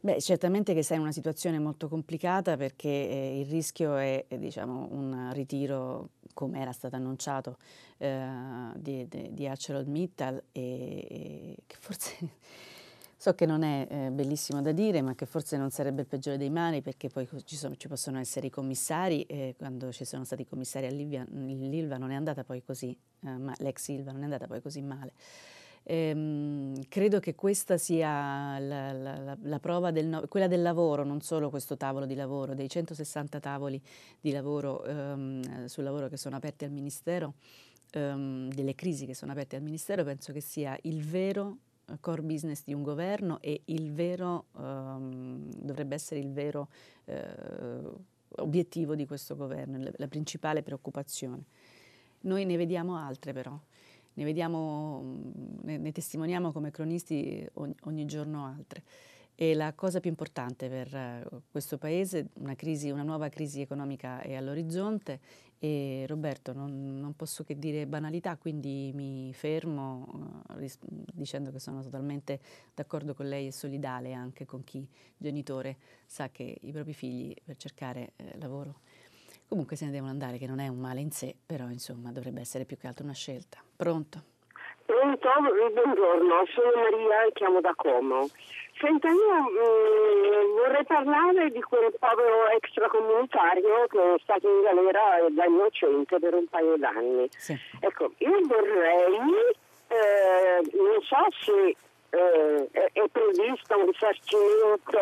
Beh, 0.02 0.20
certamente 0.22 0.74
che 0.74 0.84
sei 0.84 0.98
in 0.98 1.04
una 1.04 1.12
situazione 1.12 1.60
molto 1.60 1.88
complicata 1.88 2.58
perché 2.58 2.90
eh, 2.90 3.40
il 3.40 3.46
rischio 3.48 3.96
è, 3.96 4.26
è 4.28 4.38
diciamo, 4.38 4.88
un 4.92 5.32
ritiro, 5.34 6.10
come 6.34 6.60
era 6.60 6.72
stato 6.72 6.96
annunciato, 6.96 7.58
eh, 7.98 8.28
di, 8.76 9.08
di, 9.08 9.34
di 9.34 9.48
ArcelorMittal 9.48 10.44
e, 10.52 10.62
e 11.10 11.58
che 11.68 11.76
forse 11.80 12.16
so 13.18 13.34
che 13.36 13.46
non 13.46 13.64
è 13.64 13.88
eh, 13.90 14.10
bellissimo 14.12 14.62
da 14.62 14.72
dire, 14.72 15.02
ma 15.02 15.16
che 15.16 15.26
forse 15.26 15.58
non 15.58 15.70
sarebbe 15.70 16.02
il 16.02 16.08
peggiore 16.08 16.38
dei 16.38 16.50
mali 16.50 16.82
perché 16.82 17.08
poi 17.10 17.28
ci, 17.46 17.56
sono, 17.56 17.76
ci 17.76 17.88
possono 17.88 18.20
essere 18.20 18.48
i 18.48 18.50
commissari 18.50 19.24
e 19.24 19.56
quando 19.58 19.92
ci 19.94 20.04
sono 20.06 20.26
stati 20.26 20.42
i 20.42 20.46
commissari 20.46 20.88
all'Ilva 20.88 21.98
non 21.98 22.12
è 22.12 22.16
andata 22.16 22.44
poi 22.44 22.64
così, 22.64 22.98
eh, 23.22 23.38
ma 23.38 23.54
l'ex 23.60 23.88
Ilva 23.88 24.12
non 24.12 24.22
è 24.22 24.24
andata 24.26 24.48
poi 24.48 24.62
così 24.62 24.82
male. 24.82 25.14
Ehm, 25.84 26.88
credo 26.88 27.20
che 27.20 27.36
questa 27.36 27.78
sia 27.78 28.58
la, 28.60 28.92
la, 28.94 29.38
la 29.42 29.60
prova 29.60 29.92
del 29.92 30.08
no, 30.08 30.28
quella 30.28 30.48
del 30.48 30.62
lavoro, 30.62 31.04
non 31.04 31.22
solo 31.22 31.50
questo 31.50 31.76
tavolo 31.76 32.06
di 32.06 32.16
lavoro, 32.16 32.54
dei 32.54 32.70
160 32.70 33.40
tavoli 33.40 33.82
di 34.20 34.32
lavoro 34.32 34.84
ehm, 34.86 35.66
sul 35.66 35.84
lavoro 35.84 36.08
che 36.08 36.18
sono 36.18 36.36
aperti 36.38 36.64
al 36.64 36.72
Ministero, 36.72 37.34
ehm, 37.92 38.50
delle 38.50 38.76
crisi 38.76 39.06
che 39.06 39.14
sono 39.14 39.34
aperte 39.34 39.58
al 39.58 39.62
Ministero, 39.62 40.04
penso 40.04 40.32
che 40.32 40.42
sia 40.42 40.78
il 40.84 41.04
vero 41.04 41.58
eh, 41.90 41.98
core 42.00 42.22
business 42.22 42.64
di 42.64 42.74
un 42.74 42.82
governo 42.84 43.40
e 43.42 43.62
il 43.66 43.92
vero, 43.92 44.46
ehm, 44.58 45.50
dovrebbe 45.58 45.96
essere 45.96 46.22
il 46.22 46.32
vero 46.32 46.70
eh, 47.06 47.26
obiettivo 48.38 48.96
di 48.96 49.06
questo 49.06 49.36
governo, 49.36 49.78
la, 49.78 49.92
la 49.98 50.08
principale 50.08 50.64
preoccupazione. 50.64 51.44
Noi 52.22 52.46
ne 52.46 52.56
vediamo 52.56 52.96
altre 52.96 53.34
però 53.34 53.60
ne 54.14 54.24
vediamo, 54.24 55.02
mm, 55.02 55.32
ne, 55.64 55.78
ne 55.78 55.92
testimoniamo 55.92 56.52
come 56.52 56.72
cronisti 56.72 57.46
ogni, 57.54 57.76
ogni, 57.84 58.06
giorno 58.06 58.46
altre. 58.46 58.84
E 59.36 59.56
la 59.56 59.74
cosa 59.74 60.00
più 60.00 60.10
importante 60.10 60.70
per 60.70 60.96
eh, 60.96 61.28
questo 61.52 61.78
Paese, 61.78 62.30
una, 62.36 62.56
crisi, 62.56 62.92
una 62.92 63.04
nuova 63.04 63.30
crisi 63.30 63.62
economica 63.62 64.22
è 64.22 64.36
all'orizzonte 64.36 65.20
e 65.64 66.04
Roberto 66.08 66.52
non, 66.52 67.00
non 67.00 67.16
posso 67.16 67.46
che 67.46 67.58
dire 67.58 67.88
banalità, 67.88 68.36
quindi 68.36 68.92
mi 68.94 69.34
fermo 69.34 70.44
uh, 70.50 70.58
ris- 70.58 70.78
dicendo 70.82 71.52
che 71.52 71.60
sono 71.60 71.82
totalmente 71.82 72.42
d'accordo 72.74 73.14
con 73.14 73.30
lei 73.30 73.48
e 73.48 73.54
solidale 73.54 74.12
anche 74.12 74.44
con 74.44 74.66
chi 74.66 74.86
genitore 75.16 75.78
sa 76.06 76.30
che 76.30 76.58
i 76.64 76.72
propri 76.74 76.94
figli 76.94 77.34
per 77.46 77.56
cercare 77.56 78.12
eh, 78.18 78.38
lavoro 78.40 78.82
Comunque 79.54 79.78
se 79.78 79.86
ne 79.86 79.92
devono 79.92 80.10
andare, 80.10 80.40
che 80.40 80.48
non 80.48 80.60
è 80.60 80.68
un 80.68 80.80
male 80.80 81.00
in 81.00 81.12
sé, 81.12 81.36
però 81.46 81.66
insomma 81.66 82.12
dovrebbe 82.12 82.42
essere 82.42 82.66
più 82.66 82.76
che 82.76 82.88
altro 82.88 83.04
una 83.04 83.14
scelta. 83.14 83.60
Pronto? 83.78 84.18
Pronto? 84.84 85.30
Buongiorno, 85.72 86.44
sono 86.56 86.72
Maria 86.74 87.26
e 87.28 87.32
chiamo 87.34 87.62
da 87.62 87.72
Como. 87.76 88.30
Senta, 88.80 89.10
io 89.10 89.14
mh, 89.14 90.50
mm, 90.50 90.56
vorrei 90.58 90.84
parlare 90.86 91.52
di 91.52 91.62
quel 91.62 91.94
povero 92.00 92.50
extracomunitario 92.50 93.86
che 93.92 94.16
è 94.16 94.20
stato 94.24 94.50
in 94.50 94.62
galera 94.64 95.02
da 95.30 95.46
innocente 95.46 96.18
per 96.18 96.34
un 96.34 96.48
paio 96.48 96.76
d'anni. 96.76 97.28
Sì. 97.38 97.56
Ecco, 97.80 98.12
io 98.18 98.40
vorrei, 98.48 99.20
eh, 99.88 100.62
non 100.74 101.00
so 101.04 101.28
se 101.46 101.76
eh, 102.14 102.70
è 102.94 103.04
previsto 103.12 103.78
un 103.78 103.86
risarcimento 103.88 105.00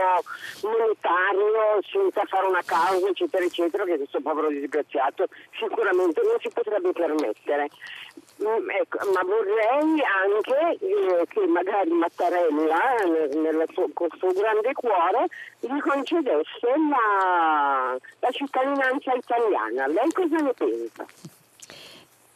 monetario 0.64 1.82
senza 1.92 2.24
fare 2.26 2.48
una 2.48 2.64
causa, 2.64 3.08
eccetera, 3.08 3.44
eccetera, 3.44 3.84
che 3.84 3.98
questo 3.98 4.22
povero 4.22 4.48
disgraziato 4.48 5.28
sicuramente 5.58 6.22
non 6.24 6.38
si 6.40 6.50
potrebbe 6.50 6.92
permettere. 6.94 7.70
Mm, 8.44 8.70
ecco, 8.70 8.98
ma 9.14 9.22
vorrei 9.24 10.02
anche 10.02 10.86
eh, 10.86 11.26
che 11.28 11.46
magari 11.48 11.92
Mattarella, 11.92 12.96
nel, 13.06 13.66
suo, 13.74 13.90
con 13.94 14.08
il 14.10 14.18
suo 14.18 14.32
grande 14.32 14.72
cuore, 14.74 15.28
gli 15.60 15.80
concedesse 15.80 16.68
la, 16.90 17.98
la 18.20 18.32
cittadinanza 18.32 19.14
italiana. 19.14 19.88
Lei 19.88 20.12
cosa 20.12 20.38
ne 20.38 20.54
pensa? 20.54 21.06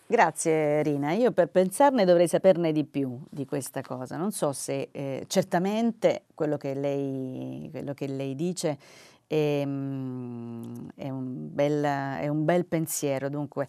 Grazie 0.08 0.84
Rina, 0.84 1.14
io 1.14 1.32
per 1.32 1.50
pensarne 1.50 2.06
dovrei 2.06 2.28
saperne 2.28 2.72
di 2.72 2.84
più 2.84 3.20
di 3.28 3.44
questa 3.44 3.82
cosa, 3.82 4.18
non 4.18 4.32
so 4.32 4.54
se 4.54 4.90
eh, 4.92 5.24
certamente 5.26 6.26
quello 6.36 6.58
che 6.58 6.76
lei, 6.76 7.68
quello 7.72 7.96
che 7.96 8.06
lei 8.06 8.36
dice 8.36 8.78
è, 9.26 9.64
mm, 9.66 10.90
è, 10.94 11.10
un 11.10 11.56
bel, 11.56 11.84
è, 11.84 12.28
un 12.28 12.46
bel, 12.46 12.68
pensiero, 12.68 13.30
dunque 13.30 13.68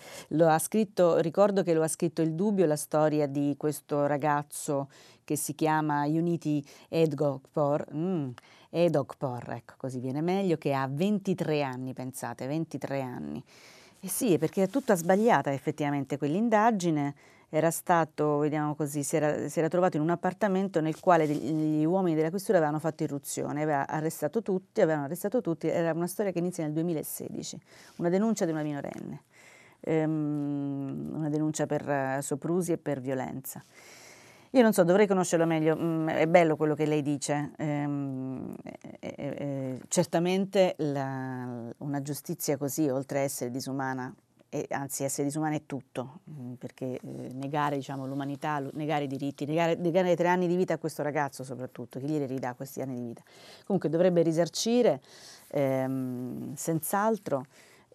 scritto, 0.58 1.16
ricordo 1.20 1.62
che 1.62 1.72
lo 1.72 1.82
ha 1.82 1.88
scritto 1.88 2.20
Il 2.20 2.34
Dubbio, 2.34 2.66
la 2.66 2.76
storia 2.76 3.26
di 3.26 3.54
questo 3.56 4.04
ragazzo 4.04 4.90
che 5.24 5.36
si 5.36 5.54
chiama 5.54 6.04
Unity 6.04 6.62
Edgokpor, 6.90 7.86
mm, 7.94 8.28
Edokpor, 8.68 9.52
ecco 9.52 9.74
così 9.78 10.00
viene 10.00 10.20
meglio, 10.20 10.58
che 10.58 10.74
ha 10.74 10.86
23 10.86 11.62
anni, 11.62 11.94
pensate, 11.94 12.46
23 12.46 13.00
anni. 13.00 13.42
Eh 14.06 14.08
sì, 14.08 14.38
perché 14.38 14.62
è 14.62 14.68
tutta 14.68 14.94
sbagliata 14.94 15.52
effettivamente 15.52 16.16
quell'indagine. 16.16 17.12
Era 17.48 17.72
stato, 17.72 18.38
vediamo 18.38 18.76
così, 18.76 19.02
si 19.02 19.16
era, 19.16 19.48
si 19.48 19.58
era 19.58 19.66
trovato 19.66 19.96
in 19.96 20.02
un 20.04 20.10
appartamento 20.10 20.80
nel 20.80 21.00
quale 21.00 21.26
gli 21.26 21.84
uomini 21.84 22.14
della 22.14 22.30
questura 22.30 22.58
avevano 22.58 22.78
fatto 22.78 23.02
irruzione, 23.02 23.62
aveva 23.62 23.84
arrestato 23.88 24.42
tutti, 24.42 24.80
avevano 24.80 25.06
arrestato 25.06 25.40
tutti, 25.40 25.66
era 25.66 25.92
una 25.92 26.06
storia 26.06 26.30
che 26.30 26.38
inizia 26.38 26.62
nel 26.62 26.72
2016, 26.74 27.58
una 27.96 28.08
denuncia 28.08 28.44
di 28.44 28.52
una 28.52 28.62
minorenne, 28.62 29.22
ehm, 29.80 31.10
una 31.12 31.28
denuncia 31.28 31.66
per 31.66 31.88
uh, 31.88 32.20
soprusi 32.20 32.70
e 32.70 32.78
per 32.78 33.00
violenza. 33.00 33.60
Io 34.56 34.62
non 34.62 34.72
so, 34.72 34.84
dovrei 34.84 35.06
conoscerlo 35.06 35.44
meglio, 35.44 35.76
mm, 35.76 36.08
è 36.08 36.26
bello 36.26 36.56
quello 36.56 36.74
che 36.74 36.86
lei 36.86 37.02
dice, 37.02 37.50
ehm, 37.58 38.54
eh, 39.00 39.14
eh, 39.18 39.80
certamente 39.88 40.76
la, 40.78 41.70
una 41.76 42.00
giustizia 42.00 42.56
così, 42.56 42.88
oltre 42.88 43.18
a 43.18 43.20
essere 43.20 43.50
disumana, 43.50 44.10
e, 44.48 44.64
anzi 44.70 45.04
essere 45.04 45.24
disumana 45.24 45.56
è 45.56 45.66
tutto, 45.66 46.20
mm, 46.30 46.52
perché 46.54 46.86
eh, 46.94 47.00
negare 47.34 47.76
diciamo, 47.76 48.06
l'umanità, 48.06 48.62
negare 48.72 49.04
i 49.04 49.08
diritti, 49.08 49.44
negare, 49.44 49.74
negare 49.74 50.16
tre 50.16 50.28
anni 50.28 50.46
di 50.46 50.56
vita 50.56 50.72
a 50.72 50.78
questo 50.78 51.02
ragazzo 51.02 51.44
soprattutto, 51.44 52.00
chi 52.00 52.06
glieli 52.06 52.24
ridà 52.24 52.54
questi 52.54 52.80
anni 52.80 52.94
di 52.94 53.02
vita? 53.08 53.22
Comunque 53.66 53.90
dovrebbe 53.90 54.22
risarcire 54.22 55.02
ehm, 55.48 56.54
senz'altro 56.54 57.44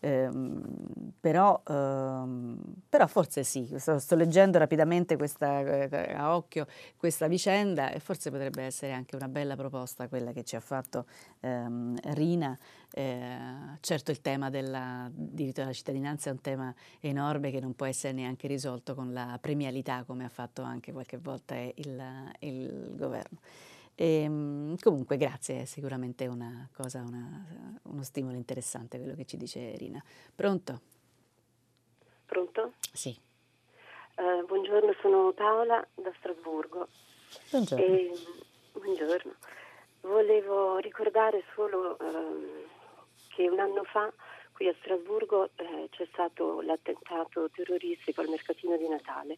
Ehm, 0.03 1.13
però, 1.19 1.61
ehm, 1.67 2.57
però, 2.89 3.05
forse 3.07 3.43
sì, 3.43 3.71
sto, 3.77 3.99
sto 3.99 4.15
leggendo 4.15 4.57
rapidamente 4.57 5.15
questa, 5.15 5.59
eh, 5.59 6.13
a 6.13 6.35
occhio 6.35 6.65
questa 6.97 7.27
vicenda 7.27 7.91
e 7.91 7.99
forse 7.99 8.31
potrebbe 8.31 8.63
essere 8.63 8.93
anche 8.93 9.15
una 9.15 9.27
bella 9.27 9.55
proposta 9.55 10.07
quella 10.07 10.31
che 10.31 10.43
ci 10.43 10.55
ha 10.55 10.59
fatto 10.59 11.05
ehm, 11.41 11.97
Rina. 12.15 12.57
Eh, 12.93 13.37
certo 13.79 14.11
il 14.11 14.21
tema 14.21 14.49
del 14.49 15.11
diritto 15.13 15.61
alla 15.61 15.71
cittadinanza 15.71 16.29
è 16.29 16.33
un 16.33 16.41
tema 16.41 16.73
enorme 16.99 17.51
che 17.51 17.59
non 17.59 17.75
può 17.75 17.85
essere 17.85 18.13
neanche 18.13 18.47
risolto 18.47 18.95
con 18.95 19.13
la 19.13 19.37
premialità 19.39 20.03
come 20.03 20.25
ha 20.25 20.29
fatto 20.29 20.61
anche 20.63 20.91
qualche 20.91 21.17
volta 21.17 21.55
il, 21.57 22.03
il 22.39 22.95
governo. 22.95 23.37
E, 24.01 24.23
ehm, 24.23 24.77
comunque 24.79 25.15
grazie, 25.15 25.61
è 25.61 25.65
sicuramente 25.65 26.25
una 26.25 26.67
cosa, 26.73 27.03
una, 27.05 27.77
uno 27.83 28.01
stimolo 28.01 28.35
interessante 28.35 28.97
quello 28.97 29.13
che 29.13 29.25
ci 29.25 29.37
dice 29.37 29.75
Rina. 29.77 30.03
Pronto? 30.33 30.81
Pronto? 32.25 32.73
Sì. 32.91 33.15
Uh, 34.15 34.43
buongiorno, 34.47 34.95
sono 35.01 35.31
Paola 35.33 35.85
da 35.93 36.11
Strasburgo. 36.17 36.87
Buongiorno. 37.51 37.85
E, 37.85 38.11
buongiorno. 38.71 39.35
Volevo 40.01 40.77
ricordare 40.77 41.43
solo 41.53 41.95
uh, 41.99 42.65
che 43.35 43.47
un 43.47 43.59
anno 43.59 43.83
fa 43.83 44.11
qui 44.51 44.67
a 44.67 44.73
Strasburgo 44.79 45.43
uh, 45.43 45.89
c'è 45.91 46.07
stato 46.11 46.61
l'attentato 46.61 47.51
terroristico 47.51 48.21
al 48.21 48.29
mercatino 48.29 48.75
di 48.77 48.87
Natale 48.87 49.37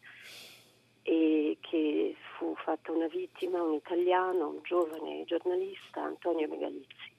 e 1.06 1.58
che 1.60 2.16
fu 2.36 2.56
fatta 2.56 2.90
una 2.90 3.06
vittima, 3.08 3.62
un 3.62 3.74
italiano, 3.74 4.48
un 4.48 4.60
giovane 4.62 5.24
giornalista, 5.24 6.02
Antonio 6.02 6.48
Megalizzi. 6.48 7.12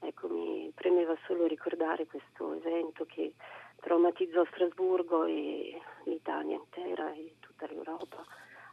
Ecco, 0.00 0.28
mi 0.28 0.70
premeva 0.74 1.16
solo 1.26 1.46
ricordare 1.46 2.06
questo 2.06 2.54
evento 2.54 3.06
che 3.06 3.32
traumatizzò 3.80 4.44
Strasburgo 4.44 5.24
e 5.24 5.80
l'Italia 6.04 6.56
intera 6.56 7.10
e 7.14 7.36
tutta 7.40 7.66
l'Europa, 7.66 8.22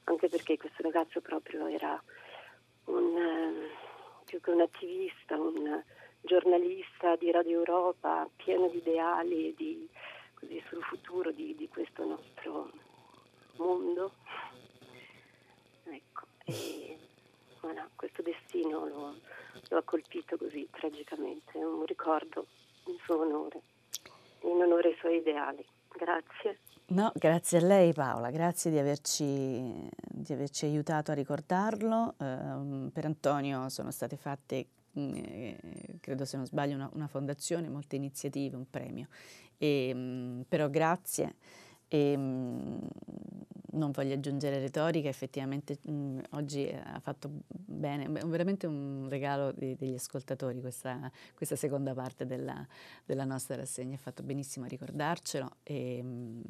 anche 0.06 0.28
perché 0.28 0.58
questo 0.58 0.84
ragazzo 0.84 1.22
proprio 1.22 1.68
era 1.68 2.02
un, 2.86 3.18
eh, 3.18 3.70
più 4.26 4.42
che 4.42 4.52
un 4.52 4.62
attivista, 4.62 5.40
un 5.40 5.84
giornalista 6.20 7.16
di 7.16 7.32
Radio 7.32 7.60
Europa, 7.60 8.30
pieno 8.36 8.68
di 8.68 8.78
ideali 8.78 9.50
e 9.50 9.54
di, 9.56 9.90
così, 10.34 10.62
sul 10.68 10.84
futuro 10.84 11.32
di, 11.32 11.56
di 11.56 11.70
questo 11.70 12.06
nostro 12.06 12.72
mondo. 13.58 14.12
Ecco, 15.84 16.26
e 16.46 16.98
voilà, 17.62 17.88
questo 17.96 18.22
destino 18.22 18.86
lo, 18.86 19.16
lo 19.70 19.78
ha 19.78 19.84
colpito 19.84 20.38
così 20.38 20.68
tragicamente, 20.72 21.54
è 21.54 21.64
un 21.64 21.86
ricordo 21.86 22.48
in 22.86 22.98
suo 23.04 23.22
onore, 23.22 23.62
in 24.42 24.62
onore 24.62 24.90
ai 24.90 24.96
suoi 25.00 25.18
ideali. 25.18 25.66
Grazie. 25.98 26.60
No, 26.90 27.12
grazie 27.16 27.58
a 27.58 27.62
lei 27.62 27.92
Paola, 27.92 28.30
grazie 28.30 28.72
di 28.72 28.78
averci, 28.78 29.90
di 30.00 30.32
averci 30.32 30.66
aiutato 30.66 31.12
a 31.12 31.16
ricordarlo. 31.16 32.14
Eh, 32.18 32.90
per 32.94 33.04
Antonio 33.04 33.68
sono 33.68 33.92
state 33.92 34.16
fatte, 34.16 34.68
eh, 34.94 35.58
credo 36.00 36.24
se 36.24 36.38
non 36.38 36.46
sbaglio, 36.46 36.76
una, 36.76 36.90
una, 36.94 37.08
fondazione, 37.08 37.68
molte 37.68 37.98
iniziative, 37.98 38.56
un 38.56 38.70
premio. 38.70 39.08
E, 39.58 39.94
mh, 39.94 40.00
mm, 40.00 40.42
però 40.48 40.70
grazie. 40.70 41.36
E, 41.88 42.18
mh, 42.18 42.88
non 43.78 43.92
voglio 43.92 44.14
aggiungere 44.14 44.60
retorica, 44.60 45.08
effettivamente 45.08 45.78
mh, 45.82 46.20
oggi 46.32 46.68
eh, 46.68 46.76
ha 46.76 47.00
fatto 47.00 47.30
bene, 47.48 48.06
è 48.06 48.26
veramente 48.26 48.68
un 48.68 49.08
regalo 49.10 49.52
di, 49.52 49.76
degli 49.76 49.94
ascoltatori 49.94 50.60
questa, 50.60 51.12
questa 51.36 51.56
seconda 51.56 51.94
parte 51.94 52.26
della, 52.26 52.66
della, 53.06 53.24
nostra 53.24 53.56
rassegna, 53.56 53.96
ha 53.96 54.00
fatto 54.00 54.24
benissimo 54.24 54.66
a 54.66 54.68
ricordarcelo 54.68 55.58
e, 55.64 56.02
mh, 56.02 56.42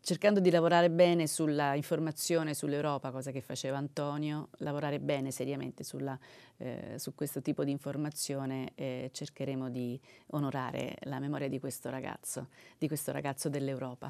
cercando 0.00 0.40
di 0.40 0.50
lavorare 0.50 0.90
bene 0.90 1.26
sulla 1.26 1.74
informazione 1.74 2.54
sull'Europa, 2.54 3.10
cosa 3.10 3.30
che 3.30 3.40
faceva 3.40 3.76
Antonio, 3.76 4.48
lavorare 4.58 4.98
bene 4.98 5.30
seriamente 5.30 5.84
sulla, 5.84 6.18
eh, 6.58 6.94
su 6.96 7.14
questo 7.14 7.40
tipo 7.40 7.64
di 7.64 7.70
informazione 7.70 8.72
eh, 8.74 9.10
cercheremo 9.12 9.70
di 9.70 9.98
onorare 10.32 10.96
la 11.02 11.18
memoria 11.18 11.48
di 11.48 11.60
questo 11.60 11.90
ragazzo, 11.90 12.48
di 12.76 12.88
questo 12.88 13.12
ragazzo 13.12 13.48
dell'Europa. 13.48 14.08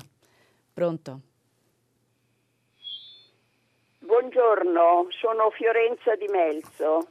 Pronto? 0.72 1.20
Buongiorno, 3.98 5.08
sono 5.10 5.50
Fiorenza 5.50 6.14
di 6.16 6.26
Melzo. 6.28 7.08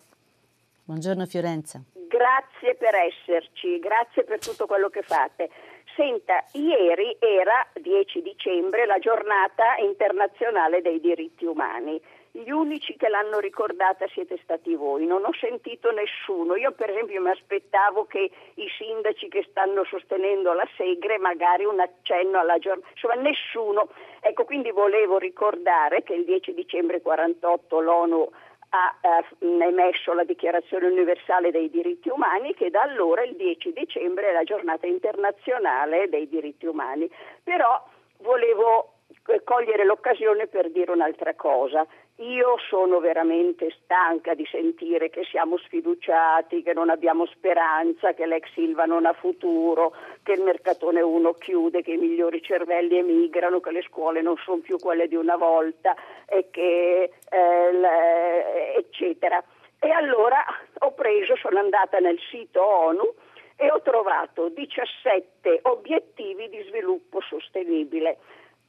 Buongiorno 0.85 1.25
Fiorenza. 1.25 1.83
Grazie 2.07 2.75
per 2.75 2.95
esserci, 2.95 3.77
grazie 3.79 4.23
per 4.23 4.39
tutto 4.39 4.65
quello 4.65 4.89
che 4.89 5.01
fate. 5.01 5.49
Senta, 5.97 6.43
ieri 6.51 7.17
era 7.17 7.65
10 7.73 8.21
dicembre 8.21 8.85
la 8.85 8.99
giornata 8.99 9.77
internazionale 9.77 10.83
dei 10.83 10.99
diritti 10.99 11.43
umani. 11.43 11.99
Gli 12.29 12.51
unici 12.51 12.95
che 12.95 13.09
l'hanno 13.09 13.39
ricordata 13.39 14.05
siete 14.09 14.37
stati 14.43 14.75
voi, 14.75 15.07
non 15.07 15.25
ho 15.25 15.33
sentito 15.33 15.89
nessuno. 15.89 16.55
Io 16.55 16.71
per 16.73 16.91
esempio 16.91 17.19
mi 17.19 17.31
aspettavo 17.31 18.05
che 18.05 18.29
i 18.53 18.67
sindaci 18.77 19.27
che 19.27 19.43
stanno 19.49 19.83
sostenendo 19.85 20.53
la 20.53 20.67
Segre 20.77 21.17
magari 21.17 21.65
un 21.65 21.79
accenno 21.79 22.37
alla 22.37 22.59
giornata, 22.59 22.89
insomma 22.91 23.15
nessuno. 23.15 23.89
Ecco, 24.19 24.45
quindi 24.45 24.69
volevo 24.69 25.17
ricordare 25.17 26.03
che 26.03 26.13
il 26.13 26.25
10 26.25 26.53
dicembre 26.53 27.01
48 27.01 27.79
l'ONU 27.79 28.29
ha 28.69 28.95
eh, 29.01 29.63
emesso 29.63 30.13
la 30.13 30.23
Dichiarazione 30.23 30.87
universale 30.87 31.51
dei 31.51 31.69
diritti 31.69 32.09
umani 32.09 32.53
che 32.53 32.69
da 32.69 32.81
allora 32.81 33.23
il 33.23 33.35
10 33.35 33.73
dicembre 33.73 34.29
è 34.29 34.33
la 34.33 34.43
giornata 34.43 34.85
internazionale 34.87 36.09
dei 36.09 36.27
diritti 36.27 36.65
umani. 36.65 37.09
Però 37.43 37.83
volevo 38.19 38.93
eh, 39.27 39.43
cogliere 39.43 39.85
l'occasione 39.85 40.47
per 40.47 40.71
dire 40.71 40.91
un'altra 40.91 41.33
cosa. 41.35 41.85
Io 42.19 42.57
sono 42.67 42.99
veramente 42.99 43.69
stanca 43.83 44.33
di 44.33 44.43
sentire 44.49 45.11
che 45.11 45.23
siamo 45.25 45.55
sfiduciati, 45.57 46.63
che 46.63 46.73
non 46.73 46.89
abbiamo 46.89 47.27
speranza, 47.27 48.13
che 48.13 48.25
l'ex 48.25 48.51
Silva 48.53 48.85
non 48.85 49.05
ha 49.05 49.13
futuro, 49.13 49.93
che 50.23 50.31
il 50.31 50.41
mercatone 50.41 50.99
1 51.01 51.33
chiude, 51.33 51.83
che 51.83 51.91
i 51.91 51.97
migliori 51.97 52.41
cervelli 52.41 52.97
emigrano, 52.97 53.59
che 53.59 53.69
le 53.69 53.83
scuole 53.83 54.23
non 54.23 54.35
sono 54.37 54.61
più 54.61 54.77
quelle 54.77 55.07
di 55.07 55.15
una 55.15 55.35
volta, 55.35 55.95
e 56.25 56.47
che, 56.49 57.11
eh, 57.29 58.73
eccetera. 58.77 59.43
E 59.79 59.91
allora 59.91 60.43
ho 60.79 60.93
preso, 60.93 61.35
sono 61.35 61.59
andata 61.59 61.99
nel 61.99 62.17
sito 62.31 62.65
ONU 62.65 63.13
e 63.57 63.69
ho 63.69 63.79
trovato 63.83 64.49
17 64.49 65.59
obiettivi 65.63 66.49
di 66.49 66.63
sviluppo 66.67 67.21
sostenibile 67.21 68.17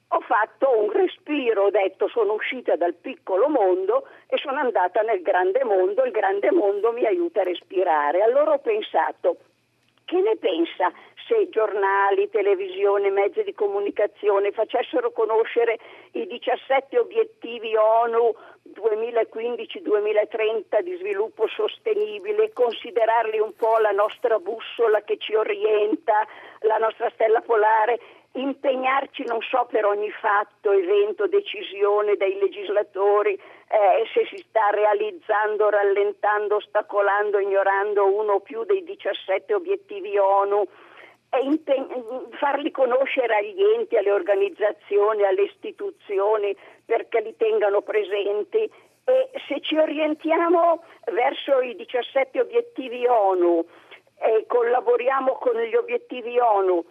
ho 0.08 0.20
fatto 0.20 0.78
un 0.78 0.90
respiro, 0.90 1.64
ho 1.64 1.70
detto 1.70 2.08
sono 2.08 2.32
uscita 2.32 2.76
dal 2.76 2.94
piccolo 2.94 3.48
mondo 3.48 4.08
e 4.26 4.38
sono 4.38 4.58
andata 4.58 5.02
nel 5.02 5.20
grande 5.20 5.64
mondo, 5.64 6.02
il 6.04 6.12
grande 6.12 6.50
mondo 6.50 6.92
mi 6.92 7.04
aiuta 7.04 7.42
a 7.42 7.44
respirare. 7.44 8.22
Allora 8.22 8.52
ho 8.52 8.58
pensato, 8.58 9.36
che 10.06 10.18
ne 10.20 10.36
pensa 10.36 10.90
se 11.26 11.50
giornali, 11.50 12.30
televisione, 12.30 13.10
mezzi 13.10 13.42
di 13.42 13.52
comunicazione 13.52 14.52
facessero 14.52 15.12
conoscere 15.12 15.78
i 16.12 16.26
17 16.26 16.98
obiettivi 16.98 17.76
ONU 17.76 18.34
2015-2030 18.72 20.80
di 20.80 20.96
sviluppo 20.96 21.46
sostenibile, 21.48 22.54
considerarli 22.54 23.38
un 23.38 23.54
po' 23.54 23.76
la 23.76 23.90
nostra 23.90 24.38
bussola 24.38 25.02
che 25.02 25.18
ci 25.18 25.34
orienta, 25.34 26.26
la 26.60 26.78
nostra 26.78 27.10
stella 27.10 27.42
polare 27.42 28.00
impegnarci 28.40 29.24
non 29.24 29.40
so 29.42 29.66
per 29.70 29.84
ogni 29.84 30.10
fatto, 30.10 30.70
evento, 30.70 31.26
decisione 31.26 32.16
dei 32.16 32.38
legislatori, 32.38 33.34
eh, 33.34 34.04
se 34.12 34.26
si 34.26 34.38
sta 34.48 34.70
realizzando, 34.70 35.68
rallentando, 35.68 36.56
ostacolando, 36.56 37.38
ignorando 37.38 38.06
uno 38.06 38.34
o 38.34 38.40
più 38.40 38.64
dei 38.64 38.82
17 38.84 39.54
obiettivi 39.54 40.16
ONU, 40.18 40.66
impeg- 41.42 42.36
farli 42.36 42.70
conoscere 42.70 43.36
agli 43.36 43.62
enti, 43.76 43.96
alle 43.96 44.12
organizzazioni, 44.12 45.24
alle 45.24 45.42
istituzioni 45.42 46.56
perché 46.84 47.20
li 47.20 47.36
tengano 47.36 47.82
presenti. 47.82 48.70
E 49.04 49.30
se 49.46 49.60
ci 49.60 49.76
orientiamo 49.76 50.82
verso 51.12 51.60
i 51.60 51.74
17 51.74 52.40
obiettivi 52.40 53.06
ONU 53.06 53.66
e 54.20 54.44
collaboriamo 54.46 55.32
con 55.34 55.54
gli 55.60 55.74
obiettivi 55.74 56.38
ONU, 56.38 56.84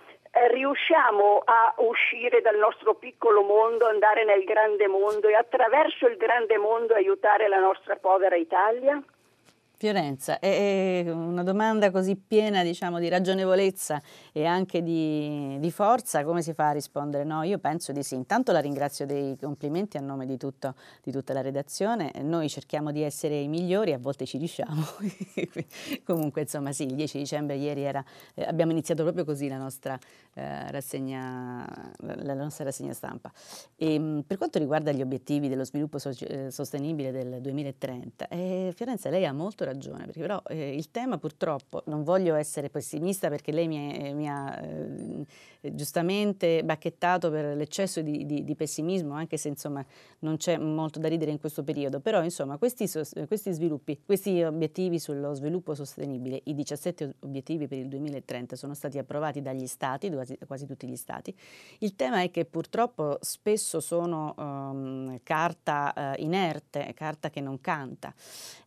riusciamo 0.51 1.41
a 1.43 1.73
uscire 1.77 2.41
dal 2.41 2.57
nostro 2.57 2.95
piccolo 2.95 3.43
mondo, 3.43 3.85
andare 3.88 4.23
nel 4.26 4.43
grande 4.43 4.88
mondo 4.88 5.27
e 5.27 5.34
attraverso 5.34 6.07
il 6.07 6.18
grande 6.18 6.57
mondo 6.57 6.93
aiutare 6.93 7.47
la 7.47 7.59
nostra 7.59 7.95
povera 7.95 8.35
Italia? 8.35 9.01
Fiorenza, 9.80 10.39
è 10.39 11.03
una 11.05 11.43
domanda 11.43 11.91
così 11.91 12.15
piena 12.15 12.64
diciamo, 12.64 12.97
di 12.97 13.09
ragionevolezza 13.09 14.01
e 14.38 14.45
anche 14.45 14.84
di, 14.84 15.57
di, 15.57 15.72
forza, 15.72 16.23
come 16.23 16.43
si 16.43 16.53
fa 16.53 16.68
a 16.68 16.72
rispondere? 16.72 17.23
No, 17.23 17.41
io 17.41 17.57
penso 17.57 17.91
di 17.91 18.03
sì. 18.03 18.14
Intanto 18.14 18.51
la 18.51 18.59
ringrazio 18.59 19.07
dei 19.07 19.35
complimenti 19.35 19.97
a 19.97 19.99
nome 19.99 20.27
di, 20.27 20.38
tutto, 20.38 20.76
di 21.01 21.11
tutta 21.11 21.34
la 21.34 21.41
redazione. 21.41 22.11
Noi 22.22 22.47
cerchiamo 22.47 22.91
di 22.91 23.01
essere 23.01 23.39
i 23.39 23.47
migliori, 23.47 23.93
a 23.93 23.97
volte 23.97 24.27
ci 24.27 24.38
riusciamo. 24.38 24.84
Comunque, 26.05 26.41
insomma, 26.41 26.72
sì, 26.72 26.84
il 26.84 26.93
10 26.93 27.18
dicembre 27.18 27.55
ieri 27.55 27.81
era, 27.81 28.05
eh, 28.35 28.43
abbiamo 28.43 28.73
iniziato 28.73 29.01
proprio 29.01 29.26
così 29.26 29.47
la 29.47 29.57
nostra, 29.57 29.97
eh, 30.35 30.69
rassegna, 30.69 31.91
la 31.97 32.35
nostra 32.35 32.65
rassegna 32.65 32.93
stampa. 32.93 33.31
E, 33.76 33.95
ehm, 33.95 34.23
per 34.27 34.38
quanto 34.38 34.59
riguarda 34.59 34.91
gli 34.91 35.01
obiettivi 35.01 35.49
dello 35.49 35.65
sviluppo 35.65 35.97
so- 35.97 36.11
eh, 36.19 36.51
sostenibile 36.51 37.11
del 37.11 37.41
2030, 37.41 38.27
eh, 38.27 38.72
Fiorenza, 38.76 39.09
lei 39.09 39.26
ha 39.26 39.34
molto 39.34 39.65
ragione, 39.65 40.05
perché 40.05 40.19
però 40.19 40.39
eh, 40.45 40.76
il 40.76 40.91
tema 40.91 41.18
purtroppo, 41.18 41.81
non 41.85 42.03
voglio 42.03 42.35
essere 42.35 42.69
pessimista 42.69 43.30
perché 43.30 43.51
lei 43.51 43.68
mi, 43.68 44.14
mi 44.14 44.26
ha 44.28 44.60
eh, 44.64 45.26
giustamente 45.73 46.64
bacchettato 46.64 47.30
per 47.30 47.56
l'eccesso 47.56 48.02
di, 48.02 48.26
di, 48.26 48.44
di, 48.44 48.56
pessimismo, 48.56 49.14
anche 49.14 49.38
se 49.38 49.48
insomma 49.48 49.85
non 50.19 50.38
c'è 50.38 50.57
molto 50.57 50.99
da 50.99 51.07
ridere 51.07 51.31
in 51.31 51.39
questo 51.39 51.64
periodo, 51.64 51.99
però 51.99 52.23
insomma 52.23 52.57
questi, 52.57 52.89
questi 53.27 53.52
sviluppi, 53.52 53.99
questi 54.06 54.44
obiettivi 54.44 54.99
sullo 54.99 55.34
sviluppo 55.34 55.73
sostenibile, 55.73 56.41
i 56.45 56.53
17 56.53 57.15
obiettivi 57.22 57.68
per 57.68 57.80
il 57.80 57.88
2030 57.88 58.56
sono 58.56 58.73
stati 58.73 58.98
approvati 58.98 59.41
dagli 59.41 59.68
stati, 59.68 60.10
quasi, 60.10 60.38
quasi 60.45 60.65
tutti 60.65 60.88
gli 60.88 60.95
stati. 60.95 61.35
Il 61.80 61.95
tema 61.95 62.22
è 62.22 62.31
che 62.31 62.45
purtroppo 62.45 63.18
spesso 63.22 63.80
sono 63.80 64.34
um, 64.38 65.19
carta 65.23 66.15
uh, 66.15 66.22
inerte, 66.22 66.94
carta 66.94 67.30
che 67.30 67.41
non 67.41 67.60
canta 67.60 68.14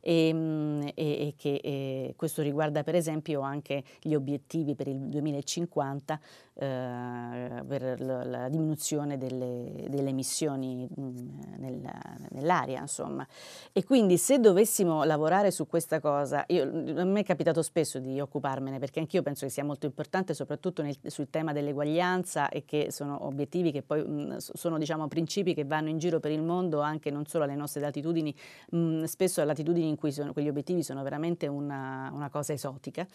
e, 0.01 0.28
ehm, 0.28 0.90
e, 0.94 1.28
e 1.28 1.35
che 1.36 1.60
e 1.62 2.14
questo 2.16 2.43
riguarda 2.43 2.82
per 2.82 2.94
esempio 2.94 3.40
anche 3.40 3.85
gli 4.01 4.14
obiettivi 4.14 4.74
per 4.74 4.89
il 4.89 4.98
2050 4.98 6.20
eh, 6.61 7.65
per 7.66 8.01
la, 8.03 8.49
diminuzione 8.51 9.16
delle, 9.16 9.87
delle 9.89 10.11
emissioni 10.11 10.87
mh, 10.95 11.03
mm, 11.03 11.28
nella, 11.57 11.99
nell'aria, 12.32 12.81
insomma. 12.81 13.27
E 13.73 13.82
quindi 13.82 14.19
se 14.19 14.39
dovessimo 14.41 15.05
lavorare 15.05 15.51
su 15.53 15.66
questa 15.66 16.01
cosa, 16.01 16.45
io, 16.49 16.65
a 16.65 17.05
me 17.05 17.20
è 17.20 17.24
capitato 17.24 17.62
spesso 17.62 17.99
di 17.99 18.20
occuparmene 18.20 18.78
perché 18.78 19.01
anch'io 19.01 19.23
penso 19.23 19.47
che 19.47 19.51
sia 19.51 19.65
molto 19.65 19.87
importante 19.87 20.35
soprattutto 20.35 20.82
nel, 20.82 20.99
sul 21.07 21.31
tema 21.31 21.55
dell'eguaglianza 21.55 22.51
e 22.51 22.66
che 22.66 22.89
sono 22.91 23.24
obiettivi 23.24 23.73
che 23.73 23.81
poi 23.81 24.07
mh, 24.07 24.11
mm, 24.11 24.37
sono 24.37 24.77
diciamo 24.77 25.09
principi 25.09 25.55
che 25.55 25.65
vanno 25.65 25.89
in 25.89 25.97
giro 25.97 26.20
per 26.20 26.31
il 26.31 26.43
mondo 26.43 26.81
anche 26.81 27.11
non 27.11 27.24
solo 27.24 27.45
alle 27.45 27.57
nostre 27.57 27.81
latitudini, 27.81 28.35
mh, 28.73 28.78
mm, 28.78 29.03
spesso 29.05 29.41
a 29.41 29.45
latitudini 29.45 29.89
in 29.89 29.97
cui 29.97 30.12
sono, 30.12 30.35
quegli 30.35 30.49
obiettivi 30.49 30.82
sono 30.82 31.03
veramente 31.03 31.47
una, 31.47 32.11
una 32.12 32.28
cosa 32.28 32.53
esotica. 32.53 33.07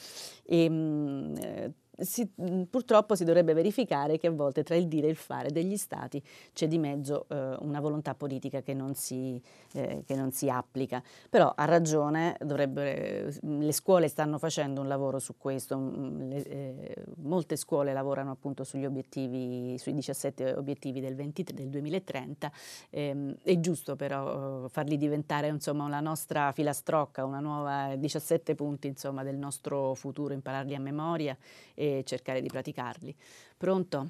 E, 0.43 1.33
eh, 1.35 1.71
si, 1.97 2.29
purtroppo 2.69 3.15
si 3.15 3.23
dovrebbe 3.23 3.53
verificare 3.53 4.17
che 4.17 4.27
a 4.27 4.31
volte 4.31 4.63
tra 4.63 4.75
il 4.75 4.87
dire 4.87 5.07
e 5.07 5.11
il 5.11 5.15
fare 5.15 5.51
degli 5.51 5.77
Stati 5.77 6.21
c'è 6.53 6.67
di 6.67 6.77
mezzo 6.77 7.25
eh, 7.29 7.55
una 7.59 7.79
volontà 7.79 8.13
politica 8.15 8.61
che 8.61 8.73
non, 8.73 8.95
si, 8.95 9.41
eh, 9.73 10.03
che 10.05 10.15
non, 10.15 10.31
si, 10.31 10.49
applica. 10.49 11.01
Però 11.29 11.51
ha 11.55 11.65
ragione, 11.65 12.37
le 12.39 13.71
scuole 13.71 14.07
stanno 14.07 14.37
facendo 14.37 14.81
un 14.81 14.87
lavoro 14.87 15.19
su 15.19 15.35
questo, 15.37 15.77
le, 15.77 16.43
eh, 16.43 16.95
molte 17.17 17.55
scuole 17.55 17.93
lavorano 17.93 18.31
appunto 18.31 18.63
sugli 18.63 18.85
obiettivi, 18.85 19.77
sui 19.77 19.93
17 19.93 20.53
obiettivi 20.53 20.99
del, 20.99 21.15
20, 21.15 21.43
del 21.53 21.69
2030, 21.69 22.51
ehm, 22.89 23.35
è 23.43 23.59
giusto 23.59 23.95
però 23.95 24.67
farli 24.67 24.97
diventare 24.97 25.47
insomma 25.47 25.87
la 25.87 25.99
nostra 25.99 26.51
filastrocca, 26.51 27.23
una 27.23 27.39
nuova 27.39 27.95
17 27.95 28.55
punti 28.55 28.87
insomma 28.87 29.23
del 29.23 29.37
nostro 29.37 29.93
futuro, 29.93 30.33
impararli 30.33 30.75
a 30.75 30.79
memoria 30.79 31.37
e 31.73 31.84
cercare 32.03 32.41
di 32.41 32.47
praticarli. 32.47 33.15
Pronto? 33.57 34.07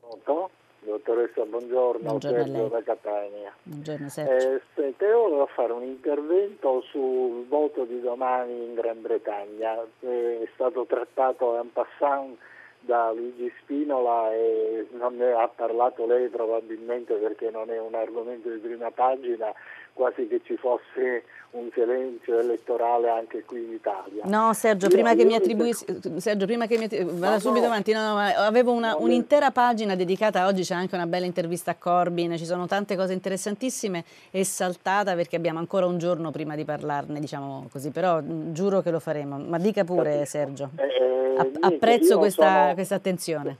Pronto? 0.00 0.50
Dottoressa, 0.86 1.44
buongiorno, 1.44 2.08
buongiorno 2.08 2.44
Sergio 2.44 2.68
da 2.68 2.82
Catania. 2.84 3.52
Buongiorno 3.64 4.08
Sergio. 4.08 4.54
Eh, 4.54 4.60
sente, 4.74 5.10
volevo 5.10 5.46
fare 5.46 5.72
un 5.72 5.82
intervento 5.82 6.80
sul 6.82 7.44
voto 7.48 7.84
di 7.84 8.00
domani 8.00 8.66
in 8.66 8.74
Gran 8.74 9.02
Bretagna. 9.02 9.82
Eh, 10.00 10.42
è 10.42 10.48
stato 10.54 10.86
trattato 10.86 11.58
en 11.58 11.72
passant 11.72 12.38
da 12.86 13.10
Luigi 13.10 13.52
Spinola 13.60 14.32
e 14.32 14.86
non 14.92 15.16
ne 15.16 15.32
ha 15.32 15.48
parlato 15.48 16.06
lei 16.06 16.28
probabilmente 16.28 17.14
perché 17.14 17.50
non 17.50 17.70
è 17.70 17.80
un 17.80 17.94
argomento 17.94 18.48
di 18.48 18.58
prima 18.58 18.92
pagina, 18.92 19.52
quasi 19.96 20.28
che 20.28 20.42
ci 20.44 20.56
fosse 20.58 21.24
un 21.52 21.70
silenzio 21.72 22.38
elettorale 22.38 23.08
anche 23.08 23.42
qui 23.44 23.64
in 23.64 23.72
Italia. 23.72 24.24
No, 24.24 24.52
Sergio, 24.52 24.88
prima 24.88 25.10
io, 25.10 25.16
che 25.16 25.22
io 25.22 25.28
mi 25.28 25.34
attribuissi, 25.34 25.86
Sergio, 26.18 26.44
prima 26.44 26.66
che 26.66 26.76
mi 26.76 26.84
attribuissi, 26.84 27.18
vado 27.18 27.40
subito 27.40 27.64
no, 27.64 27.72
avanti, 27.72 27.92
no, 27.92 28.12
no, 28.12 28.18
avevo 28.18 28.72
una, 28.72 28.94
un'intera 28.96 29.50
pagina 29.50 29.94
dedicata, 29.96 30.46
oggi 30.46 30.62
c'è 30.62 30.74
anche 30.74 30.94
una 30.94 31.06
bella 31.06 31.24
intervista 31.24 31.70
a 31.70 31.76
Corbyn, 31.76 32.36
ci 32.36 32.44
sono 32.44 32.66
tante 32.66 32.94
cose 32.94 33.14
interessantissime 33.14 34.04
e 34.30 34.44
saltata 34.44 35.14
perché 35.14 35.36
abbiamo 35.36 35.58
ancora 35.58 35.86
un 35.86 35.96
giorno 35.96 36.30
prima 36.30 36.54
di 36.54 36.64
parlarne, 36.64 37.18
diciamo 37.18 37.66
così, 37.72 37.90
però 37.90 38.20
mm, 38.20 38.52
giuro 38.52 38.82
che 38.82 38.90
lo 38.90 39.00
faremo, 39.00 39.38
ma 39.38 39.58
dica 39.58 39.82
pure 39.82 40.26
Sergio, 40.26 40.70
eh, 40.76 40.84
eh 40.84 41.50
apprezzo 41.60 42.18
questa, 42.18 42.60
sono, 42.62 42.74
questa 42.74 42.94
attenzione 42.96 43.56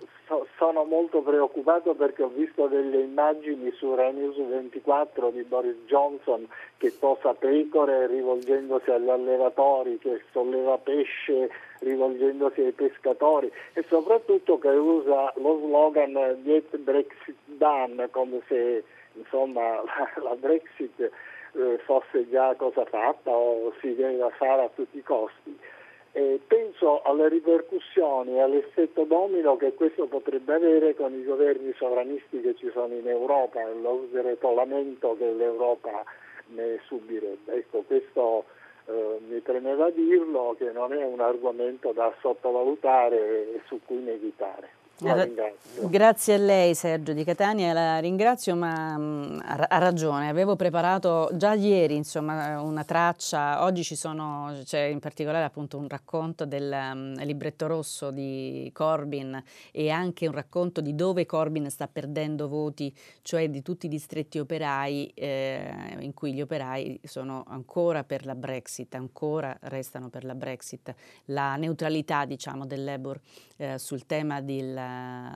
sono 0.56 0.84
molto 0.84 1.20
preoccupato 1.22 1.94
perché 1.94 2.22
ho 2.22 2.28
visto 2.28 2.66
delle 2.66 3.00
immagini 3.00 3.70
su 3.72 3.94
Rai 3.94 4.12
News 4.14 4.36
24 4.36 5.30
di 5.30 5.42
Boris 5.42 5.76
Johnson 5.86 6.48
che 6.78 6.92
posa 6.98 7.34
pecore 7.34 8.06
rivolgendosi 8.06 8.90
agli 8.90 9.08
allevatori, 9.08 9.98
che 9.98 10.22
solleva 10.32 10.78
pesce 10.78 11.50
rivolgendosi 11.80 12.62
ai 12.62 12.72
pescatori 12.72 13.50
e 13.74 13.84
soprattutto 13.88 14.58
che 14.58 14.68
usa 14.68 15.32
lo 15.36 15.60
slogan 15.64 16.40
Get 16.42 16.76
Brexit 16.78 17.36
Done 17.44 18.08
come 18.10 18.40
se 18.48 18.84
insomma 19.12 19.82
la 20.22 20.34
Brexit 20.36 20.98
eh, 21.00 21.78
fosse 21.84 22.28
già 22.30 22.54
cosa 22.54 22.84
fatta 22.84 23.30
o 23.30 23.72
si 23.80 23.94
deve 23.94 24.30
fare 24.36 24.64
a 24.64 24.70
tutti 24.74 24.98
i 24.98 25.02
costi. 25.02 25.58
E 26.16 26.40
penso 26.46 27.02
alle 27.02 27.28
ripercussioni 27.28 28.36
e 28.36 28.40
all'effetto 28.40 29.04
domino 29.04 29.58
che 29.58 29.74
questo 29.74 30.06
potrebbe 30.06 30.54
avere 30.54 30.94
con 30.94 31.12
i 31.12 31.22
governi 31.22 31.74
sovranisti 31.76 32.40
che 32.40 32.54
ci 32.54 32.70
sono 32.72 32.94
in 32.94 33.06
Europa 33.06 33.60
e 33.60 33.74
lo 33.74 34.06
sgretolamento 34.08 35.14
che 35.18 35.30
l'Europa 35.30 36.02
ne 36.54 36.80
subirebbe. 36.86 37.56
Ecco, 37.56 37.82
questo 37.86 38.46
eh, 38.86 39.18
mi 39.28 39.40
premeva 39.40 39.90
dirlo 39.90 40.54
che 40.56 40.72
non 40.72 40.94
è 40.94 41.04
un 41.04 41.20
argomento 41.20 41.92
da 41.92 42.10
sottovalutare 42.22 43.52
e 43.52 43.60
su 43.66 43.78
cui 43.84 43.98
meditare. 43.98 44.75
Grazie 45.78 46.34
a 46.34 46.38
lei 46.38 46.74
Sergio 46.74 47.12
di 47.12 47.22
Catania, 47.22 47.74
la 47.74 47.98
ringrazio 47.98 48.56
ma 48.56 48.96
mh, 48.96 49.42
ha, 49.44 49.78
ragione, 49.78 50.30
avevo 50.30 50.56
preparato 50.56 51.28
già 51.34 51.52
ieri 51.52 51.96
insomma, 51.96 52.62
una 52.62 52.82
traccia, 52.82 53.62
oggi 53.62 53.84
ci 53.84 53.94
sono, 53.94 54.58
c'è 54.64 54.84
in 54.84 55.00
particolare 55.00 55.44
appunto 55.44 55.76
un 55.76 55.86
racconto 55.86 56.46
del 56.46 56.72
um, 56.72 57.22
libretto 57.24 57.66
rosso 57.66 58.10
di 58.10 58.70
Corbyn 58.72 59.42
e 59.70 59.90
anche 59.90 60.26
un 60.26 60.32
racconto 60.32 60.80
di 60.80 60.94
dove 60.94 61.26
Corbyn 61.26 61.68
sta 61.68 61.88
perdendo 61.88 62.48
voti, 62.48 62.90
cioè 63.20 63.50
di 63.50 63.60
tutti 63.60 63.84
i 63.84 63.90
distretti 63.90 64.38
operai 64.38 65.12
eh, 65.14 65.96
in 65.98 66.14
cui 66.14 66.32
gli 66.32 66.40
operai 66.40 67.00
sono 67.04 67.44
ancora 67.48 68.02
per 68.02 68.24
la 68.24 68.34
Brexit, 68.34 68.94
ancora 68.94 69.54
restano 69.64 70.08
per 70.08 70.24
la 70.24 70.34
Brexit, 70.34 70.94
la 71.26 71.56
neutralità 71.56 72.24
diciamo 72.24 72.64
del 72.64 72.82
Labour 72.82 73.20
eh, 73.58 73.78
sul 73.78 74.06
tema 74.06 74.40
del 74.40 74.84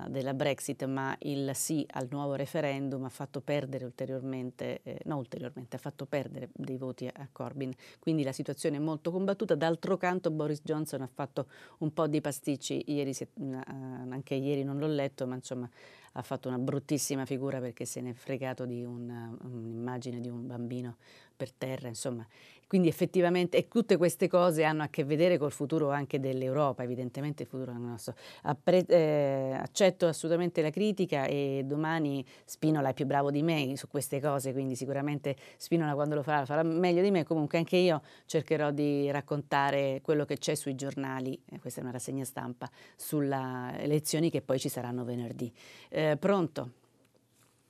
della, 0.09 0.35
Brexit, 0.35 0.85
ma 0.85 1.17
il 1.21 1.51
sì 1.55 1.87
al 1.93 2.09
nuovo 2.11 2.35
referendum 2.35 3.05
ha 3.05 3.09
fatto 3.09 3.41
perdere 3.41 3.85
ulteriormente, 3.85 4.81
eh, 4.83 5.01
no 5.05 5.17
ulteriormente, 5.17 5.77
ha 5.77 5.79
fatto 5.79 6.07
perdere 6.07 6.51
dei 6.53 6.77
voti 6.77 7.07
a, 7.07 7.13
a 7.15 7.29
Corbyn. 7.31 7.73
Quindi 7.99 8.23
la 8.23 8.33
situazione 8.33 8.77
è 8.77 8.81
molto 8.81 9.11
combattuta. 9.11 9.55
D'altro 9.55 9.97
canto 9.97 10.31
Boris 10.31 10.61
Johnson 10.63 11.03
ha 11.03 11.11
fatto 11.13 11.47
un 11.79 11.93
po' 11.93 12.07
di 12.07 12.21
pasticci, 12.21 12.85
ieri, 12.87 13.15
uh, 13.35 13.61
anche 14.09 14.35
ieri 14.35 14.65
non 14.65 14.79
l'ho 14.79 14.89
letto, 14.89 15.27
ma 15.27 15.35
insomma 15.35 15.69
ha 16.15 16.23
fatto 16.23 16.49
una 16.49 16.59
bruttissima 16.59 17.25
figura 17.25 17.61
perché 17.61 17.85
se 17.85 18.01
ne 18.01 18.11
è 18.11 18.15
fregato 18.15 18.65
di 18.67 18.85
una, 18.85 19.33
un'immagine 19.43 20.21
di 20.21 20.29
un 20.29 20.47
bambino 20.47 20.97
per 21.37 21.53
terra, 21.53 21.89
insomma. 21.89 22.27
Quindi 22.71 22.87
effettivamente 22.87 23.57
e 23.57 23.67
tutte 23.67 23.97
queste 23.97 24.29
cose 24.29 24.63
hanno 24.63 24.85
a 24.85 24.87
che 24.87 25.03
vedere 25.03 25.39
col 25.39 25.51
futuro 25.51 25.91
anche 25.91 26.21
dell'Europa, 26.21 26.85
evidentemente 26.85 27.43
il 27.43 27.49
futuro 27.49 27.73
nostro. 27.77 28.15
Appre- 28.43 28.87
eh, 28.87 29.59
accetto 29.61 30.07
assolutamente 30.07 30.63
la 30.63 30.71
critica 30.71 31.25
e 31.25 31.63
domani 31.65 32.25
Spinola 32.45 32.91
è 32.91 32.95
più 32.95 33.07
bravo 33.07 33.33
di 33.33 33.43
me 33.43 33.77
su 33.77 33.89
queste 33.89 34.21
cose, 34.21 34.53
quindi 34.53 34.77
sicuramente 34.77 35.35
Spinola 35.57 35.95
quando 35.95 36.15
lo 36.15 36.23
farà 36.23 36.45
farà 36.45 36.63
meglio 36.63 37.03
di 37.03 37.11
me, 37.11 37.25
comunque 37.25 37.59
anche 37.59 37.77
io 37.77 38.03
cercherò 38.27 38.71
di 38.71 39.11
raccontare 39.11 40.01
quello 40.01 40.25
che 40.25 40.39
c'è 40.39 40.55
sui 40.55 40.77
giornali, 40.77 41.37
eh, 41.51 41.59
questa 41.59 41.81
è 41.81 41.83
una 41.83 41.91
rassegna 41.91 42.25
stampa, 42.25 42.71
sulle 42.95 43.79
elezioni 43.79 44.31
che 44.31 44.43
poi 44.43 44.61
ci 44.61 44.69
saranno 44.69 45.03
venerdì. 45.03 45.53
Eh, 45.89 46.17
pronto? 46.17 46.71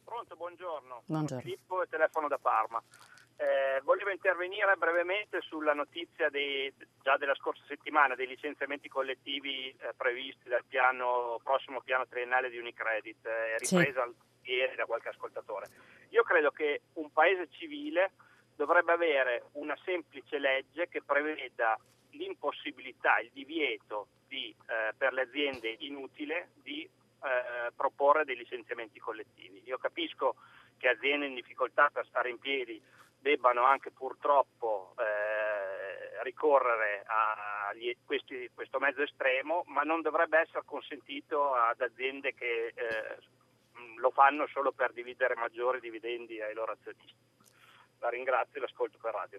Pronto, 0.05 0.37
buongiorno. 0.37 1.05
Buongiorno. 1.07 1.41
Filippo 1.41 1.83
e 1.83 1.87
telefono 1.89 2.29
da 2.29 2.37
Parma. 2.37 2.83
Eh, 3.41 3.81
volevo 3.85 4.11
intervenire 4.11 4.77
brevemente 4.77 5.41
sulla 5.41 5.73
notizia 5.73 6.29
dei, 6.29 6.71
già 7.01 7.17
della 7.17 7.35
scorsa 7.37 7.63
settimana 7.67 8.15
dei 8.15 8.27
licenziamenti 8.27 8.87
collettivi 8.91 9.71
eh, 9.71 9.95
previsti 9.97 10.51
dal 10.51 10.65
piano, 10.69 11.41
prossimo 11.43 11.81
piano 11.81 12.07
triennale 12.07 12.51
di 12.51 12.59
Unicredit, 12.59 13.25
eh, 13.25 13.57
ripresa 13.57 14.05
sì. 14.43 14.51
ieri 14.51 14.77
da 14.77 14.85
qualche 14.85 15.09
ascoltatore. 15.09 15.69
Io 16.11 16.23
credo 16.23 16.51
che 16.51 16.83
un 16.95 17.11
paese 17.13 17.49
civile 17.53 18.11
dovrebbe 18.57 18.93
avere 18.93 19.45
una 19.53 19.77
semplice 19.85 20.39
legge 20.39 20.89
che 20.91 21.01
preveda 21.01 21.79
l'impossibilità, 22.11 23.21
il 23.21 23.31
divieto 23.33 24.09
di, 24.29 24.55
eh, 24.69 24.93
per 24.95 25.15
le 25.15 25.23
aziende 25.23 25.77
inutile 25.79 26.51
di 26.63 26.83
eh, 26.83 27.73
proporre 27.75 28.27
dei 28.27 28.37
licenziamenti 28.37 28.99
collettivi. 28.99 29.63
Io 29.65 29.79
capisco 29.79 30.35
che 30.77 30.89
aziende 30.89 31.25
in 31.25 31.35
difficoltà 31.35 31.89
per 31.91 32.05
stare 32.05 32.29
in 32.29 32.39
piedi 32.39 32.99
debbano 33.21 33.65
anche 33.65 33.91
purtroppo 33.91 34.95
eh, 34.99 36.23
ricorrere 36.23 37.05
a 37.07 37.51
questi, 38.05 38.51
questo 38.53 38.79
mezzo 38.79 39.03
estremo, 39.03 39.63
ma 39.67 39.83
non 39.83 40.01
dovrebbe 40.01 40.39
essere 40.39 40.63
consentito 40.65 41.55
ad 41.55 41.81
aziende 41.81 42.35
che 42.35 42.73
eh, 42.75 43.19
lo 43.97 44.11
fanno 44.11 44.47
solo 44.49 44.73
per 44.73 44.93
dividere 44.93 45.35
maggiori 45.37 45.81
dividendi 45.81 46.41
ai 46.41 46.55
loro 46.55 46.73
azionisti. 46.73 47.15
La 48.01 48.09
ringrazio 48.09 48.59
e 48.59 48.61
l'ascolto 48.61 48.99
per 49.01 49.13
radio. 49.13 49.39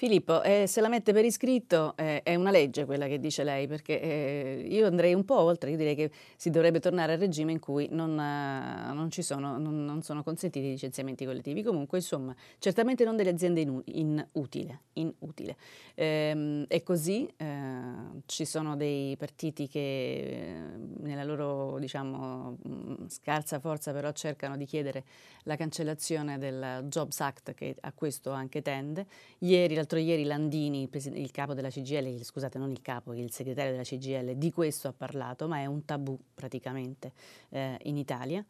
Filippo, 0.00 0.42
eh, 0.42 0.66
se 0.66 0.80
la 0.80 0.88
mette 0.88 1.12
per 1.12 1.26
iscritto 1.26 1.92
eh, 1.94 2.22
è 2.22 2.34
una 2.34 2.50
legge 2.50 2.86
quella 2.86 3.06
che 3.06 3.20
dice 3.20 3.44
lei, 3.44 3.66
perché 3.66 4.00
eh, 4.00 4.66
io 4.66 4.86
andrei 4.86 5.12
un 5.12 5.26
po' 5.26 5.38
oltre, 5.38 5.72
io 5.72 5.76
direi 5.76 5.94
che 5.94 6.10
si 6.36 6.48
dovrebbe 6.48 6.80
tornare 6.80 7.12
al 7.12 7.18
regime 7.18 7.52
in 7.52 7.58
cui 7.58 7.86
non, 7.90 8.12
uh, 8.12 8.94
non, 8.94 9.10
sono, 9.10 9.58
non, 9.58 9.84
non 9.84 10.00
sono, 10.00 10.22
consentiti 10.22 10.64
i 10.64 10.70
licenziamenti 10.70 11.26
collettivi. 11.26 11.62
Comunque, 11.62 11.98
insomma, 11.98 12.34
certamente 12.60 13.04
non 13.04 13.14
delle 13.14 13.28
aziende 13.28 13.60
inu- 13.60 13.82
inutile. 13.88 14.80
inutile. 14.94 15.56
Ehm, 15.96 16.64
è 16.66 16.82
così, 16.82 17.30
eh, 17.36 17.82
ci 18.24 18.46
sono 18.46 18.76
dei 18.76 19.18
partiti 19.18 19.68
che 19.68 19.78
eh, 19.78 20.54
nella 21.00 21.24
loro 21.24 21.78
diciamo, 21.78 22.56
mm, 22.66 23.06
scarsa 23.08 23.58
forza 23.58 23.92
però 23.92 24.10
cercano 24.12 24.56
di 24.56 24.64
chiedere 24.64 25.04
la 25.42 25.56
cancellazione 25.56 26.38
del 26.38 26.86
Jobs 26.88 27.20
Act 27.20 27.52
che 27.52 27.76
a 27.80 27.92
questo 27.92 28.30
anche 28.30 28.62
tende. 28.62 29.06
Ieri 29.40 29.74
l'altro 29.74 29.89
ieri 29.98 30.24
Landini, 30.24 30.88
il 30.92 31.30
capo 31.30 31.54
della 31.54 31.70
CGL, 31.70 32.22
scusate 32.22 32.58
non 32.58 32.70
il 32.70 32.80
capo, 32.82 33.12
il 33.12 33.32
segretario 33.32 33.72
della 33.72 33.82
CGL, 33.82 34.34
di 34.36 34.52
questo 34.52 34.88
ha 34.88 34.92
parlato, 34.92 35.48
ma 35.48 35.58
è 35.58 35.66
un 35.66 35.84
tabù 35.84 36.18
praticamente 36.34 37.12
eh, 37.50 37.78
in 37.82 37.96
Italia 37.96 38.44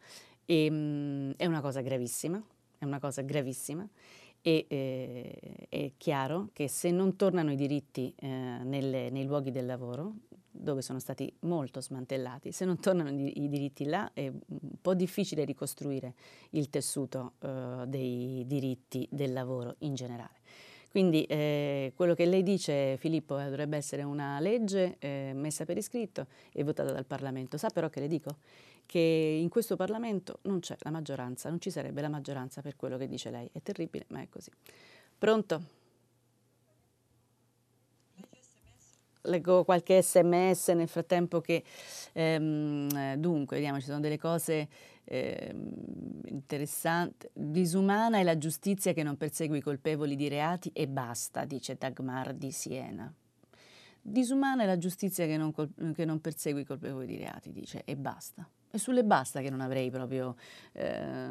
e 0.45 0.71
mh, 0.71 0.75
mm, 0.75 1.31
è 1.37 1.47
una 1.47 1.61
cosa 1.61 1.81
gravissima, 1.81 2.43
è 2.79 2.85
una 2.85 2.99
cosa 2.99 3.23
gravissima 3.23 3.89
e 4.43 4.67
eh, 4.69 5.67
è 5.69 5.93
chiaro 5.97 6.49
che 6.53 6.69
se 6.69 6.91
non 6.91 7.17
tornano 7.17 7.53
i 7.53 7.57
diritti 7.57 8.13
eh, 8.17 8.27
nelle, 8.27 9.11
nei 9.11 9.25
luoghi 9.25 9.51
del 9.51 9.67
lavoro, 9.67 10.15
dove 10.51 10.83
sono 10.83 10.99
stati 10.99 11.33
molto 11.41 11.81
smantellati, 11.81 12.53
se 12.53 12.65
non 12.65 12.81
tornano 12.81 13.11
i 13.11 13.49
diritti 13.49 13.85
là 13.85 14.11
è 14.13 14.27
un 14.29 14.81
po' 14.81 14.95
difficile 14.95 15.45
ricostruire 15.45 16.15
il 16.51 16.69
tessuto 16.69 17.35
eh, 17.41 17.85
dei 17.87 18.45
diritti 18.47 19.07
del 19.11 19.33
lavoro 19.33 19.77
in 19.81 19.95
generale. 19.95 20.39
Quindi 20.91 21.23
eh, 21.27 21.93
quello 21.95 22.15
che 22.15 22.27
lei 22.27 22.43
dice, 22.43 22.97
Filippo, 22.97 23.39
eh, 23.39 23.45
dovrebbe 23.45 23.77
essere 23.77 24.03
una 24.03 24.41
legge 24.41 24.97
eh, 24.99 25.31
messa 25.35 25.65
per 25.65 25.77
iscritto 25.77 26.27
e 26.53 26.65
votata 26.65 26.91
dal 26.91 27.07
Parlamento. 27.07 27.57
Sa 27.57 27.69
però 27.69 27.89
che 27.89 28.01
le 28.01 28.09
dico 28.09 28.39
che 28.87 28.99
in 28.99 29.49
questo 29.49 29.77
Parlamento 29.77 30.41
non 30.43 30.59
c'è 30.59 30.77
la 30.81 30.91
maggioranza, 30.91 31.49
non 31.49 31.61
ci 31.61 31.71
sarebbe 31.71 32.01
la 32.01 32.09
maggioranza 32.09 32.61
per 32.61 32.75
quello 32.75 32.99
che 32.99 33.07
dice 33.07 33.31
lei. 33.31 33.49
È 33.53 33.63
terribile, 33.63 34.05
ma 34.09 34.21
è 34.21 34.29
così. 34.29 34.51
Pronto? 35.17 35.63
Leggo 39.25 39.63
qualche 39.65 40.03
sms 40.03 40.69
nel 40.69 40.89
frattempo 40.89 41.41
che 41.41 41.63
ehm, 42.15 43.15
dunque 43.15 43.57
vediamo 43.57 43.79
ci 43.79 43.87
sono 43.87 44.01
delle 44.01 44.19
cose 44.19 44.67
eh, 45.05 45.55
interessante. 46.27 47.31
Disumana 47.33 48.19
è 48.19 48.23
la 48.23 48.39
giustizia 48.39 48.93
che 48.93 49.03
non 49.03 49.17
persegue 49.17 49.59
i 49.59 49.63
colpevoli 49.63 50.17
di 50.17 50.29
reati 50.29 50.71
e 50.73 50.89
basta, 50.89 51.45
dice 51.45 51.77
Dagmar 51.77 52.35
di 52.35 52.51
Siena. 52.51 53.13
Disumana 54.03 54.63
è 54.63 54.67
la 54.67 54.79
giustizia 54.79 55.27
che 55.27 55.37
non, 55.37 55.53
col- 55.53 55.93
che 55.95 56.05
non 56.05 56.21
persegue 56.21 56.63
i 56.63 56.65
colpevoli 56.65 57.07
di 57.07 57.17
reati, 57.17 57.53
dice, 57.53 57.83
e 57.85 57.97
basta. 57.97 58.49
E 58.73 58.79
sulle 58.79 59.03
basta 59.03 59.41
che 59.41 59.51
non 59.51 59.61
avrei 59.61 59.91
proprio, 59.91 60.37
eh, 60.73 61.29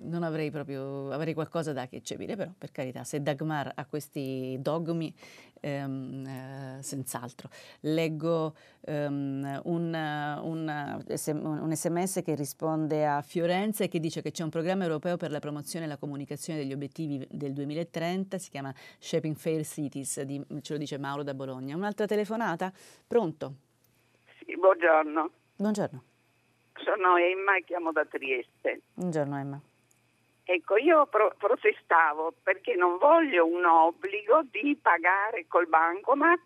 non 0.00 0.22
avrei 0.24 0.50
proprio, 0.50 1.12
avrei 1.12 1.32
qualcosa 1.32 1.72
da 1.72 1.86
eccepire, 1.88 2.34
però 2.34 2.50
per 2.58 2.72
carità, 2.72 3.04
se 3.04 3.22
Dagmar 3.22 3.70
ha 3.72 3.86
questi 3.86 4.58
dogmi, 4.60 5.14
ehm, 5.60 6.26
eh, 6.26 6.82
senz'altro. 6.82 7.48
Leggo 7.80 8.56
ehm, 8.80 9.60
un, 9.64 10.40
un, 10.42 11.02
un, 11.22 11.72
sms 11.72 12.22
che 12.24 12.34
risponde 12.34 13.06
a 13.06 13.22
Fiorenza 13.22 13.84
e 13.84 13.88
che 13.88 14.00
dice 14.00 14.20
che 14.20 14.32
c'è 14.32 14.42
un 14.42 14.50
programma 14.50 14.82
europeo 14.82 15.16
per 15.16 15.30
la 15.30 15.38
promozione 15.38 15.84
e 15.84 15.88
la 15.88 15.98
comunicazione 15.98 16.58
degli 16.58 16.72
obiettivi 16.72 17.24
del 17.30 17.52
2030, 17.52 18.38
si 18.38 18.50
chiama 18.50 18.74
Shaping 18.98 19.36
Fair 19.36 19.64
Cities, 19.64 20.20
di, 20.22 20.44
ce 20.62 20.72
lo 20.72 20.78
dice 20.80 20.98
Mauro 20.98 21.22
da 21.22 21.34
Bologna. 21.34 21.76
Un'altra 21.76 22.06
telefonata? 22.06 22.72
Pronto? 23.06 23.54
Sì, 24.44 24.56
buongiorno. 24.56 25.30
Buongiorno. 25.54 26.09
Sono 26.84 27.16
Emma 27.16 27.56
e 27.56 27.64
chiamo 27.64 27.92
da 27.92 28.04
Trieste. 28.04 28.80
Buongiorno 28.94 29.38
Emma. 29.38 29.60
Ecco, 30.44 30.76
io 30.76 31.06
pro- 31.06 31.34
protestavo 31.38 32.32
perché 32.42 32.74
non 32.74 32.98
voglio 32.98 33.46
un 33.46 33.64
obbligo 33.64 34.42
di 34.50 34.76
pagare 34.80 35.46
col 35.46 35.68
bancomat 35.68 36.40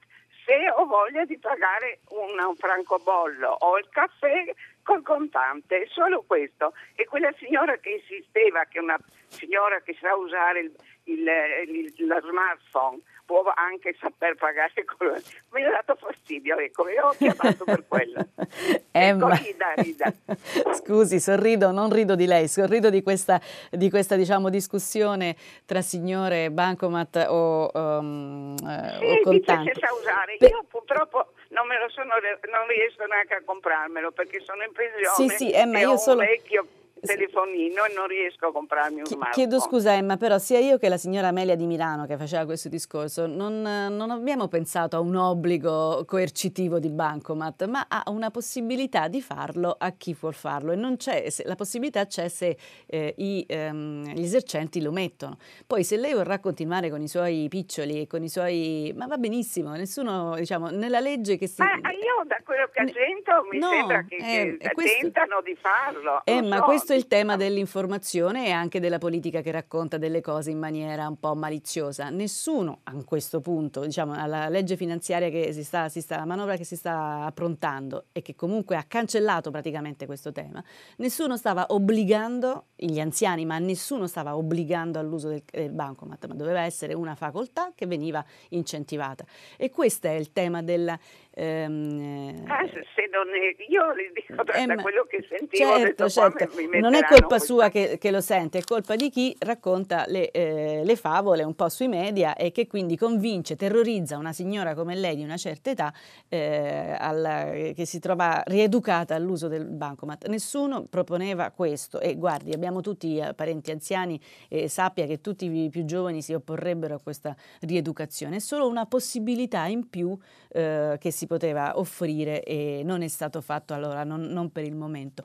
se 0.44 0.70
ho 0.70 0.84
voglia 0.84 1.24
di 1.24 1.38
pagare 1.38 2.00
un, 2.10 2.54
francobollo 2.56 3.48
o 3.48 3.78
il 3.78 3.88
caffè 3.88 4.52
col 4.82 5.02
contante, 5.02 5.86
solo 5.88 6.22
questo. 6.26 6.74
E 6.94 7.06
quella 7.06 7.32
signora 7.38 7.78
che 7.78 7.90
insisteva, 7.90 8.64
che 8.64 8.78
è 8.78 8.82
una 8.82 8.98
signora 9.28 9.80
che 9.80 9.96
sa 9.98 10.14
usare 10.14 10.60
il, 10.60 10.72
il, 11.04 11.92
il, 11.96 12.06
la 12.06 12.20
smartphone 12.20 13.00
può 13.24 13.42
anche 13.54 13.96
saper 13.98 14.34
pagare 14.36 14.84
con... 14.84 15.12
mi 15.50 15.64
ha 15.64 15.70
dato 15.70 15.96
fastidio 15.96 16.56
ecco 16.58 16.86
e 16.86 17.00
ho 17.00 17.10
chiamato 17.10 17.64
per 17.64 17.84
quello 17.86 18.28
Emma. 18.92 19.34
Ecco, 19.34 19.42
rida, 19.42 19.72
rida. 19.76 20.12
scusi 20.74 21.20
sorrido 21.20 21.70
non 21.70 21.90
rido 21.90 22.14
di 22.14 22.26
lei 22.26 22.48
sorrido 22.48 22.90
di 22.90 23.02
questa, 23.02 23.40
di 23.70 23.90
questa 23.90 24.16
diciamo, 24.16 24.48
discussione 24.48 25.36
tra 25.64 25.80
signore 25.80 26.50
bancomat 26.50 27.26
o, 27.28 27.70
um, 27.72 28.56
sì, 28.56 29.04
o 29.04 29.20
contanti 29.22 29.68
dice 29.68 29.80
sa 29.80 29.94
usare 29.94 30.36
per... 30.38 30.50
io 30.50 30.64
purtroppo 30.68 31.32
non 31.48 31.66
me 31.66 31.78
lo 31.78 31.88
sono 31.88 32.14
non 32.50 32.66
riesco 32.68 33.04
neanche 33.06 33.34
a 33.34 33.42
comprarmelo 33.44 34.12
perché 34.12 34.40
sono 34.40 34.62
in 34.62 34.72
pensione 34.72 35.14
sì 35.14 35.28
sì 35.36 35.52
Emma 35.52 35.80
io 35.80 35.96
solo 35.96 36.20
vecchio 36.20 36.66
telefonino 37.04 37.84
e 37.84 37.94
non 37.94 38.06
riesco 38.06 38.46
a 38.46 38.52
comprarmi 38.52 39.00
un 39.00 39.06
smartphone. 39.06 39.32
Chiedo 39.32 39.60
scusa 39.60 39.94
Emma, 39.94 40.16
però 40.16 40.38
sia 40.38 40.58
io 40.58 40.78
che 40.78 40.88
la 40.88 40.96
signora 40.96 41.28
Amelia 41.28 41.54
di 41.54 41.66
Milano 41.66 42.06
che 42.06 42.16
faceva 42.16 42.44
questo 42.44 42.68
discorso 42.68 43.26
non, 43.26 43.62
non 43.62 44.10
abbiamo 44.10 44.48
pensato 44.48 44.96
a 44.96 45.00
un 45.00 45.16
obbligo 45.16 46.04
coercitivo 46.06 46.78
di 46.78 46.90
Bancomat, 46.90 47.66
ma 47.66 47.86
a 47.88 48.02
una 48.08 48.30
possibilità 48.30 49.08
di 49.08 49.20
farlo 49.20 49.74
a 49.78 49.92
chi 49.92 50.16
vuol 50.18 50.34
farlo 50.34 50.72
e 50.72 50.76
non 50.76 50.96
c'è, 50.96 51.26
la 51.44 51.54
possibilità 51.54 52.06
c'è 52.06 52.28
se 52.28 52.56
eh, 52.86 53.14
i, 53.18 53.44
ehm, 53.46 54.12
gli 54.12 54.22
esercenti 54.22 54.80
lo 54.80 54.92
mettono. 54.92 55.36
Poi 55.66 55.84
se 55.84 55.96
lei 55.96 56.14
vorrà 56.14 56.38
continuare 56.38 56.90
con 56.90 57.00
i 57.02 57.08
suoi 57.08 57.46
piccioli 57.48 58.02
e 58.02 58.06
con 58.06 58.22
i 58.22 58.28
suoi... 58.28 58.92
ma 58.96 59.06
va 59.06 59.16
benissimo, 59.16 59.72
nessuno, 59.74 60.34
diciamo, 60.36 60.68
nella 60.70 61.00
legge 61.00 61.36
che 61.36 61.46
si... 61.46 61.60
Ma 61.60 61.90
io 61.90 62.24
da 62.26 62.38
quello 62.44 62.68
che 62.72 62.92
sento 62.92 63.46
mi 63.50 63.58
no, 63.58 63.68
sembra 63.68 64.04
che, 64.04 64.16
eh, 64.16 64.56
che 64.56 64.72
questo... 64.72 65.00
tentano 65.00 65.40
di 65.42 65.56
farlo. 65.60 66.22
Eh, 66.24 66.42
ma 66.42 66.56
so. 66.58 66.62
questo 66.64 66.93
il 66.94 67.06
tema 67.06 67.36
dell'informazione 67.36 68.46
e 68.46 68.50
anche 68.50 68.80
della 68.80 68.98
politica 68.98 69.40
che 69.40 69.50
racconta 69.50 69.98
delle 69.98 70.20
cose 70.20 70.50
in 70.50 70.58
maniera 70.58 71.08
un 71.08 71.18
po' 71.18 71.34
maliziosa. 71.34 72.08
Nessuno 72.10 72.80
a 72.84 72.92
questo 73.04 73.40
punto, 73.40 73.84
diciamo, 73.84 74.12
alla 74.12 74.48
legge 74.48 74.76
finanziaria 74.76 75.28
che 75.28 75.52
si 75.52 75.64
sta, 75.64 75.88
si 75.88 76.00
sta, 76.00 76.16
la 76.16 76.24
manovra 76.24 76.56
che 76.56 76.64
si 76.64 76.76
sta 76.76 77.24
approntando 77.24 78.06
e 78.12 78.22
che 78.22 78.34
comunque 78.34 78.76
ha 78.76 78.84
cancellato 78.84 79.50
praticamente 79.50 80.06
questo 80.06 80.32
tema, 80.32 80.62
nessuno 80.96 81.36
stava 81.36 81.66
obbligando 81.68 82.66
gli 82.76 83.00
anziani, 83.00 83.44
ma 83.44 83.58
nessuno 83.58 84.06
stava 84.06 84.36
obbligando 84.36 84.98
all'uso 84.98 85.28
del, 85.28 85.42
del 85.50 85.70
bancomat, 85.70 86.26
ma 86.26 86.34
doveva 86.34 86.60
essere 86.60 86.94
una 86.94 87.14
facoltà 87.14 87.72
che 87.74 87.86
veniva 87.86 88.24
incentivata. 88.50 89.24
E 89.56 89.70
questo 89.70 90.06
è 90.06 90.12
il 90.12 90.32
tema 90.32 90.62
della 90.62 90.98
Ehm, 91.36 92.44
ah, 92.46 92.64
se 92.64 93.08
non 93.10 93.26
è, 93.34 93.56
io 93.68 93.92
le 93.92 94.12
dico 94.14 94.44
da, 94.44 94.52
eh, 94.52 94.66
da 94.66 94.76
quello 94.76 95.04
che 95.04 95.26
sentivo, 95.28 95.76
certo, 95.76 96.08
certo. 96.08 96.48
non 96.78 96.94
è 96.94 97.02
colpa 97.02 97.40
sua 97.40 97.70
che, 97.70 97.98
che, 97.98 98.12
lo 98.12 98.20
sente, 98.20 98.58
è 98.58 98.62
colpa 98.62 98.94
di 98.94 99.10
chi 99.10 99.34
racconta 99.40 100.04
le, 100.06 100.30
eh, 100.30 100.82
le, 100.84 100.96
favole 100.96 101.42
un 101.42 101.56
po' 101.56 101.68
sui 101.68 101.88
media 101.88 102.36
e 102.36 102.52
che 102.52 102.68
quindi 102.68 102.96
convince, 102.96 103.56
terrorizza 103.56 104.16
una 104.16 104.32
signora 104.32 104.74
come 104.74 104.94
lei 104.94 105.16
di 105.16 105.24
una 105.24 105.36
certa 105.36 105.70
età 105.70 105.92
eh, 106.28 106.94
alla, 106.96 107.50
che 107.50 107.84
si 107.84 107.98
trova 107.98 108.40
rieducata 108.46 109.16
all'uso 109.16 109.48
del 109.48 109.64
bancomat. 109.66 110.28
Nessuno 110.28 110.84
proponeva 110.84 111.50
questo 111.50 111.98
e 111.98 112.14
guardi, 112.14 112.52
abbiamo 112.52 112.80
tutti 112.80 113.18
eh, 113.18 113.34
parenti 113.34 113.72
anziani 113.72 114.20
e 114.48 114.68
sappia 114.68 115.04
che 115.06 115.20
tutti 115.20 115.50
i 115.50 115.68
più 115.68 115.84
giovani 115.84 116.22
si 116.22 116.32
opporrebbero 116.32 116.94
a 116.94 117.00
questa 117.00 117.34
rieducazione, 117.62 118.36
è 118.36 118.38
solo 118.38 118.68
una 118.68 118.86
possibilità 118.86 119.66
in 119.66 119.88
più 119.90 120.16
eh, 120.50 120.96
che 121.00 121.10
si 121.10 121.23
si 121.24 121.26
poteva 121.26 121.78
offrire 121.78 122.42
e 122.42 122.82
non 122.84 123.02
è 123.02 123.08
stato 123.08 123.40
fatto 123.40 123.74
allora, 123.74 124.04
non, 124.04 124.20
non 124.20 124.50
per 124.52 124.64
il 124.64 124.74
momento. 124.74 125.24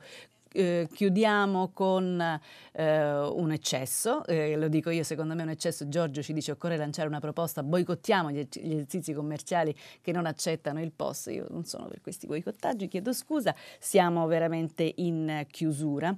Eh, 0.52 0.88
chiudiamo 0.92 1.70
con 1.74 2.20
eh, 2.72 3.14
un 3.14 3.52
eccesso, 3.52 4.26
eh, 4.26 4.56
lo 4.56 4.68
dico 4.68 4.90
io, 4.90 5.04
secondo 5.04 5.36
me 5.36 5.42
è 5.42 5.44
un 5.44 5.52
eccesso, 5.52 5.88
Giorgio 5.88 6.24
ci 6.24 6.34
dice 6.34 6.52
occorre 6.52 6.76
lanciare 6.76 7.08
una 7.08 7.20
proposta, 7.20 7.62
boicottiamo 7.62 8.32
gli, 8.32 8.48
gli 8.52 8.74
esercizi 8.74 9.14
commerciali 9.14 9.76
che 10.02 10.12
non 10.12 10.26
accettano 10.26 10.82
il 10.82 10.92
POS, 10.92 11.28
io 11.28 11.46
non 11.52 11.66
sono 11.66 11.86
per 11.88 12.02
questi 12.02 12.26
boicottaggi, 12.26 12.88
chiedo 12.88 13.14
scusa, 13.14 13.54
siamo 13.78 14.26
veramente 14.26 14.92
in 14.96 15.46
chiusura. 15.52 16.16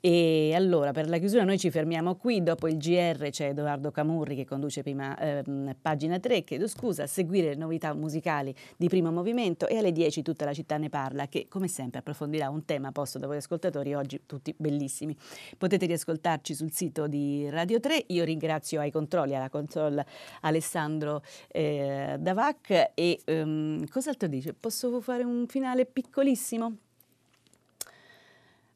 E 0.00 0.52
allora 0.54 0.92
per 0.92 1.06
la 1.08 1.18
chiusura 1.18 1.44
noi 1.44 1.58
ci 1.58 1.70
fermiamo 1.70 2.14
qui, 2.14 2.42
dopo 2.42 2.68
il 2.68 2.78
GR 2.78 3.28
c'è 3.28 3.48
Edoardo 3.48 3.90
Camurri 3.90 4.34
che 4.34 4.46
conduce 4.46 4.82
prima 4.82 5.18
ehm, 5.18 5.76
pagina 5.82 6.18
3, 6.18 6.42
chiedo 6.42 6.68
scusa, 6.68 7.06
seguire 7.06 7.48
le 7.48 7.56
novità 7.56 7.92
musicali 7.92 8.54
di 8.78 8.88
primo 8.88 9.12
movimento. 9.12 9.68
E 9.68 9.76
alle 9.76 9.92
10 9.92 10.22
tutta 10.22 10.46
la 10.46 10.54
città 10.54 10.78
ne 10.78 10.88
parla 10.88 11.26
che 11.28 11.48
come 11.48 11.68
sempre 11.68 11.98
approfondirà 11.98 12.48
un 12.48 12.64
tema 12.64 12.90
posto 12.90 13.18
da 13.18 13.26
voi 13.26 13.36
ascoltatori 13.36 13.72
ascoltatori 13.74 13.94
oggi 13.94 14.20
tutti 14.26 14.54
bellissimi. 14.56 15.16
Potete 15.58 15.86
riascoltarci 15.86 16.54
sul 16.54 16.72
sito 16.72 17.06
di 17.06 17.48
Radio 17.50 17.80
3. 17.80 18.04
Io 18.08 18.24
ringrazio 18.24 18.80
ai 18.80 18.90
controlli, 18.90 19.34
alla 19.34 19.50
console 19.50 20.06
Alessandro 20.42 21.22
eh, 21.48 22.16
Davac 22.18 22.92
e 22.94 23.20
um, 23.26 23.84
cos'altro 23.88 24.28
dice? 24.28 24.54
Posso 24.54 25.00
fare 25.00 25.24
un 25.24 25.46
finale 25.48 25.86
piccolissimo? 25.86 26.76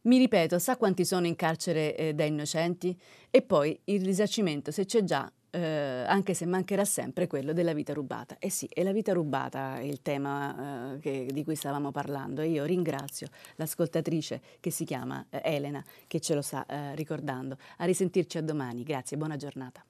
Mi 0.02 0.18
ripeto, 0.18 0.58
sa 0.58 0.76
quanti 0.76 1.04
sono 1.04 1.26
in 1.26 1.36
carcere 1.36 1.94
eh, 1.94 2.14
da 2.14 2.24
innocenti? 2.24 2.96
E 3.30 3.42
poi 3.42 3.78
il 3.84 4.04
risarcimento, 4.04 4.70
se 4.70 4.86
c'è 4.86 5.04
già, 5.04 5.30
eh, 5.50 6.04
anche 6.06 6.34
se 6.34 6.46
mancherà 6.46 6.84
sempre 6.84 7.26
quello 7.26 7.52
della 7.52 7.72
vita 7.72 7.92
rubata. 7.92 8.36
E 8.38 8.46
eh 8.46 8.50
sì, 8.50 8.68
è 8.72 8.82
la 8.82 8.92
vita 8.92 9.12
rubata 9.12 9.78
il 9.80 10.02
tema 10.02 10.94
eh, 10.94 10.98
che, 10.98 11.28
di 11.30 11.44
cui 11.44 11.54
stavamo 11.54 11.90
parlando 11.90 12.40
e 12.40 12.48
io 12.48 12.64
ringrazio 12.64 13.28
l'ascoltatrice 13.56 14.40
che 14.60 14.70
si 14.70 14.84
chiama 14.84 15.24
eh, 15.30 15.40
Elena 15.44 15.84
che 16.06 16.20
ce 16.20 16.34
lo 16.34 16.42
sta 16.42 16.66
eh, 16.66 16.94
ricordando. 16.94 17.56
A 17.78 17.84
risentirci 17.84 18.38
a 18.38 18.42
domani, 18.42 18.82
grazie, 18.82 19.16
buona 19.16 19.36
giornata. 19.36 19.84